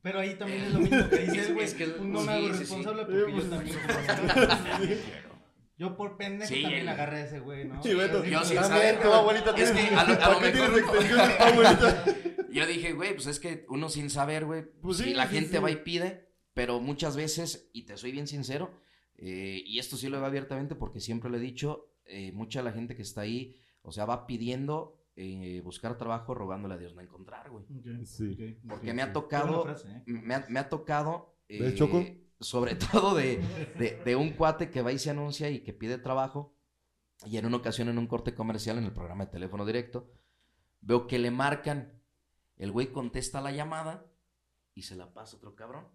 Pero 0.01 0.19
ahí 0.19 0.35
también 0.35 0.63
es 0.63 0.73
lo 0.73 0.79
mismo 0.79 1.09
que 1.09 1.17
dices, 1.17 1.37
Es- 1.49 1.53
güey. 1.53 1.65
es 1.65 1.73
que- 1.73 1.87
no 1.87 2.21
sí, 2.21 2.25
me 2.27 2.33
hago 2.33 2.47
sí, 2.47 2.53
sí. 2.53 2.59
responsable 2.59 3.03
Sí, 3.05 3.11
porque 3.11 3.31
pues, 3.31 3.43
yo 3.43 3.49
también. 3.49 4.99
Yo 5.77 5.97
por 5.97 6.15
pendejo 6.17 6.47
Sí, 6.53 6.61
también 6.61 6.81
el- 6.83 6.89
agarré 6.89 7.17
a 7.17 7.25
ese 7.25 7.39
güey, 7.39 7.65
¿no? 7.65 7.81
Sí, 7.81 7.93
Beto, 7.95 8.23
yo 8.23 8.43
sin 8.43 8.57
también 8.57 8.63
saber, 8.95 9.01
tu 9.01 9.11
abuelita 9.11 9.51
es 9.57 9.71
que 9.71 9.79
a 9.95 10.03
lo- 10.03 10.13
a 10.13 10.17
¿Para 10.17 10.33
lo 10.33 10.39
qué 10.39 10.51
mejor- 10.53 12.30
Yo 12.51 12.65
dije, 12.65 12.93
güey, 12.93 13.13
pues 13.13 13.27
es 13.27 13.39
que 13.39 13.65
uno 13.69 13.89
sin 13.89 14.09
saber, 14.09 14.45
güey, 14.45 14.63
Pues 14.81 14.97
si 14.97 15.03
sí, 15.05 15.13
la 15.13 15.27
sí, 15.27 15.35
gente 15.35 15.57
sí. 15.57 15.63
va 15.63 15.71
y 15.71 15.77
pide, 15.77 16.29
pero 16.53 16.79
muchas 16.79 17.15
veces, 17.15 17.69
y 17.73 17.83
te 17.83 17.97
soy 17.97 18.11
bien 18.11 18.27
sincero, 18.27 18.71
eh, 19.15 19.61
y 19.65 19.79
esto 19.79 19.97
sí 19.97 20.09
lo 20.09 20.17
veo 20.17 20.25
abiertamente 20.25 20.75
porque 20.75 20.99
siempre 20.99 21.29
lo 21.29 21.37
he 21.37 21.39
dicho, 21.39 21.93
eh, 22.05 22.31
mucha 22.33 22.59
de 22.59 22.65
la 22.65 22.71
gente 22.73 22.95
que 22.95 23.01
está 23.03 23.21
ahí, 23.21 23.55
o 23.83 23.91
sea, 23.91 24.05
va 24.05 24.25
pidiendo 24.27 24.97
eh, 25.15 25.61
buscar 25.63 25.97
trabajo 25.97 26.33
rogándole 26.33 26.73
a 26.73 26.77
Dios 26.77 26.95
no 26.95 27.01
encontrar, 27.01 27.49
güey. 27.49 27.65
Sí. 28.05 28.57
Porque 28.67 28.93
me 28.93 29.01
ha 29.01 29.11
tocado- 29.13 29.63
frase, 29.63 29.87
¿eh? 29.89 30.03
Me 30.05 30.33
ha, 30.35 30.45
me 30.49 30.59
ha 30.59 30.69
tocado 30.69 31.35
sobre 32.39 32.75
todo 32.91 33.15
de, 33.15 33.39
de- 33.77 34.01
de 34.03 34.15
un 34.15 34.31
cuate 34.31 34.69
que 34.69 34.81
va 34.81 34.91
y 34.91 34.99
se 34.99 35.09
anuncia 35.09 35.49
y 35.49 35.59
que 35.59 35.73
pide 35.73 35.97
trabajo. 35.97 36.55
Y 37.25 37.37
en 37.37 37.45
una 37.45 37.57
ocasión, 37.57 37.87
en 37.89 37.97
un 37.99 38.07
corte 38.07 38.33
comercial, 38.33 38.77
en 38.79 38.85
el 38.85 38.93
programa 38.93 39.25
de 39.25 39.31
teléfono 39.31 39.65
directo, 39.65 40.09
veo 40.79 41.05
que 41.07 41.19
le 41.19 41.29
marcan. 41.29 42.00
El 42.61 42.71
güey 42.71 42.91
contesta 42.91 43.41
la 43.41 43.51
llamada 43.51 44.05
y 44.75 44.83
se 44.83 44.95
la 44.95 45.13
pasa 45.13 45.35
a 45.35 45.37
otro 45.39 45.55
cabrón. 45.55 45.87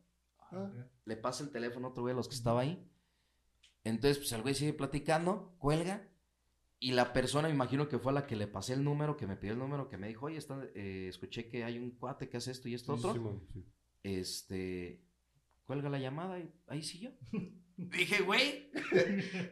Ah, 0.50 0.70
Le 1.04 1.16
pasa 1.16 1.44
el 1.44 1.50
teléfono 1.50 1.86
a 1.86 1.90
otro 1.90 2.02
güey 2.02 2.12
a 2.12 2.16
los 2.16 2.28
que 2.28 2.34
estaba 2.34 2.60
ahí. 2.62 2.84
Entonces, 3.84 4.18
pues 4.18 4.32
el 4.32 4.42
güey 4.42 4.54
sigue 4.54 4.72
platicando, 4.72 5.54
cuelga. 5.58 6.08
Y 6.78 6.92
la 6.92 7.12
persona, 7.12 7.48
me 7.48 7.54
imagino 7.54 7.88
que 7.88 7.98
fue 7.98 8.10
a 8.12 8.16
la 8.16 8.26
que 8.26 8.36
le 8.36 8.48
pasé 8.48 8.74
el 8.74 8.84
número, 8.84 9.16
que 9.16 9.26
me 9.26 9.36
pidió 9.36 9.54
el 9.54 9.58
número, 9.60 9.88
que 9.88 9.96
me 9.96 10.08
dijo, 10.08 10.26
oye, 10.26 10.36
está- 10.38 10.60
eh, 10.74 11.06
escuché 11.08 11.48
que 11.48 11.64
hay 11.64 11.78
un 11.78 11.92
cuate 11.92 12.28
que 12.28 12.36
hace 12.36 12.50
esto 12.50 12.68
y 12.68 12.74
esto 12.74 12.96
sí, 12.98 13.06
otro. 13.06 13.40
Sí. 13.54 13.64
Este, 14.02 15.00
cuelga 15.64 15.88
la 15.88 15.98
llamada 15.98 16.38
y 16.38 16.52
ahí 16.66 16.82
siguió. 16.82 17.12
Dije, 17.76 18.22
güey, 18.22 18.70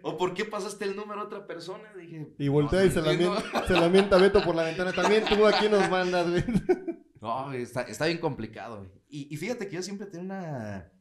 ¿o 0.02 0.16
por 0.16 0.32
qué 0.34 0.44
pasaste 0.46 0.84
el 0.86 0.96
número 0.96 1.20
a 1.20 1.24
otra 1.24 1.46
persona? 1.46 1.92
Dije, 1.94 2.34
Y 2.38 2.48
voltea 2.48 2.80
no, 2.80 2.86
y 2.86 2.90
se, 2.90 2.98
no 3.00 3.04
la 3.06 3.12
entiendo. 3.12 3.40
mienta, 3.40 3.66
se 3.66 3.72
la 3.74 3.88
mienta 3.88 4.16
Beto 4.18 4.42
por 4.42 4.54
la 4.54 4.64
ventana. 4.64 4.92
También 4.92 5.24
tú 5.28 5.46
aquí 5.46 5.68
nos 5.68 5.88
mandas, 5.90 6.28
güey. 6.30 6.42
No, 7.24 7.52
está, 7.52 7.82
está 7.82 8.06
bien 8.06 8.18
complicado, 8.18 8.78
güey. 8.78 8.90
Y, 9.08 9.34
y 9.34 9.36
fíjate 9.36 9.68
que 9.68 9.76
yo 9.76 9.82
siempre 9.82 10.06
tengo 10.06 10.24
una... 10.24 10.92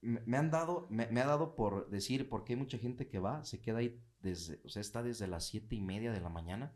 Me, 0.00 0.36
han 0.36 0.50
dado, 0.50 0.88
me, 0.90 1.06
me 1.08 1.20
ha 1.20 1.26
dado 1.26 1.54
por 1.54 1.88
decir, 1.88 2.28
porque 2.28 2.54
hay 2.54 2.58
mucha 2.58 2.78
gente 2.78 3.08
que 3.08 3.20
va, 3.20 3.44
se 3.44 3.60
queda 3.60 3.78
ahí 3.78 4.02
desde, 4.20 4.60
o 4.64 4.68
sea, 4.68 4.80
está 4.80 5.02
desde 5.02 5.28
las 5.28 5.46
siete 5.46 5.76
y 5.76 5.80
media 5.80 6.10
de 6.10 6.20
la 6.20 6.28
mañana 6.28 6.74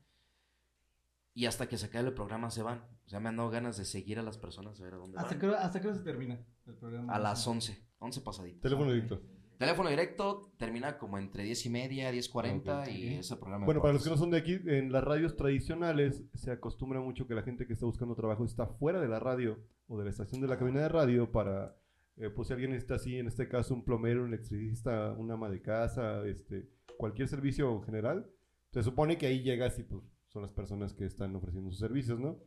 y 1.36 1.44
hasta 1.44 1.68
que 1.68 1.76
se 1.76 1.86
acabe 1.86 2.08
el 2.08 2.14
programa 2.14 2.50
se 2.50 2.62
van. 2.62 2.78
O 3.04 3.08
sea, 3.08 3.20
me 3.20 3.28
han 3.28 3.36
dado 3.36 3.50
ganas 3.50 3.76
de 3.76 3.84
seguir 3.84 4.18
a 4.18 4.22
las 4.22 4.38
personas 4.38 4.80
a 4.80 4.84
ver 4.84 4.94
a 4.94 4.96
dónde 4.96 5.18
¿Hasta 5.18 5.30
van. 5.32 5.38
qué, 5.40 5.46
hora, 5.46 5.62
¿Hasta 5.62 5.80
qué 5.80 5.88
hora 5.88 5.96
se 5.96 6.02
termina 6.02 6.38
el 6.66 6.74
programa? 6.74 7.12
A 7.12 7.18
las 7.18 7.46
11, 7.46 7.90
11 7.98 8.20
pasaditas. 8.22 8.62
Teléfono 8.62 8.90
directo. 8.90 9.20
Teléfono 9.58 9.88
directo 9.88 10.52
termina 10.58 10.98
como 10.98 11.18
entre 11.18 11.42
10 11.44 11.66
y 11.66 11.70
media, 11.70 12.12
10.40 12.12 12.82
Ok. 12.82 12.88
y 12.92 13.06
ese 13.14 13.36
programa. 13.36 13.64
Bueno, 13.64 13.80
para 13.80 13.94
los 13.94 14.04
que 14.04 14.10
no 14.10 14.16
son 14.16 14.30
de 14.30 14.38
aquí, 14.38 14.58
en 14.66 14.92
las 14.92 15.02
radios 15.02 15.34
tradicionales 15.36 16.24
se 16.34 16.50
acostumbra 16.50 17.00
mucho 17.00 17.26
que 17.26 17.34
la 17.34 17.42
gente 17.42 17.66
que 17.66 17.72
está 17.72 17.86
buscando 17.86 18.14
trabajo 18.14 18.44
está 18.44 18.66
fuera 18.66 19.00
de 19.00 19.08
la 19.08 19.18
radio 19.18 19.58
o 19.88 19.98
de 19.98 20.04
la 20.04 20.10
estación 20.10 20.40
de 20.42 20.48
la 20.48 20.58
cabina 20.58 20.80
de 20.80 20.88
radio 20.90 21.32
para, 21.32 21.76
eh, 22.16 22.28
pues 22.28 22.48
si 22.48 22.54
alguien 22.54 22.70
necesita 22.72 22.96
así, 22.96 23.16
en 23.16 23.26
este 23.28 23.48
caso 23.48 23.72
un 23.74 23.84
plomero, 23.84 24.22
un 24.24 24.28
electricista, 24.28 25.12
una 25.12 25.34
ama 25.34 25.48
de 25.48 25.62
casa, 25.62 26.26
este, 26.26 26.68
cualquier 26.98 27.28
servicio 27.28 27.80
general, 27.82 28.30
se 28.72 28.82
supone 28.82 29.16
que 29.16 29.26
ahí 29.26 29.42
llegas 29.42 29.78
y 29.78 29.84
pues 29.84 30.02
son 30.28 30.42
las 30.42 30.52
personas 30.52 30.92
que 30.92 31.06
están 31.06 31.34
ofreciendo 31.34 31.70
sus 31.70 31.78
servicios, 31.78 32.18
¿no? 32.20 32.38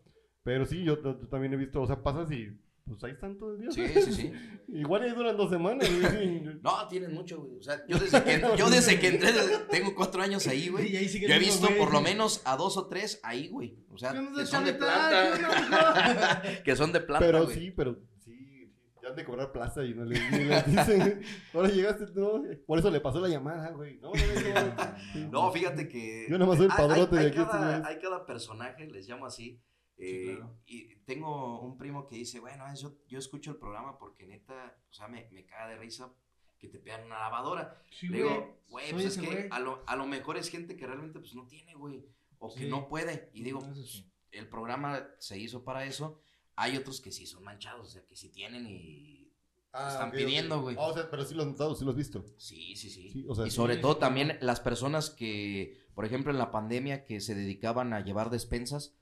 Pero 0.43 0.65
sí, 0.65 0.83
yo, 0.83 0.99
t- 0.99 1.25
también 1.27 1.53
he 1.53 1.57
visto, 1.57 1.81
o 1.81 1.87
sea, 1.87 2.03
pasas 2.03 2.31
y 2.31 2.55
pues 2.89 3.03
ahí 3.05 3.11
están 3.11 3.37
todo 3.37 3.53
el 3.55 3.61
día. 3.61 3.71
Sí, 3.71 3.87
sí, 4.01 4.13
sí. 4.13 4.33
Igual 4.67 5.03
ahí 5.03 5.11
duran 5.11 5.37
dos 5.37 5.49
semanas. 5.49 5.87
güey. 5.89 6.39
No, 6.61 6.87
tienen 6.89 7.13
mucho, 7.13 7.39
güey. 7.41 7.57
O 7.57 7.61
sea, 7.63 7.85
yo 7.87 7.97
desde 7.97 8.21
que, 8.23 8.41
yo 8.57 8.69
desde 8.69 8.99
que 8.99 9.07
entré, 9.07 9.29
tengo 9.69 9.95
cuatro 9.95 10.21
años 10.21 10.45
ahí, 10.47 10.67
güey. 10.67 10.91
Y 10.91 10.97
ahí 10.97 11.07
sigue 11.07 11.27
Yo 11.27 11.35
he 11.35 11.39
visto 11.39 11.67
güey. 11.67 11.79
por 11.79 11.93
lo 11.93 12.01
menos 12.01 12.41
a 12.45 12.57
dos 12.57 12.75
o 12.77 12.87
tres 12.87 13.19
ahí, 13.23 13.47
güey. 13.47 13.77
O 13.91 13.97
sea, 13.97 14.11
¿Qué 14.11 14.19
onda, 14.19 14.41
que 14.41 14.45
son 14.45 14.65
de 14.65 14.73
planta. 14.73 16.41
que 16.65 16.75
son 16.75 16.91
de 16.91 16.99
planta, 17.01 17.25
pero 17.25 17.45
güey. 17.45 17.55
sí, 17.57 17.71
pero 17.71 17.95
sí, 18.17 18.35
sí, 18.35 18.73
ya 19.01 19.09
han 19.09 19.15
de 19.15 19.23
cobrar 19.23 19.51
plaza 19.51 19.85
y 19.85 19.93
no 19.93 20.03
le, 20.05 20.19
ni 20.31 20.43
les 20.45 20.65
dicen, 20.65 21.21
ahora 21.53 21.69
llegaste, 21.69 22.05
no, 22.15 22.41
por 22.65 22.79
eso 22.79 22.91
le 22.91 22.99
pasó 22.99 23.19
la 23.21 23.29
llamada, 23.29 23.69
güey. 23.71 23.97
No, 23.99 24.11
no, 24.11 24.15
no, 24.15 24.85
sí. 25.13 25.27
No, 25.31 25.51
fíjate 25.51 25.87
que. 25.87 26.27
Yo 26.29 26.37
nada 26.37 26.47
más 26.49 26.57
soy 26.57 26.65
el 26.67 26.71
hay- 26.73 26.77
padrote 26.77 27.17
hay, 27.17 27.23
de 27.25 27.29
aquí, 27.29 27.37
Cada, 27.37 27.87
hay 27.87 27.99
cada 27.99 28.25
personaje, 28.25 28.85
les 28.87 29.07
llamo 29.07 29.25
así. 29.25 29.61
Eh, 29.99 30.35
claro. 30.37 30.55
Y 30.65 30.95
tengo 31.05 31.59
un 31.59 31.77
primo 31.77 32.07
que 32.07 32.15
dice, 32.15 32.39
bueno, 32.39 32.63
yo, 32.75 32.93
yo 33.07 33.19
escucho 33.19 33.51
el 33.51 33.57
programa 33.57 33.97
porque 33.97 34.25
neta, 34.25 34.77
o 34.89 34.93
sea, 34.93 35.07
me, 35.07 35.29
me 35.31 35.45
caga 35.45 35.67
de 35.67 35.77
risa 35.77 36.11
que 36.57 36.67
te 36.67 36.79
pegan 36.79 37.05
una 37.05 37.19
lavadora. 37.19 37.81
Sí, 37.89 38.07
Le 38.09 38.17
digo, 38.17 38.61
güey, 38.69 38.91
pues 38.91 39.05
es 39.05 39.17
que 39.17 39.47
a 39.49 39.59
lo, 39.59 39.83
a 39.87 39.95
lo 39.95 40.05
mejor 40.05 40.37
es 40.37 40.49
gente 40.49 40.75
que 40.75 40.85
realmente 40.85 41.19
pues 41.19 41.33
no 41.33 41.47
tiene, 41.47 41.73
güey. 41.73 42.05
O 42.37 42.53
que 42.53 42.67
no 42.67 42.87
puede. 42.87 43.29
Y 43.33 43.43
digo, 43.43 43.59
pues, 43.59 43.89
sí. 43.89 44.11
el 44.31 44.47
programa 44.47 45.07
se 45.19 45.37
hizo 45.37 45.63
para 45.63 45.85
eso. 45.85 46.21
Hay 46.55 46.77
otros 46.77 47.01
que 47.01 47.11
sí 47.11 47.25
son 47.25 47.43
manchados, 47.43 47.87
o 47.87 47.89
sea, 47.89 48.05
que 48.05 48.15
sí 48.15 48.29
tienen 48.29 48.67
y... 48.67 49.33
Ah, 49.71 49.89
están 49.91 50.11
pidiendo, 50.11 50.61
güey. 50.61 50.75
Ah, 50.79 50.87
o 50.87 50.93
sea, 50.93 51.09
pero 51.11 51.23
sí 51.23 51.35
lo 51.35 51.43
has 51.43 51.47
notado, 51.47 51.75
sí 51.75 51.85
lo 51.85 51.91
has 51.91 51.97
visto. 51.97 52.25
Sí, 52.37 52.75
sí, 52.75 52.89
sí. 52.89 53.11
Sí, 53.11 53.25
o 53.27 53.35
sea, 53.35 53.45
y 53.45 53.51
sobre 53.51 53.75
Sí, 53.75 53.81
todo 53.81 53.93
sí, 53.93 53.99
también 53.99 54.37
las 54.41 54.59
personas 54.59 55.09
que, 55.11 55.77
por 55.93 56.05
ejemplo, 56.05 56.31
en 56.31 56.39
la 56.39 56.51
pandemia 56.51 57.05
que 57.05 57.21
se 57.21 57.35
dedicaban 57.35 57.93
a 57.93 58.03
llevar 58.03 58.29
despensas, 58.31 58.98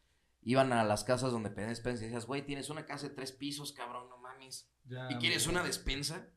iban 0.49 0.71
a 0.73 0.83
las 0.83 1.03
casas 1.03 1.31
donde 1.31 1.49
pedían 1.49 1.69
despensas 1.69 2.01
y 2.01 2.05
decías, 2.05 2.25
güey, 2.25 2.45
tienes 2.45 2.69
una 2.69 2.85
casa 2.85 3.07
de 3.09 3.13
tres 3.15 3.31
pisos, 3.31 3.73
cabrón, 3.73 4.07
no 4.09 4.17
mames. 4.17 4.69
Ya, 4.85 5.07
¿Y 5.11 5.15
quieres 5.15 5.45
güey. 5.45 5.55
una 5.57 5.65
despensa? 5.65 6.29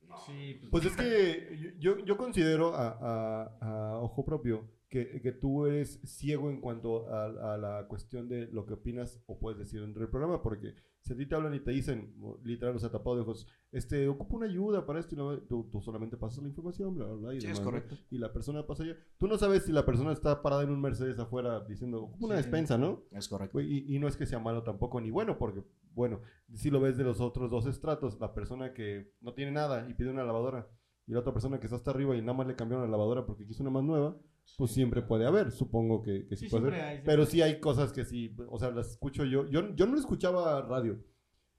No. 0.00 0.16
Sí, 0.24 0.60
Pues 0.70 0.86
es 0.86 0.96
que 0.96 1.74
yo, 1.78 1.98
yo 1.98 2.16
considero 2.16 2.74
a, 2.74 2.88
a- 2.88 3.58
a 3.60 3.98
ojo 3.98 4.24
propio 4.24 4.70
que, 4.88 5.20
que 5.20 5.32
tú 5.32 5.66
eres 5.66 6.00
ciego 6.04 6.48
en 6.50 6.60
cuanto 6.60 7.08
a, 7.08 7.54
a 7.54 7.58
la 7.58 7.86
cuestión 7.88 8.28
de 8.28 8.46
lo 8.48 8.64
que 8.64 8.74
opinas 8.74 9.22
o 9.26 9.38
puedes 9.38 9.58
decir 9.58 9.80
dentro 9.82 10.00
del 10.00 10.10
programa, 10.10 10.42
porque 10.42 10.74
si 11.00 11.12
a 11.12 11.16
ti 11.16 11.26
te 11.26 11.34
hablan 11.34 11.54
y 11.54 11.60
te 11.60 11.70
dicen, 11.72 12.14
literal, 12.42 12.76
o 12.76 12.78
sea, 12.78 12.90
tapado 12.90 13.16
de 13.16 13.22
ojos, 13.22 13.46
este, 13.70 14.08
ocupa 14.08 14.36
una 14.36 14.46
ayuda 14.46 14.86
para 14.86 14.98
esto, 15.00 15.14
y 15.14 15.18
no, 15.18 15.38
tú, 15.42 15.68
tú 15.70 15.80
solamente 15.82 16.16
pasas 16.16 16.42
la 16.42 16.48
información, 16.48 16.94
bla, 16.94 17.04
bla, 17.06 17.14
bla, 17.16 17.34
y 17.34 17.40
Sí, 17.40 17.46
demás, 17.46 17.58
es 17.60 17.64
¿no? 17.64 17.70
correcto. 17.70 17.96
Y 18.10 18.18
la 18.18 18.32
persona 18.32 18.66
pasa 18.66 18.82
allá. 18.82 18.96
Tú 19.18 19.26
no 19.28 19.36
sabes 19.38 19.64
si 19.64 19.72
la 19.72 19.84
persona 19.86 20.12
está 20.12 20.42
parada 20.42 20.62
en 20.62 20.70
un 20.70 20.80
Mercedes 20.80 21.18
afuera 21.18 21.60
diciendo, 21.66 22.02
ocupa 22.04 22.26
una 22.26 22.36
Sí. 22.36 22.42
despensa, 22.42 22.78
¿no? 22.78 23.02
Es 23.12 23.28
correcto. 23.28 23.60
Y 23.60 23.98
no 23.98 24.08
es 24.08 24.16
que 24.16 24.26
sea 24.26 24.38
malo 24.38 24.62
tampoco 24.62 25.00
ni 25.00 25.10
bueno, 25.10 25.38
porque, 25.38 25.62
bueno, 25.94 26.20
si 26.54 26.70
lo 26.70 26.80
ves 26.80 26.96
de 26.96 27.04
los 27.04 27.20
otros 27.20 27.50
dos 27.50 27.66
estratos, 27.66 28.18
la 28.20 28.32
persona 28.34 28.72
que 28.72 29.12
no 29.20 29.34
tiene 29.34 29.52
nada 29.52 29.88
y 29.88 29.94
pide 29.94 30.10
una 30.10 30.24
lavadora, 30.24 30.66
y 31.06 31.12
la 31.12 31.20
otra 31.20 31.32
persona 31.32 31.58
que 31.58 31.66
está 31.66 31.76
hasta 31.76 31.90
arriba 31.90 32.16
y 32.16 32.20
nada 32.20 32.34
más 32.34 32.46
le 32.46 32.56
cambiaron 32.56 32.84
la 32.84 32.90
lavadora 32.90 33.24
porque 33.24 33.46
quiso 33.46 33.62
una 33.62 33.70
más 33.70 33.84
nueva, 33.84 34.16
pues 34.56 34.72
siempre 34.72 35.02
puede 35.02 35.26
haber, 35.26 35.50
supongo 35.52 36.02
que, 36.02 36.26
que 36.26 36.36
sí, 36.36 36.46
Sí, 36.46 36.50
puede 36.50 36.62
siempre 36.64 36.80
haber. 36.82 36.96
hay, 36.98 37.04
Pero 37.04 37.26
sí 37.26 37.42
hay 37.42 37.60
cosas 37.60 37.92
que 37.92 38.04
sí, 38.04 38.34
o 38.48 38.58
sea, 38.58 38.70
las 38.70 38.90
escucho 38.92 39.24
yo. 39.24 39.46
Yo, 39.48 39.74
yo 39.74 39.86
no 39.86 39.96
escuchaba 39.98 40.62
radio, 40.62 40.98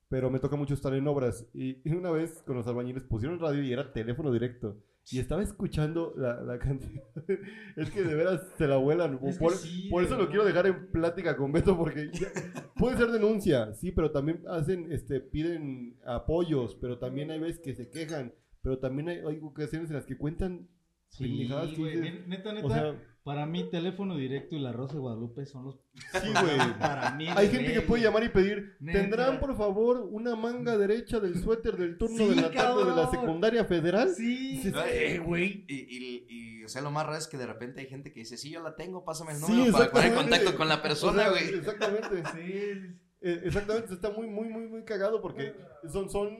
pero 0.09 0.29
me 0.29 0.39
toca 0.39 0.55
mucho 0.55 0.73
estar 0.73 0.93
en 0.93 1.07
obras. 1.07 1.47
Y, 1.53 1.77
y 1.87 1.93
una 1.93 2.11
vez 2.11 2.41
con 2.43 2.55
los 2.57 2.67
albañiles 2.67 3.03
pusieron 3.03 3.39
radio 3.39 3.63
y 3.63 3.71
era 3.71 3.93
teléfono 3.93 4.31
directo. 4.31 4.81
Y 5.11 5.17
estaba 5.17 5.41
escuchando 5.41 6.13
la, 6.17 6.41
la 6.43 6.59
cantidad. 6.59 7.03
es 7.77 7.89
que 7.89 8.03
de 8.03 8.13
veras 8.13 8.41
se 8.57 8.67
la 8.67 8.77
vuelan. 8.77 9.19
Es 9.23 9.37
por 9.39 9.53
sí, 9.53 9.87
por 9.89 10.03
eso 10.03 10.15
lo 10.17 10.27
quiero 10.27 10.45
dejar 10.45 10.67
en 10.67 10.91
plática 10.91 11.35
con 11.35 11.51
Beto 11.51 11.75
porque 11.77 12.11
ya- 12.13 12.27
puede 12.75 12.97
ser 12.97 13.07
denuncia, 13.11 13.73
sí, 13.73 13.91
pero 13.91 14.11
también 14.11 14.43
hacen, 14.47 14.91
este, 14.91 15.19
piden 15.19 15.97
apoyos, 16.05 16.75
pero 16.75 16.99
también 16.99 17.31
hay 17.31 17.39
veces 17.39 17.59
que 17.59 17.73
se 17.73 17.89
quejan, 17.89 18.33
pero 18.61 18.77
también 18.77 19.09
hay, 19.09 19.17
hay 19.25 19.39
ocasiones 19.41 19.89
en 19.89 19.95
las 19.95 20.05
que 20.05 20.17
cuentan 20.17 20.67
Sí, 21.09 21.23
pendejadas 21.23 21.69
que 21.71 21.75
güey, 21.77 21.99
dices, 22.01 22.27
neta, 22.27 22.53
neta, 22.53 22.67
o 22.67 22.69
sea, 22.69 22.95
para 23.23 23.45
mí 23.45 23.69
teléfono 23.69 24.15
directo 24.15 24.55
y 24.55 24.59
la 24.59 24.71
Rosa 24.71 24.93
de 24.93 24.99
Guadalupe 24.99 25.45
son 25.45 25.65
los... 25.65 25.75
sí, 26.21 26.29
güey. 26.31 26.79
Para 26.79 27.11
mí. 27.15 27.27
Hay 27.35 27.49
gente 27.49 27.73
que 27.73 27.81
puede 27.81 28.03
llamar 28.03 28.23
y 28.23 28.29
pedir, 28.29 28.75
Neta. 28.79 28.99
¿tendrán 29.01 29.39
por 29.39 29.55
favor 29.57 30.07
una 30.09 30.35
manga 30.35 30.77
derecha 30.77 31.19
del 31.19 31.41
suéter 31.41 31.77
del 31.77 31.97
turno 31.97 32.17
Sí, 32.17 32.29
de 32.29 32.35
la 32.35 32.51
tarde 32.51 32.85
de 32.85 32.95
la 32.95 33.09
secundaria 33.11 33.65
federal? 33.65 34.09
Sí. 34.15 34.61
Eh, 34.65 35.15
"Eh, 35.15 35.19
güey. 35.19 35.65
Y, 35.67 35.75
y, 35.75 36.25
y, 36.29 36.63
o 36.63 36.69
sea, 36.69 36.81
lo 36.81 36.91
más 36.91 37.05
raro 37.05 37.17
es 37.17 37.27
que 37.27 37.37
de 37.37 37.45
repente 37.47 37.81
hay 37.81 37.87
gente 37.87 38.11
que 38.13 38.21
dice, 38.21 38.37
sí, 38.37 38.51
yo 38.51 38.61
la 38.63 38.75
tengo, 38.75 39.03
pásame 39.03 39.31
el 39.33 39.37
Sí, 39.39 39.51
número 39.51 39.71
para 39.73 39.91
poner 39.91 40.07
en 40.07 40.15
contacto 40.15 40.55
con 40.55 40.67
la 40.69 40.81
persona, 40.81 41.11
O 41.11 41.21
sea, 41.21 41.29
güey. 41.31 41.59
Exactamente. 41.59 42.23
Sí. 42.33 42.95
Eh, 43.21 43.41
exactamente, 43.43 43.93
está 43.93 44.11
muy, 44.11 44.27
muy, 44.27 44.47
muy, 44.47 44.67
muy 44.67 44.85
cagado 44.85 45.21
porque 45.21 45.53
son, 45.91 46.09
son, 46.09 46.37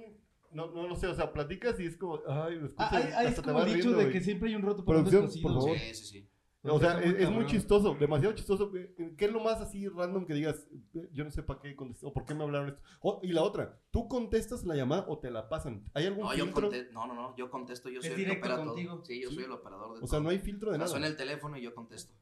no, 0.52 0.72
no, 0.72 0.88
no 0.88 0.96
sé, 0.96 1.08
o 1.08 1.14
sea, 1.16 1.32
platicas 1.34 1.80
y 1.80 1.86
es 1.86 1.98
como, 1.98 2.20
ay, 2.28 2.56
lo 2.56 2.66
escuchas, 2.68 2.94
Ah, 2.94 3.20
hay, 3.20 3.28
es 3.28 3.42
como 3.42 3.54
vas 3.56 3.68
el 3.68 3.74
dicho 3.76 3.90
riendo, 3.90 4.06
de 4.06 4.12
que 4.12 4.22
siempre 4.22 4.50
hay 4.50 4.56
un 4.56 4.62
roto 4.64 4.84
por 4.86 4.96
un 4.96 5.04
Producción, 5.04 5.24
descosido. 5.26 5.54
por 5.54 5.62
favor. 5.62 5.78
Sí, 5.78 5.94
sí, 5.96 6.06
sí. 6.06 6.30
O 6.62 6.78
sea, 6.78 7.00
es, 7.02 7.16
es 7.22 7.30
muy 7.32 7.46
chistoso, 7.46 7.96
demasiado 7.98 8.36
chistoso. 8.36 8.70
¿Qué 8.72 9.26
es 9.26 9.32
lo 9.32 9.40
más 9.40 9.62
así 9.62 9.88
random 9.88 10.26
que 10.26 10.34
digas? 10.34 10.68
eh, 10.94 11.10
Yo 11.14 11.24
no 11.24 11.32
sé 11.32 11.42
para 11.42 11.62
qué 11.62 11.74
contesté, 11.74 12.06
o 12.06 12.12
por 12.12 12.26
qué 12.26 12.36
me 12.36 12.44
hablaron 12.44 12.68
esto. 12.70 12.82
O- 13.00 13.22
y 13.24 13.32
la 13.32 13.44
otra, 13.44 13.80
¿tú 13.92 14.10
contestas 14.10 14.66
la 14.66 14.76
llamada 14.76 15.06
o 15.08 15.20
te 15.20 15.32
la 15.32 15.48
pasan? 15.48 15.86
¿Hay 15.94 16.06
algún 16.08 16.26
No, 16.26 16.36
yo 16.36 16.44
filtro? 16.44 16.64
contesto, 16.64 16.92
no, 16.94 17.08
no, 17.08 17.14
no, 17.14 17.36
yo 17.38 17.50
contesto, 17.50 17.90
yo 17.90 18.02
soy 18.02 18.10
el 18.10 18.16
que 18.18 18.22
directo 18.24 18.40
opera 18.46 18.56
todo. 18.58 18.66
contigo. 18.74 19.06
Sí, 19.06 19.22
yo 19.22 19.30
Sí. 19.30 19.36
soy 19.36 19.44
el 19.46 19.52
operador 19.54 19.98
de 20.00 20.04
O 20.04 20.08
sea, 20.08 20.18
todo. 20.18 20.24
no 20.24 20.30
hay 20.30 20.40
filtro 20.40 20.72
de 20.72 20.76
O 20.76 20.80
sea, 20.80 20.80
nada. 20.80 20.92
suena 20.92 21.08
el 21.08 21.16
teléfono 21.16 21.58
y 21.58 21.62
yo 21.62 21.74
contesto. 21.74 22.14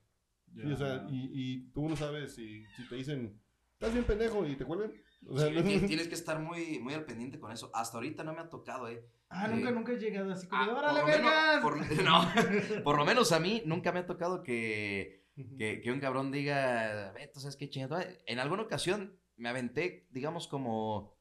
Sí, 0.54 0.72
o 0.72 0.78
sea, 0.78 1.08
y, 1.10 1.32
y 1.34 1.72
tú 1.72 1.90
no 1.90 1.96
sabes 1.96 2.36
si, 2.36 2.64
si 2.76 2.88
te 2.88 2.96
dicen, 2.96 3.42
estás 3.74 3.92
bien 3.92 4.06
pendejo 4.06 4.46
y 4.46 4.56
te 4.56 4.66
cuelgan. 4.66 4.94
O 5.26 5.38
sea, 5.38 5.48
Sí, 5.50 5.56
no- 5.56 5.64
ti- 5.64 5.80
tienes 5.88 6.08
que 6.08 6.16
estar 6.16 6.40
muy, 6.40 6.80
muy 6.80 6.94
al 6.94 7.06
pendiente 7.06 7.40
con 7.40 7.52
eso. 7.52 7.70
Hasta 7.74 7.98
ahorita 7.98 8.24
no 8.24 8.34
me 8.34 8.42
ha 8.42 8.50
tocado, 8.50 8.88
eh. 8.90 9.06
Ah, 9.30 9.48
nunca, 9.48 9.70
Eh, 9.70 9.74
nunca 9.74 9.92
he 9.94 9.98
llegado 9.98 10.32
así 10.32 10.48
como, 10.48 10.62
Ah, 10.62 10.68
por 10.68 10.78
¡órale, 10.78 11.00
lo 11.02 11.06
menos- 11.06 11.22
vergas! 11.22 11.62
por, 11.62 11.78
no, 12.80 12.84
por 12.84 12.98
lo 12.98 13.06
menos 13.06 13.32
a 13.32 13.40
mí 13.40 13.62
nunca 13.66 13.92
me 13.92 14.00
ha 14.00 14.06
tocado 14.06 14.42
que, 14.44 15.26
que, 15.58 15.82
que 15.82 15.92
un 15.92 16.00
cabrón 16.00 16.32
diga, 16.32 17.12
Beto, 17.14 17.40
¿sabes 17.40 17.56
qué 17.58 17.70
chingado? 17.70 18.00
En 18.26 18.40
alguna 18.40 18.64
ocasión 18.64 19.20
me 19.36 19.50
aventé, 19.50 20.08
digamos, 20.12 20.48
como, 20.48 21.18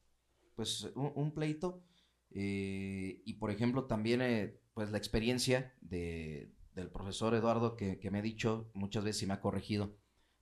pues, 0.54 0.84
un, 0.94 1.12
un 1.14 1.34
pleito. 1.34 1.82
eh, 2.30 3.22
y, 3.24 3.34
por 3.34 3.50
ejemplo, 3.50 3.84
también, 3.86 4.20
eh, 4.22 4.60
pues, 4.74 4.90
la 4.90 4.98
experiencia 4.98 5.74
de, 5.80 6.52
del 6.74 6.90
profesor 6.90 7.34
Eduardo 7.34 7.76
que, 7.76 7.98
que 7.98 8.10
me 8.10 8.18
ha 8.18 8.22
dicho 8.22 8.70
muchas 8.74 9.04
veces 9.04 9.22
y 9.22 9.26
me 9.26 9.34
ha 9.34 9.40
corregido. 9.40 9.96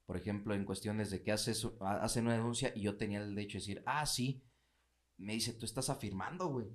Por 0.07 0.17
ejemplo, 0.17 0.55
en 0.55 0.65
cuestiones 0.65 1.11
de 1.11 1.23
que 1.23 1.33
haces, 1.33 1.67
hacen 1.81 2.27
una 2.27 2.35
denuncia 2.35 2.73
y 2.75 2.83
yo 2.83 2.97
tenía 2.97 3.23
el 3.23 3.35
derecho 3.35 3.59
de 3.59 3.61
decir, 3.61 3.83
ah, 3.87 4.05
sí. 4.07 4.43
Me 5.17 5.35
dice, 5.35 5.53
tú 5.53 5.65
estás 5.65 5.91
afirmando, 5.91 6.49
güey. 6.49 6.67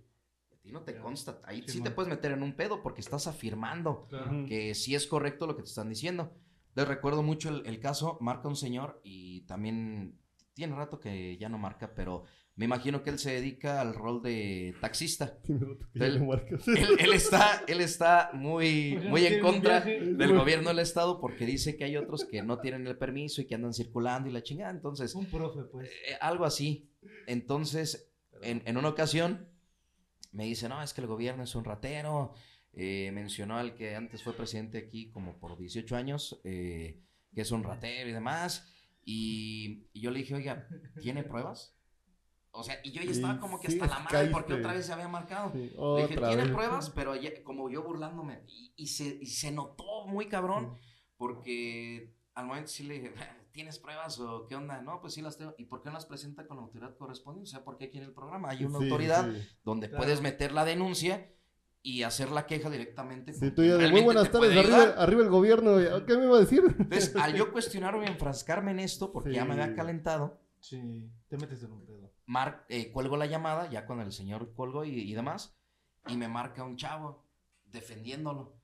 ti 0.61 0.71
no 0.71 0.83
te 0.83 0.97
consta. 0.97 1.41
Ahí 1.43 1.63
Sí, 1.67 1.73
sí, 1.73 1.81
te 1.83 1.91
puedes 1.91 2.09
meter 2.09 2.31
en 2.31 2.41
un 2.41 2.55
pedo 2.55 2.81
porque 2.81 3.01
estás 3.01 3.27
afirmando 3.27 4.07
que 4.47 4.73
sí 4.75 4.95
es 4.95 5.05
correcto 5.07 5.45
lo 5.45 5.55
que 5.55 5.63
te 5.63 5.69
están 5.69 5.89
diciendo. 5.89 6.33
Les 6.75 6.87
recuerdo 6.87 7.23
mucho 7.23 7.49
el, 7.49 7.65
el 7.65 7.79
caso, 7.79 8.17
marca 8.21 8.47
un 8.47 8.55
señor 8.55 9.01
y 9.03 9.41
también 9.41 10.19
tiene 10.53 10.75
rato 10.75 10.99
que 10.99 11.37
ya 11.37 11.49
no 11.49 11.57
marca, 11.57 11.93
pero 11.95 12.25
me 12.59 12.65
imagino 12.65 13.03
que 13.03 13.09
él 13.09 13.19
se 13.19 13.31
dedica 13.31 13.79
al 13.79 13.95
rol 13.95 14.21
de 14.21 14.75
taxista. 14.81 15.37
Él-. 15.93 16.19
Él, 16.67 16.97
él 16.99 17.13
está, 17.13 17.63
él 17.67 17.79
está 17.79 18.31
muy, 18.33 18.99
no 19.01 19.11
muy 19.11 19.25
en 19.25 19.39
contra 19.39 19.79
del 19.79 20.33
gobierno 20.37 20.67
del 20.67 20.79
estado 20.79 21.21
porque 21.21 21.45
dice 21.45 21.77
que 21.77 21.85
hay 21.85 21.95
otros 21.95 22.25
que 22.25 22.43
no 22.43 22.59
tienen 22.59 22.85
el 22.85 22.97
permiso 22.97 23.39
y 23.41 23.45
que 23.47 23.55
andan 23.55 23.73
circulando 23.73 24.27
y 24.27 24.33
la 24.33 24.43
chingada. 24.43 24.71
Entonces, 24.71 25.15
Un 25.15 25.27
profe, 25.27 25.61
pues. 25.71 25.87
eh, 25.89 26.17
algo 26.19 26.43
así. 26.43 26.91
Entonces, 27.27 28.11
en, 28.41 28.61
en 28.65 28.75
una 28.75 28.89
ocasión 28.89 29.47
me 30.33 30.43
dice, 30.43 30.67
no, 30.67 30.83
es 30.83 30.93
que 30.93 30.99
el 30.99 31.07
gobierno 31.07 31.43
es 31.43 31.55
un 31.55 31.63
ratero. 31.63 32.33
Eh, 32.73 33.09
mencionó 33.13 33.57
al 33.57 33.73
que 33.73 33.95
antes 33.95 34.21
fue 34.21 34.33
presidente 34.33 34.79
aquí 34.79 35.11
como 35.11 35.39
por 35.39 35.57
18 35.57 35.95
años, 35.95 36.41
eh, 36.43 36.99
que 37.33 37.39
es 37.39 37.51
un 37.51 37.63
ratero 37.63 38.09
y 38.09 38.11
demás. 38.11 38.69
Y, 39.05 39.87
y 39.93 40.01
yo 40.01 40.11
le 40.11 40.19
dije, 40.19 40.35
oiga, 40.35 40.67
¿tiene 41.01 41.23
pruebas? 41.23 41.78
O 42.51 42.63
sea, 42.63 42.79
y 42.83 42.91
yo 42.91 43.01
ya 43.03 43.11
estaba 43.11 43.39
como 43.39 43.59
que 43.59 43.69
sí, 43.71 43.79
hasta 43.79 43.95
la 43.95 44.03
madre 44.03 44.29
porque 44.31 44.47
caíste. 44.49 44.53
otra 44.65 44.73
vez 44.73 44.85
se 44.85 44.93
había 44.93 45.07
marcado. 45.07 45.51
Sí, 45.53 45.71
Le 45.77 46.01
dije, 46.07 46.17
¿tiene 46.17 46.43
vez. 46.43 46.51
pruebas? 46.51 46.89
Pero 46.89 47.15
ya- 47.15 47.43
como 47.43 47.69
yo 47.69 47.83
burlándome. 47.83 48.43
Y, 48.47 48.73
y 48.75 48.87
se, 48.87 49.05
y 49.21 49.27
se 49.27 49.51
notó 49.51 50.07
muy 50.07 50.27
cabrón. 50.27 50.77
Porque 51.17 52.15
al 52.33 52.45
momento 52.47 52.69
sí 52.69 52.83
le 52.83 52.95
dije, 52.95 53.13
¿tienes 53.51 53.77
pruebas 53.77 54.19
o 54.19 54.47
qué 54.47 54.55
onda? 54.55 54.81
No, 54.81 54.99
pues 55.01 55.13
sí 55.13 55.21
las 55.21 55.37
tengo. 55.37 55.53
¿Y 55.57 55.65
por 55.65 55.81
qué 55.81 55.89
no 55.89 55.93
las 55.95 56.05
presenta 56.05 56.47
con 56.47 56.57
la 56.57 56.63
autoridad 56.63 56.95
correspondiente? 56.97 57.49
O 57.49 57.51
sea, 57.51 57.63
porque 57.63 57.85
aquí 57.85 57.97
en 57.97 58.05
el 58.05 58.13
programa 58.13 58.49
hay 58.49 58.63
una 58.65 58.79
Sí, 58.79 58.85
autoridad 58.85 59.29
sí. 59.31 59.47
donde 59.63 59.89
Claro. 59.89 60.03
puedes 60.03 60.21
meter 60.21 60.51
la 60.53 60.65
denuncia 60.65 61.31
y 61.81 62.03
hacer 62.03 62.31
la 62.31 62.45
queja 62.47 62.69
directamente. 62.69 63.33
Sí, 63.33 63.39
con 63.41 63.55
tú 63.55 63.63
ya 63.63 63.75
de 63.77 63.89
muy 63.91 64.01
buenas 64.01 64.31
tardes, 64.31 64.57
arriba, 64.57 64.83
arriba 64.97 65.21
el 65.23 65.29
gobierno. 65.29 65.75
¿Qué 66.05 66.17
me 66.17 66.25
iba 66.25 66.37
a 66.37 66.39
decir? 66.39 66.63
Entonces, 66.79 67.15
al 67.15 67.35
yo 67.35 67.51
cuestionarme 67.53 68.05
y 68.05 68.07
enfrascarme 68.09 68.71
en 68.71 68.79
esto, 68.79 69.11
porque 69.11 69.33
ya 69.33 69.45
me 69.45 69.55
Sí. 69.55 69.61
había 69.61 69.75
calentado, 69.75 70.41
Sí, 70.61 71.09
te 71.29 71.37
metes 71.37 71.61
en 71.63 71.71
un 71.71 71.85
pedo. 71.85 72.11
Mar- 72.29 72.63
eh, 72.69 72.91
cuelgo 72.91 73.17
la 73.17 73.25
llamada, 73.25 73.67
ya 73.69 73.85
con 73.87 73.99
el 74.01 74.11
señor 74.11 74.53
colgo 74.53 74.85
y, 74.85 74.91
y 74.91 75.13
demás, 75.15 75.57
y 76.07 76.15
me 76.15 76.27
marca 76.27 76.63
un 76.63 76.77
chavo 76.77 77.25
defendiéndolo. 77.65 78.55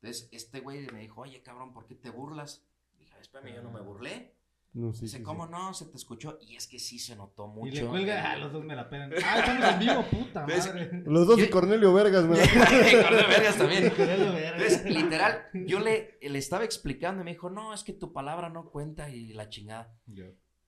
Entonces, 0.00 0.28
este 0.32 0.58
güey 0.60 0.86
me 0.92 1.00
dijo, 1.00 1.20
oye, 1.20 1.40
cabrón, 1.42 1.72
¿por 1.72 1.86
qué 1.86 1.94
te 1.94 2.10
burlas? 2.10 2.66
Dije, 2.98 3.14
espérame, 3.20 3.54
yo 3.54 3.62
no 3.62 3.70
me 3.70 3.80
burlé. 3.80 4.34
No, 4.74 4.92
sí, 4.94 5.02
Dice, 5.02 5.18
sí, 5.18 5.22
¿cómo 5.22 5.44
sí. 5.46 5.52
no? 5.52 5.74
Se 5.74 5.84
te 5.84 5.96
escuchó. 5.98 6.38
Y 6.40 6.56
es 6.56 6.66
que 6.66 6.78
sí 6.78 6.98
se 6.98 7.14
notó 7.14 7.46
mucho. 7.46 7.68
Y 7.68 7.70
le 7.72 7.86
cuelga, 7.86 8.32
ah, 8.32 8.36
los 8.38 8.52
dos 8.52 8.64
me 8.64 8.74
la 8.74 8.88
pegan. 8.88 9.12
Ah, 9.24 9.38
estamos 9.38 9.68
en 9.74 9.78
vivo, 9.78 10.02
puta 10.10 10.46
madre. 10.46 11.02
Los 11.04 11.26
dos 11.26 11.38
y 11.40 11.48
Cornelio 11.50 11.92
Vergas, 11.92 12.24
me 12.24 12.36
la- 12.38 12.48
Cornelio 12.48 13.28
Vergas 13.28 13.56
también. 13.58 13.90
Cornelio 13.96 14.32
Vergas. 14.32 14.62
Entonces, 14.72 14.84
literal, 14.86 15.46
yo 15.66 15.78
le, 15.78 16.18
le 16.22 16.38
estaba 16.38 16.64
explicando 16.64 17.20
y 17.20 17.24
me 17.26 17.32
dijo, 17.32 17.50
no, 17.50 17.74
es 17.74 17.84
que 17.84 17.92
tu 17.92 18.12
palabra 18.12 18.48
no 18.48 18.70
cuenta 18.70 19.10
y 19.10 19.32
la 19.34 19.48
chingada. 19.50 19.94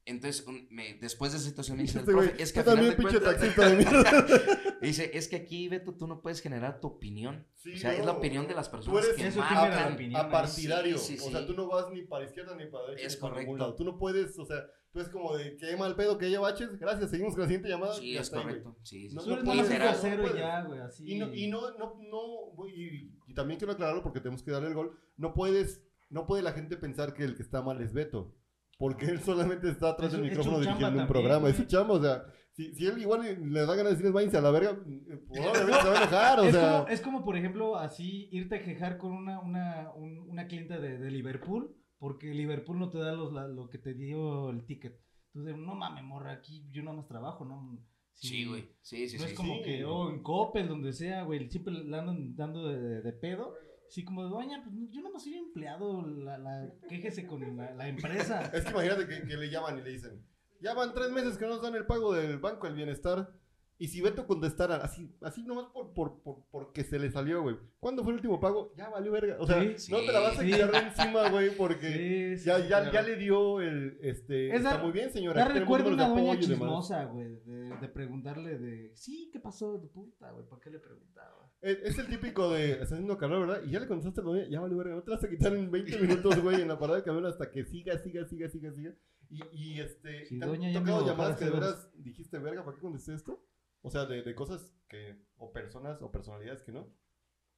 Entonces, 0.07 0.47
un- 0.47 0.69
me- 0.71 0.99
después 1.01 1.33
de 1.33 1.39
esa 1.39 1.47
situación 1.49 1.79
me 1.79 1.85
dice, 1.85 1.99
el 1.99 2.01
Este 2.01 2.13
profe, 2.13 2.43
es 2.43 2.53
que 2.53 2.63
tú 2.63 2.71
a 2.71 2.73
final 2.75 2.97
de 2.97 3.03
cuentas... 3.03 3.37
dice, 4.83 5.11
es 5.15 5.29
que 5.29 5.37
aquí, 5.37 5.69
Beto, 5.69 5.95
tú 5.95 6.07
no 6.07 6.21
puedes 6.21 6.43
generar 6.43 6.79
tu 6.81 6.89
opinión. 6.89 7.47
Sí, 7.57 7.73
o 7.73 7.79
sea, 7.79 7.93
es 7.95 8.01
la 8.01 8.13
no. 8.13 8.19
opinión 8.19 8.47
de 8.47 8.55
las 8.55 8.71
Tú 8.71 8.77
personas 8.77 9.05
eres 9.05 9.17
que 9.17 9.27
Eso 9.29 9.41
opinión. 9.41 10.17
a 10.17 10.29
partidario. 10.29 10.99
Sí, 10.99 11.17
sí, 11.17 11.25
O 11.27 11.31
sea, 11.31 11.47
tú 11.47 11.55
no 11.55 11.69
vas 11.69 11.91
ni 11.91 12.03
para 12.03 12.25
izquierda 12.27 12.55
ni 12.55 12.67
para 12.67 12.89
derecha. 12.89 13.07
Es 13.07 13.17
correcto. 13.17 13.57
lado. 13.57 13.75
Tú 13.77 13.85
no 13.85 13.97
puedes, 13.97 14.39
o 14.39 14.45
sea, 14.45 14.67
tú 14.93 15.01
es 15.01 15.09
como 15.09 15.35
de 15.39 15.57
que 15.57 15.75
mal 15.79 15.97
pedo, 15.97 16.19
que 16.19 16.27
haya 16.27 16.39
baches. 16.41 16.79
Gracias, 16.79 17.09
seguimos 17.11 17.33
con 17.33 17.41
la 17.41 17.47
siguiente 17.47 17.71
llamada. 17.71 17.95
Sí, 17.95 18.15
es 18.15 18.23
está 18.25 18.39
ahí, 18.41 18.45
correcto. 18.45 18.77
Sí, 18.83 19.09
sí, 19.09 19.17
No. 19.17 19.23
Tú 19.23 19.37
no 19.37 19.43
puedes, 19.45 19.71
no 19.71 19.75
grosero 19.77 20.15
y 20.15 20.27
puedes. 20.27 20.37
ya, 20.39 20.63
güey, 20.65 20.81
así. 20.81 21.11
Y 21.13 21.19
no, 21.19 21.33
y 21.35 21.47
no, 21.49 21.71
no, 21.79 21.99
no, 22.11 22.67
y, 22.69 23.11
y 23.27 23.35
también 23.35 23.59
quiero 23.59 23.73
aclararlo 23.73 24.03
porque 24.03 24.21
tenemos 24.21 24.43
que 24.43 24.51
darle 24.51 24.69
el 24.69 24.75
gol. 24.75 24.99
No 25.17 25.33
puedes, 25.33 25.83
no 26.11 26.27
puede 26.27 26.43
la 26.43 26.53
gente 26.53 26.77
pensar 26.77 27.15
que 27.15 27.25
el 27.25 27.37
que 27.37 27.43
está 27.43 27.63
mal 27.63 27.81
es 27.81 27.95
Beto. 27.95 28.35
Porque 28.79 29.07
él 29.07 29.21
solamente 29.21 29.69
está 29.71 29.91
atrás 29.91 30.13
del 30.13 30.23
micrófono 30.23 30.61
dirigiendo 30.61 31.01
un 31.03 31.07
programa. 31.09 31.49
Es 31.49 31.57
su 31.57 31.65
chamba, 31.65 31.95
o 31.95 32.03
sea, 32.03 32.25
si, 32.53 32.73
si 32.75 32.87
él 32.87 32.99
igual 33.01 33.23
le 33.23 33.61
da 33.61 33.67
ganas 33.75 33.85
de 33.85 33.91
decirles 33.91 34.13
váyanse 34.13 34.37
a 34.37 34.41
la 34.41 34.51
verga, 34.51 34.77
probablemente 35.33 35.81
se 35.81 35.89
va 35.89 35.95
a 35.95 36.03
enojar, 36.03 36.41
o 36.41 36.45
es, 36.45 36.53
sea. 36.55 36.79
como, 36.79 36.89
es 36.89 37.01
como, 37.01 37.25
por 37.25 37.37
ejemplo, 37.37 37.77
así 37.77 38.29
irte 38.33 38.57
a 38.57 38.63
quejar 38.63 38.99
con 38.99 39.13
una, 39.13 39.41
una, 39.41 39.93
un- 39.95 40.29
una 40.31 40.47
clienta 40.47 40.79
de, 40.81 40.99
de 40.99 41.11
Liverpool, 41.11 41.75
porque 41.99 42.35
Liverpool 42.35 42.79
no 42.79 42.91
te 42.91 42.99
da 42.99 43.13
los, 43.13 43.33
la- 43.33 43.49
lo 43.49 43.69
que 43.71 43.79
te 43.79 43.95
dio 43.95 44.51
el 44.51 44.65
ticket. 44.67 45.01
Entonces, 45.35 45.57
no 45.57 45.75
mames, 45.75 46.05
morra, 46.05 46.33
aquí 46.33 46.65
yo 46.71 46.83
nada 46.83 46.97
más 46.97 47.09
trabajo, 47.09 47.45
¿no? 47.45 47.79
Sí, 48.13 48.45
güey. 48.45 48.69
Sí, 48.81 49.09
sí, 49.09 49.17
no 49.19 49.25
sí. 49.25 49.31
es 49.31 49.35
como 49.35 49.55
sí. 49.57 49.63
que, 49.63 49.85
oh, 49.85 50.09
en 50.11 50.23
Coppel, 50.23 50.69
donde 50.69 50.93
sea, 50.93 51.25
güey, 51.25 51.49
siempre 51.51 51.75
le 51.75 51.97
andan 51.99 52.37
dando 52.37 52.69
de, 52.69 52.79
de- 52.81 53.03
de 53.03 53.13
pedo. 53.13 53.55
Así 53.89 54.05
como, 54.05 54.25
doña, 54.25 54.63
pues 54.65 54.75
yo 54.91 55.03
más 55.03 55.23
soy 55.23 55.35
empleado, 55.35 56.07
la, 56.07 56.39
la, 56.39 56.69
quéjese 56.89 57.27
con 57.27 57.57
la, 57.57 57.75
la 57.75 57.89
empresa. 57.89 58.41
Es 58.55 58.65
que 58.65 58.71
imagínate 58.71 59.07
que, 59.07 59.27
que 59.27 59.37
le 59.37 59.51
llaman 59.51 59.79
y 59.79 59.83
le 59.83 59.91
dicen, 59.91 60.25
ya 60.61 60.75
van 60.75 60.95
tres 60.95 61.11
meses 61.11 61.37
que 61.39 61.45
no 61.45 61.51
nos 61.55 61.63
dan 61.63 61.75
el 61.77 61.87
pago 61.87 62.13
del 62.13 62.39
Banco 62.39 62.67
del 62.67 62.77
Bienestar. 62.77 63.33
Y 63.77 63.89
si 63.89 64.01
Beto 64.01 64.25
contestara 64.29 64.77
así, 64.77 65.13
así 65.21 65.43
nomás 65.43 65.67
por, 65.73 65.93
por, 65.95 66.23
por, 66.23 66.45
porque 66.53 66.85
se 66.85 66.97
le 66.97 67.11
salió, 67.11 67.43
güey. 67.43 67.57
¿Cuándo 67.81 68.05
fue 68.05 68.13
el 68.13 68.19
último 68.19 68.39
pago? 68.39 68.73
Ya 68.77 68.89
valió 68.89 69.11
verga. 69.11 69.37
O 69.41 69.47
sea, 69.49 69.61
Sí, 69.77 69.91
no 69.91 69.99
te 69.99 70.13
la 70.13 70.21
vas 70.21 70.39
a 70.39 70.43
sí. 70.43 70.47
quitar 70.53 70.71
de 70.71 70.79
encima, 70.79 71.29
güey, 71.29 71.51
porque 71.57 71.93
Sí, 71.93 72.37
sí, 72.39 72.45
ya, 72.47 72.57
sí, 72.59 72.63
ya, 72.69 72.69
claro. 72.83 72.93
ya 72.93 73.03
le 73.03 73.17
dio 73.17 73.61
el, 73.61 73.99
este, 74.01 74.49
Es 74.51 74.55
está 74.59 74.75
dar- 74.75 74.83
muy 74.85 74.93
bien, 74.93 75.11
señora. 75.13 75.43
Tenemos 75.49 75.59
recuerdo 75.61 75.89
una 75.93 76.09
de 76.09 76.15
doña 76.23 76.39
chismosa, 76.41 77.05
güey, 77.07 77.35
de, 77.45 77.77
de 77.81 77.89
preguntarle 77.89 78.59
de, 78.59 78.93
sí, 78.95 79.29
¿qué 79.33 79.41
pasó 79.41 79.77
de 79.79 79.89
puta, 79.89 80.31
güey? 80.31 80.47
¿Por 80.47 80.61
qué 80.61 80.71
le 80.71 80.79
preguntaba? 80.79 81.34
Es, 81.65 81.99
el 81.99 82.09
típico 82.09 82.51
de, 82.51 82.73
estás 82.73 82.93
haciendo 82.93 83.17
calor, 83.17 83.47
¿verdad? 83.47 83.63
Y 83.65 83.71
ya 83.71 83.81
le 83.81 83.87
contestaste 83.87 84.21
a 84.21 84.25
la 84.25 84.31
doña, 84.31 84.49
ya 84.51 84.61
valió 84.61 84.77
verga. 84.77 84.97
No 84.97 85.03
te 85.03 85.11
vas 85.11 85.25
a 85.25 85.31
quitar 85.31 85.55
en 85.55 85.71
20 85.71 85.99
minutos, 85.99 86.39
güey, 86.43 86.61
en 86.61 86.69
la 86.69 86.79
parada 86.79 86.99
de 86.99 87.05
camión 87.05 87.25
hasta 87.25 87.51
que 87.51 87.65
siga, 87.65 87.99
siga, 87.99 88.27
siga, 88.29 88.51
siga, 88.51 88.71
siga. 88.73 88.95
Y, 89.31 89.43
y 89.53 89.81
este, 89.81 90.27
Sí, 90.27 90.39
¿te 90.39 90.45
han 90.45 90.73
tocado 90.75 91.07
llamadas 91.07 91.39
que 91.39 91.47
de 91.47 91.51
veras 91.51 91.91
dijiste, 91.95 92.39
verga, 92.39 92.65
¿para 92.65 92.77
qué 92.77 92.83
contesté 92.83 93.15
esto? 93.15 93.43
O 93.81 93.91
sea, 93.91 94.05
de, 94.05 94.23
de 94.23 94.35
cosas 94.35 94.75
que, 94.89 95.25
o 95.37 95.53
personas 95.53 96.03
o 96.03 96.13
personalidades 96.13 96.63
que 96.63 96.73
no. 96.73 96.95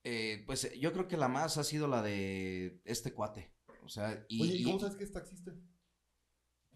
Eh, 0.05 0.45
pues 0.47 0.65
eh, 0.65 0.79
yo 0.79 0.93
creo 0.93 1.09
que 1.09 1.17
la 1.17 1.27
más 1.27 1.59
ha 1.59 1.65
sido 1.65 1.89
la 1.89 2.01
de 2.01 2.81
este 2.85 3.13
cuate. 3.13 3.53
O 3.83 3.89
sea, 3.89 4.25
y, 4.29 4.41
Oye, 4.41 4.55
¿y 4.55 4.63
y 4.63 4.65
cómo 4.65 4.79
sabes 4.79 4.95
que 4.95 5.05
es 5.05 5.13
taxista? 5.13 5.53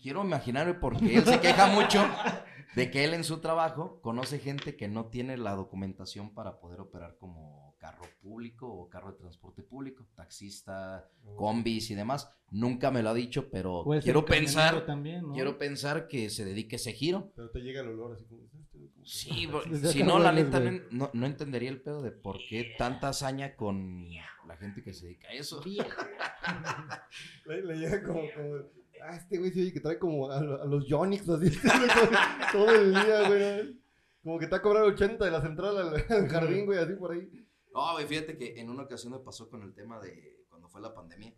Quiero 0.00 0.24
imaginarme 0.24 0.74
porque 0.74 1.16
él 1.16 1.24
se 1.24 1.40
queja 1.40 1.66
mucho 1.68 2.04
de 2.74 2.90
que 2.90 3.04
él 3.04 3.14
en 3.14 3.24
su 3.24 3.38
trabajo 3.40 4.00
conoce 4.00 4.38
gente 4.38 4.76
que 4.76 4.88
no 4.88 5.06
tiene 5.06 5.36
la 5.36 5.54
documentación 5.56 6.32
para 6.34 6.60
poder 6.60 6.80
operar 6.80 7.16
como 7.18 7.74
carro 7.78 8.04
público 8.20 8.68
o 8.70 8.88
carro 8.88 9.12
de 9.12 9.18
transporte 9.18 9.62
público, 9.62 10.06
taxista, 10.14 11.08
combis 11.36 11.90
y 11.90 11.94
demás. 11.94 12.30
Nunca 12.50 12.90
me 12.90 13.02
lo 13.02 13.10
ha 13.10 13.14
dicho, 13.14 13.48
pero 13.50 13.82
Puede 13.84 14.02
quiero 14.02 14.24
pensar, 14.24 14.84
también, 14.86 15.22
¿no? 15.22 15.32
quiero 15.32 15.56
pensar 15.58 16.06
que 16.08 16.30
se 16.30 16.44
dedique 16.44 16.76
a 16.76 16.78
ese 16.78 16.92
giro. 16.92 17.32
Pero 17.34 17.50
te 17.50 17.60
llega 17.60 17.80
el 17.80 17.88
olor 17.88 18.12
así 18.14 18.24
como... 18.26 18.42
"Este 18.44 18.60
Sí, 19.02 19.44
es 19.44 19.48
bro, 19.48 19.60
taxista". 19.62 19.86
Desde 19.88 19.98
si 19.98 20.02
no, 20.04 20.18
la 20.18 20.32
neta 20.32 20.60
no, 20.60 20.80
no- 20.90 21.10
no 21.12 21.26
entendería 21.26 21.70
el 21.70 21.80
pedo 21.80 22.02
de 22.02 22.10
por 22.12 22.38
qué 22.48 22.74
tanta 22.76 23.08
hazaña 23.08 23.56
con 23.56 24.06
la 24.46 24.56
gente 24.58 24.82
que 24.82 24.92
se 24.92 25.06
dedica 25.06 25.28
a 25.28 25.32
eso. 25.32 25.62
Le, 27.46 27.62
le 27.62 27.76
llega 27.76 28.02
como, 28.02 28.20
como, 28.34 28.56
ah, 29.02 29.16
este 29.16 29.38
güey 29.38 29.52
se 29.52 29.60
oye 29.60 29.72
que 29.72 29.80
trae 29.80 29.98
como 29.98 30.30
a, 30.30 30.38
a 30.38 30.64
los 30.64 30.86
Yonix, 30.86 31.28
así, 31.28 31.50
todo, 32.52 32.70
el 32.74 32.92
día, 32.92 33.28
güey. 33.28 33.80
Como 34.22 34.38
que 34.38 34.46
te 34.46 34.54
ha 34.56 34.62
cobrado 34.62 34.86
80 34.86 35.24
de 35.24 35.30
la 35.30 35.40
central 35.40 35.76
al, 35.78 35.94
al 36.08 36.28
jardín, 36.28 36.66
güey, 36.66 36.78
así 36.78 36.94
por 36.94 37.12
ahí. 37.12 37.30
No, 37.72 37.92
güey, 37.92 38.06
fíjate 38.06 38.36
que 38.36 38.60
en 38.60 38.68
una 38.70 38.82
ocasión 38.82 39.12
me 39.12 39.18
pasó 39.20 39.48
con 39.48 39.62
el 39.62 39.74
tema 39.74 40.00
de 40.00 40.44
cuando 40.48 40.68
fue 40.68 40.80
la 40.80 40.94
pandemia. 40.94 41.34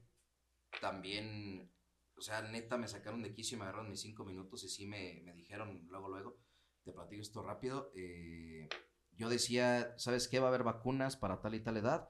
También, 0.81 1.71
o 2.17 2.21
sea, 2.21 2.43
neta, 2.43 2.77
me 2.77 2.89
sacaron 2.89 3.23
de 3.23 3.33
quicio 3.33 3.57
y 3.57 3.59
me 3.59 3.65
agarraron 3.65 3.91
mis 3.91 4.01
cinco 4.01 4.25
minutos 4.25 4.65
y 4.65 4.69
sí 4.69 4.87
me, 4.87 5.21
me 5.25 5.35
dijeron 5.35 5.87
luego, 5.89 6.09
luego, 6.09 6.39
te 6.85 6.93
platico 6.93 7.23
esto 7.23 7.43
rápido. 7.43 7.93
eh, 7.95 8.69
yo 9.17 9.29
decía, 9.29 9.95
¿sabes 9.99 10.27
qué? 10.27 10.41
Va 10.41 10.47
a 10.47 10.49
haber 10.49 10.65
vacunas 10.65 11.17
para 11.17 11.41
tal 11.41 11.55
y 11.55 11.61
tal 11.61 11.77
edad, 11.77 12.09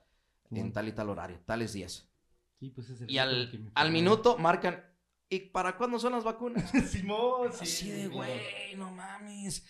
en 0.50 0.72
tal 0.72 0.88
y 0.88 0.92
tal 0.92 1.10
horario, 1.10 1.40
tales 1.44 1.72
días. 1.72 2.08
Sí, 2.58 2.70
pues 2.70 2.88
es 2.90 3.00
el 3.00 3.10
Y 3.10 3.18
al, 3.18 3.50
que 3.50 3.58
me 3.58 3.72
al 3.74 3.90
minuto 3.90 4.38
marcan, 4.38 4.84
¿y 5.34 5.40
para 5.50 5.76
cuándo 5.76 5.98
son 5.98 6.12
las 6.12 6.24
vacunas? 6.24 6.70
Simón, 6.90 7.52
sí. 7.52 7.62
Así 7.62 7.90
de, 7.90 8.08
güey. 8.08 8.74
no 8.76 8.90
mames. 8.92 9.64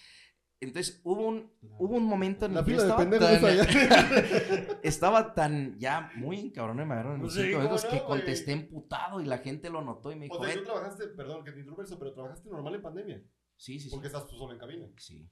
Entonces 0.60 1.00
hubo 1.02 1.26
un, 1.26 1.52
hubo 1.60 1.96
un 1.96 2.04
momento 2.04 2.46
en 2.46 2.56
el 2.56 2.64
que 2.64 2.74
estaba 2.76 3.10
tan, 3.10 3.20
estaba 4.84 5.34
tan 5.34 5.76
ya 5.78 6.12
muy 6.14 6.38
encabronado, 6.38 6.86
me 6.86 6.94
agarraron 6.94 7.16
en 7.16 7.22
mis 7.24 7.32
Sí, 7.32 7.40
cinco 7.42 7.52
¿cómo 7.56 7.64
minutos 7.64 7.84
no, 7.84 7.90
que 7.90 8.04
contesté 8.04 8.52
emputado 8.52 9.20
y 9.20 9.24
la 9.24 9.38
gente 9.38 9.70
lo 9.70 9.82
notó 9.82 10.12
y 10.12 10.16
me 10.16 10.26
dijo, 10.26 10.38
O 10.38 10.44
sea, 10.44 10.54
tú 10.54 10.62
trabajaste, 10.62 11.08
perdón 11.08 11.44
que 11.44 11.50
te 11.50 11.58
interrumpa 11.58 11.82
eso, 11.82 11.98
pero 11.98 12.12
trabajaste 12.12 12.48
normal 12.48 12.76
en 12.76 12.82
pandemia. 12.82 13.22
sí, 13.56 13.80
sí, 13.80 13.88
sí. 13.88 13.90
Porque 13.90 14.06
estás 14.06 14.26
tú 14.28 14.36
solo 14.36 14.52
en 14.52 14.58
cabina. 14.60 14.86
Sí. 14.98 15.28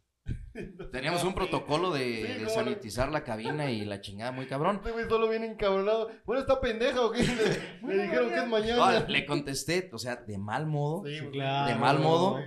Teníamos 0.92 1.22
un 1.24 1.34
protocolo 1.34 1.92
de, 1.92 2.01
Sí, 2.05 2.22
de 2.22 2.34
cómo 2.34 2.44
no. 2.44 2.51
sanitizar 2.51 3.11
la 3.11 3.22
cabina 3.24 3.70
y 3.70 3.84
la 3.84 4.01
chingada 4.01 4.32
muy 4.32 4.46
cabrón. 4.46 4.76
Este 4.76 4.90
güey 4.90 5.09
solo 5.09 5.28
viene 5.28 5.46
encabronado. 5.46 6.11
Bueno, 6.24 6.40
está 6.42 6.61
pendeja 6.61 7.01
o 7.01 7.11
qué? 7.12 7.22
Le, 7.82 7.94
le 7.96 8.03
dijeron 8.05 8.28
que 8.30 8.34
es 8.36 8.42
No, 8.42 8.48
mañana. 8.48 9.01
le 9.09 9.26
contesté, 9.26 9.88
o 9.92 9.98
sea, 9.98 10.16
de 10.16 10.38
mal 10.38 10.66
modo. 10.66 11.05
Sí, 11.07 11.18
claro, 11.32 11.68
de 11.72 11.74
mal 11.78 11.98
modo. 12.01 12.32
güey. 12.32 12.44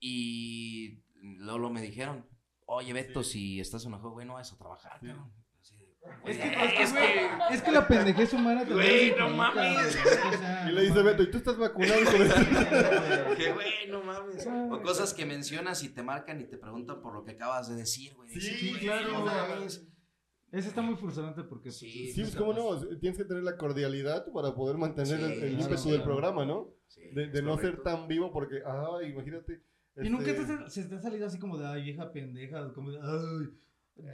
Y 0.00 1.02
luego 1.20 1.70
me 1.70 1.80
dijeron, 1.80 2.26
oye, 2.66 2.92
Beto, 2.92 3.22
si 3.22 3.60
estás 3.60 3.84
enojado, 3.86 4.10
güey, 4.12 4.26
no 4.26 4.34
vas 4.34 4.52
a 4.52 4.58
trabajar, 4.58 5.00
cabrón. 5.00 5.32
Es 6.26 6.38
que, 6.38 6.48
güey, 6.54 6.64
es, 6.64 6.72
que, 6.92 6.98
güey, 6.98 7.08
es 7.50 7.62
que 7.62 7.70
la 7.72 7.86
pendejez 7.86 8.32
humana 8.32 8.64
te 8.64 8.72
Güey, 8.72 9.14
no 9.16 9.28
mames. 9.30 9.74
güey, 10.02 10.16
o 10.16 10.38
sea, 10.38 10.68
Y 10.70 10.72
le 10.72 10.82
dice 10.82 11.02
Beto, 11.02 11.22
¿y 11.22 11.30
tú 11.30 11.36
estás 11.38 11.56
vacunado? 11.58 12.00
hijo 12.00 12.12
de-?" 12.18 13.36
Que 13.36 13.52
güey, 13.52 13.88
no 13.90 14.02
mames. 14.02 14.46
O 14.46 14.80
cosas 14.82 15.12
que 15.12 15.26
mencionas 15.26 15.82
y 15.82 15.90
te 15.90 16.02
marcan 16.02 16.40
y 16.40 16.44
te 16.44 16.56
preguntan 16.56 17.00
por 17.02 17.14
lo 17.14 17.24
que 17.24 17.32
acabas 17.32 17.68
de 17.68 17.76
decir, 17.76 18.14
güey. 18.14 18.30
Sí, 18.30 18.40
sí, 18.40 18.72
claro. 18.80 19.12
no 19.12 19.24
mames. 19.26 19.86
Ese 20.52 20.68
está 20.68 20.82
muy 20.82 20.94
frustrante 20.96 21.42
porque. 21.42 21.64
pues, 21.64 21.78
Sí, 21.78 22.12
Sí, 22.12 22.20
pues 22.22 22.36
cómo 22.36 22.52
no, 22.52 22.78
tienes 22.98 23.18
que 23.18 23.24
tener 23.24 23.42
la 23.42 23.56
cordialidad 23.56 24.24
para 24.32 24.54
poder 24.54 24.76
mantener 24.78 25.18
Sí, 25.18 25.24
el, 25.24 25.32
el 25.32 25.38
claro, 25.56 25.62
ímpetu 25.64 25.82
del 25.90 25.96
claro. 25.96 26.04
programa, 26.04 26.44
¿no? 26.46 26.70
Sí, 26.86 27.00
De, 27.12 27.26
de 27.26 27.38
es 27.38 27.44
no 27.44 27.58
ser 27.58 27.82
tan 27.82 28.06
vivo 28.08 28.30
porque, 28.32 28.62
ay, 28.64 29.10
imagínate. 29.10 29.60
Y 29.96 30.08
nunca 30.10 30.30
este, 30.30 30.56
te, 30.56 30.70
se 30.70 30.84
te 30.84 30.94
ha 30.94 31.00
salido 31.00 31.26
así 31.26 31.38
como 31.38 31.58
de, 31.58 31.66
ay, 31.66 31.82
vieja 31.82 32.12
pendeja, 32.12 32.72
como 32.72 32.92
de, 32.92 32.98
ay. 33.02 33.48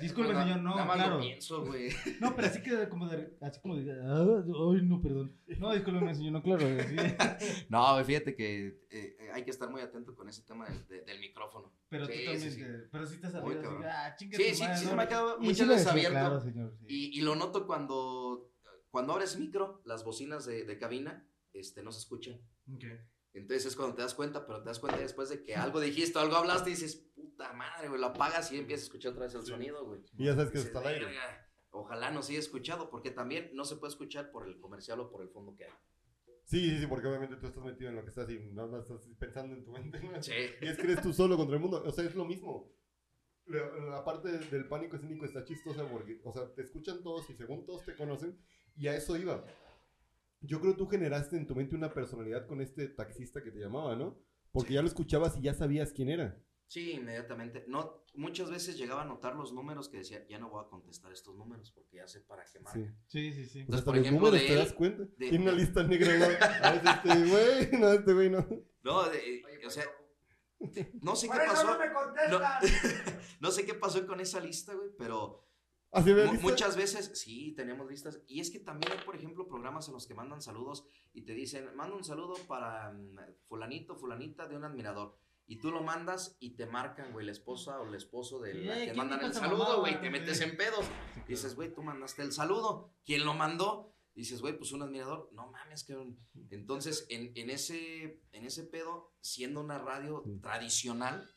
Disculpe, 0.01 0.35
señor, 0.35 0.59
no, 0.61 0.71
nada 0.75 0.85
más 0.85 0.97
claro. 0.97 1.15
lo 1.17 1.21
pienso, 1.23 1.65
güey. 1.65 1.89
No, 2.21 2.37
pero 2.37 2.49
así 2.49 2.63
que 2.63 2.89
como 2.91 3.09
de, 3.09 3.35
así 3.41 3.61
como 3.61 3.77
de, 3.77 3.91
ah, 3.93 4.45
ay, 4.47 4.83
no, 4.83 5.01
perdón. 5.01 5.35
No, 5.59 5.73
discúlpeme, 5.73 6.15
señor, 6.15 6.33
no, 6.33 6.43
claro. 6.43 6.67
así. 6.67 6.97
No, 7.71 7.93
güey, 7.95 8.05
fíjate 8.05 8.35
que 8.35 8.67
eh, 8.91 9.17
eh, 9.19 9.31
hay 9.33 9.43
que 9.43 9.51
estar 9.51 9.71
muy 9.71 9.81
atento 9.81 10.15
con 10.15 10.29
ese 10.29 10.43
tema 10.43 10.67
del, 10.69 10.87
de- 10.87 11.01
del 11.03 11.19
micrófono. 11.21 11.73
Pero 11.89 12.05
Sí, 12.07 12.13
tú 12.13 12.31
también, 12.33 12.53
sí. 12.53 12.63
pero 12.93 13.07
sí 13.07 13.21
te 13.21 13.27
has 13.29 13.35
así, 13.35 13.47
cabrón. 13.55 13.85
ah, 13.87 14.15
Sí, 14.19 14.29
sí, 14.31 14.63
madre, 14.63 14.77
sí, 14.77 14.85
no. 14.85 14.91
se 14.91 14.97
me 14.97 15.03
ha 15.03 15.09
quedado 15.09 15.39
muchas 15.41 15.69
veces 15.69 15.87
abierto. 15.87 16.11
Claro, 16.19 16.41
señor, 16.41 16.75
sí. 16.79 16.85
Y, 16.89 17.19
y 17.19 17.23
lo 17.23 17.35
noto 17.37 17.67
cuando, 17.67 18.53
cuando 18.91 19.15
abres 19.15 19.39
micro, 19.39 19.81
las 19.87 20.05
bocinas 20.05 20.45
de, 20.45 20.65
de 20.65 20.79
cabina 20.79 21.27
este, 21.55 21.83
no 21.83 21.91
se 21.91 22.01
escuchan. 22.01 22.39
Ok. 22.73 22.85
Entonces 23.33 23.67
es 23.67 23.77
cuando 23.77 23.95
te 23.95 24.03
das 24.03 24.15
cuenta, 24.15 24.47
pero 24.47 24.61
te 24.61 24.69
das 24.69 24.81
cuenta 24.81 24.99
después 24.99 25.29
de 25.29 25.43
que 25.43 25.55
algo 25.55 25.81
dijiste, 25.81 26.19
algo 26.19 26.37
hablaste 26.37 26.71
y 26.71 26.73
dices, 26.75 26.97
puta 27.15 27.53
madre, 27.53 27.89
güey, 27.89 28.01
lo 28.01 28.09
apagas 28.09 28.51
y 28.53 28.59
empiezas 28.59 28.85
a 28.85 28.87
escuchar 28.87 29.13
otra 29.13 29.27
vez 29.27 29.35
el 29.35 29.45
sonido, 29.45 29.85
güey. 29.87 30.03
Y 30.19 30.27
ya 30.27 30.35
sabes 30.35 30.51
que 30.51 30.59
está 30.59 30.81
al 30.81 30.87
aire. 30.89 31.07
Ojalá 31.71 32.11
nos 32.11 32.29
haya 32.29 32.41
escuchado, 32.41 32.91
porque 32.91 33.13
también 33.13 33.51
no 33.55 33.65
se 33.65 33.77
puede 33.77 33.93
escuchar 33.93 34.33
por 34.33 34.49
el 34.49 34.59
comercial 34.59 34.99
o 35.01 35.11
por 35.11 35.23
el 35.23 35.29
fondo 35.29 35.55
que 35.55 35.65
hay. 35.65 35.71
Sí, 36.45 36.69
sí, 36.69 36.81
sí, 36.81 36.87
porque 36.89 37.07
obviamente 37.07 37.37
tú 37.37 37.47
estás 37.47 37.63
metido 37.63 37.91
en 37.91 37.97
lo 37.97 38.03
que 38.03 38.09
estás 38.09 38.29
y 38.29 38.41
no, 38.41 38.67
no 38.67 38.81
estás 38.81 39.09
pensando 39.21 39.55
en 39.55 39.65
tu 39.65 39.71
mente. 39.71 40.01
¿no? 40.01 40.21
Sí. 40.21 40.33
Y 40.61 40.67
es 40.67 40.77
que 40.77 40.83
eres 40.83 41.01
tú 41.01 41.13
solo 41.13 41.37
contra 41.37 41.55
el 41.55 41.63
mundo. 41.63 41.81
O 41.87 41.93
sea, 41.93 42.05
es 42.05 42.17
lo 42.17 42.25
mismo. 42.25 42.73
La, 43.47 43.69
la 43.91 44.05
parte 44.05 44.33
del, 44.33 44.51
del 44.51 44.67
pánico 44.67 44.97
escénico 44.97 45.25
está 45.25 45.45
chistosa 45.45 45.89
porque, 45.89 46.21
o 46.25 46.33
sea, 46.33 46.53
te 46.53 46.63
escuchan 46.63 47.05
todos 47.05 47.31
y 47.31 47.35
según 47.35 47.65
todos 47.65 47.85
te 47.85 47.95
conocen, 47.95 48.37
y 48.77 48.89
a 48.89 48.97
eso 48.97 49.17
iba. 49.17 49.45
Yo 50.41 50.61
creo 50.61 50.73
que 50.73 50.79
tú 50.79 50.87
generaste 50.89 51.37
en 51.37 51.47
tu 51.47 51.55
mente 51.55 51.77
una 51.77 51.93
personalidad 51.93 52.47
con 52.47 52.61
este 52.61 52.89
taxista 52.89 53.43
que 53.43 53.51
te 53.51 53.59
llamaba, 53.61 53.95
¿no? 53.97 54.19
Porque 54.53 54.75
ya 54.75 54.81
lo 54.83 54.89
escuchabas 54.89 55.37
y 55.37 55.43
ya 55.43 55.55
sabías 55.55 55.93
quién 55.93 56.09
era. 56.09 56.37
Sí, 56.67 56.93
inmediatamente. 56.93 57.65
No, 57.67 58.05
muchas 58.15 58.49
veces 58.51 58.79
llegaba 58.79 59.03
a 59.03 59.05
notar 59.05 59.35
los 59.37 59.53
números 59.53 59.89
que 59.89 59.99
decía, 59.99 60.25
ya 60.29 60.39
no 60.39 60.49
voy 60.51 60.65
a 60.65 60.69
contestar 60.69 61.13
estos 61.13 61.35
números 61.37 61.73
porque 61.73 61.97
ya 61.97 62.07
sé 62.07 62.21
para 62.21 62.45
qué 62.45 62.59
Sí. 62.59 62.65
marcan. 62.65 62.97
Sí, 63.09 63.33
sí, 63.33 63.45
sí. 63.45 63.49
O 63.49 63.51
sea, 63.53 63.61
Entonces, 63.63 63.75
hasta 63.81 63.85
por 63.85 63.97
los 63.97 64.07
ejemplo, 64.07 64.27
números 64.29 64.41
de 64.49 64.55
te 64.55 64.59
das 64.61 64.73
cuenta. 64.73 65.03
de- 65.05 65.29
Tiene 65.29 65.45
una 65.45 65.53
lista 65.53 65.83
negra. 65.85 66.19
¿no? 66.19 66.25
A 66.67 66.73
veces 66.73 66.91
este 67.05 67.29
güey, 67.29 67.71
no, 67.81 67.93
este 67.93 68.13
güey 68.13 68.31
no. 68.31 68.47
No, 68.83 69.09
de- 69.11 69.43
o 69.67 69.71
sea, 69.71 69.85
no 71.03 71.17
sé 71.17 71.29
qué 71.29 71.39
pasó. 71.47 71.67
no 71.73 71.79
me 71.79 71.89
No, 71.89 71.95
contestan. 71.95 72.61
no 73.41 73.51
sé 73.51 73.65
qué 73.67 73.75
pasó 73.75 74.07
con 74.07 74.21
esa 74.21 74.41
lista, 74.41 74.73
güey, 74.75 74.91
pero 74.99 75.45
Así 75.93 76.15
muchas 76.41 76.77
veces 76.77 77.11
sí 77.15 77.53
teníamos 77.57 77.91
listas. 77.91 78.21
Y 78.29 78.41
es 78.41 78.51
que 78.51 78.61
también 78.61 78.93
hay, 78.93 79.05
por 79.05 79.17
ejemplo, 79.17 79.49
programas 79.49 79.89
en 79.89 79.95
los 79.95 80.07
que 80.07 80.15
mandan 80.15 80.41
saludos 80.41 80.85
y 81.13 81.23
te 81.23 81.35
dicen, 81.35 81.75
manda 81.75 81.97
un 81.97 82.05
saludo 82.05 82.35
para 82.47 82.93
mm, 82.93 83.17
fulanito, 83.49 83.97
fulanita 83.97 84.47
de 84.47 84.57
un 84.57 84.65
admirador. 84.65 85.17
Y 85.49 85.57
tú 85.57 85.73
lo 85.73 85.83
mandas 85.83 86.37
y 86.39 86.51
te 86.51 86.67
marcan, 86.67 87.13
güey, 87.13 87.27
la 87.27 87.33
esposa 87.33 87.81
o 87.81 87.89
el 87.89 87.95
esposo 87.97 88.39
de 88.39 88.55
la 88.55 88.75
que 88.77 88.85
¿quién 88.85 88.97
mandan 88.97 89.25
el 89.25 89.35
saludo, 89.35 89.81
güey, 89.81 90.01
te 90.01 90.09
metes 90.09 90.41
en 90.43 90.57
pedos. 90.57 90.85
Dices, 91.27 91.57
güey, 91.57 91.75
tú 91.75 91.83
mandaste 91.83 92.23
el 92.23 92.31
saludo. 92.31 92.93
¿Quién 93.05 93.25
lo 93.25 93.35
mandó? 93.35 93.93
Dices, 94.15 94.41
güey, 94.43 94.57
pues 94.57 94.71
un 94.71 94.83
admirador. 94.83 95.29
No 95.33 95.49
mames, 95.51 95.83
cabrón. 95.83 96.17
Entonces, 96.51 97.05
en, 97.09 97.33
en, 97.35 97.51
ese, 97.51 98.21
en 98.31 98.45
ese 98.45 98.63
pedo, 98.63 99.11
siendo 99.21 99.61
una 99.61 99.79
radio 99.79 100.23
Sí. 100.25 100.39
tradicional, 100.41 101.29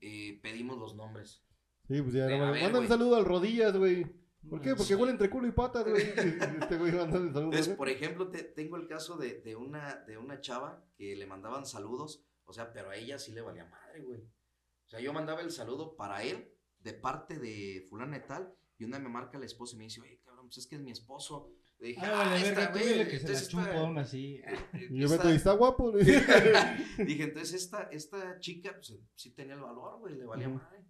eh, 0.00 0.40
pedimos 0.42 0.76
los 0.78 0.96
nombres. 0.96 1.44
Sí, 1.88 2.02
pues 2.02 2.14
ya, 2.14 2.26
no, 2.28 2.52
ver, 2.52 2.74
un 2.74 2.86
saludo 2.88 3.16
al 3.16 3.24
rodillas, 3.24 3.76
güey. 3.76 4.04
¿Por 4.48 4.60
qué? 4.60 4.70
Porque 4.70 4.84
sí. 4.84 4.94
huele 4.94 5.12
entre 5.12 5.28
culo 5.30 5.46
y 5.48 5.52
patas, 5.52 5.84
güey. 5.84 6.02
Este 6.62 6.76
güey 6.78 6.92
mandando 6.92 7.18
el 7.26 7.32
saludo. 7.32 7.44
Entonces, 7.46 7.68
¿no? 7.68 7.76
por 7.76 7.88
ejemplo, 7.88 8.28
te- 8.30 8.44
tengo 8.44 8.76
el 8.76 8.86
caso 8.86 9.16
de, 9.16 9.40
de 9.40 9.56
una, 9.56 9.96
de 10.06 10.16
una 10.16 10.40
chava 10.40 10.84
que 10.96 11.16
le 11.16 11.26
mandaban 11.26 11.66
saludos, 11.66 12.24
o 12.44 12.52
sea, 12.52 12.72
pero 12.72 12.90
a 12.90 12.96
ella 12.96 13.18
sí 13.18 13.32
le 13.32 13.40
valía 13.40 13.64
madre, 13.66 14.02
güey. 14.02 14.20
O 14.20 14.88
sea, 14.88 15.00
yo 15.00 15.12
mandaba 15.12 15.40
el 15.42 15.50
saludo 15.50 15.96
para 15.96 16.22
él, 16.22 16.50
de 16.78 16.92
parte 16.94 17.38
de 17.38 17.84
fulana 17.90 18.18
y 18.18 18.26
tal, 18.26 18.54
y 18.78 18.84
una 18.84 18.98
me 18.98 19.08
marca 19.08 19.38
la 19.38 19.46
esposa 19.46 19.74
y 19.74 19.78
me 19.78 19.84
dice, 19.84 20.00
oye, 20.00 20.20
cabrón, 20.24 20.46
pues 20.46 20.58
es 20.58 20.66
que 20.66 20.76
es 20.76 20.82
mi 20.82 20.92
esposo. 20.92 21.50
Le 21.78 21.88
dije, 21.88 22.00
Ah, 22.04 22.10
ah, 22.22 22.28
vale, 22.30 22.48
esta, 22.48 22.70
güey, 22.70 23.08
que 23.08 23.18
se 23.18 23.28
la 23.32 23.40
chupo 23.40 23.62
esta- 23.62 23.80
aún 23.80 23.98
así. 23.98 24.36
eh, 24.46 24.54
eh, 24.72 24.88
Y 24.90 25.00
yo 25.00 25.08
¿y 25.30 25.34
está 25.34 25.52
guapo? 25.52 25.92
Dije, 25.98 27.22
entonces 27.24 27.54
esta, 27.54 27.82
esta 27.90 28.38
chica, 28.40 28.72
pues 28.72 28.94
sí 29.14 29.34
tenía 29.34 29.54
el 29.54 29.60
valor, 29.60 29.98
güey, 29.98 30.14
le 30.16 30.24
valía 30.24 30.48
Ujú. 30.48 30.58
madre. 30.58 30.84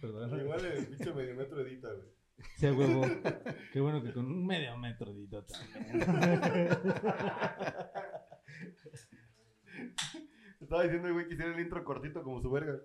Perdón. 0.00 0.40
Igual 0.40 0.64
el 0.64 0.86
pinche 0.86 1.12
medio 1.12 1.34
metro 1.34 1.60
edita, 1.60 1.88
güey. 1.92 2.08
Sí, 2.56 2.70
huevo. 2.70 3.02
Qué 3.72 3.80
bueno 3.80 4.02
que 4.02 4.12
con 4.12 4.26
un 4.26 4.46
medio 4.46 4.76
metro 4.78 5.12
dito 5.12 5.44
también. 5.44 6.02
Estaba 10.60 10.82
diciendo 10.84 11.12
güey 11.12 11.26
que 11.26 11.34
hiciera 11.34 11.54
el 11.54 11.60
intro 11.60 11.84
cortito 11.84 12.22
como 12.22 12.40
su 12.40 12.50
verga. 12.50 12.80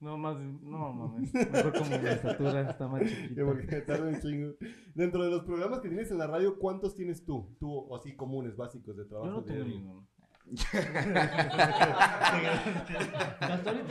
No, 0.00 0.16
más, 0.16 0.40
no 0.40 0.92
mames. 0.94 1.32
Mejor 1.34 1.72
como 1.78 1.90
mi 1.98 2.08
estatura 2.08 2.70
está 2.70 2.88
más 2.88 3.02
chiquita. 3.04 3.44
porque 3.44 3.80
tarda 3.82 4.08
un 4.08 4.18
chingo. 4.20 4.54
Dentro 4.94 5.24
de 5.24 5.30
los 5.30 5.44
programas 5.44 5.80
que 5.80 5.88
tienes 5.88 6.10
en 6.10 6.18
la 6.18 6.26
radio, 6.26 6.58
¿cuántos 6.58 6.94
tienes 6.94 7.24
tú? 7.24 7.54
Tú, 7.60 7.70
o 7.70 7.96
así 7.96 8.16
comunes, 8.16 8.56
básicos 8.56 8.96
de 8.96 9.02
Yo 9.02 9.08
trabajo 9.08 9.30
no 9.32 9.44
tengo 9.44 9.64
ninguno. 9.64 10.08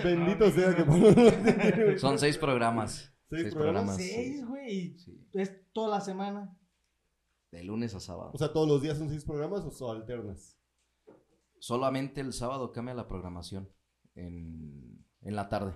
Bendito 0.04 0.52
sea 0.52 0.76
que. 0.76 1.98
Son 2.00 2.18
seis 2.20 2.38
programas. 2.38 3.14
¿Seis 3.30 3.42
seis 3.44 3.54
programas? 3.54 3.96
Seis, 3.98 4.46
güey. 4.48 4.98
Sí, 4.98 5.28
Es 5.34 5.52
toda 5.72 5.90
la 5.98 6.02
semana. 6.02 6.56
de 7.52 7.64
lunes 7.64 7.94
a 7.96 8.00
sábado. 8.00 8.32
O 8.34 8.38
sea, 8.38 8.52
¿todos 8.54 8.68
los 8.68 8.82
días 8.82 8.98
son 8.98 9.10
seis 9.10 9.24
programas 9.26 9.64
o 9.66 9.72
son 9.72 9.96
alternas? 9.98 10.58
Solamente 11.60 12.22
el 12.22 12.34
sábado 12.34 12.72
cambia 12.72 12.94
la 12.96 13.08
programación 13.08 13.70
en, 14.16 15.06
en 15.22 15.36
la 15.36 15.50
tarde. 15.50 15.74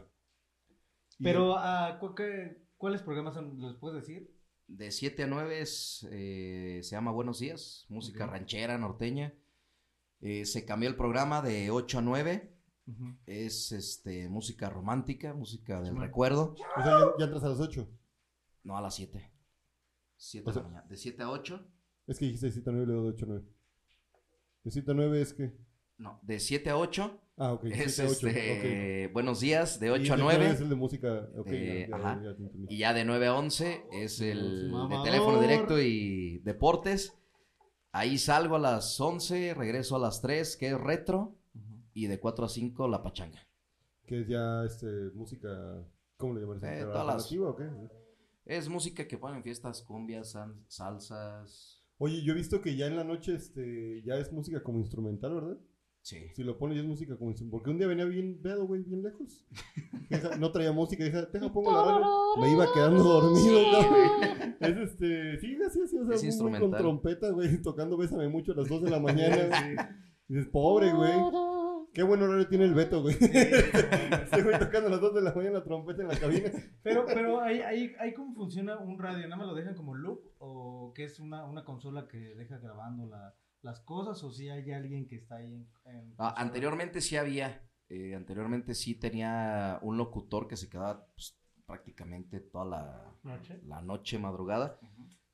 Pero, 1.22 1.56
ah, 1.58 1.98
¿cu- 2.00 2.16
qué- 2.16 2.64
¿cuáles 2.78 3.02
programas 3.02 3.34
son? 3.36 3.60
¿Los 3.60 3.76
puedes 3.78 4.02
decir? 4.02 4.34
De 4.68 4.92
7 4.92 5.24
a 5.24 5.28
9 5.28 5.62
es, 5.62 6.08
eh, 6.12 6.80
se 6.84 6.96
llama 6.96 7.12
Buenos 7.12 7.40
Días, 7.40 7.86
música 7.90 8.26
ranchera, 8.26 8.78
norteña. 8.78 9.34
Eh, 10.26 10.46
se 10.46 10.64
cambió 10.66 10.88
el 10.90 10.96
programa 10.96 11.42
de 11.42 11.70
8 11.70 12.00
a 12.00 12.02
9, 12.02 12.50
es 13.26 13.72
este, 13.74 14.30
música 14.30 14.70
romántica, 14.70 15.34
música 15.34 15.78
del 15.78 15.88
Simón. 15.88 16.02
recuerdo. 16.04 16.56
O 16.78 16.82
sea, 16.82 16.92
ya, 17.00 17.06
ya 17.20 17.26
entras 17.26 17.44
a 17.44 17.50
las 17.50 17.60
ocho. 17.60 17.90
No, 18.64 18.78
a 18.78 18.82
las 18.82 18.96
7. 18.96 19.32
7 20.16 20.50
O 20.50 20.52
de 20.52 20.56
la 20.56 20.62
sea- 20.62 20.70
mañana. 20.70 20.88
De 20.90 20.96
7 20.98 21.24
a 21.24 21.30
8. 21.30 21.68
Es 22.08 22.20
que 22.20 22.26
dijiste 22.26 22.46
de 22.46 22.52
7 22.54 22.70
a 22.70 22.74
9 22.74 22.84
y 22.86 22.88
luego 22.88 23.04
de 23.04 23.10
8 23.10 23.26
a 23.26 23.28
9. 23.28 23.46
De 24.64 24.72
7 24.72 24.92
a 24.92 24.94
9 24.94 25.22
es 25.22 25.34
que. 25.34 25.54
No, 25.98 26.20
de 26.24 26.40
7 26.40 26.70
a 26.70 26.78
8 26.78 27.20
Ah, 27.38 27.52
ok. 27.54 27.66
es 27.66 27.96
7 27.96 28.02
a 28.02 28.12
8. 28.12 28.28
este, 28.28 29.08
Buenos 29.14 29.40
Días, 29.42 29.80
de 29.82 29.88
Y 29.88 29.90
8 29.90 30.14
a 30.14 30.18
de 30.18 30.24
9. 30.24 30.50
es 30.52 30.62
el 30.62 30.70
de 30.70 30.76
música. 30.76 31.28
Ok, 31.38 31.48
Eh, 31.52 31.88
ya, 31.90 31.98
ya, 31.98 32.04
ajá. 32.04 32.22
ya. 32.24 32.36
Y 32.70 32.78
ya 32.78 32.94
de 32.94 33.04
9 33.06 33.28
a 33.28 33.36
11 33.36 33.84
es 33.92 34.22
el 34.22 34.72
de 34.72 34.98
teléfono 35.04 35.42
directo 35.42 35.82
y 35.82 36.40
deportes. 36.40 37.18
Ahí 37.94 38.18
salgo 38.18 38.56
a 38.56 38.60
las 38.60 39.00
11, 39.00 39.54
regreso 39.54 39.96
a 39.96 40.00
las 40.00 40.22
3, 40.22 40.58
que 40.58 40.68
es 40.72 40.80
retro. 40.82 41.36
Y 41.94 42.08
de 42.08 42.20
4 42.20 42.46
a 42.46 42.50
5 42.50 42.88
la 42.88 43.04
pachanga. 43.04 43.40
Que 44.06 44.22
es 44.22 44.28
ya 44.28 44.64
este, 44.66 44.88
música. 45.14 45.48
¿Cómo 46.18 46.34
le 46.34 46.42
llaman? 46.42 46.58
Eh, 46.64 46.82
todas 46.82 47.06
las- 47.06 47.16
¿Alternativa 47.32 47.50
o 47.50 47.56
qué? 47.56 47.70
Es 48.46 48.68
música 48.68 49.08
que 49.08 49.18
ponen 49.18 49.38
en 49.38 49.44
fiestas, 49.44 49.82
cumbias, 49.84 50.36
salsas. 50.68 51.82
Oye, 52.00 52.24
yo 52.24 52.34
he 52.34 52.36
visto 52.36 52.62
que 52.62 52.76
ya 52.76 52.88
en 52.88 52.96
la 52.98 53.04
noche 53.04 53.36
este, 53.36 54.02
ya 54.04 54.16
es 54.16 54.34
música 54.34 54.62
como 54.64 54.80
instrumental, 54.80 55.36
¿verdad? 55.36 55.58
Sí. 56.04 56.18
Si 56.36 56.44
lo 56.44 56.58
pones 56.58 56.76
ya 56.76 56.82
es 56.84 56.88
música 56.88 57.18
como. 57.18 57.34
Porque 57.50 57.70
un 57.70 57.78
día 57.78 57.88
venía 57.88 58.04
bien 58.04 58.42
pedo, 58.42 58.68
güey, 58.68 58.84
bien 58.84 59.02
lejos. 59.02 59.48
No 60.38 60.52
traía 60.52 60.74
música, 60.74 61.04
dije, 61.04 61.26
deja, 61.32 61.52
pongo 61.52 61.72
la 61.72 61.84
radio. 61.86 62.06
Me 62.42 62.52
iba 62.52 62.66
quedando 62.74 63.04
dormido, 63.04 63.60
cabrón. 63.72 64.56
Es 64.60 64.78
este, 64.78 65.38
sí, 65.40 65.58
así, 65.66 65.82
así, 65.82 65.98
o 65.98 66.06
sea, 66.06 66.30
Es 66.30 66.38
con 66.38 66.72
trompeta, 66.72 67.32
güey, 67.32 67.62
tocando 67.62 67.98
Bésame 67.98 68.30
mucho 68.30 68.52
a 68.52 68.56
las 68.56 68.68
2 68.70 68.84
de 68.84 68.90
la 68.92 69.00
mañana. 69.02 69.98
Dices, 70.28 70.48
pobre, 70.48 70.94
güey. 70.94 71.14
Qué 71.94 72.02
buen 72.04 72.22
horario 72.22 72.48
tiene 72.48 72.66
el 72.66 72.74
Beto, 72.74 73.02
güey. 73.02 73.16
Güey 73.18 74.60
tocando 74.60 74.88
a 74.88 74.92
las 74.92 75.02
2 75.02 75.16
de 75.16 75.22
la 75.22 75.34
mañana 75.34 75.60
la 75.60 75.64
trompeta 75.64 76.02
en 76.02 76.08
la 76.10 76.18
cabina. 76.20 76.50
Pero, 76.82 77.06
pero 77.06 77.40
ahí, 77.42 77.60
ahí, 77.62 77.94
ahí 78.00 78.14
cómo 78.14 78.34
funciona 78.34 78.78
un 78.78 78.98
radio, 79.00 79.24
¿nada 79.28 79.38
más 79.38 79.48
lo 79.48 79.54
dejan 79.56 79.76
como 79.76 79.96
loop? 79.96 80.20
¿O 80.40 80.92
que 80.94 81.06
es 81.06 81.20
una, 81.20 81.46
una 81.46 81.64
consola 81.64 82.08
que 82.08 82.18
deja 82.18 82.58
grabando 82.58 83.06
la- 83.06 83.36
las 83.64 83.80
cosas? 83.82 84.24
¿O 84.24 84.32
si 84.32 84.50
hay 84.50 84.72
alguien 84.72 85.08
que 85.08 85.16
está 85.16 85.38
ahí 85.38 85.54
en, 85.54 85.68
en 85.86 86.14
Ah, 86.18 86.34
anteriormente 86.38 87.02
sí 87.02 87.16
había 87.18 87.62
eh, 87.90 88.16
anteriormente 88.16 88.74
sí 88.76 88.96
tenía 88.96 89.80
un 89.84 89.98
locutor 89.98 90.48
que 90.48 90.58
se 90.58 90.70
quedaba 90.70 91.06
pues, 91.14 91.38
prácticamente 91.66 92.40
toda 92.40 92.66
la, 92.66 93.16
¿Noche? 93.24 93.60
la 93.66 93.82
noche, 93.82 94.18
madrugada. 94.20 94.80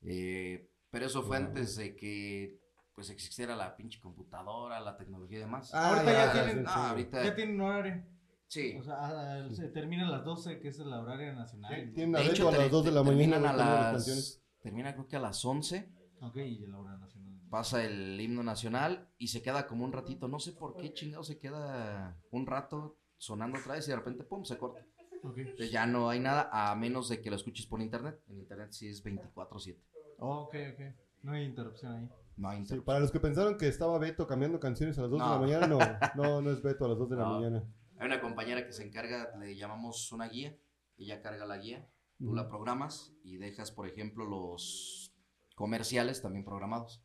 Eh, 0.02 0.70
pero 0.90 1.06
eso 1.06 1.22
fue 1.22 1.36
antes 1.38 1.76
de 1.76 1.94
que 1.96 2.58
pues 2.94 3.08
existiera 3.10 3.56
la 3.56 3.76
pinche 3.76 3.98
computadora, 4.00 4.78
la 4.80 4.96
tecnología 4.96 5.38
y 5.38 5.40
demás. 5.40 5.70
Ah, 5.72 5.90
Ahorita 5.94 6.12
ya 6.12 6.26
ya, 6.26 6.32
tienen- 6.44 6.64
sí, 6.66 6.70
Ah, 6.74 6.82
sí. 6.84 6.90
ahorita 6.90 7.24
Ya 7.24 7.34
tienen 7.34 7.60
horario. 7.60 8.04
sí. 8.46 8.76
O 8.78 8.82
sea, 8.82 8.94
a- 8.96 9.34
a- 9.46 9.50
se 9.54 9.68
termina 9.68 10.06
a 10.06 10.10
las 10.10 10.24
12, 10.24 10.58
que 10.60 10.68
es 10.68 10.78
la 10.80 11.00
horaria 11.00 11.32
nacional. 11.32 11.92
Tienen 11.94 12.12
De 12.12 12.18
arreglo 12.18 12.32
hecho, 12.34 12.48
a 12.48 12.52
las 12.52 12.60
ter- 12.60 12.70
2 12.70 12.84
de 12.84 12.90
la 12.90 13.02
mañana. 13.02 13.50
a 13.50 13.52
las 13.92 14.42
termina 14.60 14.92
creo 14.92 15.06
que 15.08 15.16
a 15.16 15.20
las 15.20 15.42
11 15.44 15.90
Ok, 16.20 16.36
y 16.36 16.66
la 16.66 16.78
hora 16.78 16.98
nacional. 16.98 17.19
Pasa 17.50 17.84
el 17.84 18.20
himno 18.20 18.42
nacional 18.42 19.12
y 19.18 19.28
se 19.28 19.42
queda 19.42 19.66
como 19.66 19.84
un 19.84 19.92
ratito, 19.92 20.28
no 20.28 20.38
sé 20.38 20.52
por 20.52 20.76
qué 20.76 20.92
chingado 20.94 21.24
se 21.24 21.38
queda 21.38 22.18
un 22.30 22.46
rato 22.46 22.96
sonando 23.16 23.58
otra 23.58 23.74
vez 23.74 23.86
y 23.86 23.90
de 23.90 23.96
repente 23.96 24.24
pum 24.24 24.44
se 24.44 24.56
corta. 24.56 24.86
Entonces 25.12 25.70
ya 25.70 25.84
no 25.86 26.08
hay 26.08 26.20
nada 26.20 26.48
a 26.52 26.74
menos 26.76 27.08
de 27.10 27.20
que 27.20 27.28
lo 27.28 27.36
escuches 27.36 27.66
por 27.66 27.82
internet. 27.82 28.22
En 28.28 28.38
internet 28.38 28.68
sí 28.72 28.88
es 28.88 29.04
24/7. 29.04 29.78
Oh, 30.18 30.44
ok, 30.44 30.54
ok. 30.72 30.80
No 31.22 31.32
hay 31.32 31.44
interrupción 31.44 31.92
ahí. 31.92 32.08
No 32.36 32.48
hay 32.48 32.56
Sí, 32.56 32.62
interrupción. 32.62 32.84
para 32.86 33.00
los 33.00 33.10
que 33.10 33.20
pensaron 33.20 33.58
que 33.58 33.68
estaba 33.68 33.98
Beto 33.98 34.26
cambiando 34.26 34.58
canciones 34.58 34.96
a 34.98 35.02
las 35.02 35.10
2 35.10 35.20
de 35.20 35.26
la 35.28 35.38
mañana, 35.38 35.66
no, 35.66 35.78
no, 36.16 36.40
no 36.40 36.50
es 36.50 36.62
Beto 36.62 36.86
a 36.86 36.88
las 36.88 36.98
2 36.98 37.10
de 37.10 37.16
la 37.16 37.26
mañana. 37.26 37.64
Hay 37.98 38.06
una 38.06 38.20
compañera 38.22 38.64
que 38.64 38.72
se 38.72 38.86
encarga, 38.86 39.36
le 39.38 39.54
llamamos 39.56 40.10
una 40.12 40.26
guía. 40.28 40.56
Ella 40.96 41.20
carga 41.20 41.44
la 41.46 41.58
guía, 41.58 41.86
tú 42.18 42.34
la 42.34 42.48
programas 42.48 43.12
y 43.22 43.36
dejas, 43.36 43.70
por 43.72 43.86
ejemplo, 43.88 44.24
los 44.24 45.14
comerciales 45.54 46.22
también 46.22 46.44
programados. 46.44 47.02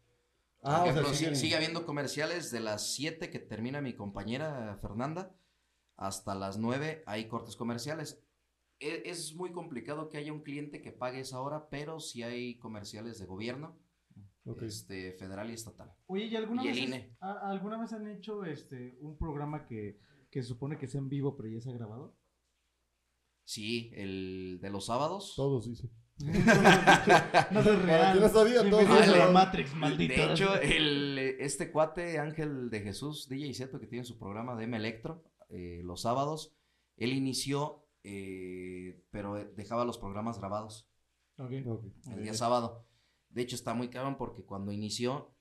Por 0.66 0.74
Ah, 0.74 0.84
o 0.84 0.88
ejemplo, 0.90 1.14
sea, 1.14 1.36
sigue 1.36 1.56
habiendo 1.56 1.86
comerciales 1.86 2.50
de 2.50 2.60
las 2.60 2.96
7 2.96 3.30
que 3.30 3.38
termina 3.38 3.82
mi 3.82 3.94
compañera 3.94 4.80
Fernanda 4.82 5.36
hasta 5.96 6.34
las 6.34 6.58
9 6.58 7.04
hay 7.06 7.28
cortes 7.28 7.56
comerciales. 7.56 8.24
E- 8.80 9.04
Es, 9.06 9.36
muy 9.36 9.52
complicado 9.52 10.10
que 10.10 10.18
haya 10.18 10.34
un 10.34 10.42
cliente 10.42 10.82
que 10.82 10.92
pague 10.92 11.20
esa 11.20 11.40
hora, 11.40 11.70
pero 11.70 12.00
sí 12.00 12.24
hay 12.24 12.58
comerciales 12.58 13.20
de 13.20 13.28
gobierno, 13.28 13.78
este, 14.62 15.14
federal 15.14 15.52
y 15.52 15.54
estatal. 15.54 15.94
Oye, 16.08 16.26
¿y 16.26 16.36
alguna 16.36 16.64
Y 16.64 16.68
vez, 16.70 16.78
INE. 16.80 17.16
a- 17.20 17.50
alguna 17.52 17.80
vez 17.80 17.94
han 17.94 18.08
hecho 18.08 18.44
este 18.44 18.98
un 19.02 19.18
programa 19.20 19.68
que, 19.68 20.00
que 20.32 20.42
se 20.42 20.50
supone 20.50 20.80
que 20.80 20.88
sea 20.88 21.00
en 21.00 21.10
vivo, 21.10 21.38
pero 21.38 21.48
ya 21.48 21.62
se 21.62 21.70
ha 21.70 21.74
grabado? 21.74 22.18
Sí, 23.44 23.92
el 23.94 24.58
de 24.62 24.70
los 24.72 24.88
sábados. 24.88 25.34
Todos, 25.36 25.66
sí, 25.66 25.76
sí. 25.76 25.92
no 27.52 27.60
es 27.60 27.82
real. 27.82 28.30
sabía, 28.32 28.62
a 28.62 29.06
la. 29.06 29.32
Matrix, 29.32 29.76
maldito. 29.76 30.14
De 30.14 30.32
hecho, 30.32 30.56
el, 30.62 31.18
este 31.40 31.72
cuate, 31.72 32.20
Ángel 32.20 32.70
de 32.70 32.80
Jesús, 32.82 33.28
DJ 33.28 33.54
Zeto, 33.54 33.80
que 33.80 33.88
tiene 33.88 34.06
su 34.06 34.18
programa 34.18 34.56
de 34.56 34.64
M 34.64 34.78
Electro, 34.78 35.24
eh, 35.50 35.82
los 35.84 36.02
sábados, 36.02 36.56
él 36.96 37.12
inició, 37.12 37.86
eh, 38.04 39.04
pero 39.12 39.36
dejaba 39.56 39.84
los 39.84 39.98
programas 39.98 40.40
grabados 40.40 40.90
Ok. 41.38 41.52
Ok. 41.68 41.84
el 42.12 42.24
día 42.24 42.34
sábado. 42.34 42.86
De 43.30 43.42
hecho, 43.42 43.56
está 43.58 43.74
muy 43.74 43.90
cabrón 43.90 44.18
porque 44.18 44.46
cuando 44.46 44.72
inició, 44.72 45.36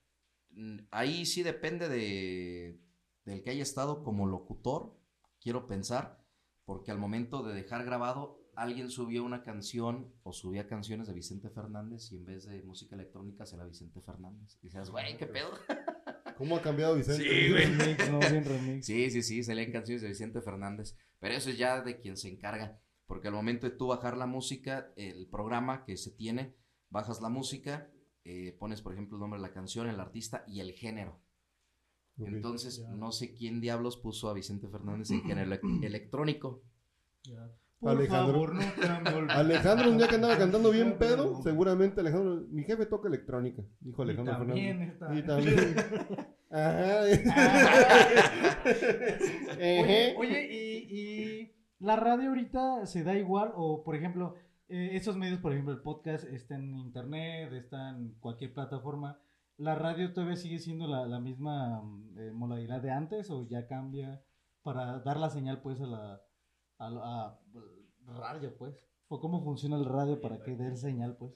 ahí 0.91 1.25
sí 1.25 1.43
depende 1.43 1.87
de, 1.87 2.81
del 3.23 3.41
que 3.41 3.51
haya 3.51 3.63
estado 3.63 4.03
como 4.03 4.27
locutor, 4.27 4.97
quiero 5.39 5.67
pensar, 5.67 6.21
porque 6.65 6.91
al 6.91 6.97
momento 6.97 7.43
de 7.43 7.53
dejar 7.53 7.85
grabado, 7.85 8.44
alguien 8.55 8.89
subió 8.89 9.23
una 9.23 9.43
canción 9.43 10.11
o 10.23 10.33
subía 10.33 10.67
canciones 10.67 11.07
de 11.07 11.13
Vicente 11.13 11.49
Fernández 11.49 12.11
y 12.11 12.17
en 12.17 12.25
vez 12.25 12.45
de 12.45 12.61
música 12.63 12.95
electrónica 12.95 13.45
será 13.45 13.65
Vicente 13.65 14.01
Fernández. 14.01 14.57
Y 14.61 14.67
dices, 14.67 14.89
güey, 14.89 15.17
¿qué 15.17 15.25
pedo? 15.27 15.49
¿Cómo 16.37 16.57
ha 16.57 16.61
cambiado 16.61 16.95
Vicente? 16.95 17.23
Sí. 17.23 17.47
Remix, 17.53 18.11
no, 18.11 18.19
bien 18.19 18.43
remix. 18.45 18.85
Sí, 18.85 19.09
sí, 19.11 19.21
sí, 19.21 19.43
salían 19.43 19.71
canciones 19.71 20.01
de 20.01 20.09
Vicente 20.09 20.41
Fernández, 20.41 20.97
pero 21.19 21.33
eso 21.35 21.49
es 21.49 21.57
ya 21.57 21.81
de 21.81 21.99
quien 21.99 22.17
se 22.17 22.27
encarga, 22.29 22.79
porque 23.07 23.29
al 23.29 23.33
momento 23.33 23.69
de 23.69 23.75
tú 23.75 23.87
bajar 23.87 24.17
la 24.17 24.25
música, 24.27 24.91
el 24.97 25.27
programa 25.27 25.85
que 25.85 25.95
se 25.97 26.11
tiene, 26.11 26.53
bajas 26.89 27.21
la 27.21 27.29
música, 27.29 27.89
eh, 28.25 28.51
pones 28.59 28.81
por 28.81 28.91
ejemplo 28.93 29.15
el 29.17 29.21
nombre 29.21 29.39
de 29.39 29.47
la 29.47 29.53
canción, 29.53 29.87
el 29.87 29.99
artista 29.99 30.43
y 30.47 30.59
el 30.59 30.73
género. 30.73 31.19
Entonces, 32.17 32.77
ya. 32.77 32.89
no 32.91 33.11
sé 33.11 33.33
quién 33.33 33.59
diablos 33.59 33.97
puso 33.97 34.29
a 34.29 34.33
Vicente 34.33 34.69
Fernández 34.69 35.11
en 35.11 35.21
género 35.23 35.51
elec- 35.53 35.83
electrónico. 35.85 36.63
Ya. 37.23 37.49
Por 37.79 37.91
Alejandro. 37.91 38.33
favor, 38.33 38.53
Alejandro, 39.31 39.89
un 39.91 39.97
día 39.97 40.07
que 40.07 40.15
andaba 40.15 40.37
cantando 40.37 40.71
bien 40.71 40.97
pedo, 40.97 41.41
seguramente 41.43 42.01
Alejandro, 42.01 42.45
mi 42.49 42.63
jefe 42.63 42.85
toca 42.85 43.07
electrónica, 43.09 43.63
dijo 43.81 44.01
Y 44.03 44.05
Alejandro 44.05 44.37
también 44.37 44.77
Fernández. 44.77 44.93
está. 44.93 45.13
Y 45.13 45.23
también. 45.23 45.75
Ajá. 46.51 47.01
Oye, 50.17 50.47
y, 50.51 50.99
y 50.99 51.55
la 51.79 51.95
radio 51.95 52.29
ahorita 52.29 52.85
se 52.85 53.03
da 53.03 53.15
igual, 53.17 53.51
o 53.55 53.83
por 53.83 53.95
ejemplo, 53.95 54.35
eh, 54.67 54.91
esos 54.93 55.17
medios, 55.17 55.39
por 55.39 55.51
ejemplo, 55.53 55.73
el 55.73 55.81
podcast 55.81 56.25
está 56.25 56.55
en 56.55 56.77
internet, 56.77 57.51
está 57.53 57.89
en 57.89 58.13
cualquier 58.19 58.53
plataforma. 58.53 59.19
¿La 59.57 59.75
radio 59.75 60.11
todavía 60.13 60.35
sigue 60.35 60.59
siendo 60.59 60.87
la, 60.87 61.05
la 61.05 61.19
misma 61.19 61.81
eh, 62.17 62.31
modalidad 62.33 62.81
de 62.81 62.91
antes 62.91 63.29
o 63.31 63.47
ya 63.47 63.67
cambia 63.67 64.21
para 64.63 64.99
dar 64.99 65.17
la 65.17 65.29
señal 65.29 65.61
pues 65.61 65.79
a 65.81 65.85
la 65.85 66.21
a, 66.79 66.87
a 66.87 67.39
radio 68.19 68.55
pues? 68.57 68.75
¿O 69.07 69.19
cómo 69.19 69.43
funciona 69.43 69.77
el 69.77 69.85
radio 69.85 70.19
para 70.19 70.41
que 70.41 70.55
dé 70.55 70.75
señal 70.75 71.15
pues? 71.17 71.33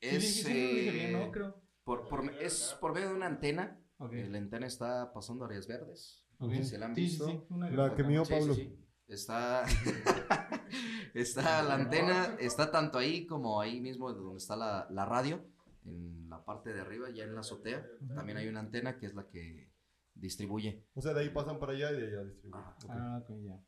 Sí, 0.00 0.08
Es, 0.16 0.22
sí, 0.34 0.42
sí, 0.42 0.48
lo 0.48 0.74
dije 0.74 0.90
bien, 0.90 1.10
eh, 1.16 1.26
¿no? 1.26 1.30
Creo. 1.32 1.62
por, 1.84 2.08
por- 2.08 2.34
es 2.42 2.76
por 2.80 2.92
medio 2.94 3.08
de 3.10 3.14
una 3.14 3.26
antena. 3.26 3.78
Eh, 4.10 4.28
La 4.28 4.38
antena 4.38 4.66
está 4.66 5.12
pasando 5.12 5.44
áreas 5.44 5.66
verdes. 5.68 6.24
ok. 6.38 6.52
¿Se 6.62 6.76
la 6.78 6.86
han 6.86 6.94
Sí, 6.96 7.02
sí, 7.08 7.10
visto? 7.10 7.26
sí, 7.28 7.40
La 7.56 7.68
gran 7.68 7.94
que 7.94 8.02
mío, 8.02 8.24
Sí, 8.24 8.32
Pablo. 8.32 8.54
sí, 8.54 8.62
sí. 8.64 8.78
Está, 9.06 9.64
está 11.14 11.62
la 11.62 11.74
antena, 11.74 12.36
está 12.40 12.70
tanto 12.70 12.98
ahí 12.98 13.26
como 13.26 13.60
ahí 13.60 13.80
mismo 13.80 14.12
donde 14.12 14.38
está 14.38 14.56
la, 14.56 14.86
la 14.90 15.04
radio, 15.04 15.44
en 15.84 16.28
la 16.30 16.44
parte 16.44 16.72
de 16.72 16.80
arriba, 16.80 17.10
ya 17.10 17.24
en 17.24 17.34
la 17.34 17.40
azotea. 17.40 17.86
También 18.14 18.38
hay 18.38 18.48
una 18.48 18.60
antena 18.60 18.98
que 18.98 19.06
es 19.06 19.14
la 19.14 19.26
que 19.28 19.70
distribuye. 20.14 20.86
O 20.94 21.00
sea, 21.02 21.12
de 21.14 21.20
ahí 21.20 21.30
pasan 21.30 21.58
para 21.58 21.72
allá 21.72 21.92
y 21.92 22.00
de 22.00 22.06
allá 22.08 22.24
distribuyen. 22.24 22.66
Ah, 22.88 23.22
ya. 23.28 23.60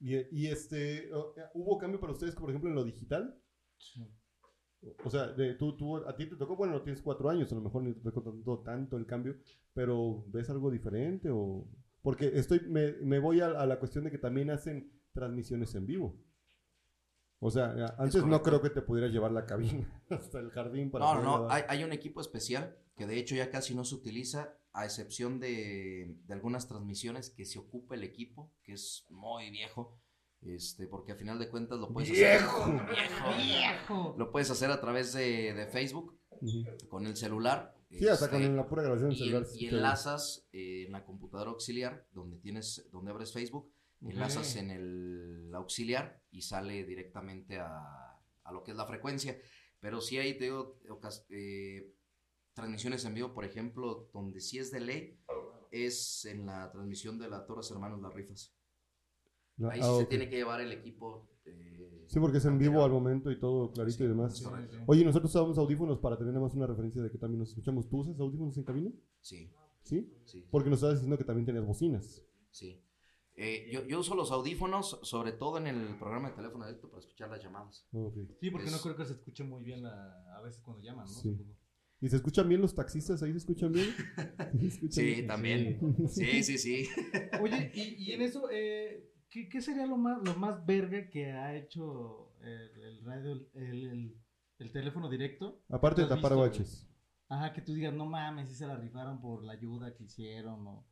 Y, 0.00 0.16
y 0.30 0.46
este, 0.46 1.12
o- 1.12 1.34
¿hubo 1.54 1.78
cambio 1.78 2.00
para 2.00 2.12
ustedes, 2.12 2.34
por 2.34 2.48
ejemplo, 2.50 2.68
en 2.70 2.76
lo 2.76 2.84
digital? 2.84 3.36
Sí. 3.78 4.06
O 5.04 5.10
sea, 5.10 5.26
de, 5.28 5.54
tú, 5.54 5.76
tú, 5.76 5.96
a 5.96 6.14
ti 6.14 6.26
te 6.28 6.36
tocó, 6.36 6.56
bueno, 6.56 6.74
no 6.74 6.82
tienes 6.82 7.02
cuatro 7.02 7.28
años, 7.28 7.50
a 7.50 7.56
lo 7.56 7.62
mejor 7.62 7.82
ni 7.82 7.94
te 7.94 8.00
tocó 8.02 8.22
tanto, 8.22 8.58
tanto 8.60 8.96
el 8.96 9.06
cambio, 9.06 9.36
pero 9.74 10.24
¿ves 10.28 10.48
algo 10.50 10.70
diferente? 10.70 11.30
o 11.30 11.66
Porque 12.00 12.30
estoy, 12.34 12.60
me, 12.68 12.92
me 13.02 13.18
voy 13.18 13.40
a, 13.40 13.46
a 13.46 13.66
la 13.66 13.78
cuestión 13.80 14.04
de 14.04 14.12
que 14.12 14.18
también 14.18 14.50
hacen 14.50 14.92
transmisiones 15.12 15.74
en 15.74 15.84
vivo. 15.86 16.16
O 17.40 17.50
sea, 17.50 17.66
a- 17.66 18.02
antes 18.02 18.24
no 18.24 18.40
creo 18.42 18.60
que 18.62 18.70
te 18.70 18.82
pudieras 18.82 19.12
llevar 19.12 19.32
la 19.32 19.46
cabina 19.46 20.00
hasta 20.10 20.38
el 20.38 20.50
jardín 20.50 20.90
para 20.92 21.04
No, 21.06 21.14
no, 21.22 21.38
no, 21.40 21.48
hay 21.50 21.82
un 21.82 21.92
equipo 21.92 22.20
especial 22.20 22.76
que 22.96 23.06
de 23.06 23.16
hecho 23.18 23.34
ya 23.34 23.50
casi 23.50 23.74
no 23.74 23.84
se 23.84 23.94
utiliza, 23.96 24.56
a 24.72 24.84
excepción 24.84 25.40
de, 25.40 26.16
de 26.26 26.34
algunas 26.34 26.68
transmisiones 26.68 27.30
que 27.30 27.44
se 27.44 27.58
ocupa 27.58 27.94
el 27.94 28.04
equipo, 28.04 28.52
que 28.62 28.74
es 28.74 29.06
muy 29.10 29.50
viejo, 29.50 29.98
este, 30.42 30.86
porque 30.86 31.12
a 31.12 31.16
final 31.16 31.38
de 31.38 31.48
cuentas 31.48 31.78
lo 31.78 31.92
puedes 31.92 32.10
¡Viejo! 32.10 32.62
hacer. 32.62 32.86
¡Viejo! 32.86 33.36
¡Viejo! 33.36 34.14
Lo 34.18 34.30
puedes 34.30 34.50
hacer 34.50 34.70
a 34.70 34.80
través 34.80 35.12
de, 35.14 35.52
de 35.52 35.66
Facebook, 35.66 36.18
con 36.88 37.06
el 37.06 37.16
celular. 37.16 37.74
Sí, 37.90 38.06
hasta 38.06 38.26
este, 38.26 38.36
con 38.46 38.56
la 38.56 38.68
pura 38.68 38.82
grabación 38.82 39.10
del 39.10 39.18
celular. 39.18 39.46
y 39.54 39.66
enlazas 39.66 40.46
eh, 40.52 40.84
en 40.86 40.92
la 40.92 41.04
computadora 41.04 41.50
auxiliar 41.50 42.06
donde 42.12 42.36
tienes 42.36 42.86
donde 42.92 43.10
abres 43.10 43.32
Facebook 43.32 43.72
enlazas 44.02 44.54
en 44.56 44.70
el 44.70 45.50
auxiliar 45.54 46.20
y 46.30 46.42
sale 46.42 46.84
directamente 46.84 47.58
a, 47.58 48.20
a 48.44 48.52
lo 48.52 48.62
que 48.62 48.72
es 48.72 48.76
la 48.76 48.84
frecuencia 48.86 49.38
pero 49.80 50.02
sí 50.02 50.18
hay 50.18 50.34
te 50.36 50.44
digo 50.44 50.78
eh, 51.30 51.90
transmisiones 52.58 53.04
en 53.04 53.14
vivo 53.14 53.32
por 53.32 53.44
ejemplo 53.44 54.10
donde 54.12 54.40
sí 54.40 54.58
es 54.58 54.70
de 54.70 54.80
ley 54.80 55.18
es 55.70 56.24
en 56.24 56.44
la 56.46 56.70
transmisión 56.72 57.18
de 57.18 57.28
la 57.30 57.46
Torres 57.46 57.70
Hermanos 57.70 58.00
Las 58.02 58.12
Rifas 58.12 58.52
La- 59.58 59.70
ahí 59.72 59.80
ah, 59.82 59.90
sí 59.92 59.98
se 60.00 60.06
tiene 60.06 60.28
que 60.28 60.36
llevar 60.36 60.60
el 60.60 60.72
equipo 60.72 61.28
eh, 61.44 62.04
Sí, 62.08 62.18
porque 62.20 62.38
es 62.38 62.44
en 62.46 62.58
vivo 62.58 62.82
al 62.84 62.90
momento 62.90 63.30
y 63.30 63.38
todo 63.38 63.70
clarito 63.70 63.98
Sí, 63.98 64.04
y 64.04 64.08
demás. 64.08 64.36
Sí, 64.38 64.44
Correcto. 64.44 64.76
sí. 64.76 64.82
Oye, 64.86 65.04
nosotros 65.04 65.30
usamos 65.30 65.58
audífonos 65.58 65.98
para 65.98 66.16
tener 66.16 66.32
nada 66.32 66.46
más 66.46 66.54
una 66.54 66.66
referencia 66.66 67.02
de 67.02 67.10
que 67.10 67.18
también 67.18 67.38
nos 67.40 67.50
escuchamos. 67.50 67.86
¿Tú 67.88 67.98
usas 67.98 68.18
audífonos 68.18 68.56
en 68.56 68.64
cabina? 68.64 68.90
sí 69.20 69.52
¿Sí? 69.82 70.10
sí 70.24 70.46
Porque 70.50 70.68
nos 70.70 70.78
estabas 70.78 70.96
diciendo 70.96 71.16
que 71.18 71.24
también 71.24 71.46
tenías 71.46 71.64
bocinas. 71.66 72.22
sí 72.50 72.82
Eh, 73.36 73.68
yo, 73.70 73.84
yo 73.86 74.00
uso 74.00 74.14
los 74.14 74.30
audífonos 74.32 74.98
sobre 75.02 75.32
todo 75.32 75.58
en 75.58 75.66
el 75.68 75.96
programa 75.98 76.30
de 76.30 76.36
teléfono 76.36 76.64
directo 76.66 76.88
para 76.88 77.00
escuchar 77.00 77.28
las 77.30 77.42
llamadas. 77.42 77.86
Sí, 78.40 78.50
porque 78.50 78.70
no 78.70 78.78
creo 78.78 78.96
que 78.96 79.04
se 79.04 79.12
escuche 79.12 79.44
muy 79.44 79.62
bien 79.62 79.82
la, 79.82 80.34
a 80.36 80.40
veces 80.42 80.60
cuando 80.62 80.82
llaman, 80.82 81.04
¿no? 81.04 81.12
Sí. 81.12 81.36
¿Y 82.00 82.08
se 82.08 82.16
escuchan 82.16 82.48
bien 82.48 82.60
los 82.60 82.74
taxistas? 82.74 83.22
¿Ahí 83.22 83.32
se 83.32 83.38
escuchan 83.38 83.72
bien? 83.72 83.86
¿Se 84.60 84.66
escuchan 84.66 84.90
Sí, 84.90 85.02
bien? 85.04 85.26
también. 85.26 86.08
Sí, 86.08 86.42
sí, 86.44 86.58
sí. 86.58 86.88
Oye, 87.40 87.72
y, 87.74 88.04
y 88.04 88.12
en 88.12 88.22
eso, 88.22 88.48
eh, 88.52 89.10
¿qué, 89.28 89.48
qué 89.48 89.60
sería 89.60 89.86
lo 89.86 89.96
más, 89.96 90.22
lo 90.22 90.34
más 90.36 90.64
verga 90.64 91.08
que 91.10 91.32
ha 91.32 91.56
hecho 91.56 92.32
el, 92.40 92.82
el 92.82 93.04
radio, 93.04 93.32
el, 93.54 93.86
el- 93.86 94.16
el 94.58 94.72
teléfono 94.72 95.08
directo? 95.08 95.62
Aparte 95.68 96.02
de 96.02 96.08
¿Lo 96.08 96.14
has 96.14 96.20
tapar 96.20 96.36
baches. 96.38 96.88
Ajá, 97.28 97.52
que 97.52 97.60
tú 97.62 97.74
digas, 97.74 97.92
no 97.94 98.06
mames, 98.06 98.48
si 98.48 98.54
se 98.54 98.66
la 98.66 98.76
rifaron 98.76 99.20
por 99.20 99.44
la 99.44 99.52
ayuda 99.52 99.94
que 99.94 100.04
hicieron 100.04 100.66
o, 100.66 100.86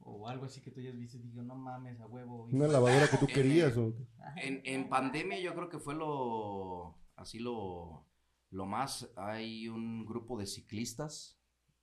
O 0.00 0.28
algo 0.28 0.46
así 0.46 0.60
que 0.60 0.70
tú 0.70 0.80
hayas 0.80 0.96
visto 0.96 1.16
y 1.18 1.20
digo, 1.22 1.42
no 1.42 1.54
mames, 1.54 2.00
a 2.00 2.06
huevo. 2.06 2.44
Una 2.50 2.66
lavadora 2.68 3.06
que 3.08 3.18
tú 3.18 3.26
Eh, 3.30 3.32
querías. 3.34 3.76
o- 3.76 3.94
En, 4.36 4.60
en 4.64 4.88
pandemia 4.88 5.38
yo 5.40 5.54
creo 5.54 5.68
que 5.68 5.78
fue 5.78 5.94
lo, 5.94 6.98
así 7.16 7.38
lo, 7.38 8.04
lo 8.52 8.66
más, 8.66 9.10
hay 9.16 9.68
un 9.68 10.04
grupo 10.04 10.38
de 10.38 10.46
ciclistas, 10.46 11.38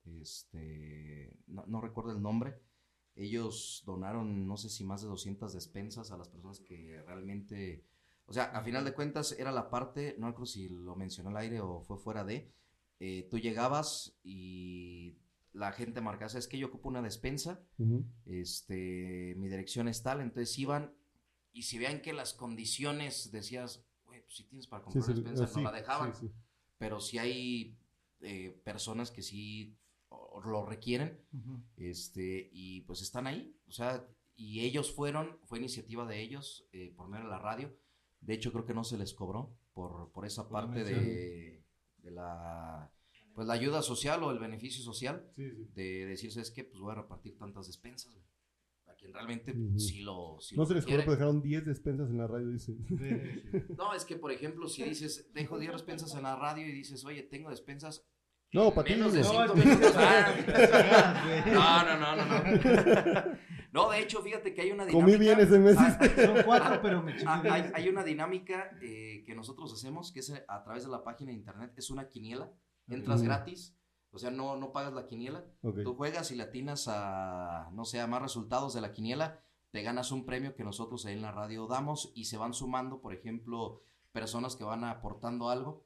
este, 0.05 1.35
no, 1.47 1.65
no 1.67 1.81
recuerdo 1.81 2.11
el 2.11 2.21
nombre, 2.21 2.61
ellos 3.15 3.83
donaron 3.85 4.47
no 4.47 4.55
sé 4.55 4.69
si 4.69 4.83
más 4.83 5.01
de 5.01 5.07
200 5.07 5.51
despensas 5.51 6.11
a 6.11 6.17
las 6.17 6.29
personas 6.29 6.59
que 6.61 7.01
realmente, 7.05 7.83
o 8.25 8.33
sea, 8.33 8.45
a 8.45 8.63
final 8.63 8.85
de 8.85 8.93
cuentas 8.93 9.33
era 9.37 9.51
la 9.51 9.69
parte, 9.69 10.15
no 10.19 10.27
recuerdo 10.27 10.45
si 10.45 10.69
lo 10.69 10.95
mencionó 10.95 11.31
al 11.31 11.37
aire 11.37 11.59
o 11.59 11.81
fue 11.81 11.97
fuera 11.97 12.23
de, 12.23 12.53
eh, 12.99 13.27
tú 13.29 13.39
llegabas 13.39 14.19
y 14.23 15.17
la 15.53 15.71
gente 15.71 16.01
marcaba, 16.01 16.31
es 16.31 16.47
que 16.47 16.59
yo 16.59 16.67
ocupo 16.67 16.89
una 16.89 17.01
despensa, 17.01 17.63
este, 18.25 19.33
mi 19.37 19.49
dirección 19.49 19.87
es 19.87 20.03
tal, 20.03 20.21
entonces 20.21 20.57
iban 20.59 20.93
y 21.51 21.63
si 21.63 21.79
vean 21.79 22.01
que 22.01 22.13
las 22.13 22.33
condiciones 22.33 23.31
decías, 23.31 23.83
güey, 24.05 24.21
pues 24.21 24.35
si 24.35 24.43
tienes 24.43 24.67
para 24.67 24.83
comprar 24.83 25.03
sí, 25.03 25.13
despensa, 25.13 25.45
eh, 25.45 25.49
no 25.55 25.61
la 25.63 25.71
dejaban, 25.71 26.13
sí, 26.79 26.85
sí. 26.85 26.95
pero 26.95 26.99
si 26.99 27.17
hay 27.17 27.77
eh, 28.21 28.59
personas 28.63 29.11
que 29.11 29.21
sí 29.21 29.75
lo 30.45 30.65
requieren, 30.65 31.19
este, 31.77 32.49
y 32.51 32.81
pues 32.81 33.01
están 33.01 33.27
ahí, 33.27 33.55
o 33.67 33.71
sea, 33.71 34.05
y 34.35 34.61
ellos 34.61 34.91
fueron, 34.93 35.37
fue 35.45 35.59
iniciativa 35.59 36.05
de 36.05 36.21
ellos 36.21 36.67
eh, 36.71 36.93
por 36.95 37.07
medio 37.09 37.25
de 37.25 37.31
la 37.31 37.39
radio, 37.39 37.75
de 38.21 38.33
hecho 38.33 38.51
creo 38.51 38.65
que 38.65 38.73
no 38.73 38.83
se 38.83 38.97
les 38.97 39.13
cobró 39.13 39.57
por, 39.73 40.11
por 40.11 40.25
esa 40.25 40.49
parte 40.49 40.83
de, 40.83 41.63
de 41.97 42.11
la, 42.11 42.91
pues 43.33 43.47
la 43.47 43.53
ayuda 43.53 43.81
social 43.81 44.23
o 44.23 44.31
el 44.31 44.39
beneficio 44.39 44.83
social, 44.83 45.29
Sí, 45.35 45.49
sí. 45.51 45.67
de 45.73 46.05
decir, 46.05 46.31
¿sabes 46.31 46.51
qué? 46.51 46.63
Pues 46.63 46.79
voy 46.81 46.91
a 46.91 46.95
repartir 46.95 47.37
tantas 47.37 47.67
despensas, 47.67 48.13
güey. 48.13 48.25
A 48.89 48.95
quien 48.95 49.13
realmente 49.13 49.51
Ujú. 49.51 49.79
sí 49.79 50.01
lo, 50.01 50.37
sí 50.41 50.55
No 50.55 50.63
lo 50.63 50.67
se 50.67 50.73
les 50.73 50.83
cobró, 50.83 50.97
requiere. 50.97 51.03
pero 51.03 51.11
dejaron 51.11 51.41
10 51.41 51.65
despensas 51.65 52.09
en 52.09 52.17
la 52.17 52.27
radio, 52.27 52.47
dice. 52.49 52.75
No, 53.77 53.93
es 53.93 54.05
que, 54.05 54.15
por 54.15 54.31
ejemplo, 54.31 54.67
si 54.67 54.83
dices, 54.83 55.31
dejo 55.33 55.59
10 55.59 55.73
despensas 55.73 56.13
en 56.15 56.23
la 56.23 56.35
radio 56.35 56.67
y 56.67 56.71
dices, 56.71 57.03
oye, 57.05 57.23
tengo 57.23 57.49
despensas. 57.49 58.05
No, 58.51 58.73
para 58.73 58.87
ti. 58.87 58.95
No. 58.95 59.09
No, 59.09 59.45
no, 61.85 61.97
no, 61.97 62.15
no, 62.15 62.25
no. 63.71 63.89
De 63.91 63.99
hecho, 63.99 64.21
fíjate 64.21 64.53
que 64.53 64.61
hay 64.61 64.71
una 64.71 64.85
dinámica. 64.85 65.05
Comí 65.05 65.17
bien 65.23 65.39
ese 65.39 65.59
mes. 65.59 65.75
Ah, 65.77 65.99
Son 66.25 66.43
cuatro, 66.43 66.79
pero 66.81 67.03
me 67.03 67.15
ah, 67.25 67.43
hay, 67.49 67.71
hay 67.73 67.89
una 67.89 68.03
dinámica 68.03 68.71
eh, 68.81 69.23
que 69.25 69.35
nosotros 69.35 69.73
hacemos, 69.73 70.11
que 70.11 70.19
es 70.21 70.33
a 70.47 70.63
través 70.63 70.83
de 70.83 70.89
la 70.89 71.03
página 71.03 71.31
de 71.31 71.37
internet, 71.37 71.73
es 71.77 71.89
una 71.89 72.09
quiniela. 72.09 72.51
Entras 72.87 73.21
gratis, 73.21 73.77
o 74.11 74.17
sea, 74.19 74.31
no, 74.31 74.55
no 74.57 74.71
pagas 74.71 74.93
la 74.93 75.05
quiniela. 75.07 75.43
Ok. 75.61 75.83
Tú 75.83 75.93
juegas 75.95 76.31
y 76.31 76.35
le 76.35 76.43
atinas 76.43 76.87
a, 76.87 77.69
no 77.73 77.85
sé, 77.85 77.99
a 77.99 78.07
más 78.07 78.21
resultados 78.21 78.73
de 78.73 78.81
la 78.81 78.91
quiniela, 78.91 79.39
te 79.71 79.81
ganas 79.83 80.11
un 80.11 80.25
premio 80.25 80.55
que 80.55 80.63
nosotros 80.63 81.05
ahí 81.05 81.13
en 81.13 81.21
la 81.21 81.31
radio 81.31 81.67
damos 81.67 82.11
y 82.15 82.25
se 82.25 82.37
van 82.37 82.53
sumando, 82.53 83.01
por 83.01 83.13
ejemplo, 83.13 83.81
personas 84.11 84.55
que 84.55 84.63
van 84.63 84.83
aportando 84.83 85.49
algo, 85.49 85.85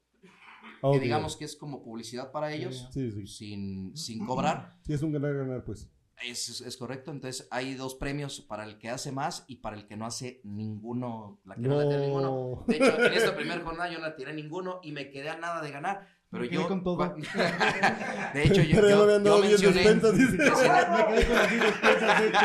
Ah, 0.82 0.90
que 0.94 1.00
digamos 1.00 1.36
que 1.38 1.44
es 1.46 1.56
como 1.58 1.84
publicidad 1.84 2.32
para 2.32 2.54
ellos, 2.54 2.88
Sí, 2.92 3.12
sí. 3.12 3.28
sin, 3.28 3.96
sin 3.98 4.26
cobrar. 4.26 4.78
Sí, 4.86 4.94
es 4.94 5.02
un 5.02 5.12
ganar-ganar, 5.12 5.64
pues. 5.66 5.90
Es, 6.26 6.48
es- 6.48 6.62
es 6.62 6.78
correcto, 6.78 7.12
entonces 7.12 7.48
hay 7.52 7.74
dos 7.76 7.96
premios 7.96 8.40
para 8.40 8.64
el 8.64 8.78
que 8.78 8.90
hace 8.90 9.12
más 9.12 9.44
y 9.48 9.58
para 9.58 9.76
el 9.76 9.86
que 9.88 9.98
no 9.98 10.06
hace 10.06 10.40
ninguno, 10.46 11.40
la 11.44 11.56
que 11.56 11.62
no, 11.62 11.80
le 11.82 11.88
tira 11.88 12.00
ninguno. 12.00 12.28
No. 12.30 12.64
De 12.68 12.78
hecho, 12.78 12.98
en 13.06 13.14
esta 13.14 13.36
primera 13.36 13.62
jornada 13.62 13.92
yo 13.92 14.00
no 14.00 14.08
le 14.08 14.14
tiré 14.14 14.34
ninguno 14.34 14.80
y 14.84 14.92
me 14.94 15.10
quedé 15.10 15.30
a 15.30 15.38
nada 15.38 15.62
de 15.62 15.72
ganar. 15.72 16.08
Pero 16.34 16.46
yo. 16.46 16.68
con 16.68 16.84
todo. 16.84 17.16
De 18.34 18.44
hecho, 18.44 18.62
yo, 18.64 18.76
Pero 18.76 18.90
ya 18.90 18.96
me 18.98 19.04
habían 19.04 19.24
dado 19.24 19.42
10 19.42 19.52
mencioné. 19.52 19.76
despensas, 19.84 20.18
dice. 20.18 20.38
Me 20.38 21.06
quedé 21.08 21.26
con 21.28 21.36
las 21.36 21.50
10 21.52 21.62
despensas, 21.64 22.20
de 22.20 22.28
hecho. 22.28 22.40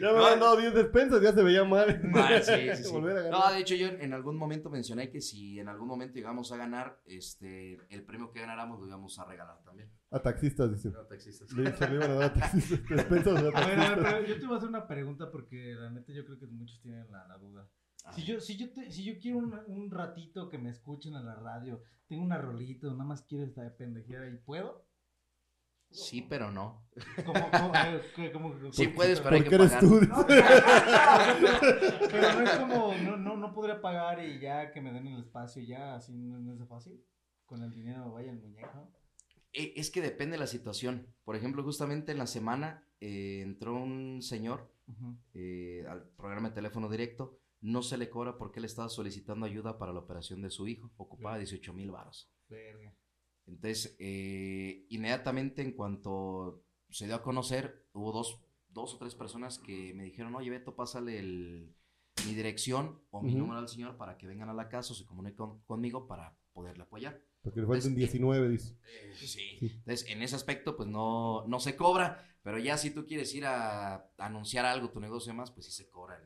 Ya 0.00 0.12
me 0.12 0.18
habían 0.18 0.40
dado 0.40 0.56
10 0.56 0.74
despensas, 0.74 1.22
ya 1.22 1.32
se 1.32 1.42
veía 1.42 1.64
mal. 1.64 2.00
Sí, 2.42 2.52
sí, 2.76 2.82
sí. 2.84 2.92
Volver 2.92 3.16
a 3.18 3.22
ganar. 3.22 3.40
No, 3.40 3.52
de 3.52 3.58
hecho 3.60 3.74
yo 3.74 3.88
en 3.88 4.12
algún 4.14 4.36
momento 4.36 4.70
mencioné 4.70 5.10
que 5.10 5.20
si 5.20 5.58
en 5.58 5.68
algún 5.68 5.88
momento 5.88 6.14
llegamos 6.14 6.52
a 6.52 6.56
ganar, 6.56 7.00
este, 7.04 7.78
el 7.90 8.04
premio 8.04 8.30
que 8.32 8.40
ganáramos 8.40 8.80
lo 8.80 8.86
íbamos 8.86 9.18
a 9.18 9.24
regalar 9.24 9.60
también. 9.64 9.90
A 10.12 10.20
taxistas, 10.20 10.70
dice. 10.72 10.90
No, 10.90 11.00
taxistas. 11.06 11.52
Le, 11.52 11.72
se 11.76 11.88
le 11.88 11.94
iban 11.96 12.10
a 12.10 12.14
dar 12.14 12.22
a 12.30 12.32
taxistas. 12.32 12.88
Despensas 12.88 13.34
a 13.34 13.38
A 13.40 13.42
ver, 13.42 13.54
a 13.54 13.56
ver, 13.56 13.66
taxistas. 13.68 13.98
pero 14.14 14.26
yo 14.26 14.40
te 14.40 14.46
voy 14.46 14.54
a 14.54 14.58
hacer 14.58 14.68
una 14.68 14.86
pregunta 14.86 15.30
porque 15.30 15.74
la 15.78 15.90
neta 15.90 16.12
yo 16.12 16.24
creo 16.24 16.38
que 16.38 16.46
muchos 16.46 16.80
tienen 16.80 17.10
la, 17.10 17.26
la 17.28 17.36
duda. 17.38 17.68
Si 18.14 18.24
yo, 18.24 18.40
si 18.40 18.56
yo, 18.56 18.72
te- 18.72 18.90
si 18.90 19.04
yo 19.04 19.18
quiero 19.20 19.38
un, 19.38 19.52
un 19.66 19.90
ratito 19.90 20.48
que 20.48 20.58
me 20.58 20.70
escuchen 20.70 21.14
en 21.14 21.26
la 21.26 21.34
radio, 21.34 21.82
tengo 22.08 22.22
una 22.22 22.38
rolita, 22.38 22.86
nada 22.88 23.04
más 23.04 23.22
quiero 23.22 23.44
esta 23.44 23.76
pendejera 23.76 24.28
y 24.28 24.36
puedo. 24.36 24.86
Sí, 25.90 26.22
pero 26.22 26.50
no. 26.52 26.86
¿Cómo, 27.26 27.50
cómo, 27.50 27.72
eh, 27.74 28.30
cómo- 28.32 28.54
Sí 28.72 28.84
cómo- 28.86 28.96
puedes, 28.96 29.20
pero 29.20 29.34
hay 29.36 29.42
¿Por 29.42 29.48
que 29.50 29.54
eres 29.56 29.72
pagar. 29.72 29.80
tú? 29.88 30.00
No, 30.02 30.26
pero, 30.26 30.44
pero 32.10 32.32
no 32.32 32.40
es 32.42 32.50
como, 32.58 32.94
no, 32.94 33.16
no, 33.16 33.36
no 33.36 33.52
podría 33.52 33.80
pagar 33.80 34.24
y 34.24 34.38
ya 34.40 34.70
que 34.72 34.80
me 34.80 34.92
den 34.92 35.06
el 35.08 35.20
espacio 35.20 35.62
ya, 35.62 35.96
así 35.96 36.12
no, 36.14 36.38
no 36.38 36.62
es 36.62 36.68
fácil. 36.68 37.04
Con 37.44 37.62
el 37.62 37.72
dinero 37.72 38.12
vaya 38.12 38.30
el 38.30 38.38
muñeco. 38.38 38.88
Eh, 39.52 39.72
Es 39.76 39.90
que 39.90 40.00
depende 40.00 40.34
de 40.34 40.38
la 40.40 40.46
situación. 40.46 41.08
Por 41.24 41.34
ejemplo, 41.34 41.64
justamente 41.64 42.12
en 42.12 42.18
la 42.18 42.28
semana 42.28 42.84
eh, 43.00 43.40
entró 43.42 43.74
un 43.74 44.22
señor 44.22 44.72
eh, 45.34 45.84
al 45.88 46.04
programa 46.10 46.50
de 46.50 46.54
teléfono 46.54 46.88
directo. 46.88 47.39
No 47.62 47.82
se 47.82 47.98
le 47.98 48.08
cobra 48.08 48.38
porque 48.38 48.58
él 48.58 48.64
estaba 48.64 48.88
solicitando 48.88 49.44
ayuda 49.46 49.78
para 49.78 49.92
la 49.92 50.00
operación 50.00 50.40
de 50.42 50.50
su 50.50 50.66
hijo. 50.66 50.90
Ocupaba 50.96 51.36
18 51.38 51.72
mil 51.74 51.90
varos. 51.90 52.30
Verga. 52.48 52.94
Entonces, 53.46 53.96
eh, 53.98 54.86
inmediatamente 54.88 55.62
en 55.62 55.72
cuanto 55.72 56.62
se 56.88 57.06
dio 57.06 57.16
a 57.16 57.22
conocer, 57.22 57.86
hubo 57.92 58.12
dos, 58.12 58.40
dos 58.68 58.94
o 58.94 58.98
tres 58.98 59.14
personas 59.14 59.58
que 59.58 59.92
me 59.94 60.04
dijeron, 60.04 60.34
oye, 60.34 60.50
Beto, 60.50 60.74
pásale 60.74 61.18
el- 61.18 61.74
mi 62.26 62.34
dirección 62.34 63.00
o 63.10 63.22
mi 63.22 63.32
número 63.38 63.58
al 63.60 63.68
señor 63.68 63.96
para 63.96 64.18
que 64.18 64.26
vengan 64.26 64.48
a 64.50 64.54
la 64.54 64.68
casa 64.68 64.92
o 64.92 64.96
se 64.96 65.06
comuniquen 65.06 65.36
con- 65.36 65.60
conmigo 65.62 66.06
para 66.06 66.36
poderle 66.52 66.82
apoyar. 66.84 67.20
Porque 67.42 67.60
le 67.60 67.66
faltan 67.66 67.92
Pues, 67.94 67.96
19, 67.96 68.48
dice. 68.50 68.76
Eh, 68.86 69.14
sí. 69.16 69.58
Entonces, 69.62 70.06
en 70.08 70.22
ese 70.22 70.36
aspecto, 70.36 70.76
pues 70.76 70.88
no, 70.88 71.46
no 71.46 71.60
se 71.60 71.76
cobra, 71.76 72.28
pero 72.42 72.58
ya 72.58 72.76
si 72.76 72.90
tú 72.90 73.06
quieres 73.06 73.34
ir 73.34 73.46
a, 73.46 74.10
anunciar 74.18 74.66
algo, 74.66 74.90
tu 74.90 75.00
negocio 75.00 75.30
y 75.30 75.32
demás, 75.34 75.50
pues 75.50 75.66
sí 75.66 75.72
se 75.72 75.88
cobran. 75.88 76.20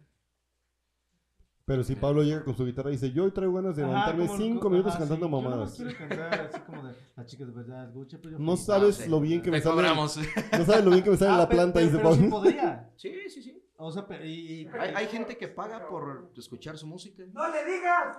Pero 1.66 1.82
si 1.82 1.96
Pablo 1.96 2.22
llega 2.22 2.44
con 2.44 2.54
su 2.54 2.66
guitarra 2.66 2.90
y 2.90 2.92
dice, 2.94 3.10
yo 3.10 3.24
hoy 3.24 3.30
traigo 3.30 3.54
ganas 3.54 3.74
de 3.74 3.84
Ajá, 3.84 3.90
levantarme 3.92 4.26
como- 4.26 4.38
5 4.38 4.60
como- 4.60 4.70
minutos 4.72 4.92
ajá, 4.92 4.98
cantando 5.08 5.26
sí, 5.26 5.32
Yo 5.32 5.40
mamadas. 5.40 5.58
nomás 5.80 5.94
quiero 5.94 6.08
cantar 6.08 6.40
así 6.40 6.60
como 6.60 6.82
de 6.86 6.94
las 7.16 7.26
chicas 7.26 7.46
de 7.46 7.52
verdad, 7.54 7.88
escucha, 7.88 8.18
pero 8.18 8.30
yo 8.32 8.38
No 8.38 8.52
feliz. 8.52 8.66
sabes 8.66 9.00
Ah, 9.00 9.04
sí. 9.04 9.10
lo 9.10 9.20
bien 9.20 9.40
que 9.42 9.50
me 9.50 9.60
sale. 9.62 9.74
cobramos. 9.74 10.16
No 10.52 10.64
sabes 10.66 10.84
lo 10.84 10.90
bien 10.90 11.02
que 11.04 11.10
me 11.10 11.16
sale 11.16 11.30
Ah, 11.32 11.38
la 11.38 11.48
pero- 11.48 11.56
planta, 11.56 11.74
pero- 11.80 11.86
dice 11.86 11.96
pero 11.98 12.12
sí 12.14 12.20
Pablo. 12.20 12.30
podría. 12.36 12.90
Sí, 12.96 13.12
sí, 13.30 13.42
sí. 13.42 13.60
O 13.76 13.90
sea, 13.90 14.06
pero 14.06 14.24
y, 14.26 14.30
y- 14.62 14.66
Hay, 14.78 14.90
hay 14.94 15.06
gente 15.06 15.36
que 15.38 15.48
paga 15.48 15.88
por 15.88 16.30
escuchar 16.36 16.76
su 16.76 16.86
música. 16.86 17.22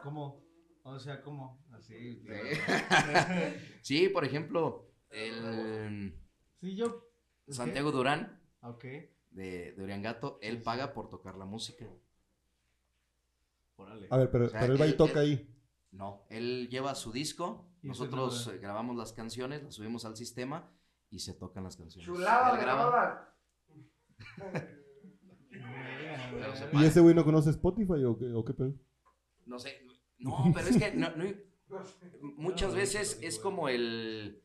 ¿Cómo? 0.04 0.44
O 0.84 0.98
sea, 1.00 1.22
¿cómo? 1.22 1.64
Así. 1.72 2.24
Sí, 3.82 4.10
por 4.14 4.26
ejemplo, 4.26 4.92
el 5.12 6.14
Sí, 6.62 6.76
yo. 6.76 7.04
Santiago 7.48 7.92
Durán 7.92 8.42
Ok. 8.62 8.84
de, 9.30 9.74
de 9.74 9.84
Uriangato, 9.84 10.40
él 10.42 10.64
paga 10.64 10.94
por 10.94 11.10
tocar 11.10 11.36
la 11.38 11.46
música. 11.46 11.86
Órale. 13.78 14.08
A 14.10 14.18
ver, 14.18 14.32
pero, 14.32 14.46
O 14.46 14.50
sea, 14.50 14.60
pero 14.62 14.74
él 14.74 14.82
va 14.82 14.88
y 14.88 14.94
toca 14.98 15.22
él- 15.22 15.30
ahí. 15.40 15.52
No, 15.92 16.24
él 16.30 16.68
lleva 16.70 16.94
su 16.96 17.12
disco, 17.12 17.70
Y 17.82 17.88
nosotros 17.88 18.48
eh, 18.48 18.58
grabamos 18.58 18.96
las 18.98 19.14
canciones, 19.14 19.64
las 19.64 19.76
subimos 19.76 20.04
al 20.06 20.16
sistema 20.18 20.70
y 21.10 21.20
se 21.20 21.34
tocan 21.34 21.64
las 21.64 21.76
canciones. 21.78 22.06
Chulada 22.06 22.58
graba. 22.58 23.34
¿Y 26.74 26.84
ese 26.86 27.00
güey 27.00 27.16
no 27.16 27.24
conoce 27.24 27.50
Spotify 27.52 28.04
o 28.04 28.18
qué, 28.18 28.32
o 28.34 28.44
qué 28.44 28.54
pedo? 28.54 28.74
No 29.46 29.60
sé, 29.60 29.82
no, 30.20 30.52
pero 30.54 30.68
es 30.68 30.78
que 30.78 30.94
no- 30.94 31.16
no- 31.16 31.34
muchas 32.22 32.74
veces 32.76 33.20
es 33.22 33.40
como 33.40 33.70
el, 33.70 34.42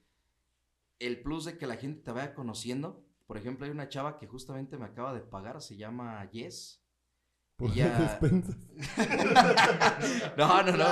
el 0.99 1.21
plus 1.23 1.45
de 1.47 1.59
que 1.59 1.67
la 1.67 1.77
gente 1.77 2.03
te 2.03 2.13
vaya 2.13 2.35
conociendo. 2.35 3.05
Por 3.27 3.37
ejemplo, 3.39 3.65
hay 3.67 3.73
una 3.73 3.89
chava 3.89 4.19
que 4.19 4.27
justamente 4.27 4.77
me 4.77 4.85
acaba 4.87 5.15
de 5.15 5.21
pagar, 5.21 5.61
se 5.63 5.77
llama 5.77 6.29
Yes. 6.31 6.80
Por 7.61 7.75
Ya- 7.75 7.99
despensas. 7.99 8.57
No, 10.39 10.63
no, 10.63 10.73
no. 10.73 10.85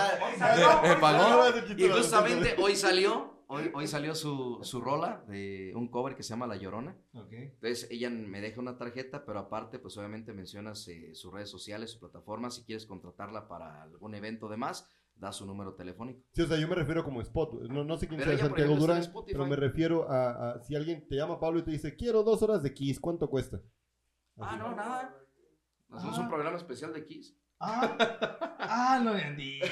Me, 0.83 0.97
pagó. 1.01 1.45
Y 1.79 1.89
justamente 1.89 2.57
hoy 2.59 2.77
salió, 2.77 3.43
hoy, 3.47 3.71
hoy 3.73 3.87
salió 3.87 4.15
su, 4.15 4.59
su 4.63 4.83
rola 4.83 5.25
de 5.29 5.73
un 5.75 5.89
cover 5.89 6.15
que 6.15 6.23
se 6.23 6.31
llama 6.31 6.47
La 6.47 6.57
Llorona. 6.57 6.95
Entonces 7.15 7.89
ella 7.91 8.11
me 8.11 8.43
deja 8.43 8.61
una 8.61 8.77
tarjeta, 8.77 9.25
pero 9.25 9.39
aparte, 9.39 9.79
pues 9.79 9.97
obviamente 9.97 10.35
mencionas 10.35 10.87
eh, 10.89 11.15
sus 11.15 11.33
redes 11.33 11.49
sociales, 11.49 11.93
su 11.93 12.01
plataforma. 12.01 12.51
Si 12.51 12.65
quieres 12.65 12.85
contratarla 12.85 13.49
para 13.49 13.83
algún 13.83 14.15
evento 14.15 14.51
de 14.51 14.59
más, 14.59 14.87
da 15.15 15.33
su 15.33 15.47
número 15.47 15.75
telefónico. 15.75 16.21
Sí, 16.33 16.43
o 16.43 16.47
sea, 16.47 16.59
yo 16.59 16.69
me 16.69 16.75
refiero 16.75 17.03
como 17.03 17.23
spot. 17.23 17.63
No, 17.71 17.83
no 17.83 17.97
sé 17.97 18.09
quién 18.09 18.21
Pero 18.21 18.37
sea 18.37 18.47
Santiago 18.47 18.77
Durán, 18.77 19.03
pero 19.27 19.47
me 19.47 19.57
refiero 19.57 20.11
a, 20.11 20.51
a 20.51 20.61
si 20.61 20.77
alguien 20.77 21.09
te 21.09 21.17
llama 21.17 21.41
Pablo 21.41 21.61
y 21.61 21.63
te 21.63 21.71
dice, 21.71 21.97
quiero 21.97 22.23
dos 22.23 22.43
horas 22.43 22.63
de 22.63 22.75
Kiss, 22.75 23.01
¿cuánto 23.01 23.31
cuesta? 23.31 23.59
Ah, 24.37 24.57
no, 24.59 24.77
nada. 24.77 25.15
Hacemos 25.91 26.19
Ah. 26.19 26.23
un 26.23 26.29
programa 26.29 26.57
especial 26.57 26.93
de 26.93 27.05
Kiss. 27.05 27.37
Ah, 27.61 27.97
ah, 28.61 29.01
lo 29.03 29.11
habían 29.11 29.37
dicho, 29.37 29.67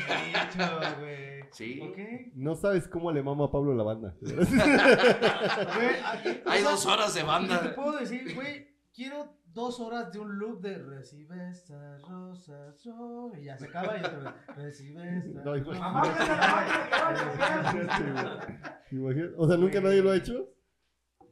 güey. 0.98 1.44
Sí. 1.52 1.80
Ok. 1.80 1.98
No 2.34 2.54
sabes 2.56 2.88
cómo 2.88 3.12
le 3.12 3.22
mama 3.22 3.44
a 3.46 3.50
Pablo 3.50 3.74
la 3.74 3.84
banda. 3.84 4.14
Hay 6.46 6.62
dos 6.62 6.84
horas 6.86 7.14
de 7.14 7.20
Te 7.20 7.26
banda. 7.26 7.72
puedo 7.76 7.92
decir, 7.98 8.34
güey, 8.34 8.66
quiero 8.92 9.36
dos 9.52 9.78
horas 9.80 10.10
de 10.12 10.18
un 10.18 10.36
loop 10.38 10.60
de 10.60 10.76
recibe 10.78 11.48
estas 11.48 12.02
rosas, 12.08 12.84
ro-", 12.84 13.32
y 13.40 13.44
ya 13.44 13.56
se 13.56 13.66
acaba 13.66 13.96
y 13.96 14.00
otra 14.00 14.18
vez 14.18 14.32
recibe 14.56 15.18
estas 15.18 15.44
No, 15.44 15.54
rosas". 15.54 15.80
O 19.38 19.46
sea, 19.48 19.56
nunca 19.56 19.80
nadie 19.80 20.02
lo 20.02 20.10
ha 20.10 20.16
hecho. 20.16 20.48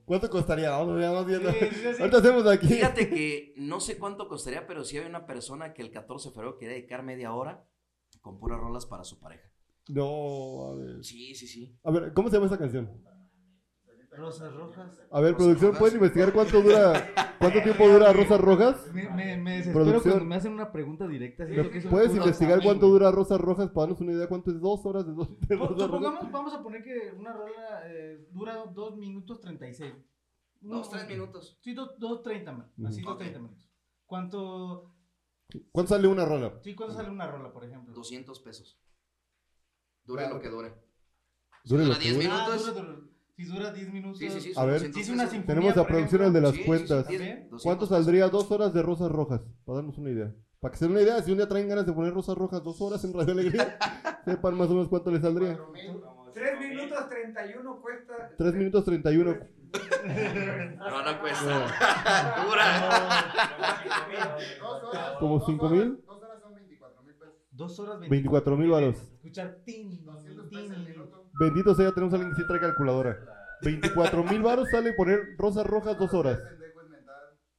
¿Cuánto 0.04 0.28
costaría? 0.28 0.70
Vamos, 0.70 1.00
vamos 1.00 1.26
viendo. 1.26 1.50
Sí, 1.50 1.58
sí, 1.60 1.94
sí. 1.94 2.00
Ahorita 2.00 2.18
hacemos 2.18 2.46
aquí. 2.46 2.66
Fíjate 2.66 3.08
que 3.08 3.54
no 3.56 3.80
sé 3.80 3.98
cuánto 3.98 4.28
costaría, 4.28 4.66
pero 4.66 4.84
sí 4.84 4.98
hay 4.98 5.06
una 5.06 5.26
persona 5.26 5.72
que 5.72 5.82
el 5.82 5.90
14 5.90 6.28
de 6.28 6.34
febrero 6.34 6.58
quería 6.58 6.74
dedicar 6.74 7.02
media 7.02 7.32
hora 7.32 7.66
con 8.20 8.38
puras 8.38 8.60
rolas 8.60 8.86
para 8.86 9.04
su 9.04 9.18
pareja. 9.18 9.50
No, 9.88 10.68
a 10.68 10.74
ver. 10.74 11.04
Sí, 11.04 11.34
sí, 11.34 11.46
sí. 11.46 11.78
A 11.84 11.90
ver, 11.90 12.12
¿cómo 12.12 12.28
se 12.28 12.36
llama 12.36 12.46
esa 12.46 12.58
canción? 12.58 12.90
Rosas 14.16 14.52
rojas. 14.54 15.00
A 15.10 15.20
ver, 15.20 15.36
producción, 15.36 15.70
Rojas. 15.72 15.78
¿pueden 15.80 15.96
investigar 15.96 16.32
cuánto 16.32 16.62
dura, 16.62 17.36
cuánto 17.38 17.62
tiempo 17.62 17.88
dura 17.88 18.12
Rosas 18.12 18.40
Rojas? 18.40 18.92
Me, 18.92 19.08
me, 19.10 19.36
me 19.36 19.50
desespero 19.56 19.84
Producción. 19.84 20.12
cuando 20.14 20.24
me 20.28 20.34
hacen 20.36 20.52
una 20.52 20.70
pregunta 20.72 21.06
directa. 21.08 21.46
siento 21.46 21.70
que 21.70 21.78
es 21.78 21.84
un 21.84 21.90
¿Puedes 21.90 22.14
investigar 22.14 22.62
cuánto 22.62 22.88
dura 22.88 23.10
Rosas 23.10 23.40
Rojas 23.40 23.68
para 23.70 23.82
darnos 23.86 24.00
una 24.00 24.12
idea 24.12 24.28
cuánto 24.28 24.50
es 24.50 24.60
dos 24.60 24.84
horas 24.86 25.06
de, 25.06 25.12
dos, 25.14 25.28
de 25.40 25.56
Rosas 25.56 25.76
Rojas? 25.76 25.86
Supongamos, 25.86 26.30
vamos 26.32 26.54
a 26.54 26.62
poner 26.62 26.82
que 26.84 27.12
una 27.18 27.32
rola 27.32 27.82
eh, 27.86 28.26
dura 28.30 28.64
2 28.72 28.96
minutos 28.96 29.40
36. 29.40 29.92
Dos, 30.60 30.88
tres 30.90 31.08
minutos. 31.08 31.58
Sí, 31.60 31.74
2.30, 31.74 32.44
man. 32.46 32.72
Así 32.86 33.02
Ujú. 33.02 33.12
2.30 33.18 33.34
minutos. 33.34 33.68
¿Cuánto, 34.06 34.94
¿Cuánto 35.72 35.94
sale 35.94 36.08
una 36.08 36.24
rola? 36.24 36.58
sí, 36.62 36.74
¿Cuánto 36.74 36.94
sale 36.94 37.10
una 37.10 37.26
rola, 37.26 37.52
por 37.52 37.64
ejemplo? 37.64 37.92
200 37.94 38.38
pesos. 38.40 38.78
Dure 40.04 40.22
Claro. 40.22 40.36
lo 40.36 40.40
que 40.40 40.48
dure. 40.48 40.74
Lo 41.64 41.76
dura 41.78 41.94
que 41.98 42.04
10 42.04 42.14
dure. 42.14 42.26
Ah, 42.30 42.46
minutos. 42.48 42.66
dura, 42.74 42.80
dura- 42.86 43.08
si 43.36 43.44
dura 43.44 43.72
10 43.72 43.92
minutos. 43.92 44.18
Sí, 44.18 44.30
sí, 44.30 44.40
sí. 44.40 44.52
A 44.56 44.64
ver. 44.64 44.74
200 44.74 44.94
Si 44.94 45.00
es 45.00 45.08
una 45.14 45.28
Tenemos 45.44 45.72
a 45.72 45.74
por 45.82 45.86
producción 45.88 46.22
el 46.22 46.28
ejemplo. 46.28 46.50
de 46.50 46.56
las 46.56 46.66
cuentas. 46.66 47.06
sí, 47.06 47.12
¿También? 47.16 47.36
200 47.50 47.62
¿Cuánto 47.62 47.86
saldría 47.86 48.28
dos 48.28 48.50
horas 48.50 48.72
de 48.74 48.82
Rosas 48.82 49.10
Rojas? 49.10 49.40
Para 49.64 49.76
darnos 49.76 49.98
una 49.98 50.10
idea. 50.10 50.32
Para 50.60 50.72
que 50.72 50.78
se 50.78 50.84
den 50.86 50.92
una 50.92 51.02
idea, 51.02 51.20
si 51.22 51.30
un 51.30 51.36
día 51.38 51.48
traen 51.48 51.68
ganas 51.68 51.84
de 51.86 51.92
poner 51.92 52.14
Rosas 52.14 52.36
Rojas 52.36 52.62
dos 52.62 52.80
horas 52.80 53.04
en 53.04 53.12
Radio 53.12 53.32
Alegría, 53.32 53.76
sepan 54.24 54.56
más 54.56 54.68
o 54.68 54.70
menos 54.74 54.88
cuánto 54.88 55.10
les 55.10 55.20
saldría. 55.22 55.58
3 56.32 56.60
minutos 56.60 57.08
31 57.08 57.80
cuesta. 57.82 58.30
3 58.38 58.54
minutos 58.54 58.84
31. 58.84 59.36
No, 60.78 61.02
no 61.04 61.20
cuesta. 61.20 62.44
Dura. 62.46 62.66
¿Como 65.18 65.40
5 65.44 65.68
mil? 65.68 65.98
Dos 66.06 66.22
horas 66.22 66.40
son 66.40 66.54
24 66.54 67.02
mil 67.02 67.14
pesos. 67.14 67.34
Dos 67.50 67.78
horas 67.80 68.00
24 68.08 68.56
mil 68.56 68.70
varos. 68.70 68.96
Escuchar 69.16 69.58
tin, 69.64 70.04
200 70.04 70.46
pesos 70.48 70.70
el 70.70 70.84
tin. 70.86 71.03
Bendito 71.38 71.74
sea, 71.74 71.90
tenemos 71.92 72.12
a 72.12 72.16
alguien 72.16 72.34
que 72.34 72.40
sí 72.42 72.46
trae 72.46 72.60
calculadora. 72.60 73.18
24 73.62 74.24
mil 74.24 74.42
baros 74.42 74.68
sale 74.70 74.92
poner 74.92 75.20
rosas 75.38 75.66
rojas 75.66 75.98
dos 75.98 76.14
horas. 76.14 76.40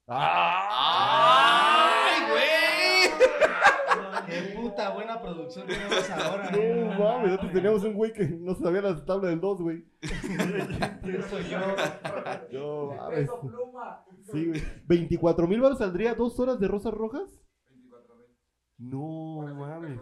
¡Ay, 0.08 1.42
güey! 2.30 3.10
¡Qué 4.28 4.54
puta 4.56 4.92
buena 4.92 5.22
producción 5.22 5.68
tenemos 5.68 6.10
ahora! 6.12 6.52
No 6.52 6.60
mames, 7.00 7.32
nosotros 7.32 7.52
teníamos 7.52 7.84
un 7.84 7.94
güey 7.94 8.14
que 8.14 8.28
no 8.28 8.56
sabía 8.56 8.82
las 8.82 9.06
tablas 9.06 9.32
del 9.32 9.42
2, 9.42 9.62
güey. 9.62 9.84
Eso 10.02 11.40
yo. 11.40 11.60
Yo, 12.52 12.94
mames. 12.96 13.30
Sí, 14.32 14.48
güey. 14.48 14.62
¿24 14.88 15.48
mil 15.48 15.62
baros 15.62 15.80
saldría 15.80 16.14
dos 16.14 16.40
horas 16.40 16.60
de 16.60 16.68
rosas 16.68 16.94
rojas? 16.94 17.42
24 17.68 18.16
mil. 18.16 18.28
No 18.78 19.42
mames. 19.56 20.00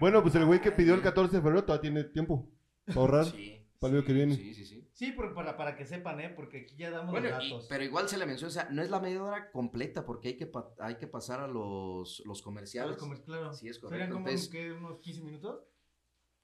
Bueno, 0.00 0.22
pues 0.22 0.34
el 0.34 0.44
güey 0.46 0.60
que 0.60 0.72
pidió 0.72 0.94
el 0.94 1.02
14 1.02 1.36
de 1.36 1.42
febrero 1.42 1.64
todavía 1.64 1.82
tiene 1.82 2.04
tiempo 2.04 2.48
para 2.86 3.00
ahorrar. 3.00 3.24
Sí. 3.26 3.54
Para 3.80 3.92
el 3.92 3.98
año 3.98 4.06
que 4.06 4.12
viene. 4.12 4.34
Sí, 4.34 4.54
sí, 4.54 4.64
sí. 4.64 4.88
Sí, 4.92 5.12
pero 5.16 5.32
para, 5.34 5.56
para 5.56 5.76
que 5.76 5.84
sepan, 5.86 6.18
¿eh? 6.20 6.30
Porque 6.30 6.62
aquí 6.62 6.74
ya 6.76 6.90
damos 6.90 7.12
Bueno, 7.12 7.28
los 7.30 7.44
y- 7.44 7.50
datos. 7.50 7.66
pero 7.68 7.84
igual 7.84 8.08
se 8.08 8.18
le 8.18 8.26
menciona, 8.26 8.48
o 8.48 8.52
sea, 8.52 8.68
no 8.70 8.82
es 8.82 8.90
la 8.90 8.98
media 8.98 9.22
hora 9.22 9.52
completa 9.52 10.04
porque 10.04 10.28
hay 10.28 10.36
que, 10.36 10.46
pa- 10.46 10.74
hay 10.80 10.96
que 10.96 11.06
pasar 11.06 11.38
a 11.38 11.46
los, 11.46 12.20
los 12.26 12.42
comerciales. 12.42 12.90
los 12.96 12.98
comer- 12.98 13.22
claro. 13.22 13.52
Sí, 13.52 13.68
es 13.68 13.76
¿Serían 13.76 13.90
correcto. 13.90 14.14
como 14.14 14.26
Entonces, 14.28 14.48
¿qué, 14.50 14.72
unos 14.72 14.98
15 14.98 15.22
minutos? 15.22 15.60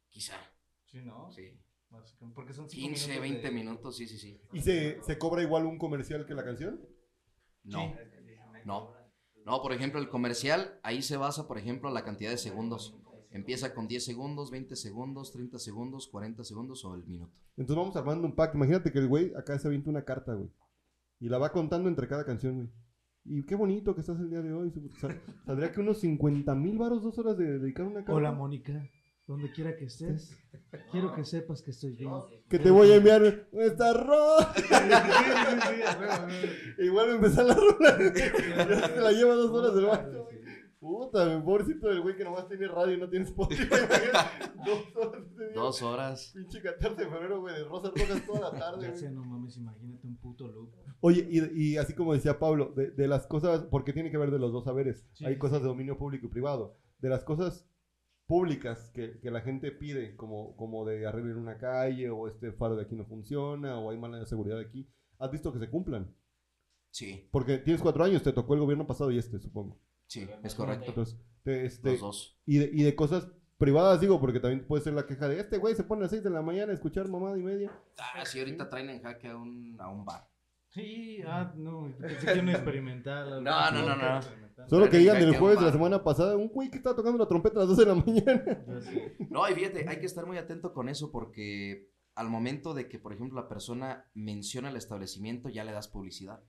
quizá, 0.08 0.36
Sí, 0.84 0.98
¿no? 1.02 1.28
sí. 1.32 1.58
Porque 2.34 2.54
son 2.54 2.68
5 2.68 2.88
15, 2.88 3.06
minutos 3.08 3.22
20 3.22 3.48
de- 3.48 3.52
minutos, 3.54 3.96
sí, 3.96 4.06
sí, 4.06 4.18
sí. 4.18 4.40
¿Y 4.52 4.60
se, 4.60 5.02
se 5.02 5.18
cobra 5.18 5.42
igual 5.42 5.64
un 5.66 5.76
comercial 5.78 6.24
que 6.26 6.34
la 6.34 6.44
canción? 6.44 6.80
No, 7.64 7.80
Sí. 7.80 8.34
no. 8.64 8.92
No, 9.44 9.60
por 9.60 9.72
ejemplo, 9.72 10.00
el 10.00 10.08
comercial, 10.08 10.78
ahí 10.84 11.02
se 11.02 11.16
basa, 11.16 11.46
por 11.48 11.58
ejemplo, 11.58 11.90
la 11.90 12.04
cantidad 12.04 12.30
de 12.30 12.38
segundos. 12.38 12.96
Empieza 13.34 13.74
con 13.74 13.88
10 13.88 14.04
segundos, 14.04 14.50
20 14.52 14.76
segundos, 14.76 15.32
30 15.32 15.58
segundos, 15.58 16.06
40 16.06 16.44
segundos 16.44 16.84
o 16.84 16.94
el 16.94 17.04
minuto. 17.04 17.36
Entonces 17.56 17.76
vamos 17.76 17.96
armando 17.96 18.26
un 18.28 18.34
pack. 18.36 18.54
Imagínate 18.54 18.92
que 18.92 19.00
el 19.00 19.08
güey 19.08 19.32
acá 19.34 19.58
se 19.58 19.66
avienta 19.66 19.90
una 19.90 20.04
carta, 20.04 20.34
güey. 20.34 20.48
Y 21.18 21.28
la 21.28 21.38
va 21.38 21.50
contando 21.50 21.88
entre 21.88 22.06
cada 22.06 22.24
canción, 22.24 22.54
güey. 22.54 22.68
Y 23.24 23.44
qué 23.44 23.56
bonito 23.56 23.92
que 23.94 24.02
estás 24.02 24.20
el 24.20 24.30
día 24.30 24.40
de 24.40 24.52
hoy. 24.52 24.72
Sal- 25.00 25.20
Saldría 25.44 25.72
que 25.72 25.80
unos 25.80 25.98
50 25.98 26.54
mil 26.54 26.78
varos 26.78 27.02
dos 27.02 27.18
horas 27.18 27.36
de 27.36 27.58
dedicar 27.58 27.86
una 27.86 28.00
carta. 28.00 28.12
Hola, 28.14 28.30
Mónica. 28.32 28.88
Donde 29.26 29.50
quiera 29.52 29.74
que 29.74 29.86
estés, 29.86 30.36
quiero 30.92 31.14
que 31.14 31.24
sepas 31.24 31.62
que 31.62 31.70
estoy 31.70 31.94
bien. 31.96 32.12
Que 32.48 32.58
te 32.58 32.70
voy 32.70 32.90
a 32.92 32.96
enviar 32.96 33.48
esta 33.52 33.94
rola. 33.94 34.52
a 36.78 37.14
empezar 37.14 37.46
la 37.46 37.54
rola. 37.54 37.98
Ya 38.68 38.88
se 38.88 39.00
la 39.00 39.12
lleva 39.12 39.34
dos 39.34 39.50
horas 39.50 39.74
del 39.74 39.86
baño. 39.86 40.23
Puta, 40.84 41.24
mi 41.34 41.42
pobrecito 41.42 41.88
del 41.88 42.02
güey 42.02 42.14
que 42.14 42.24
nomás 42.24 42.46
tiene 42.46 42.68
radio 42.68 42.94
y 42.94 43.00
no 43.00 43.08
tiene 43.08 43.24
Spotify. 43.24 43.64
dos 44.66 44.94
horas. 44.94 45.22
Dos 45.54 45.82
horas. 45.82 46.32
Pinche 46.34 46.60
14 46.60 47.04
de 47.04 47.10
febrero, 47.10 47.40
güey, 47.40 47.54
de 47.54 47.64
rosas 47.64 47.92
rojas 47.94 48.26
toda 48.26 48.40
la 48.52 48.58
tarde, 48.58 48.82
Ya 48.82 48.88
güey. 48.88 49.00
sé, 49.00 49.10
no 49.10 49.24
mames, 49.24 49.56
imagínate 49.56 50.06
un 50.06 50.18
puto 50.18 50.46
loop. 50.46 50.74
Oye, 51.00 51.26
y, 51.30 51.70
y 51.72 51.76
así 51.78 51.94
como 51.94 52.12
decía 52.12 52.38
Pablo, 52.38 52.74
de, 52.76 52.90
de 52.90 53.08
las 53.08 53.26
cosas, 53.26 53.62
porque 53.70 53.94
tiene 53.94 54.10
que 54.10 54.18
ver 54.18 54.30
de 54.30 54.38
los 54.38 54.52
dos 54.52 54.64
saberes. 54.64 55.08
Sí, 55.14 55.24
Hay 55.24 55.34
sí, 55.34 55.38
cosas 55.38 55.62
de 55.62 55.68
dominio 55.68 55.96
público 55.96 56.26
y 56.26 56.30
privado. 56.30 56.76
De 56.98 57.08
las 57.08 57.24
cosas 57.24 57.66
públicas 58.26 58.90
que, 58.94 59.20
que 59.20 59.30
la 59.30 59.40
gente 59.40 59.72
pide, 59.72 60.16
como, 60.16 60.54
como 60.56 60.84
de 60.84 61.06
arreglar 61.06 61.38
una 61.38 61.56
calle, 61.56 62.10
o 62.10 62.28
este 62.28 62.52
faro 62.52 62.76
de 62.76 62.82
aquí 62.82 62.94
no 62.94 63.06
funciona, 63.06 63.78
o 63.78 63.90
hay 63.90 63.96
mala 63.96 64.26
seguridad 64.26 64.58
aquí, 64.58 64.86
¿has 65.18 65.30
visto 65.30 65.50
que 65.50 65.60
se 65.60 65.70
cumplan? 65.70 66.14
Sí, 66.90 67.26
Porque 67.32 67.56
tienes 67.58 67.82
cuatro 67.82 68.04
años, 68.04 68.22
te 68.22 68.32
tocó 68.34 68.52
el 68.54 68.60
gobierno 68.60 68.86
pasado 68.86 69.10
y 69.10 69.18
este, 69.18 69.38
supongo. 69.38 69.80
Sí, 70.06 70.28
es 70.42 70.54
correcto. 70.54 70.86
Entonces, 70.88 71.18
te- 71.42 71.64
este, 71.66 71.92
Los 71.92 72.00
dos. 72.00 72.38
y, 72.46 72.58
de, 72.58 72.70
y 72.72 72.82
de 72.82 72.94
cosas 72.94 73.28
privadas, 73.58 74.00
digo, 74.00 74.20
porque 74.20 74.40
también 74.40 74.66
puede 74.66 74.82
ser 74.82 74.94
la 74.94 75.06
queja 75.06 75.28
de 75.28 75.38
este 75.40 75.58
güey 75.58 75.74
se 75.74 75.84
pone 75.84 76.00
a 76.00 76.02
las 76.02 76.10
6 76.10 76.22
de 76.24 76.30
la 76.30 76.42
mañana 76.42 76.72
a 76.72 76.74
escuchar 76.74 77.08
mamada 77.08 77.38
y 77.38 77.42
media. 77.42 77.70
Ah, 77.98 78.24
sí, 78.24 78.38
ahorita 78.40 78.68
traen 78.68 78.90
en 78.90 79.00
jaque 79.02 79.28
a 79.28 79.36
un, 79.36 79.76
a 79.80 79.88
un 79.88 80.04
bar. 80.04 80.28
Sí, 80.70 81.20
ah, 81.24 81.52
no, 81.56 81.94
pensé 82.00 82.32
que 82.32 82.40
un 82.40 82.48
experimental. 82.48 83.28
No, 83.44 83.70
no, 83.70 83.86
no, 83.86 83.96
no. 83.96 84.20
Solo 84.68 84.88
que 84.90 84.98
digan 84.98 85.20
del 85.20 85.36
jueves 85.36 85.60
de 85.60 85.66
la 85.66 85.72
semana 85.72 86.02
pasada, 86.02 86.36
un 86.36 86.48
güey 86.48 86.68
que 86.70 86.76
estaba 86.78 86.96
tocando 86.96 87.18
la 87.18 87.28
trompeta 87.28 87.56
a 87.56 87.60
las 87.60 87.68
2 87.68 87.76
de 87.78 87.86
la 87.86 87.94
mañana. 87.94 88.64
No, 89.30 89.48
y 89.48 89.54
fíjate, 89.54 89.88
hay 89.88 89.98
que 89.98 90.06
estar 90.06 90.26
muy 90.26 90.36
atento 90.36 90.72
con 90.72 90.88
eso 90.88 91.10
porque 91.12 91.90
al 92.16 92.28
momento 92.28 92.74
de 92.74 92.88
que, 92.88 92.98
por 92.98 93.12
ejemplo, 93.12 93.40
la 93.40 93.48
persona 93.48 94.08
menciona 94.14 94.68
el 94.70 94.76
establecimiento, 94.76 95.48
ya 95.48 95.64
le 95.64 95.72
das 95.72 95.88
publicidad. 95.88 96.40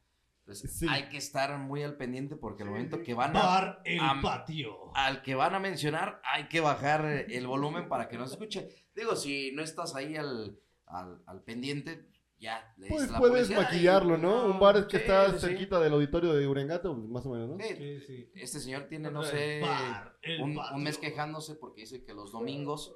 Entonces, 0.46 0.78
Sí. 0.78 0.86
hay 0.88 1.10
que 1.10 1.18
estar 1.18 1.58
muy 1.58 1.82
al 1.82 1.98
pendiente 1.98 2.36
porque 2.36 2.62
al 2.62 2.70
momento 2.70 3.02
que 3.02 3.16
van 3.16 3.36
a, 3.36 3.42
Bar 3.42 3.82
el 3.84 4.00
patio. 4.22 4.92
al 4.94 5.24
que 5.24 5.34
van 5.34 5.56
a 5.56 5.60
mencionar, 5.60 6.22
hay 6.24 6.48
que 6.48 6.60
bajar 6.60 7.04
el 7.06 7.48
volumen 7.48 7.90
para 7.90 8.08
que 8.08 8.18
no 8.18 8.28
se 8.28 8.34
escuche. 8.36 8.70
Digo, 8.96 9.16
si 9.16 9.52
no 9.54 9.64
estás 9.64 9.96
ahí 9.96 10.16
al, 10.16 10.60
al, 10.86 11.20
al 11.26 11.42
pendiente, 11.42 12.08
ya 12.38 12.76
le 12.78 12.90
Pues 12.90 13.10
la 13.10 13.18
puedes 13.18 13.50
maquillarlo, 13.50 14.18
¿no? 14.20 14.46
Un 14.46 14.60
bar 14.60 14.86
que 14.86 14.98
sí, 14.98 15.04
está 15.04 15.32
sí, 15.34 15.40
cerquita 15.40 15.80
del 15.80 15.94
auditorio 15.94 16.34
de 16.36 16.48
Urengato, 16.48 16.94
más 16.94 17.26
o 17.26 17.32
menos, 17.32 17.50
¿no? 17.50 17.58
Sí, 17.66 18.00
Sí. 18.02 18.30
Este 18.36 18.60
señor 18.60 18.84
tiene, 18.84 19.10
no 19.10 19.24
El 19.24 19.28
sé, 19.32 19.62
bar, 19.62 20.16
el 20.22 20.42
un, 20.44 20.56
patio. 20.56 20.76
un 20.76 20.84
mes 20.84 21.00
quejándose 21.00 21.56
porque 21.56 21.82
dice 21.82 22.04
que 22.04 22.14
los 22.14 22.32
domingos, 22.32 22.96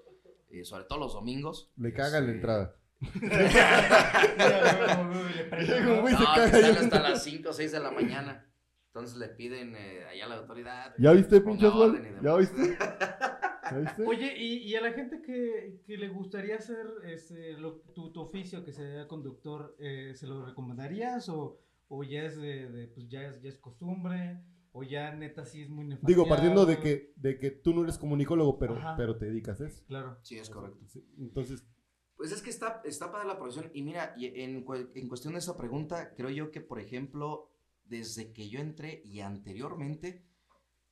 eh, 0.51 0.63
sobre 0.65 0.83
todo 0.83 0.99
los 0.99 1.13
domingos, 1.13 1.71
Le 1.77 1.93
cagan 1.93 2.11
la 2.25 2.31
este, 2.31 2.31
entrada. 2.35 2.75
No, 2.99 3.07
salen 6.49 6.77
hasta 6.77 6.99
las 7.01 7.23
5 7.23 7.49
o 7.49 7.53
6 7.53 7.71
de 7.71 7.79
la 7.79 7.91
mañana. 7.91 8.45
Entonces 8.87 9.17
le 9.17 9.27
piden 9.29 9.75
eh, 9.75 10.03
allá 10.11 10.25
a 10.25 10.29
la 10.29 10.35
autoridad. 10.37 10.93
¿Ya 10.97 11.11
viste, 11.11 11.41
pinche 11.41 11.67
¿Ya 12.21 12.35
viste? 12.35 12.77
¿Ya 13.71 13.77
viste? 13.77 14.03
Oye, 14.05 14.33
y, 14.35 14.57
y 14.67 14.75
a 14.75 14.81
la 14.81 14.93
gente 14.93 15.21
que, 15.21 15.81
que 15.85 15.97
le 15.97 16.09
gustaría 16.09 16.55
hacer 16.55 16.87
este, 17.05 17.53
lo- 17.53 17.81
tu, 17.93 18.11
tu 18.11 18.21
oficio, 18.21 18.65
que 18.65 18.73
sea 18.73 19.07
conductor, 19.07 19.75
eh, 19.79 20.13
¿se 20.15 20.25
lo 20.25 20.43
recomendarías? 20.43 21.29
¿O, 21.29 21.61
o 21.87 22.03
ya 22.03 22.23
es 22.23 22.35
de, 22.37 22.67
de, 22.69 22.87
pues 22.87 23.07
ya 23.09 23.27
es, 23.27 23.41
ya 23.43 23.49
es 23.49 23.59
costumbre? 23.59 24.41
¿O 24.71 24.81
ya 24.83 25.13
neta 25.13 25.45
sí 25.45 25.61
es 25.61 25.69
muy 25.69 25.85
nefasto? 25.85 26.07
Digo, 26.07 26.27
partiendo 26.27 26.65
de 26.65 26.79
que, 26.79 27.13
de 27.15 27.37
que 27.37 27.51
tú 27.51 27.75
no 27.75 27.83
eres 27.83 27.99
comunicólogo, 27.99 28.57
pero, 28.57 28.75
Ajá. 28.75 28.95
pero 28.97 29.17
te 29.17 29.25
dedicas 29.25 29.61
a 29.61 29.67
eso. 29.67 29.83
Claro. 29.87 30.17
Sí, 30.23 30.39
es 30.39 30.49
correcto. 30.49 30.83
Entonces, 31.19 31.63
Pues 32.19 32.33
es 32.33 32.41
que 32.41 32.49
está, 32.49 32.81
está 32.83 33.09
para 33.13 33.23
la 33.23 33.37
profesión. 33.39 33.71
Y 33.73 33.81
mira, 33.81 34.13
y 34.17 34.25
en, 34.43 34.65
en 34.93 35.07
cuestión 35.07 35.31
de 35.33 35.39
esa 35.39 35.55
pregunta, 35.55 36.13
creo 36.15 36.29
yo 36.29 36.51
que, 36.51 36.59
por 36.59 36.81
ejemplo, 36.81 37.49
desde 37.85 38.33
que 38.33 38.49
yo 38.49 38.59
entré 38.59 39.01
y 39.05 39.21
anteriormente, 39.21 40.25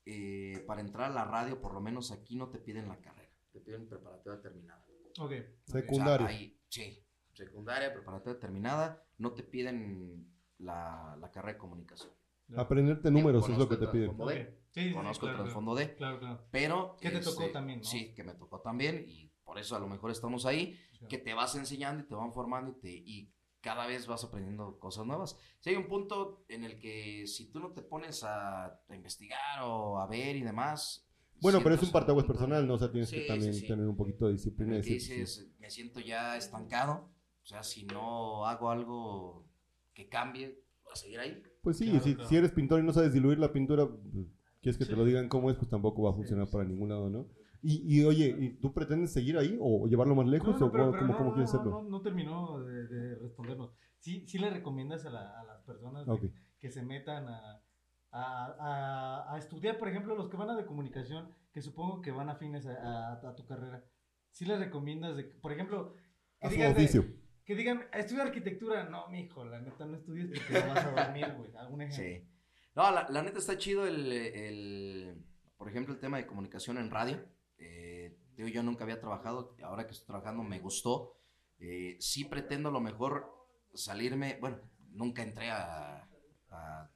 eh, 0.05 0.63
para 0.65 0.79
entrar 0.79 1.11
a 1.11 1.13
la 1.13 1.25
radio, 1.25 1.59
por 1.61 1.73
lo 1.73 1.81
menos 1.81 2.11
aquí 2.13 2.37
no 2.37 2.47
te 2.49 2.59
piden 2.59 2.87
la 2.87 3.01
carrera, 3.01 3.29
te 3.51 3.59
piden 3.59 3.89
preparatoria 3.89 4.41
terminada. 4.41 4.85
Ok. 5.19 5.33
secundario. 5.65 6.25
O 6.25 6.29
sea, 6.29 6.37
ahí- 6.37 6.57
sí, 6.69 7.03
secundaria, 7.33 7.93
preparatoria 7.93 8.39
terminada, 8.39 9.03
no 9.17 9.33
te 9.33 9.43
piden 9.43 10.33
la, 10.59 11.17
la 11.19 11.29
carrera 11.29 11.53
de 11.55 11.59
comunicación. 11.59 12.13
Aprenderte 12.55 13.11
números 13.11 13.49
es 13.49 13.57
lo 13.57 13.67
que 13.67 13.75
te 13.75 13.83
el 13.83 13.91
piden. 13.91 14.05
trasfondo 14.15 14.23
Ok. 14.25 14.31
de, 14.31 14.57
Sí, 14.71 14.83
sí, 14.83 14.89
sí, 14.89 14.93
conozco 14.95 15.25
el 15.25 15.31
claro, 15.31 15.43
trasfondo 15.43 15.75
de, 15.75 15.95
Claro, 15.95 16.19
claro. 16.19 16.47
pero... 16.51 16.97
Que 17.01 17.09
te 17.09 17.19
tocó 17.19 17.41
este, 17.41 17.53
también, 17.53 17.79
¿no? 17.79 17.83
Sí, 17.85 18.13
que 18.13 18.23
me 18.23 18.33
tocó 18.35 18.61
también 18.61 19.03
y 19.07 19.26
por 19.47 19.57
eso 19.57 19.75
a 19.75 19.79
lo 19.79 19.87
mejor 19.87 20.11
estamos 20.11 20.45
ahí, 20.45 20.77
que 21.09 21.17
te 21.17 21.33
vas 21.33 21.55
enseñando 21.55 22.03
y 22.03 22.05
te 22.05 22.13
van 22.15 22.33
formando 22.33 22.69
y, 22.71 22.73
te, 22.81 22.91
y 22.91 23.31
cada 23.61 23.87
vez 23.87 24.05
vas 24.05 24.23
aprendiendo 24.25 24.77
cosas 24.77 25.05
nuevas. 25.05 25.37
Si 25.61 25.69
hay 25.69 25.77
un 25.77 25.87
punto 25.87 26.43
en 26.49 26.65
el 26.65 26.77
que 26.77 27.25
si 27.27 27.49
tú 27.49 27.59
no 27.61 27.71
te 27.71 27.81
pones 27.81 28.23
a, 28.25 28.65
a 28.65 28.95
investigar 28.95 29.63
o 29.63 29.99
a 29.99 30.05
ver 30.05 30.35
y 30.35 30.43
demás... 30.43 31.07
Bueno, 31.39 31.59
pero 31.63 31.75
es 31.75 31.83
un 31.83 31.91
parteaguas 31.91 32.25
personal, 32.25 32.67
¿no? 32.67 32.73
O 32.73 32.77
sea, 32.77 32.91
tienes 32.91 33.09
Sí, 33.09 33.15
que 33.21 33.27
también 33.27 33.53
sí. 33.53 33.65
tener 33.67 33.87
un 33.87 33.95
poquito 33.95 34.25
de 34.27 34.33
disciplina. 34.33 34.71
que 34.81 34.93
decir, 34.93 35.19
dices, 35.19 35.47
me 35.59 35.69
siento 35.69 35.99
ya 36.01 36.35
estancado, 36.35 37.09
o 37.41 37.45
sea, 37.45 37.63
si 37.63 37.85
no 37.85 38.45
hago 38.45 38.69
algo 38.69 39.45
que 39.93 40.09
cambie, 40.09 40.59
a 40.91 40.95
seguir 40.95 41.19
ahí. 41.19 41.41
Pues 41.61 41.77
sí, 41.77 41.85
Claro, 41.85 42.03
si, 42.03 42.15
claro. 42.15 42.29
si 42.29 42.35
eres 42.35 42.51
pintor 42.51 42.79
y 42.79 42.83
no 42.83 42.91
sabes 42.93 43.13
diluir 43.13 43.39
la 43.39 43.53
pintura, 43.53 43.87
pues, 43.87 44.27
quieres 44.61 44.77
que 44.77 44.85
te 44.85 44.95
lo 44.95 45.05
digan 45.05 45.29
cómo 45.29 45.49
es, 45.51 45.57
pues 45.57 45.69
tampoco 45.69 46.01
va 46.03 46.09
a 46.11 46.13
funcionar 46.13 46.49
para 46.49 46.63
ningún 46.65 46.89
lado, 46.89 47.09
¿no? 47.09 47.27
Y, 47.69 47.99
y 47.99 48.05
oye, 48.05 48.33
¿y 48.39 48.49
tú 48.61 48.73
pretendes 48.73 49.11
seguir 49.11 49.37
ahí 49.37 49.57
o 49.59 49.87
llevarlo 49.87 50.15
más 50.15 50.25
lejos 50.27 50.53
No, 50.53 50.59
no, 50.59 50.65
o 50.67 50.71
pero- 50.71 50.83
cómo, 50.85 50.91
pero 50.93 51.01
cómo- 51.07 51.11
no, 51.13 51.17
cómo 51.17 51.33
quieres 51.33 51.53
hacerlo? 51.53 51.71
No, 51.83 51.89
no 51.89 52.01
terminó 52.01 52.63
de, 52.63 52.87
de 52.87 53.15
respondernos. 53.15 53.71
Sí, 53.99 54.25
sí 54.25 54.37
le 54.37 54.49
recomiendas 54.49 55.05
a, 55.05 55.09
la- 55.09 55.37
a 55.39 55.43
las 55.43 55.61
personas 55.63 56.05
de- 56.05 56.11
Ok. 56.13 56.21
que 56.59 56.69
se 56.71 56.81
metan 56.83 57.27
a, 57.27 57.61
a- 58.11 58.55
a- 58.59 59.33
a 59.33 59.37
estudiar, 59.37 59.77
por 59.79 59.89
ejemplo, 59.89 60.15
los 60.15 60.29
que 60.29 60.37
van 60.37 60.49
a 60.49 60.55
de 60.55 60.65
comunicación, 60.65 61.29
que 61.51 61.61
supongo 61.61 62.01
que 62.01 62.11
van 62.11 62.29
afines 62.29 62.65
a, 62.67 62.71
a- 63.11 63.29
a 63.29 63.35
tu 63.35 63.45
carrera. 63.45 63.83
Sí 64.31 64.45
les 64.45 64.59
recomiendas, 64.59 65.17
de, 65.17 65.25
por 65.25 65.51
ejemplo, 65.51 65.93
que 66.39 66.47
A 66.47 66.49
su 66.49 66.55
digan, 66.55 66.73
de- 66.73 67.17
que 67.43 67.55
digan, 67.55 67.81
estudia 67.93 68.23
arquitectura. 68.23 68.85
No, 68.89 69.09
mijo, 69.09 69.43
la 69.43 69.59
neta 69.59 69.85
no 69.85 69.97
estudies 69.97 70.27
porque 70.27 70.53
no 70.65 70.73
vas 70.73 70.85
a 70.85 70.91
dormir, 71.05 71.33
güey. 71.37 71.53
Algún 71.57 71.81
ejemplo. 71.81 72.05
Sí. 72.05 72.31
No, 72.75 72.91
la, 72.91 73.07
la 73.09 73.23
neta 73.23 73.39
está 73.39 73.57
chido 73.57 73.85
el, 73.87 74.09
el- 74.11 75.25
por 75.57 75.67
ejemplo, 75.67 75.93
el 75.93 75.99
tema 75.99 76.15
de 76.17 76.27
comunicación 76.27 76.77
en 76.77 76.91
radio. 76.91 77.19
Digo, 78.37 78.47
yo 78.49 78.63
nunca 78.63 78.83
había 78.83 78.99
trabajado, 79.01 79.55
ahora 79.63 79.85
que 79.87 79.91
estoy 79.93 80.07
trabajando 80.07 80.43
me 80.43 80.59
gustó. 80.59 81.13
Eh, 81.59 81.97
sí 81.99 82.23
pretendo 82.25 82.69
a 82.69 82.71
lo 82.71 82.79
mejor 82.79 83.33
salirme, 83.73 84.37
bueno, 84.39 84.59
nunca 84.91 85.23
entré 85.23 85.49
a, 85.49 86.07
a- 86.51 86.89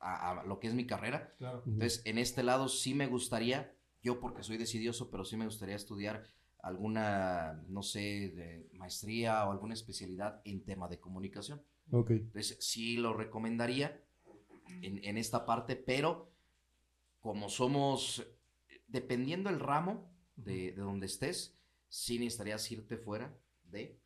a- 0.00 0.40
a 0.40 0.44
lo 0.44 0.60
que 0.60 0.68
es 0.68 0.74
mi 0.74 0.86
carrera. 0.86 1.34
Claro. 1.38 1.62
Entonces, 1.66 2.02
en 2.04 2.18
este 2.18 2.42
lado 2.42 2.68
sí 2.68 2.94
me 2.94 3.06
gustaría, 3.06 3.74
yo 4.02 4.20
porque 4.20 4.42
soy 4.42 4.58
decidioso, 4.58 5.10
pero 5.10 5.24
sí 5.24 5.36
me 5.36 5.46
gustaría 5.46 5.76
estudiar 5.76 6.24
alguna, 6.62 7.64
no 7.68 7.82
sé, 7.82 8.00
de 8.00 8.68
maestría 8.74 9.46
o 9.46 9.52
alguna 9.52 9.72
especialidad 9.74 10.42
en 10.44 10.62
tema 10.64 10.88
de 10.88 11.00
comunicación. 11.00 11.62
Ok. 11.90 12.10
Entonces, 12.10 12.58
sí 12.60 12.96
lo 12.98 13.14
recomendaría 13.14 13.98
en, 14.82 15.02
en 15.04 15.16
esta 15.16 15.46
parte, 15.46 15.74
pero 15.76 16.30
como 17.20 17.48
somos, 17.48 18.26
dependiendo 18.88 19.50
el 19.50 19.58
ramo 19.60 20.09
de, 20.44 20.72
de 20.72 20.80
donde 20.82 21.06
estés, 21.06 21.54
sí 21.88 22.18
necesitarías 22.18 22.70
irte 22.70 22.96
fuera 22.96 23.32
de, 23.70 23.96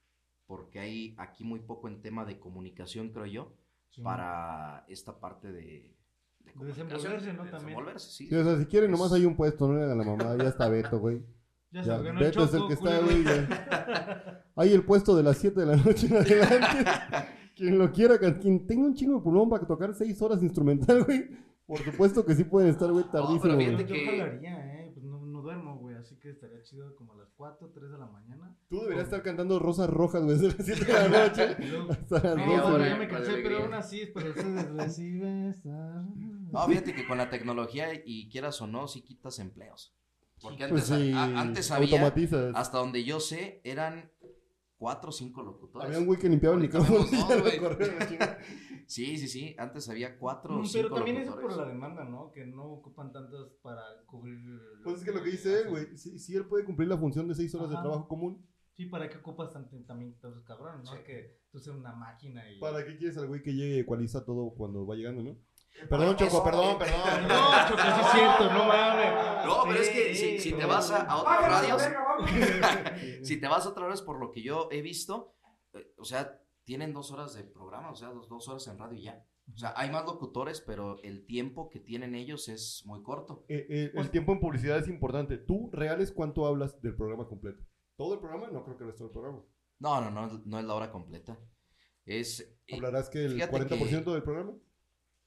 porque 0.47 0.79
hay 0.79 1.15
aquí 1.17 1.45
muy 1.45 1.61
poco 1.61 1.89
en 1.89 2.01
tema 2.03 2.25
de 2.25 2.39
comunicación, 2.39 3.11
creo 3.11 3.27
yo, 3.27 3.53
Sí. 3.91 4.03
para 4.03 4.85
esta 4.89 5.19
parte 5.21 5.53
de... 5.53 5.95
De, 6.45 6.53
comunicación, 6.53 6.89
desenvolverse, 6.89 7.33
¿no? 7.33 7.45
de 7.45 7.51
También. 7.51 7.67
desenvolverse, 7.69 8.11
sí. 8.11 8.27
Sí, 8.29 8.35
o 8.35 8.43
sea, 8.45 8.59
si 8.59 8.67
quieren, 8.67 8.91
nomás 8.91 9.13
hay 9.13 9.25
un 9.25 9.37
puesto, 9.37 9.69
no 9.69 9.79
le 9.79 9.85
hagan 9.85 9.99
la 9.99 10.05
mamada, 10.05 10.37
ya 10.37 10.49
está 10.49 10.69
Beto, 10.69 10.99
güey. 10.99 11.23
Ya 11.71 11.83
se 11.83 11.89
Ya, 11.91 11.99
Beto 11.99 12.45
es 12.45 12.53
el 12.55 12.59
Choco, 12.61 12.69
que 12.69 12.75
está, 12.75 12.99
güey. 13.01 13.25
ya. 13.25 14.45
Hay 14.57 14.73
el 14.73 14.85
puesto 14.85 15.17
de 15.17 15.23
las 15.25 15.39
7 15.39 15.59
de 15.61 15.67
la 15.67 15.77
noche 15.77 16.07
en 16.07 16.17
adelante. 16.17 16.91
quien 17.57 17.79
lo 17.79 17.91
quiera, 17.93 18.17
quien 18.39 18.65
tenga 18.67 18.87
un 18.87 18.95
chingo 18.95 19.17
de 19.17 19.23
pulmón 19.25 19.49
para 19.49 19.67
tocar 19.67 19.93
6 19.95 20.23
horas 20.23 20.41
instrumental, 20.43 21.03
güey. 21.05 21.29
Por 21.67 21.79
supuesto 21.81 22.25
que 22.25 22.35
sí 22.37 22.45
pueden 22.45 22.71
estar, 22.71 22.93
güey, 22.93 23.05
tardísimo, 23.11 23.41
pero 23.43 23.55
güey. 23.55 23.67
fíjate 23.77 23.87
Yo 23.89 23.95
que- 23.95 24.07
jalaría, 24.19 24.83
eh. 24.85 24.91
Pues 24.95 25.05
no, 25.05 25.25
no 25.27 25.41
duermo, 25.43 25.79
güey. 25.79 25.97
Así 25.97 26.14
que 26.25 26.31
estaría 26.31 26.63
chido 26.63 26.95
como 26.97 27.13
a 27.13 27.17
las 27.19 27.29
4, 27.37 27.71
3 27.75 27.91
de 27.91 27.99
la 27.99 28.07
mañana. 28.07 28.57
Tú 28.71 28.81
deberías 28.81 29.05
estar 29.05 29.23
cantando 29.23 29.59
Rosas 29.59 29.91
Rojas, 29.91 30.23
güey, 30.25 30.39
desde 30.39 30.57
las 30.57 30.67
7 30.67 30.85
de 30.87 30.93
la 30.93 31.09
noche 31.29 31.57
luego- 31.69 31.93
hasta 31.93 32.15
las 32.15 32.25
No, 32.25 32.37
Media 32.37 32.57
12, 32.61 32.63
bueno, 32.63 32.75
hora 32.77 32.89
ya 32.89 32.97
me 32.97 33.09
cansé, 33.09 33.33
pero 33.43 33.59
aún 33.59 33.75
así, 33.75 34.07
pero 34.15 34.31
ustedes 34.31 34.71
recibes. 34.73 35.67
ah. 35.67 36.05
No, 36.53 36.67
fíjate 36.67 36.95
que 36.95 37.07
con 37.07 37.19
la 37.19 37.29
tecnología 37.31 37.89
y 38.05 38.29
quieras 38.31 38.61
o 38.63 38.67
no, 38.67 38.89
sí 38.89 39.03
quitas 39.03 39.39
empleos. 39.39 39.95
Porque 40.41 40.67
Pues 40.69 40.91
antes, 40.91 41.07
sí, 41.07 41.13
a- 41.13 41.41
antes 41.41 41.71
había, 41.71 41.97
automatizas. 41.99 42.53
hasta 42.57 42.79
donde 42.79 43.05
yo 43.05 43.21
sé, 43.21 43.61
eran 43.65 44.11
cuatro 44.77 45.11
o 45.11 45.13
cinco 45.13 45.43
locutores. 45.43 45.87
Había 45.87 45.99
un 45.99 46.07
güey 46.07 46.19
que 46.19 46.29
limpiaba 46.29 46.57
el 46.57 46.63
micrófono. 46.63 47.05
Sí, 48.87 49.17
sí, 49.17 49.29
sí. 49.29 49.57
Antes 49.59 49.89
había 49.89 50.19
cuatro 50.19 50.57
o 50.57 50.59
Mm, 50.61 50.67
cinco 50.67 50.83
Pero 50.89 50.95
también 50.95 51.17
eso 51.17 51.31
locutores. 51.31 51.57
por 51.57 51.67
la 51.67 51.73
demanda, 51.73 52.05
¿no? 52.05 52.31
Que 52.31 52.45
no 52.45 52.65
ocupan 52.65 53.13
tantas 53.13 53.49
para 53.63 53.81
cubrir. 54.07 54.39
Pues 54.83 54.99
es 54.99 55.05
que 55.05 55.13
lo 55.13 55.23
que 55.23 55.31
dice 55.31 55.63
él, 55.63 55.71
güey, 55.71 55.97
si, 55.97 56.19
si 56.19 56.37
él 56.37 56.47
puede 56.47 56.65
cumplir 56.65 56.89
la 56.89 56.99
función 56.99 57.27
de 57.27 57.35
6 57.35 57.55
horas 57.55 57.71
de 57.71 57.77
trabajo 57.77 58.07
común, 58.09 58.47
Sí, 58.77 58.87
¿para 58.87 59.09
qué 59.09 59.19
ocupas 59.19 59.53
también 59.53 60.19
tantos 60.19 60.43
cabrones? 60.45 60.85
No 60.85 60.97
es 60.97 61.05
que 61.05 61.39
tú 61.53 61.61
seas 61.61 61.77
una 61.77 61.95
máquina 61.95 62.43
y. 62.51 62.59
¿para 62.59 62.85
qué 62.85 62.97
quieres 62.97 63.17
al 63.17 63.29
güey 63.29 63.41
que 63.41 63.55
llegue 63.55 63.77
y 63.77 63.79
ecualiza 63.79 64.25
todo 64.25 64.53
cuando 64.55 64.85
va 64.85 64.97
llegando, 64.97 65.23
no? 65.23 65.39
Perdón, 65.89 66.17
Choco, 66.17 66.27
eso- 66.27 66.45
perdón, 66.45 66.79
perdón. 66.79 66.99
No, 67.29 67.69
Choco, 67.69 67.83
sí 67.83 68.01
es 68.01 68.13
cierto, 68.13 68.53
no 68.53 68.65
mames. 68.65 69.45
No, 69.45 69.63
pero 69.65 69.81
es 69.81 69.89
que 69.91 70.11
Eh, 70.11 70.15
si, 70.15 70.39
si 70.39 70.49
eh, 70.51 70.57
te 70.57 70.65
vas 70.65 70.91
a, 70.91 71.03
a 71.03 71.17
otras 71.19 71.41
¡Vámonos, 71.41 71.83
radios, 71.83 73.23
si 73.23 73.41
te 73.41 73.49
vas 73.49 73.67
a 73.67 73.69
otras 73.71 73.85
radios, 73.85 74.03
por 74.03 74.19
lo 74.19 74.31
que 74.31 74.43
yo 74.43 74.69
he 74.71 74.83
visto, 74.83 75.35
eh, 75.73 75.93
o 75.99 76.05
sea, 76.05 76.41
tienen 76.65 76.93
dos 76.93 77.11
horas 77.11 77.35
de 77.35 77.45
programa, 77.45 77.91
o 77.91 77.95
sea, 77.97 78.09
dos, 78.09 78.29
dos 78.29 78.49
horas 78.49 78.67
en 78.69 78.79
radio 78.79 78.99
y 78.99 79.03
ya. 79.03 79.25
O 79.53 79.59
sea, 79.59 79.75
hay 79.77 79.91
más 79.91 80.07
locutores, 80.07 80.63
pero 80.63 80.99
el 81.03 81.27
tiempo 81.27 81.69
que 81.69 81.79
tienen 81.79 82.15
ellos 82.15 82.49
es 82.49 82.83
muy 82.87 83.03
corto. 83.03 83.45
Eh, 83.49 83.67
eh, 83.69 83.93
el 83.95 84.11
tiempo 84.11 84.33
en 84.33 84.41
publicidad 84.41 84.79
es 84.79 84.89
importante. 84.89 85.37
¿Tú, 85.37 85.69
reales, 85.71 86.13
cuánto 86.13 86.47
hablas 86.47 86.81
del 86.81 86.97
programa 86.97 87.27
completo? 87.29 87.63
¿Todo 87.97 88.15
el 88.15 88.21
programa? 88.21 88.49
No 88.51 88.65
creo 88.65 88.77
que 88.79 88.85
el 88.85 88.89
resto 88.91 89.05
del 89.05 89.13
programa. 89.13 89.43
No, 89.81 90.01
no, 90.01 90.11
no, 90.11 90.41
no 90.47 90.59
es 90.59 90.65
la 90.65 90.75
hora 90.75 90.91
completa. 90.91 91.39
Es, 92.07 92.41
eh, 92.67 92.75
¿Hablarás 92.77 93.11
que 93.11 93.25
el 93.27 93.35
fíjate 93.35 93.53
40% 93.77 94.13
del 94.13 94.23
programa? 94.23 94.55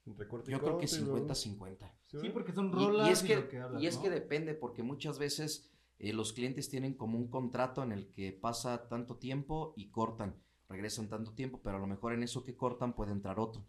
Y 0.08 0.52
yo 0.52 0.58
creo 0.60 0.78
que 0.78 0.86
corte 0.86 0.96
y 0.96 1.04
bla, 1.04 1.12
bla, 1.12 1.20
bla. 1.22 1.34
50-50. 1.34 1.92
¿Sí, 2.06 2.28
porque 2.30 2.52
son 2.52 2.68
Y- 2.68 2.72
rolas 2.86 3.08
Y, 3.08 3.12
es 3.12 3.22
que, 3.22 3.36
lo 3.36 3.48
que 3.48 3.58
hablas, 3.58 3.82
y 3.82 3.86
es 3.86 3.96
¿no? 3.96 4.02
que 4.02 4.10
depende, 4.10 4.54
porque 4.54 4.82
muchas 4.82 5.18
veces 5.18 5.70
eh, 5.98 6.12
los 6.12 6.32
clientes 6.32 6.68
tienen 6.68 6.94
como 6.94 7.18
un 7.18 7.28
contrato 7.28 7.82
en 7.82 7.92
el 7.92 8.10
que 8.12 8.32
pasa 8.32 8.88
tanto 8.88 9.16
tiempo 9.18 9.74
y 9.76 9.90
cortan, 9.90 10.40
regresan 10.68 11.08
tanto 11.08 11.34
tiempo, 11.34 11.60
pero 11.62 11.76
a 11.76 11.80
lo 11.80 11.86
mejor 11.86 12.12
en 12.12 12.22
eso 12.22 12.44
que 12.44 12.56
cortan 12.56 12.94
puede 12.94 13.12
entrar 13.12 13.38
otro. 13.40 13.66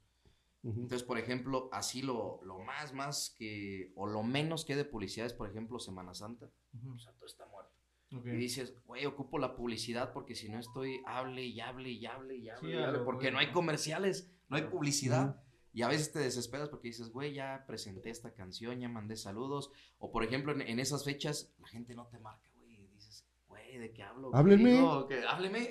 Entonces, 0.62 1.04
por 1.04 1.18
ejemplo, 1.18 1.70
así 1.72 2.02
lo, 2.02 2.42
lo 2.44 2.60
más, 2.60 2.94
más 2.94 3.34
que, 3.38 3.94
o 3.96 4.06
lo 4.08 4.24
menos 4.24 4.66
que 4.66 4.74
hay 4.74 4.78
de 4.78 4.84
publicidad 4.86 5.26
es, 5.26 5.34
por 5.34 5.50
ejemplo, 5.50 5.80
Semana 5.80 6.14
Santa. 6.14 6.52
O 6.94 7.00
sea, 7.00 7.14
todo 7.14 7.26
está 7.26 7.46
muerto. 7.46 7.72
ok. 8.14 8.26
Y 8.26 8.32
dices, 8.32 8.76
güey, 8.86 9.06
ocupo 9.06 9.40
la 9.40 9.56
publicidad 9.56 10.12
porque 10.12 10.36
si 10.36 10.50
no 10.50 10.60
estoy, 10.60 11.00
hable 11.06 11.46
y 11.46 11.62
hable 11.62 11.90
y 11.92 12.06
hable 12.06 12.36
y 12.36 12.50
hable, 12.50 12.60
Sí, 12.60 12.76
y 12.76 13.06
porque 13.06 13.32
no 13.32 13.40
hay 13.40 13.54
comerciales, 13.54 14.30
no 14.50 14.58
hay 14.58 14.64
publicidad. 14.64 15.42
Y 15.72 15.84
a 15.84 15.88
veces 15.88 16.12
te 16.12 16.20
desesperas 16.20 16.70
porque 16.70 16.88
dices, 16.90 17.10
güey, 17.12 17.34
ya 17.34 17.64
presenté 17.68 18.10
esta 18.10 18.34
canción, 18.34 18.80
ya 18.80 18.90
mandé 18.90 19.16
saludos. 19.16 19.72
O 20.00 20.12
por 20.12 20.24
ejemplo, 20.24 20.52
en, 20.52 20.62
en 20.62 20.80
esas 20.80 21.04
fechas, 21.06 21.52
la 21.60 21.68
gente 21.68 21.94
no 21.96 22.08
te 22.08 22.20
marca, 22.20 22.50
güey. 22.56 22.76
y 22.76 22.88
Dices, 22.96 23.26
güey, 23.48 23.78
¿de 23.78 23.92
qué 23.94 24.04
hablo? 24.04 24.32
¿Qué 24.32 24.38
Háblenme. 24.38 24.72
digo? 24.74 25.08
¿Qué- 25.08 25.24
Hábleme. 25.28 25.70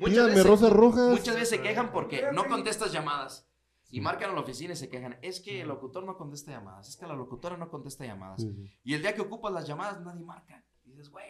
Muchas 0.00 0.26
veces- 0.28 0.46
Rosas 0.46 0.72
Rojas. 0.72 1.10
Muchas 1.10 1.34
veces 1.34 1.48
se 1.50 1.60
quejan 1.60 1.90
porque 1.92 2.26
no 2.32 2.46
contestas 2.46 2.92
llamadas. 2.92 3.48
Y 3.90 4.00
marcan 4.00 4.30
a 4.30 4.32
la 4.34 4.40
oficina 4.40 4.72
y 4.72 4.76
se 4.76 4.88
quejan. 4.88 5.18
Es 5.22 5.40
que 5.40 5.60
el 5.60 5.68
locutor 5.68 6.04
no 6.04 6.16
contesta 6.16 6.50
llamadas. 6.50 6.88
Es 6.88 6.96
que 6.96 7.06
la 7.06 7.14
locutora 7.14 7.56
no 7.56 7.68
contesta 7.70 8.04
llamadas. 8.04 8.40
Sí, 8.42 8.52
sí. 8.52 8.72
Y 8.82 8.94
el 8.94 9.02
día 9.02 9.14
que 9.14 9.20
ocupas 9.20 9.52
las 9.52 9.66
llamadas, 9.68 10.00
nadie 10.00 10.24
marca. 10.24 10.64
Y 10.84 10.90
dices, 10.90 11.10
güey. 11.10 11.24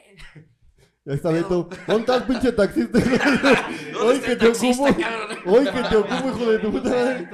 Ahí 1.06 1.16
está 1.16 1.28
Beto. 1.30 1.68
¿Dónde 1.86 2.00
estás, 2.00 2.22
pinche 2.22 2.52
taxista? 2.52 2.98
¿dónde 3.92 3.98
Hoy 4.00 4.20
que 4.20 4.36
te 4.36 4.46
ocupo. 4.48 4.84
Hoy 5.46 5.64
que 5.66 5.82
te 5.82 5.96
ocupo, 5.96 6.28
hijo 6.28 6.50
de 6.52 6.58
tu 6.60 6.72
puta 6.72 6.88
madre. 6.88 7.28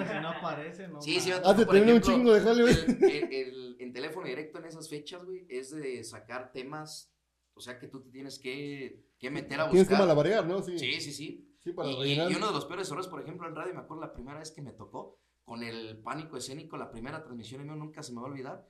Aparece, 0.53 0.89
no. 0.89 1.01
Sí, 1.01 1.21
sí, 1.21 1.31
mames. 1.31 1.47
Has 1.47 1.57
de 1.59 1.65
por 1.67 1.75
tener 1.75 1.89
un 1.89 2.01
ejemplo, 2.01 2.15
chingo 2.15 2.33
de 2.35 2.41
jale, 2.41 2.63
güey. 2.63 2.75
el, 2.75 3.05
el- 3.15 3.33
el- 3.33 3.77
en 3.81 3.93
teléfono 3.93 4.27
directo 4.27 4.59
en 4.59 4.65
esas 4.67 4.89
fechas, 4.89 5.25
güey, 5.25 5.47
es 5.49 5.71
de 5.71 6.05
sacar 6.05 6.53
temas, 6.53 7.13
o 7.55 7.61
sea, 7.61 7.79
que 7.79 7.89
tú 7.89 8.01
te 8.03 8.11
tienes 8.11 8.39
que, 8.39 9.05
que 9.19 9.31
meter 9.31 9.61
a 9.61 9.65
buscar. 9.65 9.71
Tienes 9.73 9.89
que 9.89 9.95
malabarear, 9.97 10.47
¿no? 10.47 10.63
Sí. 10.63 10.79
Sí, 10.79 11.01
sí, 11.01 11.13
sí. 11.13 11.47
Sí, 11.59 11.73
para 11.73 11.91
Y, 11.91 11.97
rellenar. 11.97 12.31
y 12.33 12.35
uno 12.37 12.47
de 12.49 12.53
los 12.55 12.65
peores 12.67 12.89
errores, 12.89 13.07
por 13.09 13.21
ejemplo, 13.21 13.47
en 13.49 13.55
radio, 13.55 13.75
me 13.75 13.81
acuerdo 13.81 14.03
la 14.03 14.13
primera 14.13 14.39
vez 14.39 14.51
que 14.51 14.63
me 14.63 14.73
tocó, 14.73 15.19
con 15.45 15.63
el 15.63 15.99
pánico 15.99 16.37
escénico, 16.37 16.77
la 16.77 16.91
primera 16.91 17.23
transmisión 17.23 17.61
en 17.61 17.67
vivo, 17.69 17.77
nunca 17.79 18.03
se 18.03 18.13
me 18.13 18.21
va 18.21 18.29
a 18.29 18.31
olvidar, 18.31 18.69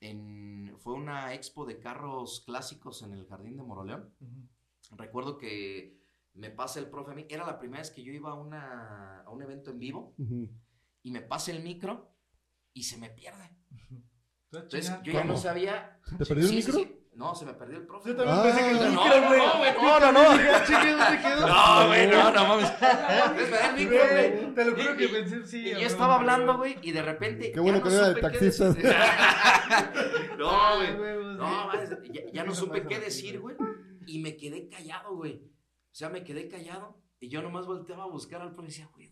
en, 0.00 0.74
fue 0.78 0.94
una 0.94 1.34
expo 1.34 1.66
de 1.66 1.78
carros 1.78 2.42
clásicos 2.46 3.02
en 3.02 3.12
el 3.12 3.26
Jardín 3.26 3.56
de 3.56 3.62
Moroleón. 3.62 4.14
Ujú. 4.20 4.96
Recuerdo 4.96 5.36
que 5.36 5.98
me 6.34 6.50
pasa 6.50 6.78
el 6.80 6.86
profe 6.88 7.12
a 7.12 7.14
mí, 7.14 7.26
era 7.28 7.44
la 7.46 7.58
primera 7.58 7.80
vez 7.80 7.90
que 7.90 8.02
yo 8.02 8.12
iba 8.12 8.30
a, 8.30 8.34
una, 8.34 9.20
a 9.22 9.30
un 9.30 9.42
evento 9.42 9.70
en 9.70 9.78
vivo, 9.78 10.14
Ujú. 10.18 10.48
Y 11.02 11.10
me 11.10 11.20
pasa 11.22 11.50
el 11.52 11.62
micro 11.62 12.14
y 12.72 12.82
se 12.84 12.98
me 12.98 13.10
pierde. 13.10 13.50
Entonces, 14.52 14.92
yo 15.04 15.12
ya 15.12 15.24
no 15.24 15.36
sabía. 15.36 16.00
¿Te 16.18 16.26
perdió 16.26 16.44
el 16.44 16.48
Sí, 16.50 16.56
micro? 16.56 16.72
sí. 16.74 16.96
No, 17.12 17.34
se 17.34 17.44
me 17.44 17.52
perdió 17.54 17.76
el 17.78 17.86
profe. 17.86 18.10
Yo 18.10 18.16
también 18.16 18.38
Ah, 18.38 18.42
pensé 18.42 18.60
que 18.62 18.70
el 18.70 18.76
no, 18.94 19.02
micro, 19.04 19.20
no, 19.20 19.26
güey. 19.28 19.40
no, 19.40 19.58
güey, 19.58 19.72
no, 19.74 20.00
no, 20.00 20.12
no. 20.12 20.20
"Ah. 20.30 21.80
No, 21.82 21.86
güey, 21.88 22.06
no, 22.06 22.30
no 22.32 22.46
mames. 22.48 22.70
Es 22.80 22.80
verdad, 23.50 23.70
el 23.70 23.76
micro, 23.76 23.98
güey. 24.10 24.54
Te 24.54 24.64
lo 24.64 24.70
juro 24.76 24.94
Y- 24.94 24.96
que 24.96 25.08
pensé, 25.08 25.46
sí. 25.46 25.58
Y 25.68 25.70
yo 25.72 25.86
estaba 25.86 26.14
hablando, 26.16 26.56
güey, 26.56 26.76
y 26.82 26.92
de 26.92 27.02
repente. 27.02 27.52
Qué 27.52 27.60
bueno 27.60 27.78
ya 27.78 27.84
que 27.84 27.90
no 27.90 27.94
era 27.96 28.08
de 28.08 28.14
supe 28.14 28.20
qué 28.26 28.32
taxistas. 28.38 28.74
decir. 28.76 28.94
Ah, 29.72 29.92
no, 30.38 30.76
güey. 30.76 30.88
sí. 30.88 31.36
No, 31.36 32.12
ya, 32.12 32.20
ya 32.32 32.44
no 32.44 32.54
supe 32.54 32.86
qué 32.86 32.98
decir, 32.98 33.38
güey. 33.40 33.56
Y 34.06 34.18
me 34.20 34.36
quedé 34.36 34.68
callado, 34.68 35.14
güey. 35.14 35.34
O 35.44 35.94
sea, 35.94 36.08
me 36.08 36.24
quedé 36.24 36.48
callado. 36.48 37.00
Y 37.20 37.28
yo 37.28 37.42
nomás 37.42 37.66
volteaba 37.66 38.04
a 38.04 38.08
buscar 38.08 38.40
al 38.42 38.52
profe 38.54 38.68
y 38.68 38.70
decía, 38.70 38.88
güey, 38.94 39.08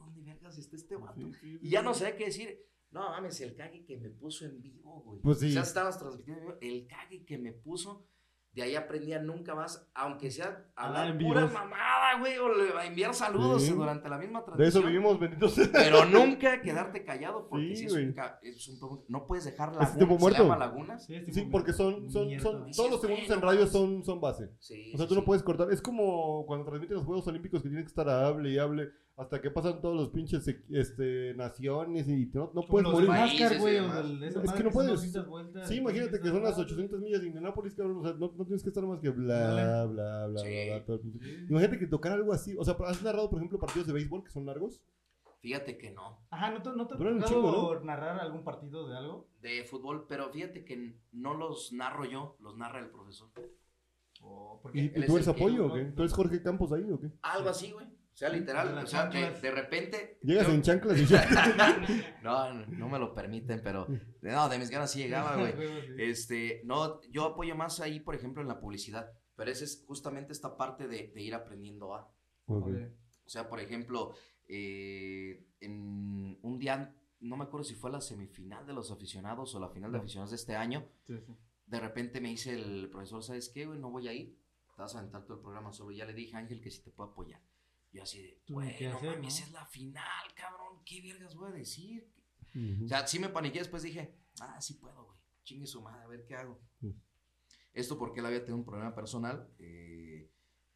¿dónde 0.49 0.57
vergas 0.57 0.59
está 0.59 0.77
este 0.77 0.97
vato? 0.97 1.21
Sí, 1.21 1.33
sí, 1.41 1.59
Y 1.63 1.71
ya 1.71 1.83
no 1.83 1.95
sabía 1.95 2.17
qué 2.17 2.27
decir. 2.27 2.61
No 2.91 3.01
mames, 3.11 3.39
el 3.43 3.55
cague 3.55 3.85
que 3.85 3.99
me 3.99 4.09
puso 4.09 4.47
en 4.47 4.63
vivo, 4.63 5.03
güey. 5.03 5.21
Pues 5.21 5.41
sí. 5.41 5.53
Sea, 5.53 5.63
estabas 5.63 5.99
transmitiendo 5.99 6.41
en 6.43 6.47
vivo. 6.49 6.59
El 6.63 6.87
cague 6.87 7.25
que 7.25 7.37
me 7.39 7.53
puso. 7.53 8.07
De 8.51 8.63
ahí 8.63 8.75
aprendía 8.75 9.21
nunca 9.21 9.55
más, 9.55 9.87
aunque 9.95 10.31
sea 10.31 10.47
Hablar 10.75 11.03
hablar 11.03 11.11
en 11.11 11.19
pura 11.29 11.47
mamada, 11.47 12.19
güey, 12.19 12.39
o 12.39 12.49
le- 12.49 12.87
enviar 12.87 13.15
saludos 13.15 13.63
Sí. 13.63 13.73
durante 13.73 14.09
la 14.09 14.17
misma 14.19 14.41
De 14.41 14.47
transmisión. 14.47 14.83
eso 14.83 14.89
vivimos, 14.89 15.21
benditos 15.21 15.53
sea. 15.53 15.69
Pero 15.71 16.05
nunca 16.41 16.61
quedarte 16.63 17.05
callado 17.05 17.47
porque 17.49 17.69
Sí, 17.69 17.77
si 17.77 17.85
es, 17.85 17.93
güey. 17.93 18.07
un, 18.07 18.13
ca- 18.15 18.41
es 18.43 18.67
un- 18.69 19.05
no 19.09 19.27
puedes 19.27 19.45
dejar 19.45 19.69
Es 19.69 19.75
lagunas. 19.77 19.97
tiempo 19.99 20.15
¿Se 20.15 20.21
muerto. 20.21 20.43
llama 20.45 20.57
lagunas? 20.57 21.05
Sí, 21.05 21.15
es 21.15 21.25
tipo 21.27 21.35
Sí, 21.35 21.47
porque 21.53 21.73
son, 21.75 22.11
son, 22.11 22.27
mierda. 22.27 22.43
son, 22.43 22.73
Sí, 22.73 22.77
todos 22.77 22.91
los 22.91 23.01
segundos 23.03 23.27
bueno, 23.29 23.35
en 23.43 23.47
radio 23.47 23.61
pues. 23.61 23.71
son, 23.73 24.05
son 24.05 24.21
base. 24.21 24.51
Sí. 24.59 24.93
O 24.95 24.97
sea, 24.97 25.07
sí, 25.07 25.09
tú 25.11 25.15
no 25.21 25.25
puedes 25.27 25.43
cortar. 25.43 25.71
Es 25.71 25.83
como 25.83 26.45
cuando 26.47 26.65
transmiten 26.65 26.97
los 26.97 27.05
Juegos 27.05 27.29
Olímpicos 27.29 27.63
que 27.63 27.69
tienes 27.69 27.85
que 27.85 27.91
estar 27.91 28.09
hable 28.09 28.51
y 28.51 28.59
hable 28.59 28.89
hasta 29.19 29.41
que 29.43 29.51
pasan 29.51 29.81
todos 29.81 29.97
los 29.97 30.11
pinches 30.11 30.47
este, 30.71 31.35
naciones 31.35 32.09
y 32.09 32.31
no, 32.33 32.53
puedes 32.69 32.89
morir. 32.89 33.11
y 33.35 33.59
güey, 33.59 33.77
esa 34.25 34.43
Es 34.45 34.53
que 34.53 34.63
no 34.63 34.71
puedes. 34.71 34.93
200 34.93 35.27
vueltas. 35.27 35.69
Sí, 35.69 35.77
imagínate 35.77 36.21
que 36.21 36.29
son 36.29 36.43
las 36.45 36.57
800 36.57 36.69
800 36.69 37.01
millas 37.01 37.21
de 37.21 37.27
Indianápolis, 37.27 37.75
cabrón. 37.75 37.99
O 37.99 38.03
sea, 38.05 38.13
no, 38.13 38.33
no 38.37 38.45
tienes 38.45 38.63
que 38.63 38.69
estar 38.69 38.85
más 38.87 39.01
que 39.01 39.11
bla, 39.11 39.87
bla, 39.87 40.27
bla, 40.29 40.41
Sí. 40.41 40.49
bla, 40.49 40.77
bla, 40.77 40.85
todo 40.85 40.97
el 40.97 41.03
pinche- 41.03 41.47
Imagínate 41.51 41.79
que 41.81 41.87
tocar 41.89 42.13
algo 42.13 42.33
así. 42.33 42.55
O 42.57 42.65
sea, 42.65 42.77
¿has 42.87 43.03
narrado, 43.03 43.29
por 43.29 43.41
ejemplo, 43.41 43.59
partidos 43.59 43.89
de 43.89 43.93
béisbol 43.93 44.23
que 44.23 44.31
son 44.31 44.47
largos? 44.47 44.81
Fíjate 45.41 45.79
que 45.79 45.91
no. 45.91 46.21
Ajá, 46.31 46.53
¿no 46.53 46.63
te, 46.63 46.71
no 46.71 46.87
te 46.87 46.95
ha 46.95 46.99
tocado 46.99 47.81
narrar 47.81 48.21
algún 48.21 48.45
partido 48.45 48.89
de 48.89 48.97
algo? 48.97 49.29
De 49.41 49.65
fútbol, 49.65 50.07
pero 50.09 50.31
fíjate 50.31 50.65
que 50.65 50.97
no 51.13 51.35
los 51.35 51.73
narro 51.73 52.05
yo, 52.05 52.37
los 52.41 52.57
narra 52.57 52.79
el 52.79 52.91
profesor. 52.91 53.31
O 54.21 54.59
¿Y, 54.59 54.63
porque 54.63 54.79
y 54.79 54.85
él 54.87 55.07
tú 55.07 55.17
es 55.17 55.27
eres 55.27 55.29
apoyo 55.29 55.67
o 55.67 55.75
qué? 55.75 55.85
¿Tú 55.87 56.03
eres 56.03 56.13
Jorge 56.13 56.43
Campos 56.43 56.73
ahí 56.73 56.89
o 56.91 57.01
qué? 57.01 57.11
Algo 57.23 57.49
así, 57.49 57.73
güey. 57.73 57.98
O 58.19 58.21
sea, 58.21 58.31
literal. 58.31 58.77
O 58.79 58.87
sea, 58.89 59.07
de, 59.07 59.31
de 59.31 59.51
repente. 59.53 60.19
Llegas 60.23 60.49
yo- 60.49 60.53
en 60.55 60.63
chanclas 60.63 60.99
y 60.99 61.07
ya. 61.07 61.25
No, 62.25 62.53
no 62.53 62.89
me 62.89 62.99
lo 62.99 63.15
permiten, 63.15 63.61
pero. 63.63 63.87
No, 64.23 64.49
de 64.49 64.59
mis 64.59 64.71
ganas 64.71 64.91
sí 64.91 64.99
llegaba, 64.99 65.37
güey. 65.37 65.55
Este, 65.99 66.63
no, 66.65 67.01
yo 67.11 67.27
apoyo 67.27 67.55
más 67.55 67.79
ahí, 67.79 68.01
por 68.01 68.17
ejemplo, 68.17 68.43
en 68.43 68.49
la 68.49 68.59
publicidad. 68.59 69.13
Pero 69.37 69.53
esa 69.53 69.63
es 69.63 69.85
justamente 69.87 70.33
esta 70.33 70.57
parte 70.57 70.89
de, 70.89 71.13
de 71.15 71.23
ir 71.23 71.33
aprendiendo 71.33 71.95
a. 71.95 72.13
O 72.49 72.65
sea, 73.25 73.49
por 73.49 73.61
ejemplo, 73.61 74.13
eh, 74.49 75.47
en 75.61 76.39
un 76.43 76.59
día, 76.59 76.93
no 77.21 77.37
me 77.37 77.45
acuerdo 77.45 77.63
si 77.63 77.77
fue 77.77 77.93
la 77.93 78.01
semifinal 78.01 78.67
de 78.67 78.73
los 78.73 78.91
aficionados 78.91 79.55
o 79.55 79.61
la 79.61 79.69
final 79.69 79.93
de 79.93 79.99
No. 79.99 80.03
aficionados 80.03 80.31
de 80.31 80.37
este 80.37 80.57
año, 80.57 80.89
Sí, 81.07 81.15
sí. 81.25 81.37
de 81.67 81.79
repente 81.81 82.21
me 82.21 82.31
dice 82.31 82.53
el 82.55 82.89
profesor, 82.91 83.23
¿sabes 83.23 83.49
qué, 83.55 83.67
güey? 83.67 83.79
No 83.79 83.91
voy 83.91 84.09
a 84.09 84.13
ir. 84.13 84.37
Te 84.75 84.83
vas 84.83 84.97
a 84.97 84.99
aventar 84.99 85.23
todo 85.25 85.37
el 85.37 85.43
programa 85.43 85.73
solo. 85.73 85.93
Ya 85.93 86.05
le 86.05 86.15
dije 86.15 86.35
a 86.35 86.41
Ángel 86.41 86.61
que 86.61 86.71
si 86.73 86.83
te 86.83 86.91
puedo 86.91 87.11
apoyar. 87.11 87.41
Yo 87.93 88.03
así 88.03 88.23
de, 88.23 88.43
Tú, 88.47 88.55
güey, 88.55 88.77
¿qué 88.77 88.89
no 88.89 88.97
hacer, 88.97 89.17
mames, 89.17 89.41
no? 89.41 89.47
es 89.47 89.53
la 89.53 89.67
final, 89.67 90.35
cabrón. 90.35 90.83
¿Qué 90.85 91.01
vergas 91.01 91.35
voy 91.35 91.49
a 91.51 91.53
decir? 91.55 92.09
O 92.85 92.89
sea, 92.89 93.07
sí 93.07 93.19
me 93.19 93.29
paniqué, 93.29 93.59
después 93.61 93.83
dije, 93.83 94.15
ah, 94.41 94.61
sí 94.61 94.75
puedo, 94.75 95.05
güey. 95.05 95.19
Chingue 95.45 95.67
su 95.67 95.81
madre, 95.81 96.03
a 96.03 96.07
ver 96.09 96.25
qué 96.27 96.35
hago. 96.37 96.61
Sí. 96.81 96.95
Esto 97.73 97.97
porque 97.99 98.21
él 98.21 98.27
había 98.27 98.41
tenido 98.41 98.57
un 98.57 98.65
problema 98.65 98.95
personal 98.95 99.49
eh, 99.59 100.31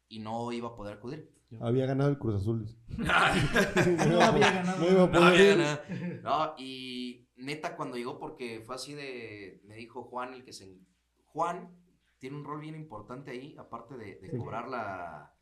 y 0.07 0.19
no 0.19 0.51
iba 0.51 0.69
a 0.69 0.75
poder 0.75 0.95
acudir. 0.97 1.31
Había 1.59 1.85
ganado 1.85 2.09
el 2.09 2.17
Cruz 2.17 2.41
Azul. 2.41 2.67
No 2.97 4.21
había 4.21 4.51
ganado. 4.51 4.79
No 4.79 4.91
iba 4.91 5.03
a 5.03 5.07
No, 5.07 5.11
poder 5.11 5.61
había. 5.61 6.21
No, 6.23 6.55
y 6.57 7.27
neta, 7.35 7.75
cuando 7.75 7.97
llegó, 7.97 8.17
porque 8.17 8.61
fue 8.65 8.75
así 8.75 8.93
de. 8.93 9.61
Me 9.65 9.75
dijo 9.75 10.03
Juan, 10.03 10.33
el 10.33 10.43
que 10.43 10.53
se. 10.53 10.77
Juan 11.25 11.75
tiene 12.19 12.37
un 12.37 12.45
rol 12.45 12.61
bien 12.61 12.75
importante 12.75 13.31
ahí, 13.31 13.55
aparte 13.57 13.95
de, 13.97 14.15
de 14.15 14.29
Sí. 14.31 14.37
cobrar 14.37 14.67
la, 14.69 15.35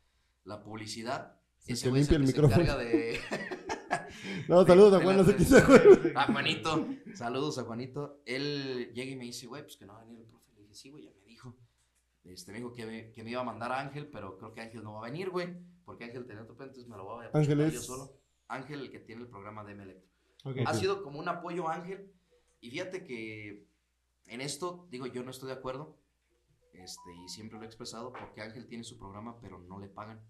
la 0.44 0.62
publicidad. 0.62 1.38
Se 1.62 1.74
te 1.76 1.90
limpia 1.92 2.16
el 2.16 2.24
micrófono. 2.24 2.76
de. 2.78 3.18
No, 4.48 4.64
saludos 4.66 4.94
a 4.94 5.02
Juan, 5.02 5.16
no 5.16 5.24
sé 5.24 5.36
quién. 5.36 6.16
A 6.16 6.26
Juanito, 6.26 6.86
saludos 7.14 7.58
a 7.58 7.64
Juanito. 7.64 8.20
Él 8.26 8.90
llega 8.94 9.10
y 9.12 9.16
me 9.16 9.24
dice, 9.24 9.46
güey, 9.46 9.62
pues 9.62 9.76
que 9.76 9.84
no 9.86 9.92
va 9.94 10.00
a 10.00 10.04
venir 10.04 10.20
el 10.20 10.26
profe. 10.26 10.50
Le 10.54 10.62
dije, 10.62 10.74
sí, 10.74 10.90
güey, 10.90 11.04
ya 11.04 11.10
me 11.10 11.24
dijo. 11.24 11.56
Este, 12.24 12.52
me 12.52 12.58
dijo 12.58 12.72
que 12.72 12.86
me, 12.86 13.12
que 13.12 13.24
me 13.24 13.30
iba 13.30 13.40
a 13.40 13.44
mandar 13.44 13.72
a 13.72 13.80
Ángel, 13.80 14.08
pero 14.08 14.38
creo 14.38 14.52
que 14.52 14.60
Ángel 14.60 14.82
no 14.82 14.94
va 14.94 15.00
a 15.06 15.10
venir, 15.10 15.30
güey. 15.30 15.56
Porque 15.84 16.04
Ángel 16.04 16.26
tenía 16.26 16.42
otro 16.42 16.56
plan, 16.56 16.68
entonces 16.68 16.88
me 16.90 16.96
lo 16.96 17.04
voy 17.04 17.26
a 17.26 17.30
Ángel 17.32 17.54
chutar 17.56 17.66
es- 17.68 17.74
yo 17.74 17.80
solo. 17.82 18.20
Ángel, 18.48 18.80
el 18.80 18.90
que 18.90 19.00
tiene 19.00 19.22
el 19.22 19.28
programa 19.28 19.64
de 19.64 19.72
Electro. 19.72 20.10
Ok. 20.44 20.56
Ha 20.66 20.74
sido 20.74 21.02
como 21.02 21.18
un 21.18 21.28
apoyo 21.28 21.68
Ángel. 21.68 22.12
Y 22.60 22.70
fíjate 22.70 23.04
que 23.04 23.66
en 24.26 24.40
esto, 24.40 24.86
digo, 24.90 25.06
yo 25.06 25.22
no 25.22 25.30
estoy 25.30 25.48
de 25.48 25.54
acuerdo. 25.54 25.98
Este, 26.72 27.10
y 27.24 27.28
siempre 27.28 27.58
lo 27.58 27.64
he 27.64 27.66
expresado 27.66 28.12
porque 28.12 28.40
Ángel 28.40 28.66
tiene 28.66 28.84
su 28.84 28.98
programa, 28.98 29.38
pero 29.40 29.58
no 29.58 29.78
le 29.78 29.88
pagan. 29.88 30.20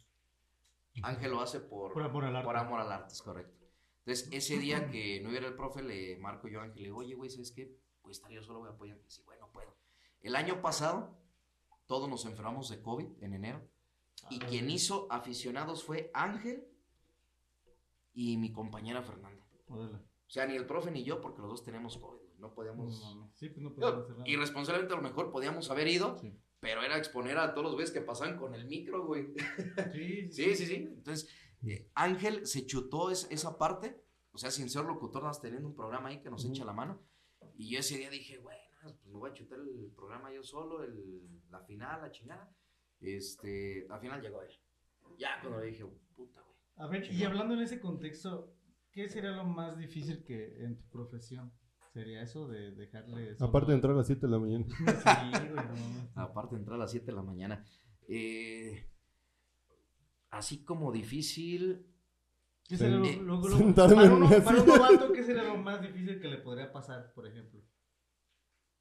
Ángel 1.02 1.30
lo 1.30 1.40
hace 1.40 1.60
por, 1.60 1.92
Por 1.92 2.02
amor 2.02 2.24
al 2.24 2.36
arte. 2.36 2.46
por 2.46 2.56
amor 2.56 2.80
al 2.80 2.92
arte, 2.92 3.12
es 3.14 3.22
correcto. 3.22 3.56
Entonces, 4.04 4.28
ese 4.32 4.58
día 4.58 4.88
que 4.90 5.20
no 5.22 5.30
hubiera 5.30 5.46
el 5.46 5.54
profe, 5.54 5.82
le 5.82 6.16
marco 6.18 6.48
yo 6.48 6.60
a 6.60 6.64
Ángel 6.64 6.78
y 6.78 6.82
le 6.82 6.88
digo, 6.88 6.98
oye, 6.98 7.14
güey, 7.14 7.30
¿sabes 7.30 7.52
qué? 7.52 7.74
Pues 8.02 8.16
estar 8.18 8.30
yo 8.32 8.42
solo, 8.42 8.58
voy 8.60 8.68
a 8.68 8.72
apoyar. 8.72 8.98
Y 8.98 9.02
dice, 9.04 9.22
bueno, 9.24 9.48
puedo. 9.52 9.76
El 10.20 10.34
año 10.36 10.60
pasado, 10.60 11.16
todos 11.86 12.08
nos 12.08 12.24
enfermamos 12.26 12.68
de 12.68 12.82
COVID 12.82 13.22
en 13.22 13.34
enero. 13.34 13.62
Y 14.30 14.42
Ah, 14.42 14.46
quien 14.48 14.70
hizo 14.70 15.06
aficionados 15.10 15.84
fue 15.84 16.10
Ángel 16.14 16.66
y 18.12 18.36
mi 18.36 18.52
compañera 18.52 19.02
Fernanda. 19.02 19.44
O 19.68 19.88
sea, 20.26 20.46
ni 20.46 20.56
el 20.56 20.66
profe 20.66 20.90
ni 20.90 21.04
yo, 21.04 21.20
porque 21.20 21.40
los 21.40 21.50
dos 21.50 21.64
tenemos 21.64 21.96
COVID, 21.98 22.18
güey. 22.20 22.38
No 22.38 22.54
podíamos. 22.54 23.00
No 23.00 23.14
mames. 23.16 23.34
Sí, 23.36 23.48
pues 23.48 23.62
no 23.62 23.72
podemos 23.74 24.04
hacer 24.04 24.16
nada. 24.16 24.28
Irresponsablemente 24.28 24.94
a 24.94 24.96
lo 24.96 25.02
mejor 25.02 25.30
podíamos 25.30 25.70
haber 25.70 25.88
ido, 25.88 26.18
Sí. 26.18 26.36
Pero 26.62 26.80
era 26.80 26.96
exponer 26.96 27.36
a 27.38 27.52
todos 27.54 27.64
los 27.64 27.72
güeyes 27.74 27.90
que 27.90 28.02
pasaban 28.02 28.38
con 28.38 28.54
el 28.54 28.66
micro, 28.66 29.04
güey. 29.04 29.34
Sí, 29.92 30.30
Sí, 30.30 30.54
sí, 30.54 30.66
sí. 30.66 30.74
Entonces, 30.76 31.28
eh, 31.66 31.90
Ángel 31.96 32.46
se 32.46 32.64
chutó 32.66 33.10
es- 33.10 33.26
esa 33.32 33.58
parte, 33.58 34.00
o 34.30 34.38
sea, 34.38 34.52
sin 34.52 34.70
ser 34.70 34.84
locutor, 34.84 35.22
nada 35.22 35.30
más 35.30 35.40
teniendo 35.40 35.66
un 35.66 35.74
programa 35.74 36.10
ahí 36.10 36.20
que 36.22 36.30
nos 36.30 36.44
Ujú. 36.44 36.54
echa 36.54 36.64
la 36.64 36.72
mano. 36.72 37.02
Y 37.56 37.68
yo 37.68 37.80
ese 37.80 37.98
día 37.98 38.10
dije, 38.10 38.38
bueno, 38.38 38.60
pues 38.80 39.04
me 39.06 39.18
voy 39.18 39.30
a 39.30 39.34
chutar 39.34 39.58
el 39.58 39.90
programa 39.96 40.32
yo 40.32 40.44
solo, 40.44 40.84
el, 40.84 41.42
la 41.50 41.60
final, 41.64 42.00
la 42.00 42.12
chingada. 42.12 42.56
Este, 43.00 43.84
al 43.90 44.00
final 44.00 44.22
llegó 44.22 44.40
él. 44.42 44.50
Ya 45.18 45.40
cuando 45.40 45.58
le 45.60 45.66
dije, 45.66 45.84
puta, 46.14 46.40
güey. 46.42 46.56
A 46.76 46.86
ver, 46.86 47.12
y 47.12 47.24
hablando 47.24 47.54
en 47.54 47.60
ese 47.62 47.80
contexto, 47.80 48.54
¿qué 48.92 49.08
sería 49.08 49.32
lo 49.32 49.44
más 49.44 49.76
difícil 49.76 50.22
que 50.22 50.62
en 50.64 50.76
tu 50.78 50.88
profesión? 50.90 51.52
¿Sería 51.92 52.22
eso 52.22 52.48
de 52.48 52.70
dejarle... 52.72 53.34
solo- 53.36 53.48
Aparte 53.50 53.70
de 53.72 53.74
entrar 53.76 53.92
a 53.94 53.96
las 53.98 54.06
7 54.06 54.26
de 54.26 54.32
la 54.32 54.38
mañana. 54.38 54.64
Sí, 54.68 55.30
güey, 55.52 55.66
no. 55.66 56.10
Aparte 56.22 56.54
de 56.54 56.60
entrar 56.60 56.76
a 56.76 56.78
las 56.78 56.90
7 56.90 57.06
de 57.06 57.12
la 57.12 57.22
mañana. 57.22 57.64
Eh, 58.08 58.86
así 60.30 60.64
como 60.64 60.90
difícil. 60.92 61.86
¿Qué 62.68 62.76
sería 62.78 62.96
lo, 62.96 63.04
Eh, 63.04 63.16
lo- 63.22 63.36
lo- 63.48 63.58
sentarme 63.58 63.94
para, 63.96 64.06
en 64.06 64.12
uno- 64.12 64.26
una 64.26 64.42
para 64.44 64.60
un 64.62 64.66
novato, 64.68 65.12
¿qué 65.12 65.22
sería 65.22 65.42
lo 65.42 65.56
más 65.58 65.82
difícil 65.82 66.18
que 66.20 66.28
le 66.28 66.38
podría 66.38 66.72
pasar, 66.72 67.12
por 67.14 67.26
ejemplo? 67.26 67.60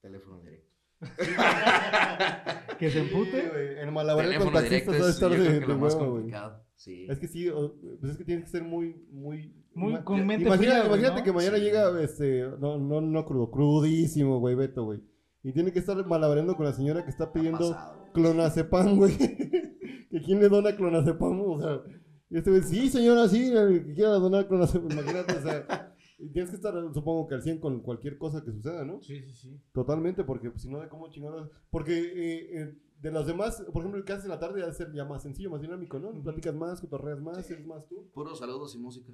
Teléfono 0.01 0.39
directo. 0.41 0.71
¿Que 2.79 2.89
se 2.91 2.99
empute? 3.01 3.49
güey. 3.49 3.79
El 3.79 3.91
malabareo 3.91 4.39
con 4.39 4.53
Teléfono 4.53 4.61
directo 4.61 4.91
taxistas 4.91 5.01
va 5.01 5.05
a 5.05 5.09
es 5.09 5.19
yo 5.19 5.25
estar 5.27 5.31
de, 5.31 5.59
de 5.59 5.73
güey. 5.75 5.97
complicado. 5.97 6.65
Sí. 6.75 7.05
Es 7.09 7.19
que 7.19 7.27
sí, 7.27 7.49
o- 7.49 7.75
pues 7.99 8.11
es 8.13 8.17
que 8.17 8.23
tienes 8.25 8.45
que 8.45 8.49
ser 8.51 8.63
muy, 8.63 8.93
muy... 9.11 9.60
Muy 9.73 10.01
con 10.03 10.25
mente 10.25 10.49
fría, 10.57 10.85
Imagínate 10.85 11.19
¿no? 11.19 11.23
que 11.23 11.31
mañana 11.31 11.57
Sí. 11.57 11.63
llega, 11.63 12.01
este, 12.01 12.43
no, 12.59 12.77
no, 12.77 13.01
no 13.01 13.25
crudo, 13.25 13.49
crudísimo, 13.51 14.39
güey, 14.39 14.55
Beto, 14.55 14.83
güey. 14.83 15.01
Y 15.43 15.53
tiene 15.53 15.71
que 15.71 15.79
estar 15.79 16.05
malabareando 16.05 16.55
con 16.55 16.65
la 16.65 16.73
señora 16.73 17.03
que 17.03 17.09
está 17.09 17.31
pidiendo 17.31 17.71
pasado. 17.71 18.11
clonazepam, 18.13 18.97
güey. 18.97 19.17
que 20.09 20.21
quién 20.23 20.39
le 20.39 20.49
dona 20.49 20.75
clonazepam, 20.75 21.41
o 21.41 21.59
sea... 21.59 21.81
Y 22.29 22.37
este 22.37 22.49
güey, 22.49 22.63
sí, 22.63 22.89
señora, 22.89 23.27
sí, 23.27 23.49
que 23.49 23.93
quiera 23.93 24.11
donar 24.11 24.47
clonazepam, 24.47 24.91
imagínate, 24.91 25.33
o 25.33 25.41
sea... 25.41 25.87
Tienes 26.33 26.51
que 26.51 26.55
estar, 26.57 26.73
supongo 26.93 27.27
que 27.27 27.33
al 27.33 27.41
100 27.41 27.59
con 27.59 27.81
cualquier 27.81 28.19
cosa 28.19 28.43
que 28.43 28.51
suceda, 28.51 28.85
¿no? 28.85 29.01
Sí, 29.01 29.23
sí, 29.23 29.33
sí. 29.33 29.61
Totalmente, 29.73 30.23
porque 30.23 30.51
pues, 30.51 30.61
si 30.61 30.69
no, 30.69 30.79
de 30.79 30.87
cómo 30.87 31.09
chingados. 31.09 31.49
Porque 31.71 31.97
eh, 31.97 32.61
eh, 32.61 32.77
de 33.01 33.11
los 33.11 33.25
demás, 33.25 33.63
por 33.73 33.81
ejemplo, 33.81 33.97
el 33.97 34.05
que 34.05 34.13
haces 34.13 34.25
en 34.25 34.29
la 34.31 34.39
tarde 34.39 34.61
ha 34.61 34.67
de 34.67 34.73
ser 34.73 34.93
ya 34.93 35.03
más 35.03 35.23
sencillo, 35.23 35.49
más 35.49 35.61
dinámico, 35.61 35.97
¿no? 35.97 36.11
Platicas 36.21 36.53
más, 36.53 36.79
cotorreas 36.79 37.19
más, 37.19 37.49
eres 37.49 37.65
más 37.65 37.87
tú. 37.87 38.07
Puros 38.13 38.37
saludos 38.37 38.75
y 38.75 38.77
música. 38.77 39.11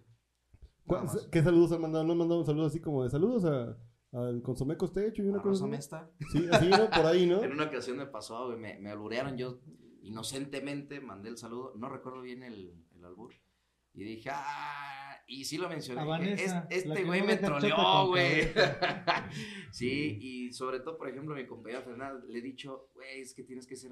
¿Cuál- 0.87 1.05
Nada 1.05 1.13
más. 1.17 1.27
¿Qué 1.31 1.43
saludos 1.43 1.71
han 1.73 1.81
mandado? 1.81 2.03
¿No 2.05 2.13
han 2.13 2.17
mandado 2.17 2.39
un 2.39 2.45
saludo 2.45 2.65
así 2.65 2.79
como 2.79 3.03
de 3.03 3.09
saludos 3.11 3.45
a, 3.45 3.77
al 4.17 4.41
consomé 4.41 4.75
costecho 4.77 5.21
y 5.21 5.27
una 5.27 5.39
A 5.39 5.41
cosa 5.43 5.65
así? 5.65 5.71
Mesta. 5.71 6.09
Sí, 6.31 6.47
así, 6.51 6.67
¿no? 6.69 6.89
Por 6.89 7.05
ahí, 7.05 7.25
¿no? 7.27 7.43
En 7.43 7.51
una 7.51 7.65
ocasión 7.65 7.97
me 7.97 8.05
pasó, 8.07 8.47
güey, 8.47 8.57
me, 8.57 8.79
me 8.79 8.89
alburearon, 8.91 9.37
yo 9.37 9.59
inocentemente 10.01 10.99
mandé 11.01 11.29
el 11.29 11.37
saludo, 11.37 11.73
no 11.75 11.89
recuerdo 11.89 12.21
bien 12.21 12.41
el, 12.41 12.73
el 12.95 13.05
albur, 13.05 13.33
Y 13.93 14.03
dije, 14.03 14.29
ah, 14.31 15.17
y 15.27 15.43
sí 15.43 15.57
lo 15.57 15.67
mencioné. 15.67 16.05
Vanessa, 16.05 16.65
"Es- 16.69 16.85
la 16.85 16.93
este 16.93 17.03
güey 17.05 17.19
no 17.21 17.27
me 17.27 17.35
troleó, 17.37 18.07
güey. 18.07 18.47
sí, 19.71 20.17
y 20.21 20.53
sobre 20.53 20.79
todo, 20.79 20.97
por 20.97 21.09
ejemplo, 21.09 21.35
mi 21.35 21.45
compañera 21.45 21.81
Fernanda 21.81 22.23
le 22.27 22.39
he 22.39 22.41
dicho, 22.41 22.89
güey, 22.95 23.21
es 23.21 23.33
que 23.33 23.43
tienes 23.43 23.67
que 23.67 23.75
ser 23.75 23.91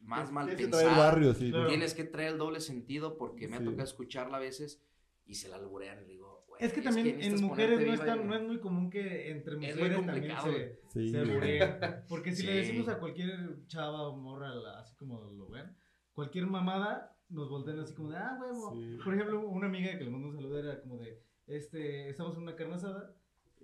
más 0.00 0.32
mal 0.32 0.46
Tienes 0.46 0.64
que 0.66 0.70
traer 0.70 0.86
pensado. 0.88 1.06
barrio, 1.06 1.34
sí. 1.34 1.50
Claro. 1.50 1.68
Tienes 1.68 1.94
que 1.94 2.04
traer 2.04 2.32
el 2.32 2.38
doble 2.38 2.60
sentido 2.60 3.16
porque 3.18 3.46
me 3.48 3.56
ha 3.56 3.58
Sí. 3.60 3.64
tocado 3.66 3.84
escucharla 3.84 4.38
a 4.38 4.40
veces 4.40 4.82
y 5.26 5.34
se 5.34 5.48
la 5.48 5.56
alburean 5.56 6.00
le 6.00 6.06
digo. 6.06 6.21
Es 6.62 6.72
que 6.72 6.82
también 6.82 7.20
en 7.20 7.42
mujeres 7.42 7.78
no 7.80 7.84
es, 7.92 8.00
viva 8.00 8.04
tan- 8.06 8.20
y- 8.20 8.24
no 8.24 8.34
es 8.36 8.42
muy 8.42 8.60
común 8.60 8.90
que 8.90 9.30
entre 9.30 9.56
mujeres 9.56 10.06
también 10.06 10.36
se, 10.42 10.80
Sí. 10.92 11.10
se. 11.10 11.18
Porque 12.08 12.32
si 12.34 12.46
le 12.46 12.54
decimos 12.54 12.88
a 12.88 12.98
cualquier 12.98 13.66
chava 13.66 14.08
o 14.08 14.16
morra, 14.16 14.50
así 14.78 14.94
como 14.96 15.20
lo 15.22 15.48
ven, 15.48 15.76
cualquier 16.12 16.46
mamada 16.46 17.16
nos 17.28 17.48
voltean 17.48 17.80
así 17.80 17.94
como 17.94 18.10
de, 18.10 18.16
ah, 18.18 18.38
huevo. 18.40 18.72
Sí. 18.74 18.98
Por 19.02 19.14
ejemplo, 19.14 19.40
una 19.48 19.66
amiga 19.66 19.96
que 19.98 20.04
le 20.04 20.10
mandó 20.10 20.28
un 20.28 20.34
saludo 20.34 20.58
era 20.58 20.80
como 20.80 20.98
de, 20.98 21.22
este, 21.46 22.08
estamos 22.10 22.36
en 22.36 22.42
una 22.42 22.54
carne 22.54 22.74
asada 22.74 23.14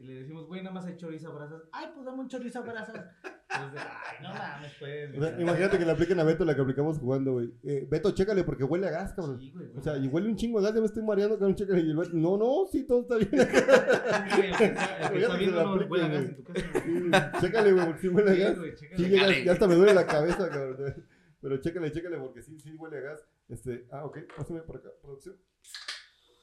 y 0.00 0.06
le 0.06 0.14
decimos, 0.20 0.46
güey, 0.46 0.62
nada 0.62 0.74
más 0.74 0.86
hay 0.86 0.96
chorizo 0.96 1.28
a 1.30 1.34
brasas. 1.34 1.62
Ay, 1.72 1.86
pues 1.94 2.06
dame 2.06 2.20
un 2.20 2.28
chorizo 2.28 2.60
a 2.60 2.62
brasas. 2.62 3.04
Entonces, 3.50 3.80
ay, 3.82 4.16
no 4.22 4.28
mames, 4.28 4.72
pues. 4.78 5.16
O 5.16 5.20
sea, 5.20 5.40
imagínate 5.40 5.78
que 5.78 5.84
le 5.84 5.90
apliquen 5.92 6.20
a 6.20 6.24
Beto 6.24 6.44
la 6.44 6.54
que 6.54 6.60
aplicamos 6.60 6.98
jugando, 6.98 7.32
güey. 7.32 7.52
Eh, 7.64 7.86
Beto, 7.90 8.10
chécale 8.12 8.44
porque 8.44 8.64
huele 8.64 8.86
a 8.86 8.90
gas, 8.90 9.12
cabrón. 9.14 9.38
Sí, 9.40 9.50
güey, 9.50 9.68
O 9.76 9.80
sea, 9.82 9.96
y 9.96 10.06
huele 10.06 10.28
un 10.28 10.36
chingo 10.36 10.58
a 10.58 10.62
gas, 10.62 10.74
ya 10.74 10.80
me 10.80 10.86
estoy 10.86 11.02
mareando, 11.02 11.36
cabrón, 11.38 11.56
chécale. 11.56 11.80
Y 11.80 11.90
el 11.90 11.96
Beto, 11.96 12.10
no, 12.14 12.36
no, 12.36 12.66
sí, 12.70 12.86
todo 12.86 13.00
está 13.00 13.16
bien. 13.16 13.30
güey, 14.36 14.50
el 14.50 14.56
que 14.56 14.64
está- 14.64 14.98
el 15.00 15.10
que 15.12 15.18
está 15.22 15.36
viendo 15.36 15.64
no 15.64 15.86
huele 15.86 16.04
a 16.04 16.08
gas 16.08 16.24
en 16.24 16.36
tu 16.36 16.44
casa. 16.44 16.60
Sí, 16.84 17.10
chécale, 17.40 17.72
güey, 17.72 17.86
porque 17.86 18.00
sí 18.00 18.08
huele 18.08 18.30
a 18.30 18.34
gas. 18.48 18.58
Sí, 18.96 19.44
ya 19.44 19.52
hasta 19.52 19.66
me 19.66 19.74
duele 19.74 19.94
la 19.94 20.06
cabeza, 20.06 20.48
cabrón. 20.48 21.06
Pero 21.40 21.56
chécale, 21.58 21.92
chécale, 21.92 22.18
porque 22.18 22.42
sí, 22.42 22.58
sí 22.60 22.74
huele 22.74 22.98
a 22.98 23.00
gas. 23.00 23.24
Este, 23.48 23.86
ah, 23.92 24.04
ok, 24.04 24.18
pásame 24.36 24.60
por 24.60 24.76
acá, 24.76 24.90
producción. 25.00 25.36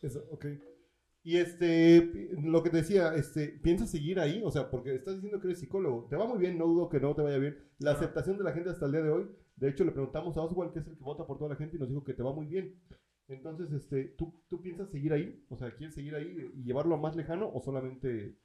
Eso, 0.01 0.25
ok. 0.31 0.45
Y 1.25 1.37
este, 1.37 2.29
lo 2.39 2.61
que 2.61 2.69
te 2.69 2.77
decía, 2.77 3.15
este, 3.15 3.47
¿piensas 3.47 3.89
seguir 3.89 4.19
ahí? 4.19 4.43
O 4.45 4.51
sea, 4.51 4.69
porque 4.69 4.93
estás 4.93 5.15
diciendo 5.15 5.39
que 5.41 5.47
eres 5.47 5.59
psicólogo. 5.59 6.05
Te 6.07 6.15
va 6.15 6.27
muy 6.27 6.37
bien, 6.37 6.55
no 6.55 6.67
dudo 6.67 6.87
que 6.87 6.99
no 6.99 7.15
te 7.15 7.23
vaya 7.23 7.39
bien. 7.39 7.57
La 7.79 7.93
aceptación 7.93 8.37
de 8.37 8.43
la 8.43 8.51
gente 8.51 8.69
hasta 8.69 8.85
el 8.85 8.91
día 8.91 9.01
de 9.01 9.09
hoy, 9.09 9.27
de 9.55 9.69
hecho, 9.69 9.83
le 9.85 9.91
preguntamos 9.91 10.37
a 10.37 10.43
Oswald, 10.43 10.71
que 10.71 10.79
es 10.79 10.87
el 10.87 10.95
que 10.95 11.03
vota 11.03 11.25
por 11.25 11.39
toda 11.39 11.49
la 11.49 11.55
gente, 11.55 11.77
y 11.77 11.79
nos 11.79 11.89
dijo 11.89 12.03
que 12.03 12.13
te 12.13 12.21
va 12.21 12.31
muy 12.31 12.45
bien. 12.45 12.79
Entonces, 13.27 13.71
este, 13.71 14.13
¿tú, 14.19 14.39
¿tú 14.47 14.61
piensas 14.61 14.91
seguir 14.91 15.13
ahí? 15.13 15.43
O 15.49 15.57
sea, 15.57 15.75
¿quieres 15.75 15.95
seguir 15.95 16.13
ahí 16.13 16.51
y 16.53 16.63
llevarlo 16.63 16.93
a 16.93 16.99
más 16.99 17.15
lejano 17.15 17.51
o 17.51 17.59
solamente, 17.59 18.37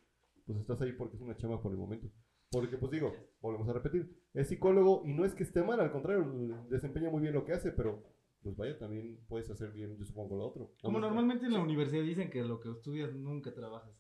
pues 0.47 0.59
estás 0.59 0.81
ahí 0.81 0.93
porque 0.93 1.17
es 1.17 1.23
una 1.23 1.37
chama 1.37 1.61
por 1.61 1.73
el 1.73 1.79
momento? 1.79 2.09
Porque, 2.51 2.79
pues 2.79 2.93
digo, 2.93 3.13
volvemos 3.43 3.69
a 3.69 3.75
repetir, 3.75 4.11
es 4.33 4.49
psicólogo 4.49 5.03
y 5.05 5.13
no 5.13 5.27
es 5.27 5.35
que 5.35 5.43
esté 5.43 5.63
mal, 5.63 5.81
al 5.81 5.93
contrario, 5.93 6.67
desempeña 6.71 7.11
muy 7.11 7.21
bien 7.21 7.35
lo 7.35 7.45
que 7.45 7.53
hace, 7.53 7.73
pero 7.73 8.03
pues 8.43 8.57
vaya, 8.57 8.79
también 8.79 9.19
puedes 9.29 9.51
hacer 9.51 9.71
bien, 9.73 9.97
yo 9.99 10.05
supongo, 10.05 10.37
lo 10.37 10.47
otro. 10.47 10.75
Como 10.83 10.99
normalmente 10.99 11.47
en 11.47 11.53
la 11.53 11.61
universidad 11.61 12.03
dicen 12.03 12.31
que 12.31 12.43
lo 12.43 12.61
que 12.61 12.71
estudias 12.71 13.13
nunca 13.15 13.53
trabajas. 13.55 13.93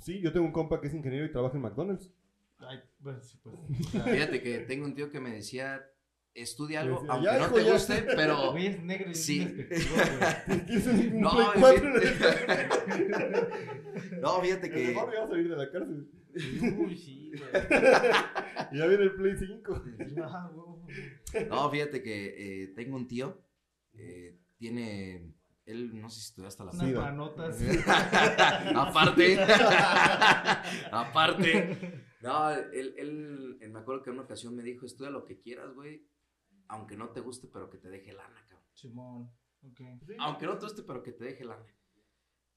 Sí, 0.00 0.20
yo 0.20 0.32
tengo 0.32 0.46
un 0.46 0.52
compa 0.52 0.80
que 0.80 0.86
es 0.88 0.94
ingeniero 0.94 1.26
y 1.26 1.30
trabaja 1.32 1.56
en 1.56 1.62
McDonald's. 1.62 2.10
Ay, 2.58 2.80
pues 3.02 3.28
sí, 3.28 3.38
pues. 3.42 3.56
Fíjate 4.04 4.42
que 4.42 4.58
tengo 4.60 4.86
un 4.86 4.94
tío 4.94 5.10
que 5.10 5.20
me 5.20 5.30
decía, 5.30 5.84
estudia 6.32 6.80
algo, 6.80 7.00
Decía, 7.00 7.12
aunque 7.12 7.26
"Ya, 7.26 7.38
no 7.38 7.44
hijo, 7.44 7.54
te 7.56 7.64
ya". 7.64 7.72
guste, 7.72 8.02
pero... 8.16 8.50
Güey, 8.52 8.66
es 8.68 8.82
negro 8.82 9.10
y 9.10 9.14
Sí. 9.14 9.40
es 9.70 11.12
No, 11.12 11.30
Play 11.30 11.46
es 11.46 11.60
4 11.60 11.86
en 11.86 11.92
bien- 12.00 12.12
No, 14.22 14.40
fíjate 14.40 14.68
el 14.68 14.72
que... 14.72 14.94
barrio, 14.94 15.14
ya 15.14 15.20
va 15.20 15.26
a 15.26 15.28
salir 15.28 15.48
de 15.48 15.56
la 15.56 15.70
cárcel. 15.70 16.08
Uy, 16.78 16.96
sí, 16.96 17.32
güey. 17.36 17.52
Ya 18.72 18.86
viene 18.86 19.02
el 19.02 19.14
Play 19.16 19.36
5. 19.36 19.82
Ah, 20.22 20.50
güey. 20.54 21.48
No, 21.48 21.68
fíjate 21.70 22.02
que 22.04 22.62
eh, 22.62 22.68
tengo 22.68 22.96
un 22.96 23.08
tío, 23.08 23.44
eh, 23.94 24.38
tiene... 24.56 25.34
Él, 25.64 26.00
no 26.00 26.08
sé 26.08 26.20
si 26.20 26.26
estudió 26.26 26.48
hasta 26.48 26.64
la 26.64 26.72
Unas 26.72 26.92
manotas. 26.92 27.60
aparte, 28.74 29.38
aparte, 30.90 32.02
no, 32.20 32.50
él, 32.50 32.94
él, 32.98 33.58
él 33.60 33.70
me 33.70 33.78
acuerdo 33.78 34.02
que 34.02 34.10
en 34.10 34.16
una 34.16 34.24
ocasión 34.24 34.56
me 34.56 34.64
dijo, 34.64 34.86
estudia 34.86 35.10
lo 35.10 35.24
que 35.24 35.40
quieras, 35.40 35.72
güey, 35.74 36.04
aunque 36.66 36.96
no 36.96 37.10
te 37.10 37.20
guste, 37.20 37.48
pero 37.52 37.70
que 37.70 37.78
te 37.78 37.90
deje 37.90 38.12
lana, 38.12 38.44
cabrón. 38.48 38.68
Simón. 38.72 39.30
Ok. 39.62 39.80
Aunque 40.18 40.46
no 40.46 40.58
te 40.58 40.66
guste, 40.66 40.82
pero 40.82 41.02
que 41.02 41.12
te 41.12 41.24
deje 41.24 41.44
lana. 41.44 41.64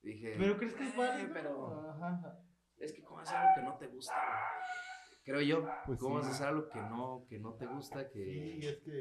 Dije, 0.06 0.36
¿Pero 0.38 0.58
crees 0.58 0.74
que 0.76 0.88
es 0.88 0.96
válido? 0.96 1.28
Eh, 1.28 1.32
pero- 1.34 1.90
Ajá. 1.90 2.40
es 2.78 2.94
que 2.94 3.04
cómo 3.04 3.20
hacer 3.22 3.36
algo 3.38 3.52
que 3.56 3.62
no 3.64 3.78
te 3.78 3.88
gusta, 3.88 4.14
güey? 4.14 5.26
Creo 5.26 5.42
yo, 5.42 5.68
Pues 5.88 6.00
cómo 6.00 6.20
sí. 6.22 6.22
vas 6.22 6.28
a 6.28 6.36
hacer 6.36 6.48
algo 6.50 6.70
que 6.70 6.80
no, 6.80 7.26
que 7.28 7.40
no 7.40 7.54
te 7.56 7.66
gusta, 7.66 8.10
que... 8.12 8.24
Sí, 8.24 8.60
es 8.68 8.78
que. 8.84 8.92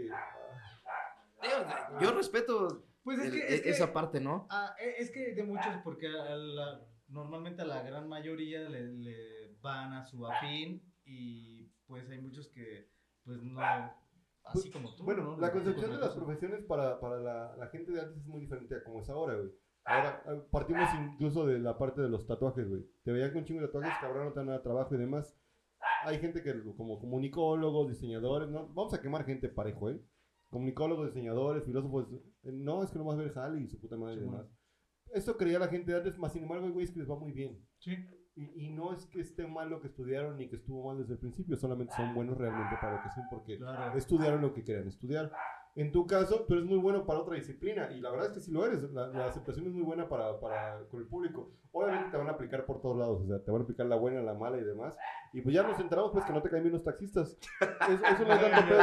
Digo, 1.42 2.00
yo 2.00 2.12
respeto 2.14 2.86
Pues 3.02 3.18
es 3.18 3.26
el- 3.26 3.32
que, 3.32 3.54
es 3.54 3.60
que- 3.62 3.70
esa 3.70 3.92
parte, 3.92 4.20
¿no? 4.20 4.46
Ah, 4.50 4.74
e- 4.80 4.94
es 5.02 5.10
que 5.12 5.34
de 5.34 5.42
muchos, 5.44 5.74
porque 5.84 6.06
a 6.08 6.34
la- 6.36 6.80
normalmente 7.08 7.60
a 7.60 7.66
la 7.66 7.82
gran 7.82 8.08
mayoría 8.08 8.60
le, 8.70 8.84
le 8.84 9.54
van 9.60 9.92
a 9.92 10.04
su 10.06 10.26
afín 10.26 10.82
y 11.04 11.68
pues 11.86 12.08
hay 12.08 12.18
muchos 12.22 12.48
que 12.48 12.88
pues 13.24 13.42
no, 13.42 13.60
así 14.44 14.70
como 14.70 14.94
tú. 14.94 15.04
Bueno, 15.04 15.22
¿no? 15.22 15.36
la 15.38 15.52
concepción 15.52 15.90
de 15.90 15.98
las 15.98 16.14
profesiones 16.14 16.64
para, 16.64 16.98
para 16.98 17.18
la, 17.18 17.56
la 17.56 17.68
gente 17.68 17.92
de 17.92 18.00
antes 18.00 18.16
es 18.22 18.26
muy 18.26 18.40
diferente 18.40 18.74
a 18.76 18.82
como 18.84 19.00
es 19.02 19.10
ahora, 19.10 19.34
güey. 19.34 19.50
Ahora, 19.84 20.22
partimos 20.50 20.88
incluso 21.12 21.46
de 21.46 21.58
la 21.58 21.76
parte 21.76 22.00
de 22.00 22.08
los 22.08 22.26
tatuajes, 22.26 22.68
güey. 22.68 22.84
Te 23.02 23.12
veían 23.12 23.32
con 23.32 23.44
chingo 23.44 23.60
de 23.60 23.66
tatuajes, 23.68 23.92
cabrón, 24.00 24.26
no 24.26 24.32
te 24.32 24.40
dan 24.40 24.46
nada 24.46 24.58
de 24.58 24.64
trabajo 24.64 24.94
y 24.94 24.98
demás. 24.98 25.36
Hay 26.04 26.18
gente 26.18 26.42
que, 26.42 26.54
como 26.76 26.98
comunicólogos, 26.98 27.88
diseñadores, 27.90 28.48
¿no? 28.48 28.66
Vamos 28.68 28.94
a 28.94 29.00
quemar 29.00 29.24
gente 29.24 29.48
parejo, 29.48 29.90
¿eh? 29.90 30.00
Comunicólogos, 30.48 31.06
diseñadores, 31.08 31.64
filósofos. 31.64 32.06
eh, 32.44 32.52
no, 32.52 32.82
es 32.82 32.90
que 32.90 32.98
no 32.98 33.04
vas 33.04 33.18
a 33.18 33.22
ver 33.22 33.32
jale 33.32 33.60
y 33.60 33.68
su 33.68 33.78
puta 33.80 33.96
madre 33.96 34.16
y 34.16 34.18
Sí, 34.20 34.24
demás. 34.24 34.46
Esto 35.12 35.36
creía 35.36 35.58
la 35.58 35.68
gente 35.68 35.92
de 35.92 35.98
antes, 35.98 36.18
más 36.18 36.32
sin 36.32 36.42
embargo, 36.44 36.66
hay 36.66 36.72
güeyes 36.72 36.90
que 36.92 37.00
les 37.00 37.10
va 37.10 37.16
muy 37.18 37.32
bien. 37.32 37.64
Sí. 37.78 37.94
Y, 38.36 38.66
y 38.66 38.70
no 38.70 38.92
es 38.92 39.06
que 39.06 39.20
esté 39.20 39.46
mal 39.46 39.70
lo 39.70 39.80
que 39.80 39.86
estudiaron 39.86 40.36
ni 40.38 40.48
que 40.48 40.56
estuvo 40.56 40.84
mal 40.88 40.98
desde 40.98 41.12
el 41.12 41.20
principio, 41.20 41.56
solamente 41.56 41.94
son 41.94 42.14
buenos 42.14 42.36
realmente 42.36 42.74
para 42.80 42.96
lo 42.96 43.02
que 43.02 43.10
son 43.10 43.24
porque 43.30 43.58
Claro. 43.58 43.96
estudiaron 43.96 44.40
lo 44.40 44.52
que 44.52 44.64
querían 44.64 44.88
estudiar. 44.88 45.30
En 45.76 45.90
tu 45.90 46.06
caso, 46.06 46.44
tú 46.46 46.54
eres 46.54 46.66
muy 46.66 46.78
bueno 46.78 47.04
para 47.04 47.18
otra 47.18 47.34
disciplina 47.34 47.90
y 47.90 48.00
la 48.00 48.10
verdad 48.10 48.28
es 48.28 48.32
que 48.34 48.40
sí 48.40 48.52
lo 48.52 48.64
eres. 48.64 48.82
La, 48.92 49.08
la 49.08 49.26
aceptación 49.26 49.66
es 49.66 49.72
muy 49.72 49.82
buena 49.82 50.08
para, 50.08 50.38
para 50.38 50.78
con 50.88 51.00
el 51.00 51.06
público. 51.08 51.50
Obviamente 51.72 52.10
te 52.12 52.16
van 52.16 52.28
a 52.28 52.32
aplicar 52.32 52.64
por 52.64 52.80
todos 52.80 52.96
lados, 52.96 53.22
o 53.22 53.26
sea, 53.26 53.42
te 53.42 53.50
van 53.50 53.62
a 53.62 53.64
aplicar 53.64 53.86
la 53.86 53.96
buena, 53.96 54.22
la 54.22 54.34
mala 54.34 54.56
y 54.58 54.62
demás. 54.64 54.96
Y 55.32 55.40
pues 55.42 55.52
ya 55.52 55.64
nos 55.64 55.80
enteramos 55.80 56.12
pues 56.12 56.24
que 56.24 56.32
no 56.32 56.42
te 56.42 56.48
caen 56.50 56.62
bien 56.62 56.74
los 56.74 56.84
taxistas. 56.84 57.36
Eso, 57.60 58.04
eso 58.06 58.24
no 58.24 58.32
es 58.34 58.40
tanto 58.40 58.68
pedo. 58.68 58.80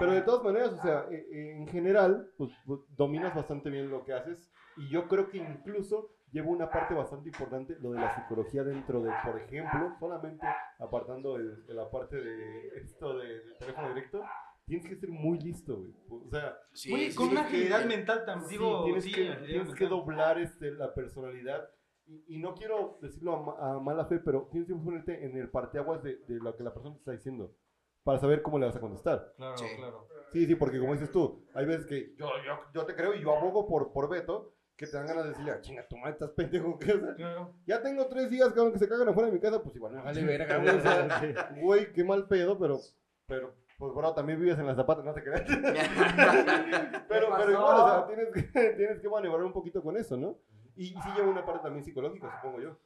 Pero 0.00 0.12
de 0.12 0.22
todas 0.22 0.42
maneras, 0.42 0.72
o 0.72 0.78
sea, 0.80 1.06
eh, 1.10 1.26
eh, 1.30 1.56
en 1.58 1.66
general, 1.68 2.30
pues, 2.38 2.50
pues, 2.64 2.80
dominas 2.96 3.34
bastante 3.34 3.68
bien 3.68 3.90
lo 3.90 4.02
que 4.04 4.14
haces. 4.14 4.50
Y 4.78 4.88
yo 4.88 5.08
creo 5.08 5.28
que 5.28 5.36
incluso 5.36 6.08
lleva 6.30 6.48
una 6.48 6.70
parte 6.70 6.94
bastante 6.94 7.28
importante, 7.28 7.76
lo 7.78 7.90
de 7.92 8.00
la 8.00 8.14
psicología 8.14 8.64
dentro 8.64 9.02
de, 9.02 9.10
por 9.22 9.38
ejemplo, 9.38 9.94
solamente 10.00 10.46
apartando 10.78 11.36
el- 11.36 11.62
la 11.68 11.90
parte 11.90 12.16
de 12.16 12.68
esto 12.78 13.18
de, 13.18 13.26
del 13.40 13.58
teléfono 13.58 13.88
directo, 13.90 14.22
tienes 14.66 14.86
que 14.88 14.96
ser 14.96 15.10
muy 15.10 15.38
listo, 15.38 15.76
güey. 15.76 15.92
O 16.08 16.30
sea, 16.30 16.56
Sí, 16.72 17.14
con 17.14 17.28
una 17.28 17.42
agilidad 17.42 17.84
mental 17.84 18.24
también. 18.24 18.48
sí, 18.48 18.56
Digo, 18.56 18.84
tienes, 18.84 19.04
sí, 19.04 19.12
que, 19.12 19.34
tienes 19.46 19.74
que 19.74 19.86
doblar 19.86 20.38
este, 20.38 20.70
la 20.72 20.94
personalidad. 20.94 21.68
Y, 22.06 22.36
y 22.36 22.38
no 22.38 22.54
quiero 22.54 22.98
decirlo 23.00 23.36
a, 23.36 23.42
ma- 23.42 23.72
a 23.74 23.78
mala 23.80 24.06
fe, 24.06 24.18
pero 24.18 24.48
tienes 24.50 24.68
que 24.68 24.74
ponerte 24.74 25.24
en 25.24 25.36
el 25.36 25.48
parteaguas 25.50 26.02
de, 26.02 26.16
de 26.26 26.34
lo 26.40 26.56
que 26.56 26.64
la 26.64 26.72
persona 26.74 26.94
te 26.94 26.98
está 27.00 27.12
diciendo 27.12 27.54
para 28.02 28.18
saber 28.18 28.42
cómo 28.42 28.58
le 28.58 28.66
vas 28.66 28.74
a 28.76 28.80
contestar. 28.80 29.32
Claro, 29.36 29.56
Sí. 29.56 29.66
claro. 29.76 30.08
Sí, 30.32 30.46
sí, 30.46 30.54
porque 30.56 30.80
como 30.80 30.92
dices 30.92 31.12
tú, 31.12 31.46
hay 31.54 31.66
veces 31.66 31.86
que 31.86 32.14
yo, 32.16 32.26
yo, 32.44 32.58
yo 32.74 32.84
te 32.86 32.94
creo 32.96 33.14
y 33.14 33.20
yo 33.22 33.36
abogo 33.36 33.66
por, 33.68 33.92
por 33.92 34.08
Beto, 34.08 34.54
que 34.76 34.86
te 34.86 34.96
dan 34.96 35.06
ganas 35.06 35.24
de 35.24 35.30
decirle, 35.30 35.52
"Ah, 35.52 35.60
chinga, 35.60 35.86
tu 35.86 35.96
madre, 35.98 36.12
estás 36.14 36.30
pendejo. 36.30 36.76
¿qué? 36.80 36.86
Sea, 36.98 37.14
Claro. 37.14 37.54
ya 37.66 37.80
tengo 37.82 38.06
tres 38.08 38.30
días, 38.30 38.48
cabrón, 38.52 38.72
que 38.72 38.78
se 38.80 38.88
cagan 38.88 39.08
afuera 39.08 39.28
de 39.28 39.34
mi 39.34 39.40
casa, 39.40 39.62
pues 39.62 39.76
igual 39.76 39.92
me 39.92 40.02
vale 40.02 40.24
verga, 40.24 40.56
güey. 40.58 40.76
O 40.76 40.80
sea, 40.80 41.54
güey, 41.62 41.92
qué 41.92 42.02
mal 42.02 42.26
pedo, 42.26 42.58
pero, 42.58 42.80
pero, 43.26 43.54
pues, 43.82 43.94
bro, 43.96 44.14
también 44.14 44.38
vives 44.40 44.56
en 44.60 44.66
las 44.66 44.76
zapatas, 44.76 45.04
no 45.04 45.12
te 45.12 45.24
creas. 45.24 45.42
pero, 47.08 47.34
pero 47.36 47.50
igual, 47.50 47.80
o 47.80 47.88
sea, 47.88 48.06
tienes 48.06 48.28
que, 48.32 48.42
tienes 48.76 49.00
que 49.00 49.08
maniobrar 49.08 49.44
un 49.44 49.52
poquito 49.52 49.82
con 49.82 49.96
eso, 49.96 50.16
¿no? 50.16 50.38
Y, 50.76 50.84
y 50.96 51.02
sí 51.02 51.08
lleva 51.16 51.28
una 51.28 51.44
parte 51.44 51.64
también 51.64 51.84
psicológica, 51.84 52.32
supongo 52.36 52.60
yo. 52.60 52.78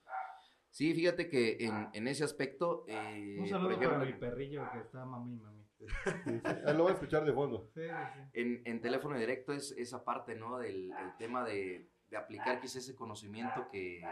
Sí, 0.70 0.94
fíjate 0.94 1.28
que 1.28 1.58
en, 1.60 1.90
en 1.92 2.08
ese 2.08 2.24
aspecto, 2.24 2.86
eh, 2.88 3.34
Un 3.34 3.40
por 3.40 3.48
saludo 3.50 3.70
ejemplo, 3.72 3.90
para 3.90 4.06
mi 4.06 4.12
perrillo 4.14 4.62
que 4.72 4.78
está 4.78 5.04
mami 5.04 5.36
mami. 5.36 5.66
Sí, 5.76 5.84
sí. 6.24 6.40
Ah, 6.64 6.72
Lo 6.72 6.84
voy 6.84 6.92
a 6.92 6.94
escuchar 6.94 7.26
de 7.26 7.32
fondo. 7.34 7.68
Sí, 7.74 7.82
sí, 7.82 7.88
sí. 8.14 8.40
en, 8.40 8.62
en 8.64 8.80
teléfono 8.80 9.18
directo 9.18 9.52
es 9.52 9.72
esa 9.72 10.02
parte, 10.02 10.34
¿no? 10.34 10.56
Del 10.56 10.92
el 10.92 11.16
tema 11.18 11.44
de, 11.44 11.90
de 12.08 12.16
aplicar 12.16 12.58
quizás 12.58 12.76
ese 12.76 12.94
conocimiento 12.94 13.68
que, 13.70 14.02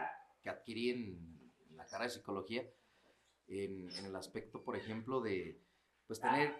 que 0.43 0.49
adquirí 0.51 0.91
en, 0.91 1.51
en 1.67 1.77
la 1.77 1.85
carrera 1.85 2.03
de 2.03 2.09
psicología, 2.11 2.63
en, 3.47 3.89
en 3.89 4.05
el 4.05 4.15
aspecto, 4.15 4.63
por 4.63 4.75
ejemplo, 4.75 5.21
de, 5.21 5.59
pues 6.07 6.19
tener, 6.19 6.53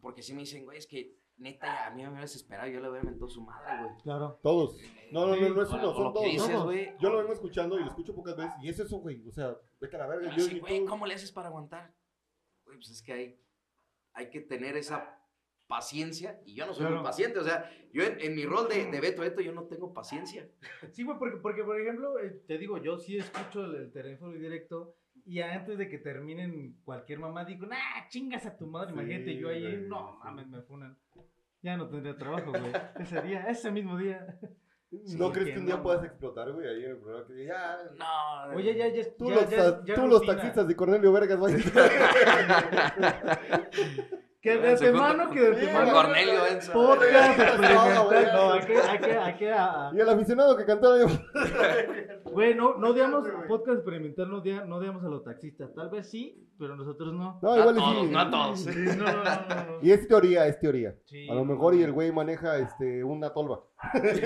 porque 0.00 0.22
si 0.22 0.32
me 0.34 0.40
dicen, 0.40 0.64
güey, 0.64 0.78
es 0.78 0.86
que 0.86 1.16
neta, 1.38 1.66
ya 1.66 1.86
a 1.86 1.90
mí 1.90 2.02
me 2.02 2.08
hubiera 2.08 2.22
desesperado, 2.22 2.68
yo 2.70 2.80
le 2.80 2.88
hubiera 2.88 3.04
mentado 3.04 3.28
su 3.28 3.42
madre, 3.42 3.82
güey. 3.82 4.02
Claro. 4.02 4.40
Todos. 4.42 4.78
No, 5.12 5.26
no, 5.26 5.36
no, 5.36 5.48
no 5.50 5.62
es 5.62 5.68
uno, 5.70 5.94
son 5.94 6.12
todos. 6.14 6.24
dices, 6.24 6.56
güey. 6.62 6.92
Yo 6.98 7.10
lo 7.10 7.18
vengo 7.18 7.32
escuchando 7.32 7.76
y 7.78 7.80
lo 7.82 7.88
escucho 7.88 8.14
pocas 8.14 8.36
veces, 8.36 8.52
y 8.62 8.68
es 8.68 8.78
eso, 8.80 8.98
güey. 8.98 9.26
O 9.28 9.32
sea, 9.32 9.56
vete 9.80 9.96
a 9.96 9.98
la 10.00 10.06
verga. 10.06 10.30
Me 10.30 10.36
Yo, 10.36 10.60
güey, 10.60 10.80
tú- 10.80 10.86
¿cómo 10.86 11.06
le 11.06 11.14
haces 11.14 11.30
para 11.32 11.48
aguantar? 11.48 11.94
Güey, 12.64 12.78
pues 12.78 12.90
es 12.90 13.02
que 13.02 13.12
hay, 13.12 13.40
hay 14.14 14.30
que 14.30 14.40
tener 14.40 14.76
esa 14.76 15.12
paciencia 15.68 16.40
y 16.44 16.54
yo 16.54 16.64
no 16.64 16.72
soy 16.72 16.82
Claro. 16.82 16.96
muy 16.96 17.04
paciente. 17.04 17.38
O 17.40 17.44
sea, 17.44 17.70
yo 17.92 18.02
en, 18.04 18.20
en 18.20 18.34
mi 18.36 18.44
rol 18.46 18.68
de, 18.68 18.86
de 18.86 19.00
Beto 19.00 19.22
Beto, 19.22 19.40
yo 19.40 19.52
no 19.52 19.64
tengo 19.64 19.92
paciencia. 19.92 20.48
Sí, 20.92 21.02
güey, 21.04 21.18
porque, 21.18 21.36
porque 21.38 21.64
por 21.64 21.78
ejemplo, 21.80 22.18
eh, 22.20 22.40
te 22.46 22.56
digo, 22.56 22.78
yo 22.78 22.98
sí 22.98 23.16
escucho 23.18 23.64
el, 23.64 23.74
el 23.74 23.92
teléfono 23.92 24.32
directo 24.32 24.94
y 25.26 25.40
antes 25.40 25.76
de 25.76 25.88
que 25.88 25.98
terminen 25.98 26.76
cualquier 26.84 27.18
mamá 27.18 27.44
digo, 27.44 27.66
nah, 27.66 28.06
chingas 28.08 28.46
a 28.46 28.56
tu 28.56 28.66
madre, 28.66 28.88
Sí, 28.88 28.92
imagínate, 28.94 29.36
yo 29.36 29.48
ahí, 29.48 29.84
no 29.86 30.18
mames, 30.22 30.46
me 30.46 30.62
funan. 30.62 30.96
Ya 31.62 31.76
no 31.76 31.88
tendría 31.88 32.16
trabajo, 32.16 32.52
güey. 32.52 32.72
Ese 33.00 33.20
día, 33.22 33.46
ese 33.48 33.70
mismo 33.72 33.98
día. 33.98 34.38
¿No 35.18 35.32
crees 35.32 35.52
que 35.52 35.58
un 35.58 35.66
día 35.66 35.76
no, 35.76 35.82
puedas 35.82 36.04
explotar, 36.04 36.52
güey, 36.52 36.68
ahí 36.68 36.84
en 36.84 36.92
el 36.92 36.96
programa? 36.98 37.26
Que 37.26 37.44
ya, 37.44 37.76
No, 37.98 38.54
Oye, 38.54 38.76
ya, 38.76 38.88
ya, 38.88 39.02
Tú, 39.18 39.28
ya, 39.28 39.34
los, 39.34 39.50
ya- 39.50 39.94
tú 39.94 40.06
los 40.06 40.24
taxistas 40.24 40.68
de 40.68 40.76
Cornelio 40.76 41.12
Vergas, 41.12 41.38
güey. 41.38 41.56
Que 44.46 44.58
de 44.58 44.68
antemano, 44.70 45.30
que 45.30 45.40
de 45.40 45.46
antemano. 45.56 45.92
Cornelio 45.92 46.46
Enzo. 46.46 46.72
Podcast 46.72 47.38
No, 47.38 47.42
experimental. 47.42 48.04
güey. 48.06 48.24
No, 48.26 48.52
hay 48.52 48.60
que, 48.60 48.78
hay 48.78 48.98
que, 48.98 49.12
hay 49.16 49.34
que, 49.36 49.52
a- 49.52 49.88
a- 49.88 49.92
Y 49.92 50.00
el 50.00 50.08
aficionado 50.08 50.56
que 50.56 50.64
cantó 50.64 50.92
ahí. 50.92 51.02
Güey, 52.36 52.54
no, 52.54 52.76
no 52.76 52.88
odiamos, 52.90 53.26
podcast 53.48 53.78
experimental, 53.78 54.28
no, 54.30 54.42
odia- 54.42 54.64
no 54.66 54.76
odiamos 54.76 55.02
a 55.04 55.08
los 55.08 55.24
taxistas. 55.24 55.72
Tal 55.74 55.88
vez 55.88 56.10
sí, 56.10 56.46
pero 56.58 56.76
nosotros 56.76 57.12
no. 57.14 57.38
No, 57.42 57.52
a 57.52 57.58
igual 57.58 57.76
y 57.76 57.78
todos, 57.78 58.06
sí. 58.06 58.12
no 58.12 58.18
a 58.20 58.30
todos. 58.30 58.60
Sí, 58.60 58.70
no, 58.98 59.04
no, 59.06 59.24
no, 59.24 59.64
no. 59.72 59.78
Y 59.82 59.90
es 59.92 60.06
teoría, 60.06 60.46
es 60.46 60.60
teoría. 60.60 60.94
Sí. 61.06 61.28
A 61.30 61.34
lo 61.34 61.44
mejor 61.46 61.74
y 61.74 61.82
el 61.82 61.92
güey 61.92 62.12
maneja 62.12 62.58
este, 62.58 63.02
una 63.02 63.32
tolva. 63.32 63.62
sí, 63.94 64.20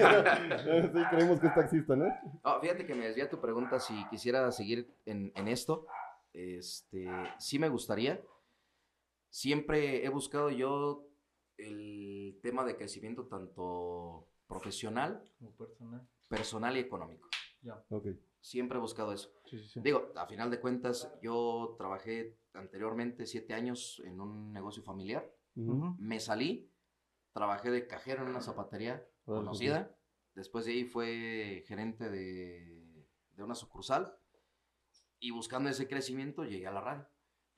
creemos 1.11 1.39
que 1.41 1.47
es 1.47 1.55
taxista, 1.55 1.95
¿no? 1.95 2.07
No, 2.45 2.61
fíjate 2.61 2.85
que 2.85 2.95
me 2.95 3.07
desvía 3.07 3.31
tu 3.31 3.41
pregunta 3.41 3.79
si 3.79 4.05
quisiera 4.09 4.51
seguir 4.51 4.93
en, 5.07 5.33
en 5.37 5.49
esto. 5.49 5.87
Este, 6.33 7.07
sí 7.39 7.59
me 7.59 7.69
gustaría. 7.69 8.21
Siempre 9.31 10.05
he 10.05 10.09
buscado 10.09 10.51
yo 10.51 11.07
el 11.57 12.39
tema 12.43 12.65
de 12.65 12.77
crecimiento 12.77 13.27
tanto 13.27 14.29
profesional, 14.47 15.23
Como 15.39 15.57
personal. 15.57 16.09
personal 16.29 16.77
y 16.77 16.81
económico. 16.81 17.29
Ok. 17.91 18.09
Siempre 18.41 18.79
he 18.79 18.81
buscado 18.81 19.13
eso. 19.13 19.31
Sí, 19.45 19.59
sí, 19.59 19.69
sí. 19.69 19.81
Digo, 19.83 20.13
a 20.17 20.27
final 20.27 20.51
de 20.51 20.61
cuentas, 20.61 21.13
yo 21.23 21.75
trabajé 21.79 22.39
anteriormente 22.55 23.27
siete 23.27 23.55
años 23.55 24.03
en 24.05 24.21
un 24.21 24.53
negocio 24.53 24.83
familiar. 24.83 25.31
Me 25.55 26.19
salí, 26.21 26.73
trabajé 27.33 27.71
de 27.71 27.87
cajero 27.87 28.23
en 28.23 28.31
una 28.31 28.41
zapatería 28.41 29.07
conocida. 29.25 29.95
Después 30.35 30.65
de 30.65 30.73
ahí 30.73 30.85
fue 30.85 31.65
gerente 31.67 32.09
de, 32.09 33.05
de 33.33 33.43
una 33.43 33.55
sucursal. 33.55 34.17
Y 35.19 35.33
buscando 35.33 35.69
ese 35.69 35.87
crecimiento 35.87 36.45
llegué 36.45 36.67
a 36.67 36.73
la 36.73 36.81
radio. 36.81 37.07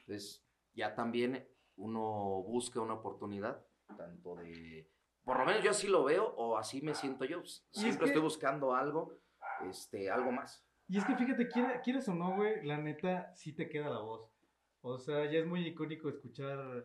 Entonces, 0.00 0.44
ya 0.74 0.96
también 0.96 1.48
uno 1.76 2.42
busca 2.42 2.80
una 2.80 2.94
oportunidad, 2.94 3.64
tanto 3.96 4.36
de... 4.36 4.88
Por 5.24 5.38
lo 5.38 5.44
menos 5.44 5.62
yo 5.62 5.70
así 5.70 5.86
lo 5.86 6.04
veo 6.04 6.24
o 6.36 6.56
así 6.58 6.82
me 6.82 6.94
siento 6.94 7.24
yo. 7.24 7.42
Siempre 7.70 7.98
que- 8.00 8.04
estoy 8.06 8.22
buscando 8.22 8.74
algo, 8.74 9.18
este, 9.68 10.10
algo 10.10 10.32
más. 10.32 10.64
Y 10.88 10.98
es 10.98 11.04
que 11.04 11.14
fíjate, 11.14 11.48
quiere- 11.48 11.80
quieres 11.82 12.08
o 12.08 12.14
no, 12.14 12.34
güey, 12.36 12.64
la 12.64 12.78
neta, 12.78 13.32
sí 13.34 13.52
te 13.54 13.68
queda 13.68 13.88
la 13.88 14.00
voz. 14.00 14.28
O 14.80 14.98
sea, 14.98 15.24
ya 15.30 15.38
es 15.38 15.46
muy 15.46 15.64
icónico 15.66 16.08
escuchar 16.08 16.84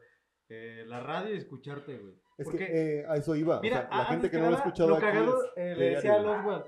eh, 0.49 0.83
la 0.85 0.99
radio 0.99 1.33
y 1.33 1.37
escucharte, 1.37 1.97
güey. 1.97 2.13
Es 2.37 2.45
Porque, 2.45 2.67
que 2.67 2.99
eh, 2.99 3.05
a 3.07 3.15
eso 3.15 3.35
iba. 3.35 3.59
mira, 3.59 3.85
o 3.85 3.87
sea, 3.89 3.97
la 3.97 4.05
gente 4.05 4.29
que 4.29 4.37
no 4.37 4.49
lo 4.51 4.55
ha 4.55 4.59
escuchado 4.59 4.89
lo 4.89 4.95
aquí 4.97 5.05
cagado, 5.05 5.43
es 5.43 5.51
eh, 5.55 5.75
le 5.75 5.89
decía 5.89 6.13
a. 6.13 6.21
Oswald, 6.21 6.65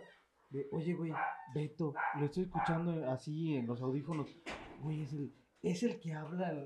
de, 0.50 0.68
oye, 0.72 0.94
güey, 0.96 1.14
Beto, 1.54 1.94
lo 2.18 2.26
estoy 2.26 2.44
escuchando 2.44 3.08
así 3.12 3.56
en 3.56 3.68
los 3.68 3.80
audífonos. 3.80 4.36
Güey, 4.82 5.04
es 5.04 5.14
el, 5.14 5.32
es 5.62 5.84
el 5.84 6.00
que 6.00 6.14
habla 6.14 6.52
en, 6.52 6.66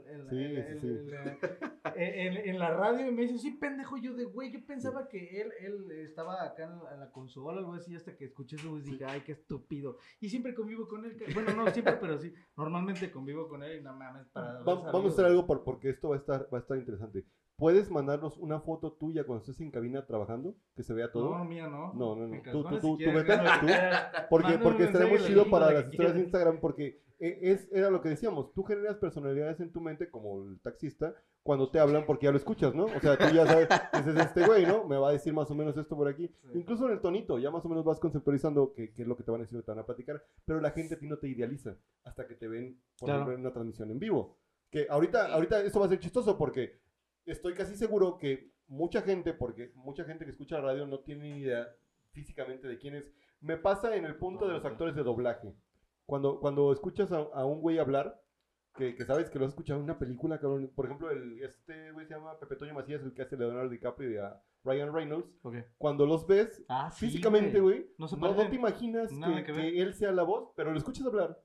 la 2.59 2.71
radio 2.75 3.07
y 3.07 3.11
me 3.11 3.23
dice, 3.23 3.39
sí, 3.39 3.51
pendejo, 3.51 3.97
yo 3.97 4.13
de, 4.13 4.25
güey, 4.25 4.51
yo 4.51 4.63
pensaba 4.65 5.07
que 5.07 5.41
él, 5.41 5.51
él 5.61 5.91
estaba 6.03 6.43
acá 6.43 6.65
en 6.65 6.83
la, 6.83 6.93
en 6.93 6.99
la 6.99 7.11
consola 7.11 7.57
o 7.57 7.59
algo 7.59 7.73
así, 7.73 7.95
hasta 7.95 8.15
que 8.15 8.25
escuché 8.25 8.57
su 8.57 8.69
voz 8.71 8.85
y 8.87 8.91
dije, 8.91 9.05
ay, 9.05 9.21
qué 9.21 9.31
estúpido. 9.33 9.97
Y 10.19 10.29
siempre 10.29 10.53
convivo 10.53 10.87
con 10.87 11.05
él. 11.05 11.17
Bueno, 11.33 11.53
no 11.55 11.69
siempre, 11.71 11.97
pero 11.99 12.17
sí, 12.19 12.33
normalmente 12.55 13.11
convivo 13.11 13.47
con 13.47 13.63
él 13.63 13.79
y 13.79 13.83
no 13.83 13.95
mames, 13.95 14.27
para... 14.27 14.59
Va- 14.63 14.91
vamos 14.91 15.05
a 15.05 15.13
hacer 15.13 15.25
algo 15.25 15.45
por- 15.47 15.63
porque 15.63 15.89
esto 15.89 16.09
va 16.09 16.15
a 16.15 16.19
estar, 16.19 16.47
va 16.53 16.59
a 16.59 16.61
estar 16.61 16.77
interesante. 16.77 17.25
¿Puedes 17.55 17.89
mandarnos 17.91 18.37
una 18.37 18.59
foto 18.59 18.93
tuya 18.93 19.25
cuando 19.25 19.41
estés 19.43 19.61
en 19.61 19.69
cabina 19.69 20.05
trabajando? 20.05 20.55
Que 20.75 20.81
se 20.83 20.93
vea 20.93 21.11
todo. 21.11 21.37
No, 21.37 21.45
mía 21.45 21.67
no. 21.67 21.93
No, 21.93 22.15
no, 22.15 22.27
no. 22.27 22.41
Tú- 22.41 22.63
tú- 22.63 22.69
tú- 22.69 22.75
si 22.75 22.81
tú 22.81 22.97
quieres, 22.97 23.27
vete, 23.27 23.37
tú. 23.61 23.67
Porque, 24.29 24.57
porque 24.57 24.83
y 24.85 25.27
chido 25.27 25.49
para 25.49 25.71
las 25.71 25.85
historias 25.85 26.15
de. 26.15 26.19
Instagram 26.21 26.59
porque 26.59 27.01
es, 27.27 27.69
era 27.71 27.89
lo 27.89 28.01
que 28.01 28.09
decíamos, 28.09 28.53
tú 28.53 28.63
generas 28.63 28.97
personalidades 28.97 29.59
en 29.59 29.71
tu 29.71 29.79
mente 29.81 30.09
como 30.09 30.43
el 30.43 30.59
taxista 30.59 31.15
cuando 31.41 31.69
te 31.69 31.79
hablan 31.79 32.05
porque 32.05 32.25
ya 32.25 32.31
lo 32.31 32.37
escuchas, 32.37 32.73
¿no? 32.73 32.85
O 32.85 32.99
sea, 32.99 33.17
tú 33.17 33.33
ya 33.33 33.45
sabes, 33.45 33.67
dices, 33.93 34.15
este 34.17 34.45
güey, 34.45 34.65
¿no? 34.65 34.85
Me 34.85 34.97
va 34.97 35.09
a 35.09 35.13
decir 35.13 35.33
más 35.33 35.49
o 35.51 35.55
menos 35.55 35.77
esto 35.77 35.95
por 35.95 36.07
aquí. 36.07 36.27
Sí. 36.27 36.57
Incluso 36.59 36.85
en 36.85 36.93
el 36.93 37.01
tonito, 37.01 37.39
ya 37.39 37.51
más 37.51 37.63
o 37.65 37.69
menos 37.69 37.83
vas 37.85 37.99
conceptualizando 37.99 38.73
qué, 38.73 38.93
es 38.95 39.07
lo 39.07 39.15
que 39.15 39.23
te 39.23 39.31
van 39.31 39.41
a 39.41 39.43
decir 39.43 39.57
o 39.57 39.63
te 39.63 39.71
van 39.71 39.79
a 39.79 39.85
platicar, 39.85 40.23
pero 40.45 40.59
la 40.59 40.71
gente 40.71 40.95
a 40.95 40.99
ti 40.99 41.07
no 41.07 41.17
te 41.17 41.27
idealiza 41.27 41.77
hasta 42.03 42.27
que 42.27 42.35
te 42.35 42.47
ven, 42.47 42.79
por 42.99 43.07
Claro. 43.07 43.19
ejemplo, 43.21 43.33
en 43.35 43.41
una 43.41 43.53
transmisión 43.53 43.91
en 43.91 43.99
vivo. 43.99 44.37
Que 44.69 44.87
ahorita, 44.89 45.33
ahorita 45.33 45.61
esto 45.61 45.79
va 45.79 45.85
a 45.85 45.89
ser 45.89 45.99
chistoso 45.99 46.37
porque 46.37 46.79
estoy 47.25 47.53
casi 47.53 47.75
seguro 47.75 48.17
que 48.17 48.51
mucha 48.67 49.01
gente, 49.01 49.33
porque 49.33 49.71
mucha 49.75 50.03
gente 50.03 50.25
que 50.25 50.31
escucha 50.31 50.55
la 50.55 50.63
radio 50.63 50.87
no 50.87 50.99
tiene 50.99 51.23
ni 51.33 51.39
idea 51.41 51.67
físicamente 52.11 52.67
de 52.67 52.77
quién 52.77 52.95
es. 52.95 53.05
Me 53.39 53.57
pasa 53.57 53.95
en 53.95 54.05
el 54.05 54.15
punto 54.15 54.47
de 54.47 54.53
los 54.53 54.65
actores 54.65 54.95
de 54.95 55.03
doblaje. 55.03 55.53
Cuando, 56.13 56.39
cuando 56.39 56.71
escuchas 56.71 57.11
a, 57.11 57.21
a 57.33 57.43
un 57.43 57.59
güey 57.59 57.79
hablar, 57.79 58.21
que, 58.75 58.93
que 58.93 59.03
sabes 59.03 59.31
que 59.31 59.39
lo 59.39 59.45
has 59.45 59.51
escuchado 59.53 59.79
en 59.79 59.85
una 59.85 59.97
película, 59.97 60.39
cabrón. 60.39 60.71
Por 60.75 60.85
ejemplo, 60.85 61.09
el, 61.09 61.41
este 61.41 61.91
güey 61.91 62.05
se 62.05 62.13
llama 62.13 62.37
Pepe 62.39 62.55
Toño 62.55 62.75
Macías, 62.75 63.01
el 63.01 63.15
que 63.15 63.23
hace 63.23 63.35
Leonardo 63.35 63.67
DiCaprio 63.67 64.11
y 64.11 64.17
a 64.17 64.39
Ryan 64.63 64.93
Reynolds. 64.93 65.39
Ok. 65.41 65.55
Cuando 65.79 66.05
los 66.05 66.27
ves 66.27 66.63
Ah, 66.69 66.91
sí, 66.91 67.07
físicamente, 67.07 67.59
güey, 67.59 67.87
No 67.97 68.05
no, 68.05 68.35
no, 68.35 68.47
te 68.47 68.55
imaginas 68.55 69.09
que, 69.09 69.43
que 69.43 69.53
que 69.53 69.81
él 69.81 69.95
sea 69.95 70.11
la 70.11 70.21
voz, 70.21 70.51
pero 70.55 70.69
lo 70.71 70.77
escuchas 70.77 71.03
hablar. 71.07 71.35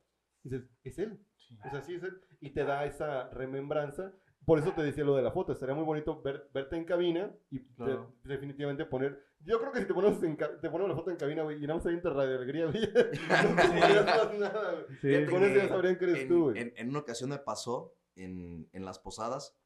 Y 0.45 0.51
dices, 0.51 0.69
es 0.85 0.99
él. 0.99 1.19
Sí. 1.39 1.59
O 1.67 1.71
sea, 1.71 1.81
sí 1.81 1.95
es 1.95 2.03
él. 2.03 2.21
Y 2.43 2.51
te 2.51 2.65
da 2.65 2.85
esa 2.85 3.31
remembranza. 3.31 4.13
Por 4.45 4.59
eso 4.59 4.73
te 4.73 4.83
decía 4.83 5.03
lo 5.05 5.17
de 5.17 5.23
la 5.23 5.31
foto. 5.33 5.53
Estaría 5.53 5.75
muy 5.75 5.85
bonito 5.85 6.21
ver- 6.21 6.51
verte 6.53 6.77
en 6.77 6.85
cabina 6.85 7.35
y 7.51 7.61
te- 7.61 7.75
Claro. 7.75 8.13
definitivamente 8.23 8.85
poner. 8.85 9.19
Yo 9.41 9.59
creo 9.61 9.73
que 9.73 9.81
si 9.81 9.87
te 9.87 9.95
ponemos, 9.95 10.23
en 10.23 10.37
te 10.37 10.71
ponemos 10.71 10.89
la 10.89 10.95
foto 10.97 11.11
en 11.11 11.17
cabina, 11.17 11.43
güey, 11.45 11.57
y 11.59 11.67
nada 11.67 11.75
más 11.77 11.87
ahí 11.87 11.95
entre 11.95 12.13
Radio 12.13 12.37
Alegría, 12.37 12.67
güey. 12.67 12.81
no 12.93 13.57
te 13.57 13.81
más 14.05 14.35
nada, 14.39 14.73
güey. 14.73 14.85
Sí, 15.01 15.31
Con 15.31 15.43
eso 15.45 15.55
ya 15.63 15.69
sabrían 15.69 15.97
que 15.99 16.05
eres 16.05 16.19
en, 16.21 16.29
tú, 16.29 16.43
güey. 16.51 16.59
en- 16.61 16.73
en 16.77 16.89
una 16.91 16.99
ocasión 16.99 17.31
me 17.31 17.39
pasó 17.39 17.95
en, 18.17 18.69
en 18.73 18.85
las 18.85 18.99
posadas, 18.99 19.57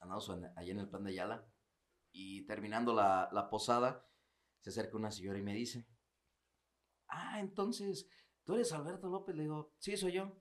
andamos 0.00 0.28
en- 0.28 0.44
allá 0.56 0.72
en 0.72 0.78
el 0.80 0.88
plan 0.88 1.04
de 1.04 1.10
Ayala, 1.12 1.46
y 2.12 2.46
terminando 2.46 2.94
la, 2.94 3.28
la 3.32 3.48
posada, 3.50 4.06
se 4.60 4.70
acerca 4.70 4.96
una 4.96 5.10
señora 5.10 5.38
y 5.38 5.42
me 5.42 5.54
dice, 5.54 5.86
ah, 7.08 7.40
entonces, 7.40 8.08
¿tú 8.44 8.54
eres 8.54 8.72
Alberto 8.72 9.08
López? 9.08 9.34
Le 9.34 9.42
digo, 9.44 9.72
sí, 9.78 9.96
soy 9.96 10.12
yo. 10.12 10.38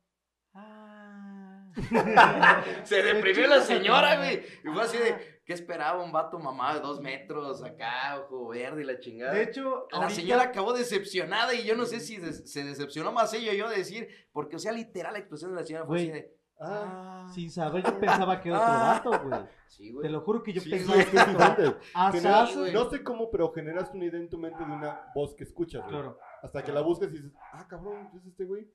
Ah. 0.54 1.47
se 2.84 3.04
deprimió 3.04 3.48
la 3.48 3.62
señora, 3.62 4.18
güey. 4.18 4.42
Y 4.64 4.68
fue 4.74 4.82
así 4.82 4.98
de, 4.98 5.42
¿qué 5.46 5.54
esperaba? 5.54 6.04
Un 6.04 6.12
vato 6.12 6.40
mamá 6.40 6.74
de 6.74 6.80
dos 6.82 7.02
metros, 7.02 7.64
acá, 7.64 8.20
ojo 8.20 8.50
verde 8.50 8.82
y 8.84 8.86
la 8.86 9.00
chingada. 9.00 9.34
De 9.34 9.44
hecho, 9.44 9.88
La 9.92 9.98
ahorita- 10.00 10.16
señora 10.16 10.44
acabó 10.44 10.74
decepcionada 10.74 11.54
y 11.54 11.64
yo 11.66 11.76
no 11.76 11.86
sé 11.86 12.00
si 12.00 12.18
se 12.18 12.64
decepcionó 12.64 13.12
más 13.12 13.34
ella 13.34 13.52
o 13.52 13.56
yo 13.56 13.70
de 13.70 13.78
decir, 13.78 14.08
porque, 14.32 14.56
o 14.56 14.60
sea, 14.60 14.72
literal, 14.72 15.14
la 15.14 15.20
expresión 15.20 15.52
de 15.54 15.62
la 15.62 15.66
señora 15.66 15.86
fue 15.86 15.98
Güey, 15.98 16.10
así 16.12 16.20
de. 16.22 16.38
Ah, 16.60 17.28
Sin 17.36 17.52
saber, 17.52 17.84
yo 17.84 18.00
pensaba 18.00 18.42
que 18.42 18.50
era 18.50 18.58
otro 18.60 18.72
Ah. 18.74 19.02
vato, 19.04 19.28
güey. 19.30 19.42
Sí, 19.68 19.92
güey. 19.92 20.02
Te 20.02 20.10
lo 20.10 20.22
juro 20.22 20.42
que 20.42 20.54
yo 20.54 20.62
sí, 20.62 20.70
pensaba 20.72 21.04
que. 21.56 21.76
Asazo, 21.94 22.12
Generas- 22.18 22.56
güey. 22.58 22.74
no 22.74 22.90
sé 22.90 23.04
cómo, 23.04 23.30
pero 23.30 23.52
generas 23.52 23.92
una 23.94 24.06
idea 24.06 24.20
en 24.20 24.28
tu 24.30 24.40
mente 24.40 24.66
de 24.66 24.72
una 24.72 25.02
voz 25.14 25.36
que 25.36 25.44
escuchas, 25.44 25.84
güey. 25.84 25.94
Claro. 25.94 26.18
Hasta 26.42 26.64
que 26.64 26.72
la 26.72 26.82
buscas 26.82 27.10
y 27.10 27.18
dices, 27.18 27.32
ah, 27.54 27.66
cabrón, 27.70 28.10
¿es 28.16 28.26
este 28.26 28.46
güey? 28.46 28.68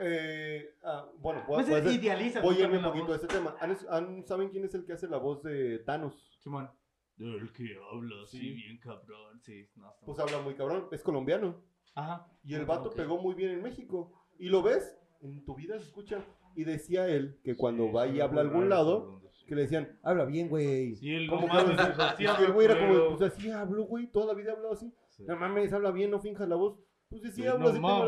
Eh, 0.00 0.74
ah, 0.84 1.06
bueno, 1.18 1.42
voy, 1.48 1.54
a- 1.54 1.64
Pues 1.64 1.66
voy 1.68 1.76
a 1.76 1.78
hacer- 1.82 1.92
idealiza. 2.00 2.40
voy 2.40 2.56
a 2.56 2.60
irme 2.60 2.78
un 2.78 2.84
poquito 2.84 3.12
a 3.12 3.16
este 3.16 3.26
tema. 3.26 3.56
¿Han- 3.60 3.76
han- 3.90 4.24
¿Saben 4.26 4.50
quién 4.50 4.64
es 4.64 4.74
el 4.74 4.84
que 4.84 4.92
hace 4.92 5.08
la 5.08 5.16
voz 5.18 5.42
de 5.42 5.80
Thanos? 5.80 6.38
Simón. 6.40 6.70
El 7.18 7.52
que 7.52 7.76
habla 7.92 8.22
así 8.22 8.38
Sí. 8.38 8.52
bien 8.52 8.78
cabrón. 8.78 9.40
Sí, 9.42 9.68
no, 9.74 9.92
Pues 10.04 10.18
mal. 10.18 10.28
habla 10.28 10.40
muy 10.42 10.54
cabrón, 10.54 10.86
es 10.92 11.02
colombiano. 11.02 11.60
Ajá. 11.96 12.28
Y 12.44 12.54
el 12.54 12.64
vato 12.64 12.90
ok. 12.90 12.94
pegó 12.96 13.18
muy 13.18 13.34
bien 13.34 13.50
en 13.50 13.62
México. 13.62 14.12
Y 14.38 14.48
lo 14.48 14.62
ves, 14.62 14.96
en 15.20 15.44
tu 15.44 15.56
vida 15.56 15.76
se 15.80 15.86
escucha. 15.86 16.24
Y 16.54 16.62
decía 16.62 17.08
él 17.08 17.40
que 17.42 17.56
cuando 17.56 17.86
Sí, 17.86 17.92
va 17.92 18.06
y 18.06 18.20
habla 18.20 18.40
a 18.40 18.44
algún 18.44 18.68
lado, 18.68 19.20
que 19.48 19.54
le 19.56 19.62
decían, 19.62 19.98
habla 20.04 20.24
bien, 20.26 20.48
güey. 20.48 20.94
Sí, 20.94 21.12
el 21.12 21.28
¿Cómo 21.28 21.48
no 21.48 21.52
que 21.52 21.74
mames, 21.74 21.76
pues, 21.96 21.98
así 21.98 22.24
el 22.24 22.52
güey 22.52 22.66
era 22.66 22.78
como, 22.78 23.16
pues 23.16 23.32
así 23.32 23.50
hablo, 23.50 23.84
güey, 23.84 24.06
toda 24.12 24.26
la 24.26 24.34
vida 24.34 24.52
ha 24.52 24.54
hablado 24.54 24.74
así. 24.74 24.92
Sí. 25.08 25.24
No 25.26 25.36
mames, 25.36 25.72
habla 25.72 25.90
bien, 25.90 26.12
no 26.12 26.20
finjas 26.20 26.48
la 26.48 26.54
voz. 26.56 26.78
Pues 27.10 27.22
sí, 27.22 27.28
sí, 27.30 27.42
Sí, 27.42 27.46
hablo 27.48 27.72
no 27.72 28.02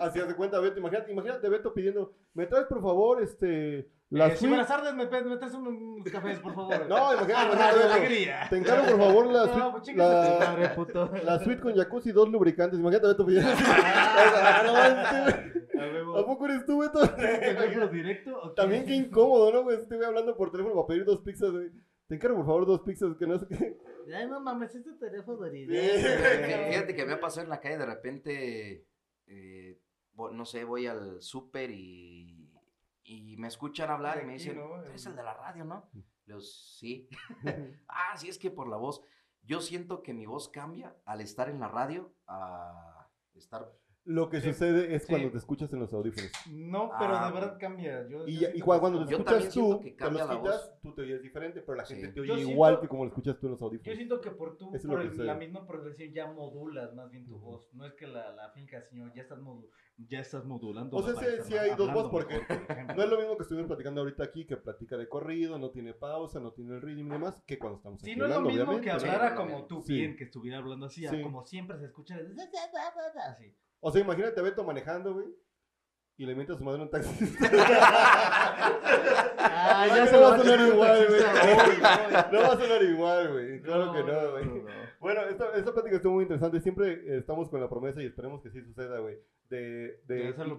así, 0.00 0.20
hace 0.20 0.34
cuenta 0.34 0.60
Beto, 0.60 0.78
imagínate, 0.78 1.10
imagínate 1.10 1.48
Beto 1.48 1.72
pidiendo, 1.72 2.12
me 2.34 2.46
traes 2.46 2.66
por 2.66 2.82
favor, 2.82 3.22
este, 3.22 3.88
la 4.10 4.26
Eh, 4.26 4.36
suite. 4.36 4.48
buenas 4.48 4.68
tardes, 4.68 4.92
me, 4.94 5.04
me 5.06 5.36
traes 5.38 5.54
unos, 5.54 6.04
cafés, 6.12 6.38
por 6.40 6.54
favor. 6.54 6.86
No, 6.86 7.14
imagínate, 7.14 7.56
Ah, 7.56 7.72
imagínate. 7.96 8.50
Te 8.50 8.56
encargo 8.58 8.86
por 8.90 8.98
favor 8.98 9.26
la 9.28 9.46
No, 9.46 9.70
pues 9.72 9.82
tu 9.84 9.96
la, 9.96 10.36
madre, 10.38 10.68
puto. 10.76 11.10
la 11.24 11.38
suite 11.38 11.62
con 11.62 11.74
jacuzzi 11.74 12.10
y 12.10 12.12
dos 12.12 12.28
lubricantes. 12.28 12.78
Imagínate 12.78 13.06
Beto 13.08 13.24
pidiendo. 13.24 13.50
A 15.80 15.82
huevo. 15.82 16.18
¿A 16.18 16.26
poco 16.26 16.44
eres 16.44 16.66
tú, 16.66 16.80
Beto? 16.80 17.00
¿Teléfono 17.16 17.88
directo? 17.88 18.52
También 18.54 18.84
qué 18.84 18.96
incómodo, 18.96 19.50
¿no, 19.50 19.62
güey? 19.62 19.78
Güey 19.86 20.04
hablando 20.04 20.36
por 20.36 20.50
teléfono 20.50 20.74
para 20.74 20.88
pedir 20.88 21.06
dos 21.06 21.20
pizzas, 21.22 21.52
güey. 21.52 21.70
Te 22.06 22.16
encargo, 22.16 22.36
por 22.38 22.46
favor, 22.46 22.66
dos 22.66 22.80
pizzas 22.80 23.16
que 23.16 23.26
no 23.26 23.38
sé 23.38 23.46
qué. 23.48 23.78
Ay, 24.14 24.26
no 24.28 24.40
mames, 24.40 24.74
es 24.74 24.84
tu 24.84 24.96
teléfono 24.98 25.48
Sí. 25.50 25.66
Fíjate 25.68 26.94
que 26.94 27.04
me 27.04 27.12
ha 27.14 27.20
pasado 27.20 27.44
en 27.44 27.50
la 27.50 27.60
calle 27.60 27.78
de 27.78 27.86
repente, 27.86 28.86
eh, 29.26 29.80
no 30.32 30.44
sé, 30.44 30.64
voy 30.64 30.86
al 30.86 31.20
súper 31.22 31.70
y, 31.70 32.52
y 33.04 33.36
me 33.36 33.48
escuchan 33.48 33.90
hablar 33.90 34.20
y 34.22 34.26
me 34.26 34.34
dicen, 34.34 34.56
¿no? 34.56 34.68
"Tú 34.82 34.90
eres 34.90 35.06
el 35.06 35.16
de 35.16 35.22
la 35.22 35.34
radio, 35.34 35.64
¿no? 35.64 35.88
Le 35.92 36.02
digo, 36.26 36.40
sí. 36.40 37.08
ah, 37.88 38.16
sí, 38.16 38.28
es 38.28 38.38
que 38.38 38.50
por 38.50 38.68
la 38.68 38.76
voz. 38.76 39.02
Yo 39.42 39.60
siento 39.60 40.02
que 40.02 40.12
mi 40.12 40.26
voz 40.26 40.48
cambia 40.48 40.94
al 41.04 41.20
estar 41.20 41.48
en 41.48 41.60
la 41.60 41.68
radio 41.68 42.14
a 42.26 43.08
estar... 43.34 43.72
Lo 44.10 44.28
que 44.28 44.40
Sí. 44.40 44.48
sucede 44.48 44.94
es 44.94 45.02
Sí. 45.04 45.08
cuando 45.08 45.30
te 45.30 45.38
escuchas 45.38 45.72
en 45.72 45.78
los 45.80 45.92
audífonos. 45.94 46.30
No, 46.50 46.90
pero 46.98 47.16
Ah, 47.16 47.28
de 47.28 47.32
verdad 47.34 47.56
cambia. 47.60 48.08
Yo, 48.08 48.26
Y, 48.26 48.38
yo 48.38 48.48
y 48.48 48.52
siento 48.52 48.64
cuando 48.80 48.98
sí 48.98 49.04
te 49.04 49.10
Yo 49.12 49.18
escuchas 49.18 49.52
siento 49.52 49.76
tú, 49.76 49.80
que 49.82 49.90
te 49.92 50.10
los 50.10 50.22
quitas, 50.28 50.72
tú 50.82 50.94
te 50.94 51.02
oyes 51.02 51.22
diferente, 51.22 51.60
pero 51.60 51.76
la 51.76 51.84
Sí. 51.84 51.94
gente 51.94 52.08
te 52.08 52.14
Yo 52.16 52.22
oye 52.22 52.34
siento- 52.34 52.50
igual 52.52 52.80
que 52.80 52.88
como 52.88 53.04
lo 53.04 53.08
escuchas 53.10 53.38
tú 53.38 53.46
en 53.46 53.50
los 53.52 53.60
Yo 53.60 53.66
audífonos. 53.66 53.96
siento 53.96 54.20
que 54.20 54.30
por 54.32 54.56
es 54.74 54.84
por 54.86 55.00
el- 55.00 55.26
la 55.26 55.34
misma 55.34 55.66
progresión 55.66 56.12
ya 56.12 56.26
modulas 56.32 56.92
más 56.94 57.08
bien 57.10 57.24
tu 57.26 57.38
voz. 57.38 57.72
No 57.72 57.86
es 57.86 57.94
que 57.94 58.06
la, 58.08 58.32
la 58.32 58.50
finca, 58.50 58.82
sino 58.82 59.12
ya 59.14 59.22
estás, 59.22 59.38
modu- 59.38 59.68
ya 60.08 60.20
estás 60.20 60.44
modulando. 60.44 60.96
O 60.96 61.02
sea, 61.02 61.14
sí- 61.14 61.26
estar 61.26 61.44
sí 61.46 61.54
hay 61.56 61.76
dos 61.76 61.92
voz, 61.92 62.08
porque 62.10 62.34
mejor. 62.48 62.96
No 62.96 63.02
es 63.04 63.10
lo 63.10 63.18
mismo 63.18 63.36
que 63.36 63.42
estuvimos 63.42 63.68
platicando 63.68 64.00
ahorita 64.00 64.24
aquí, 64.24 64.44
que 64.44 64.56
platica 64.56 64.96
de 64.96 65.08
corrido, 65.08 65.58
no 65.58 65.70
tiene 65.70 65.94
pausa, 65.94 66.40
no 66.40 66.52
tiene 66.52 66.74
el 66.74 66.82
ritmo 66.82 67.10
y 67.10 67.12
demás, 67.12 67.42
que 67.46 67.58
cuando 67.58 67.76
estamos 67.76 68.00
Sí, 68.00 68.10
aquí 68.10 68.18
no 68.18 68.26
es 68.26 68.30
lo 68.32 68.40
mismo 68.40 68.62
obviamente. 68.64 68.90
que 68.90 68.98
Sí, 69.00 69.06
hablara 69.06 69.34
como 69.36 69.66
tú, 69.66 69.82
Sí. 69.82 69.94
bien, 69.94 70.16
que 70.16 70.24
estuviera 70.24 70.58
hablando 70.58 70.86
así, 70.86 71.06
Sí. 71.06 71.22
como 71.22 71.44
siempre 71.44 71.78
se 71.78 71.84
escucha. 71.86 72.16
Así. 73.28 73.54
O 73.80 73.90
sea, 73.90 74.00
imagínate 74.00 74.38
a 74.38 74.42
Beto 74.42 74.64
manejando, 74.64 75.14
güey, 75.14 75.26
y 76.16 76.26
le 76.26 76.34
miente 76.34 76.52
a 76.52 76.56
su 76.56 76.64
madre 76.64 76.82
un 76.82 76.90
taxi. 76.90 77.10
Ah, 79.42 79.86
No, 79.88 79.96
ya 79.96 80.06
se 80.06 80.12
no 80.12 80.22
va 80.22 80.34
a 80.34 80.38
sonar 80.38 80.60
igual, 80.60 81.06
güey. 81.08 81.20
No 82.32 82.40
va 82.40 82.52
a 82.52 82.60
sonar 82.60 82.82
igual, 82.82 83.32
güey. 83.32 83.62
Claro 83.62 83.92
que 83.92 84.02
no, 84.02 84.30
güey. 84.32 84.44
no, 84.46 84.54
no. 84.54 84.70
Bueno, 85.00 85.22
esta, 85.22 85.52
esta 85.56 85.72
plática 85.72 85.96
estuvo 85.96 86.14
muy 86.14 86.22
interesante. 86.22 86.60
Siempre 86.60 86.92
eh, 86.92 87.18
estamos 87.18 87.48
con 87.48 87.60
la 87.60 87.68
promesa 87.68 88.02
y 88.02 88.06
esperemos 88.06 88.42
que 88.42 88.50
sí 88.50 88.62
suceda, 88.62 88.98
güey. 88.98 89.16
De, 89.48 90.00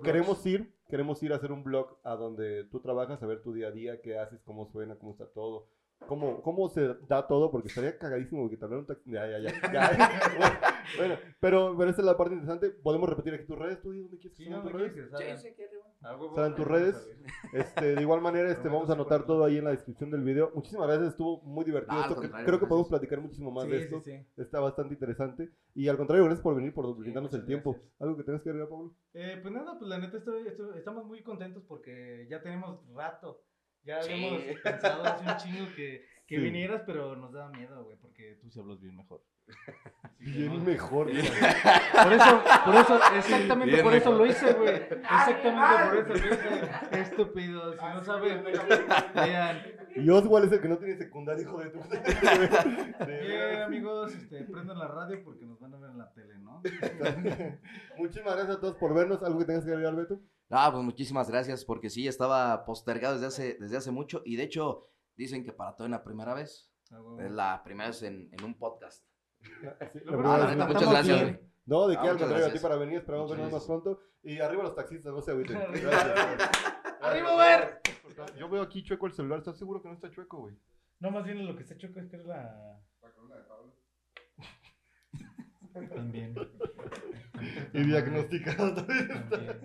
queremos 0.03 0.45
ir, 0.45 0.73
queremos 0.89 1.21
ir 1.23 1.31
a 1.31 1.37
hacer 1.37 1.51
un 1.51 1.63
blog 1.63 1.97
a 2.03 2.15
donde 2.15 2.65
tú 2.65 2.81
trabajas, 2.81 3.21
a 3.23 3.25
ver 3.25 3.41
tu 3.41 3.53
día 3.53 3.67
a 3.67 3.71
día, 3.71 4.01
qué 4.01 4.17
haces, 4.17 4.41
cómo 4.43 4.65
suena, 4.71 4.95
cómo 4.95 5.11
está 5.11 5.27
todo. 5.27 5.67
Cómo, 6.07 6.41
cómo 6.41 6.67
se 6.69 6.95
da 7.07 7.27
todo, 7.27 7.51
porque 7.51 7.67
estaría 7.67 7.97
cagadísimo 7.97 8.49
que 8.49 8.57
te 8.57 8.65
hablara 8.65 8.81
un 8.81 8.87
taxi. 8.87 9.11
Ya, 9.11 9.27
ya, 9.27 9.39
ya. 9.39 9.71
ya. 9.71 10.59
bueno, 10.97 11.15
pero, 11.39 11.75
pero 11.77 11.89
esta 11.89 12.01
es 12.01 12.05
la 12.05 12.17
parte 12.17 12.33
interesante. 12.35 12.69
Podemos 12.69 13.09
repetir 13.09 13.33
aquí 13.33 13.45
tus 13.45 13.57
redes. 13.57 13.81
¿Tú 13.81 13.93
dónde 13.93 14.17
quieres 14.17 14.37
que 14.37 14.43
Sí, 14.43 14.49
no, 14.49 14.61
tus 14.61 14.71
redes? 14.71 14.93
quieres 14.93 15.11
que 15.11 15.17
salga. 15.17 15.37
Sí, 15.37 15.47
sí, 15.49 15.55
que 15.55 15.65
arriba. 15.65 15.81
A 16.03 16.17
huevo, 16.17 16.35
Salen 16.35 16.55
tus 16.55 16.65
redes. 16.67 17.09
Este, 17.53 17.95
de 17.95 18.01
igual 18.01 18.21
manera, 18.21 18.49
este, 18.51 18.67
vamos 18.69 18.89
a 18.89 18.93
anotar 18.93 19.25
todo 19.25 19.43
ahí 19.43 19.57
en 19.57 19.65
la 19.65 19.71
descripción 19.71 20.09
del 20.09 20.23
video. 20.23 20.51
Muchísimas 20.55 20.87
gracias, 20.87 21.09
estuvo 21.09 21.41
muy 21.43 21.63
divertido 21.65 21.99
Ah, 22.01 22.07
esto. 22.09 22.21
creo 22.45 22.59
que 22.59 22.65
podemos 22.65 22.87
platicar 22.89 23.19
muchísimo 23.21 23.51
más 23.51 23.65
Sí, 23.65 23.69
de 23.71 23.77
sí, 23.79 23.83
esto. 23.83 24.01
sí. 24.01 24.25
Está 24.37 24.59
bastante 24.59 24.93
interesante. 24.95 25.49
Y 25.75 25.87
al 25.89 25.97
contrario, 25.97 26.23
gracias 26.25 26.41
por 26.43 26.55
venir, 26.55 26.73
por 26.73 26.95
brindarnos 26.97 27.33
el 27.33 27.45
tiempo. 27.45 27.73
gracias. 27.73 27.93
¿Algo 28.01 28.17
que 28.17 28.23
tengas 28.23 28.41
que 28.41 28.49
agregar, 28.49 28.69
Pablo? 28.69 28.95
Eh, 29.13 29.39
pues 29.41 29.53
nada, 29.53 29.77
pues 29.77 29.89
la 29.89 29.99
neta 29.99 30.17
estoy, 30.17 30.47
estoy- 30.47 30.77
estamos 30.77 31.05
muy 31.05 31.21
contentos 31.23 31.63
porque 31.67 32.25
ya 32.29 32.41
tenemos 32.41 32.79
rato. 32.95 33.43
Ya 33.83 34.01
Sí. 34.01 34.11
habíamos 34.13 34.41
pensado 34.63 35.03
hace 35.03 35.25
un 35.25 35.37
chingo 35.37 35.69
que, 35.75 36.05
que 36.27 36.35
Sí. 36.37 36.41
vinieras, 36.41 36.83
pero 36.85 37.15
nos 37.15 37.31
daba 37.33 37.49
miedo, 37.49 37.83
güey, 37.83 37.97
porque 37.97 38.37
tú 38.41 38.49
sí 38.49 38.59
hablas 38.59 38.79
bien 38.79 38.95
mejor. 38.95 39.23
Bien 40.19 40.63
mejor. 40.63 41.07
güey. 41.09 41.21
Por 42.03 42.13
eso, 42.13 42.43
por 42.65 42.75
eso, 42.75 42.99
exactamente 43.17 43.73
Bien 43.73 43.83
por 43.83 43.93
eso 43.93 44.11
lo 44.11 44.25
hice, 44.27 44.53
güey. 44.53 44.75
Exactamente 44.75 46.03
por 46.03 46.15
eso 46.17 46.27
lo 46.27 46.33
hice. 46.35 46.69
Estúpido, 47.01 47.73
si 47.73 47.79
no 47.85 48.03
saben, 48.03 48.43
vean. 49.15 49.63
Y 49.95 50.09
Oswald 50.09 50.45
es 50.45 50.51
el 50.53 50.61
que 50.61 50.67
no 50.69 50.77
tiene 50.77 50.95
secundaria, 50.95 51.41
hijo 51.41 51.57
de 51.59 51.69
tu. 51.71 51.79
Bien, 53.07 53.61
amigos, 53.63 54.13
este, 54.13 54.43
prendan 54.43 54.77
la 54.77 54.87
radio 54.87 55.23
porque 55.23 55.45
nos 55.45 55.59
van 55.59 55.73
a 55.73 55.77
ver 55.79 55.89
en 55.89 55.97
la 55.97 56.13
tele, 56.13 56.37
¿no? 56.37 56.61
Muchísimas 57.97 58.35
gracias 58.35 58.57
a 58.57 58.61
todos 58.61 58.75
por 58.75 58.93
vernos. 58.93 59.23
¿Algo 59.23 59.39
que 59.39 59.45
tengas 59.45 59.65
que 59.65 59.71
agregar, 59.71 59.95
Beto? 59.95 60.19
Ah, 60.51 60.69
pues 60.71 60.83
muchísimas 60.83 61.29
gracias, 61.31 61.65
porque 61.65 61.89
sí, 61.89 62.07
estaba 62.07 62.63
postergado 62.65 63.15
desde 63.15 63.27
hace, 63.27 63.57
desde 63.59 63.77
hace 63.77 63.89
mucho, 63.91 64.21
y 64.25 64.35
de 64.35 64.43
hecho, 64.43 64.87
dicen 65.15 65.43
que 65.43 65.51
para 65.53 65.75
todo 65.75 65.85
en 65.85 65.91
la 65.91 66.03
primera 66.03 66.33
vez, 66.33 66.69
A 66.91 67.01
huevo. 67.01 67.19
es 67.21 67.31
la 67.31 67.63
primera 67.63 67.89
vez 67.89 68.03
en, 68.03 68.29
en 68.31 68.43
un 68.43 68.53
podcast. 68.57 69.03
Sí, 69.41 69.99
Ah, 70.07 70.37
la 70.37 70.63
Ah, 70.63 70.67
muchas 70.67 70.89
gracias, 70.89 71.21
bien. 71.23 71.51
No, 71.65 71.87
de 71.87 71.95
Ah, 71.97 72.01
qué 72.01 72.07
al 72.07 72.13
muchas 72.13 72.27
contrario, 72.27 72.47
a 72.47 72.53
ti 72.53 72.59
para 72.59 72.75
venir. 72.75 72.97
Esperamos 72.99 73.29
vernos 73.31 73.51
más 73.51 73.65
pronto. 73.65 73.99
Y 74.23 74.39
arriba 74.39 74.63
los 74.63 74.75
taxistas, 74.75 75.13
no 75.13 75.21
se 75.21 75.31
agüiten. 75.31 75.57
Arriba. 75.61 75.89
Gracias. 75.91 76.49
¡Arriba, 77.01 77.35
ver! 77.37 77.81
Yo 78.37 78.49
veo 78.49 78.61
aquí 78.61 78.83
chueco 78.83 79.07
el 79.07 79.13
celular. 79.13 79.39
¿Estás 79.39 79.57
seguro 79.57 79.81
que 79.81 79.87
no 79.87 79.95
está 79.95 80.11
chueco, 80.11 80.37
güey? 80.39 80.55
No, 80.99 81.09
más 81.11 81.23
bien 81.23 81.45
lo 81.45 81.55
que 81.55 81.63
está 81.63 81.75
choco 81.77 81.99
es 81.99 82.07
que 82.07 82.17
es 82.17 82.25
la. 82.25 82.79
La 83.01 83.11
columna 83.11 83.35
de 83.37 83.43
Pablo. 83.43 83.73
También. 85.95 86.35
Y 87.73 87.83
diagnosticado. 87.83 88.75
También. 88.75 89.61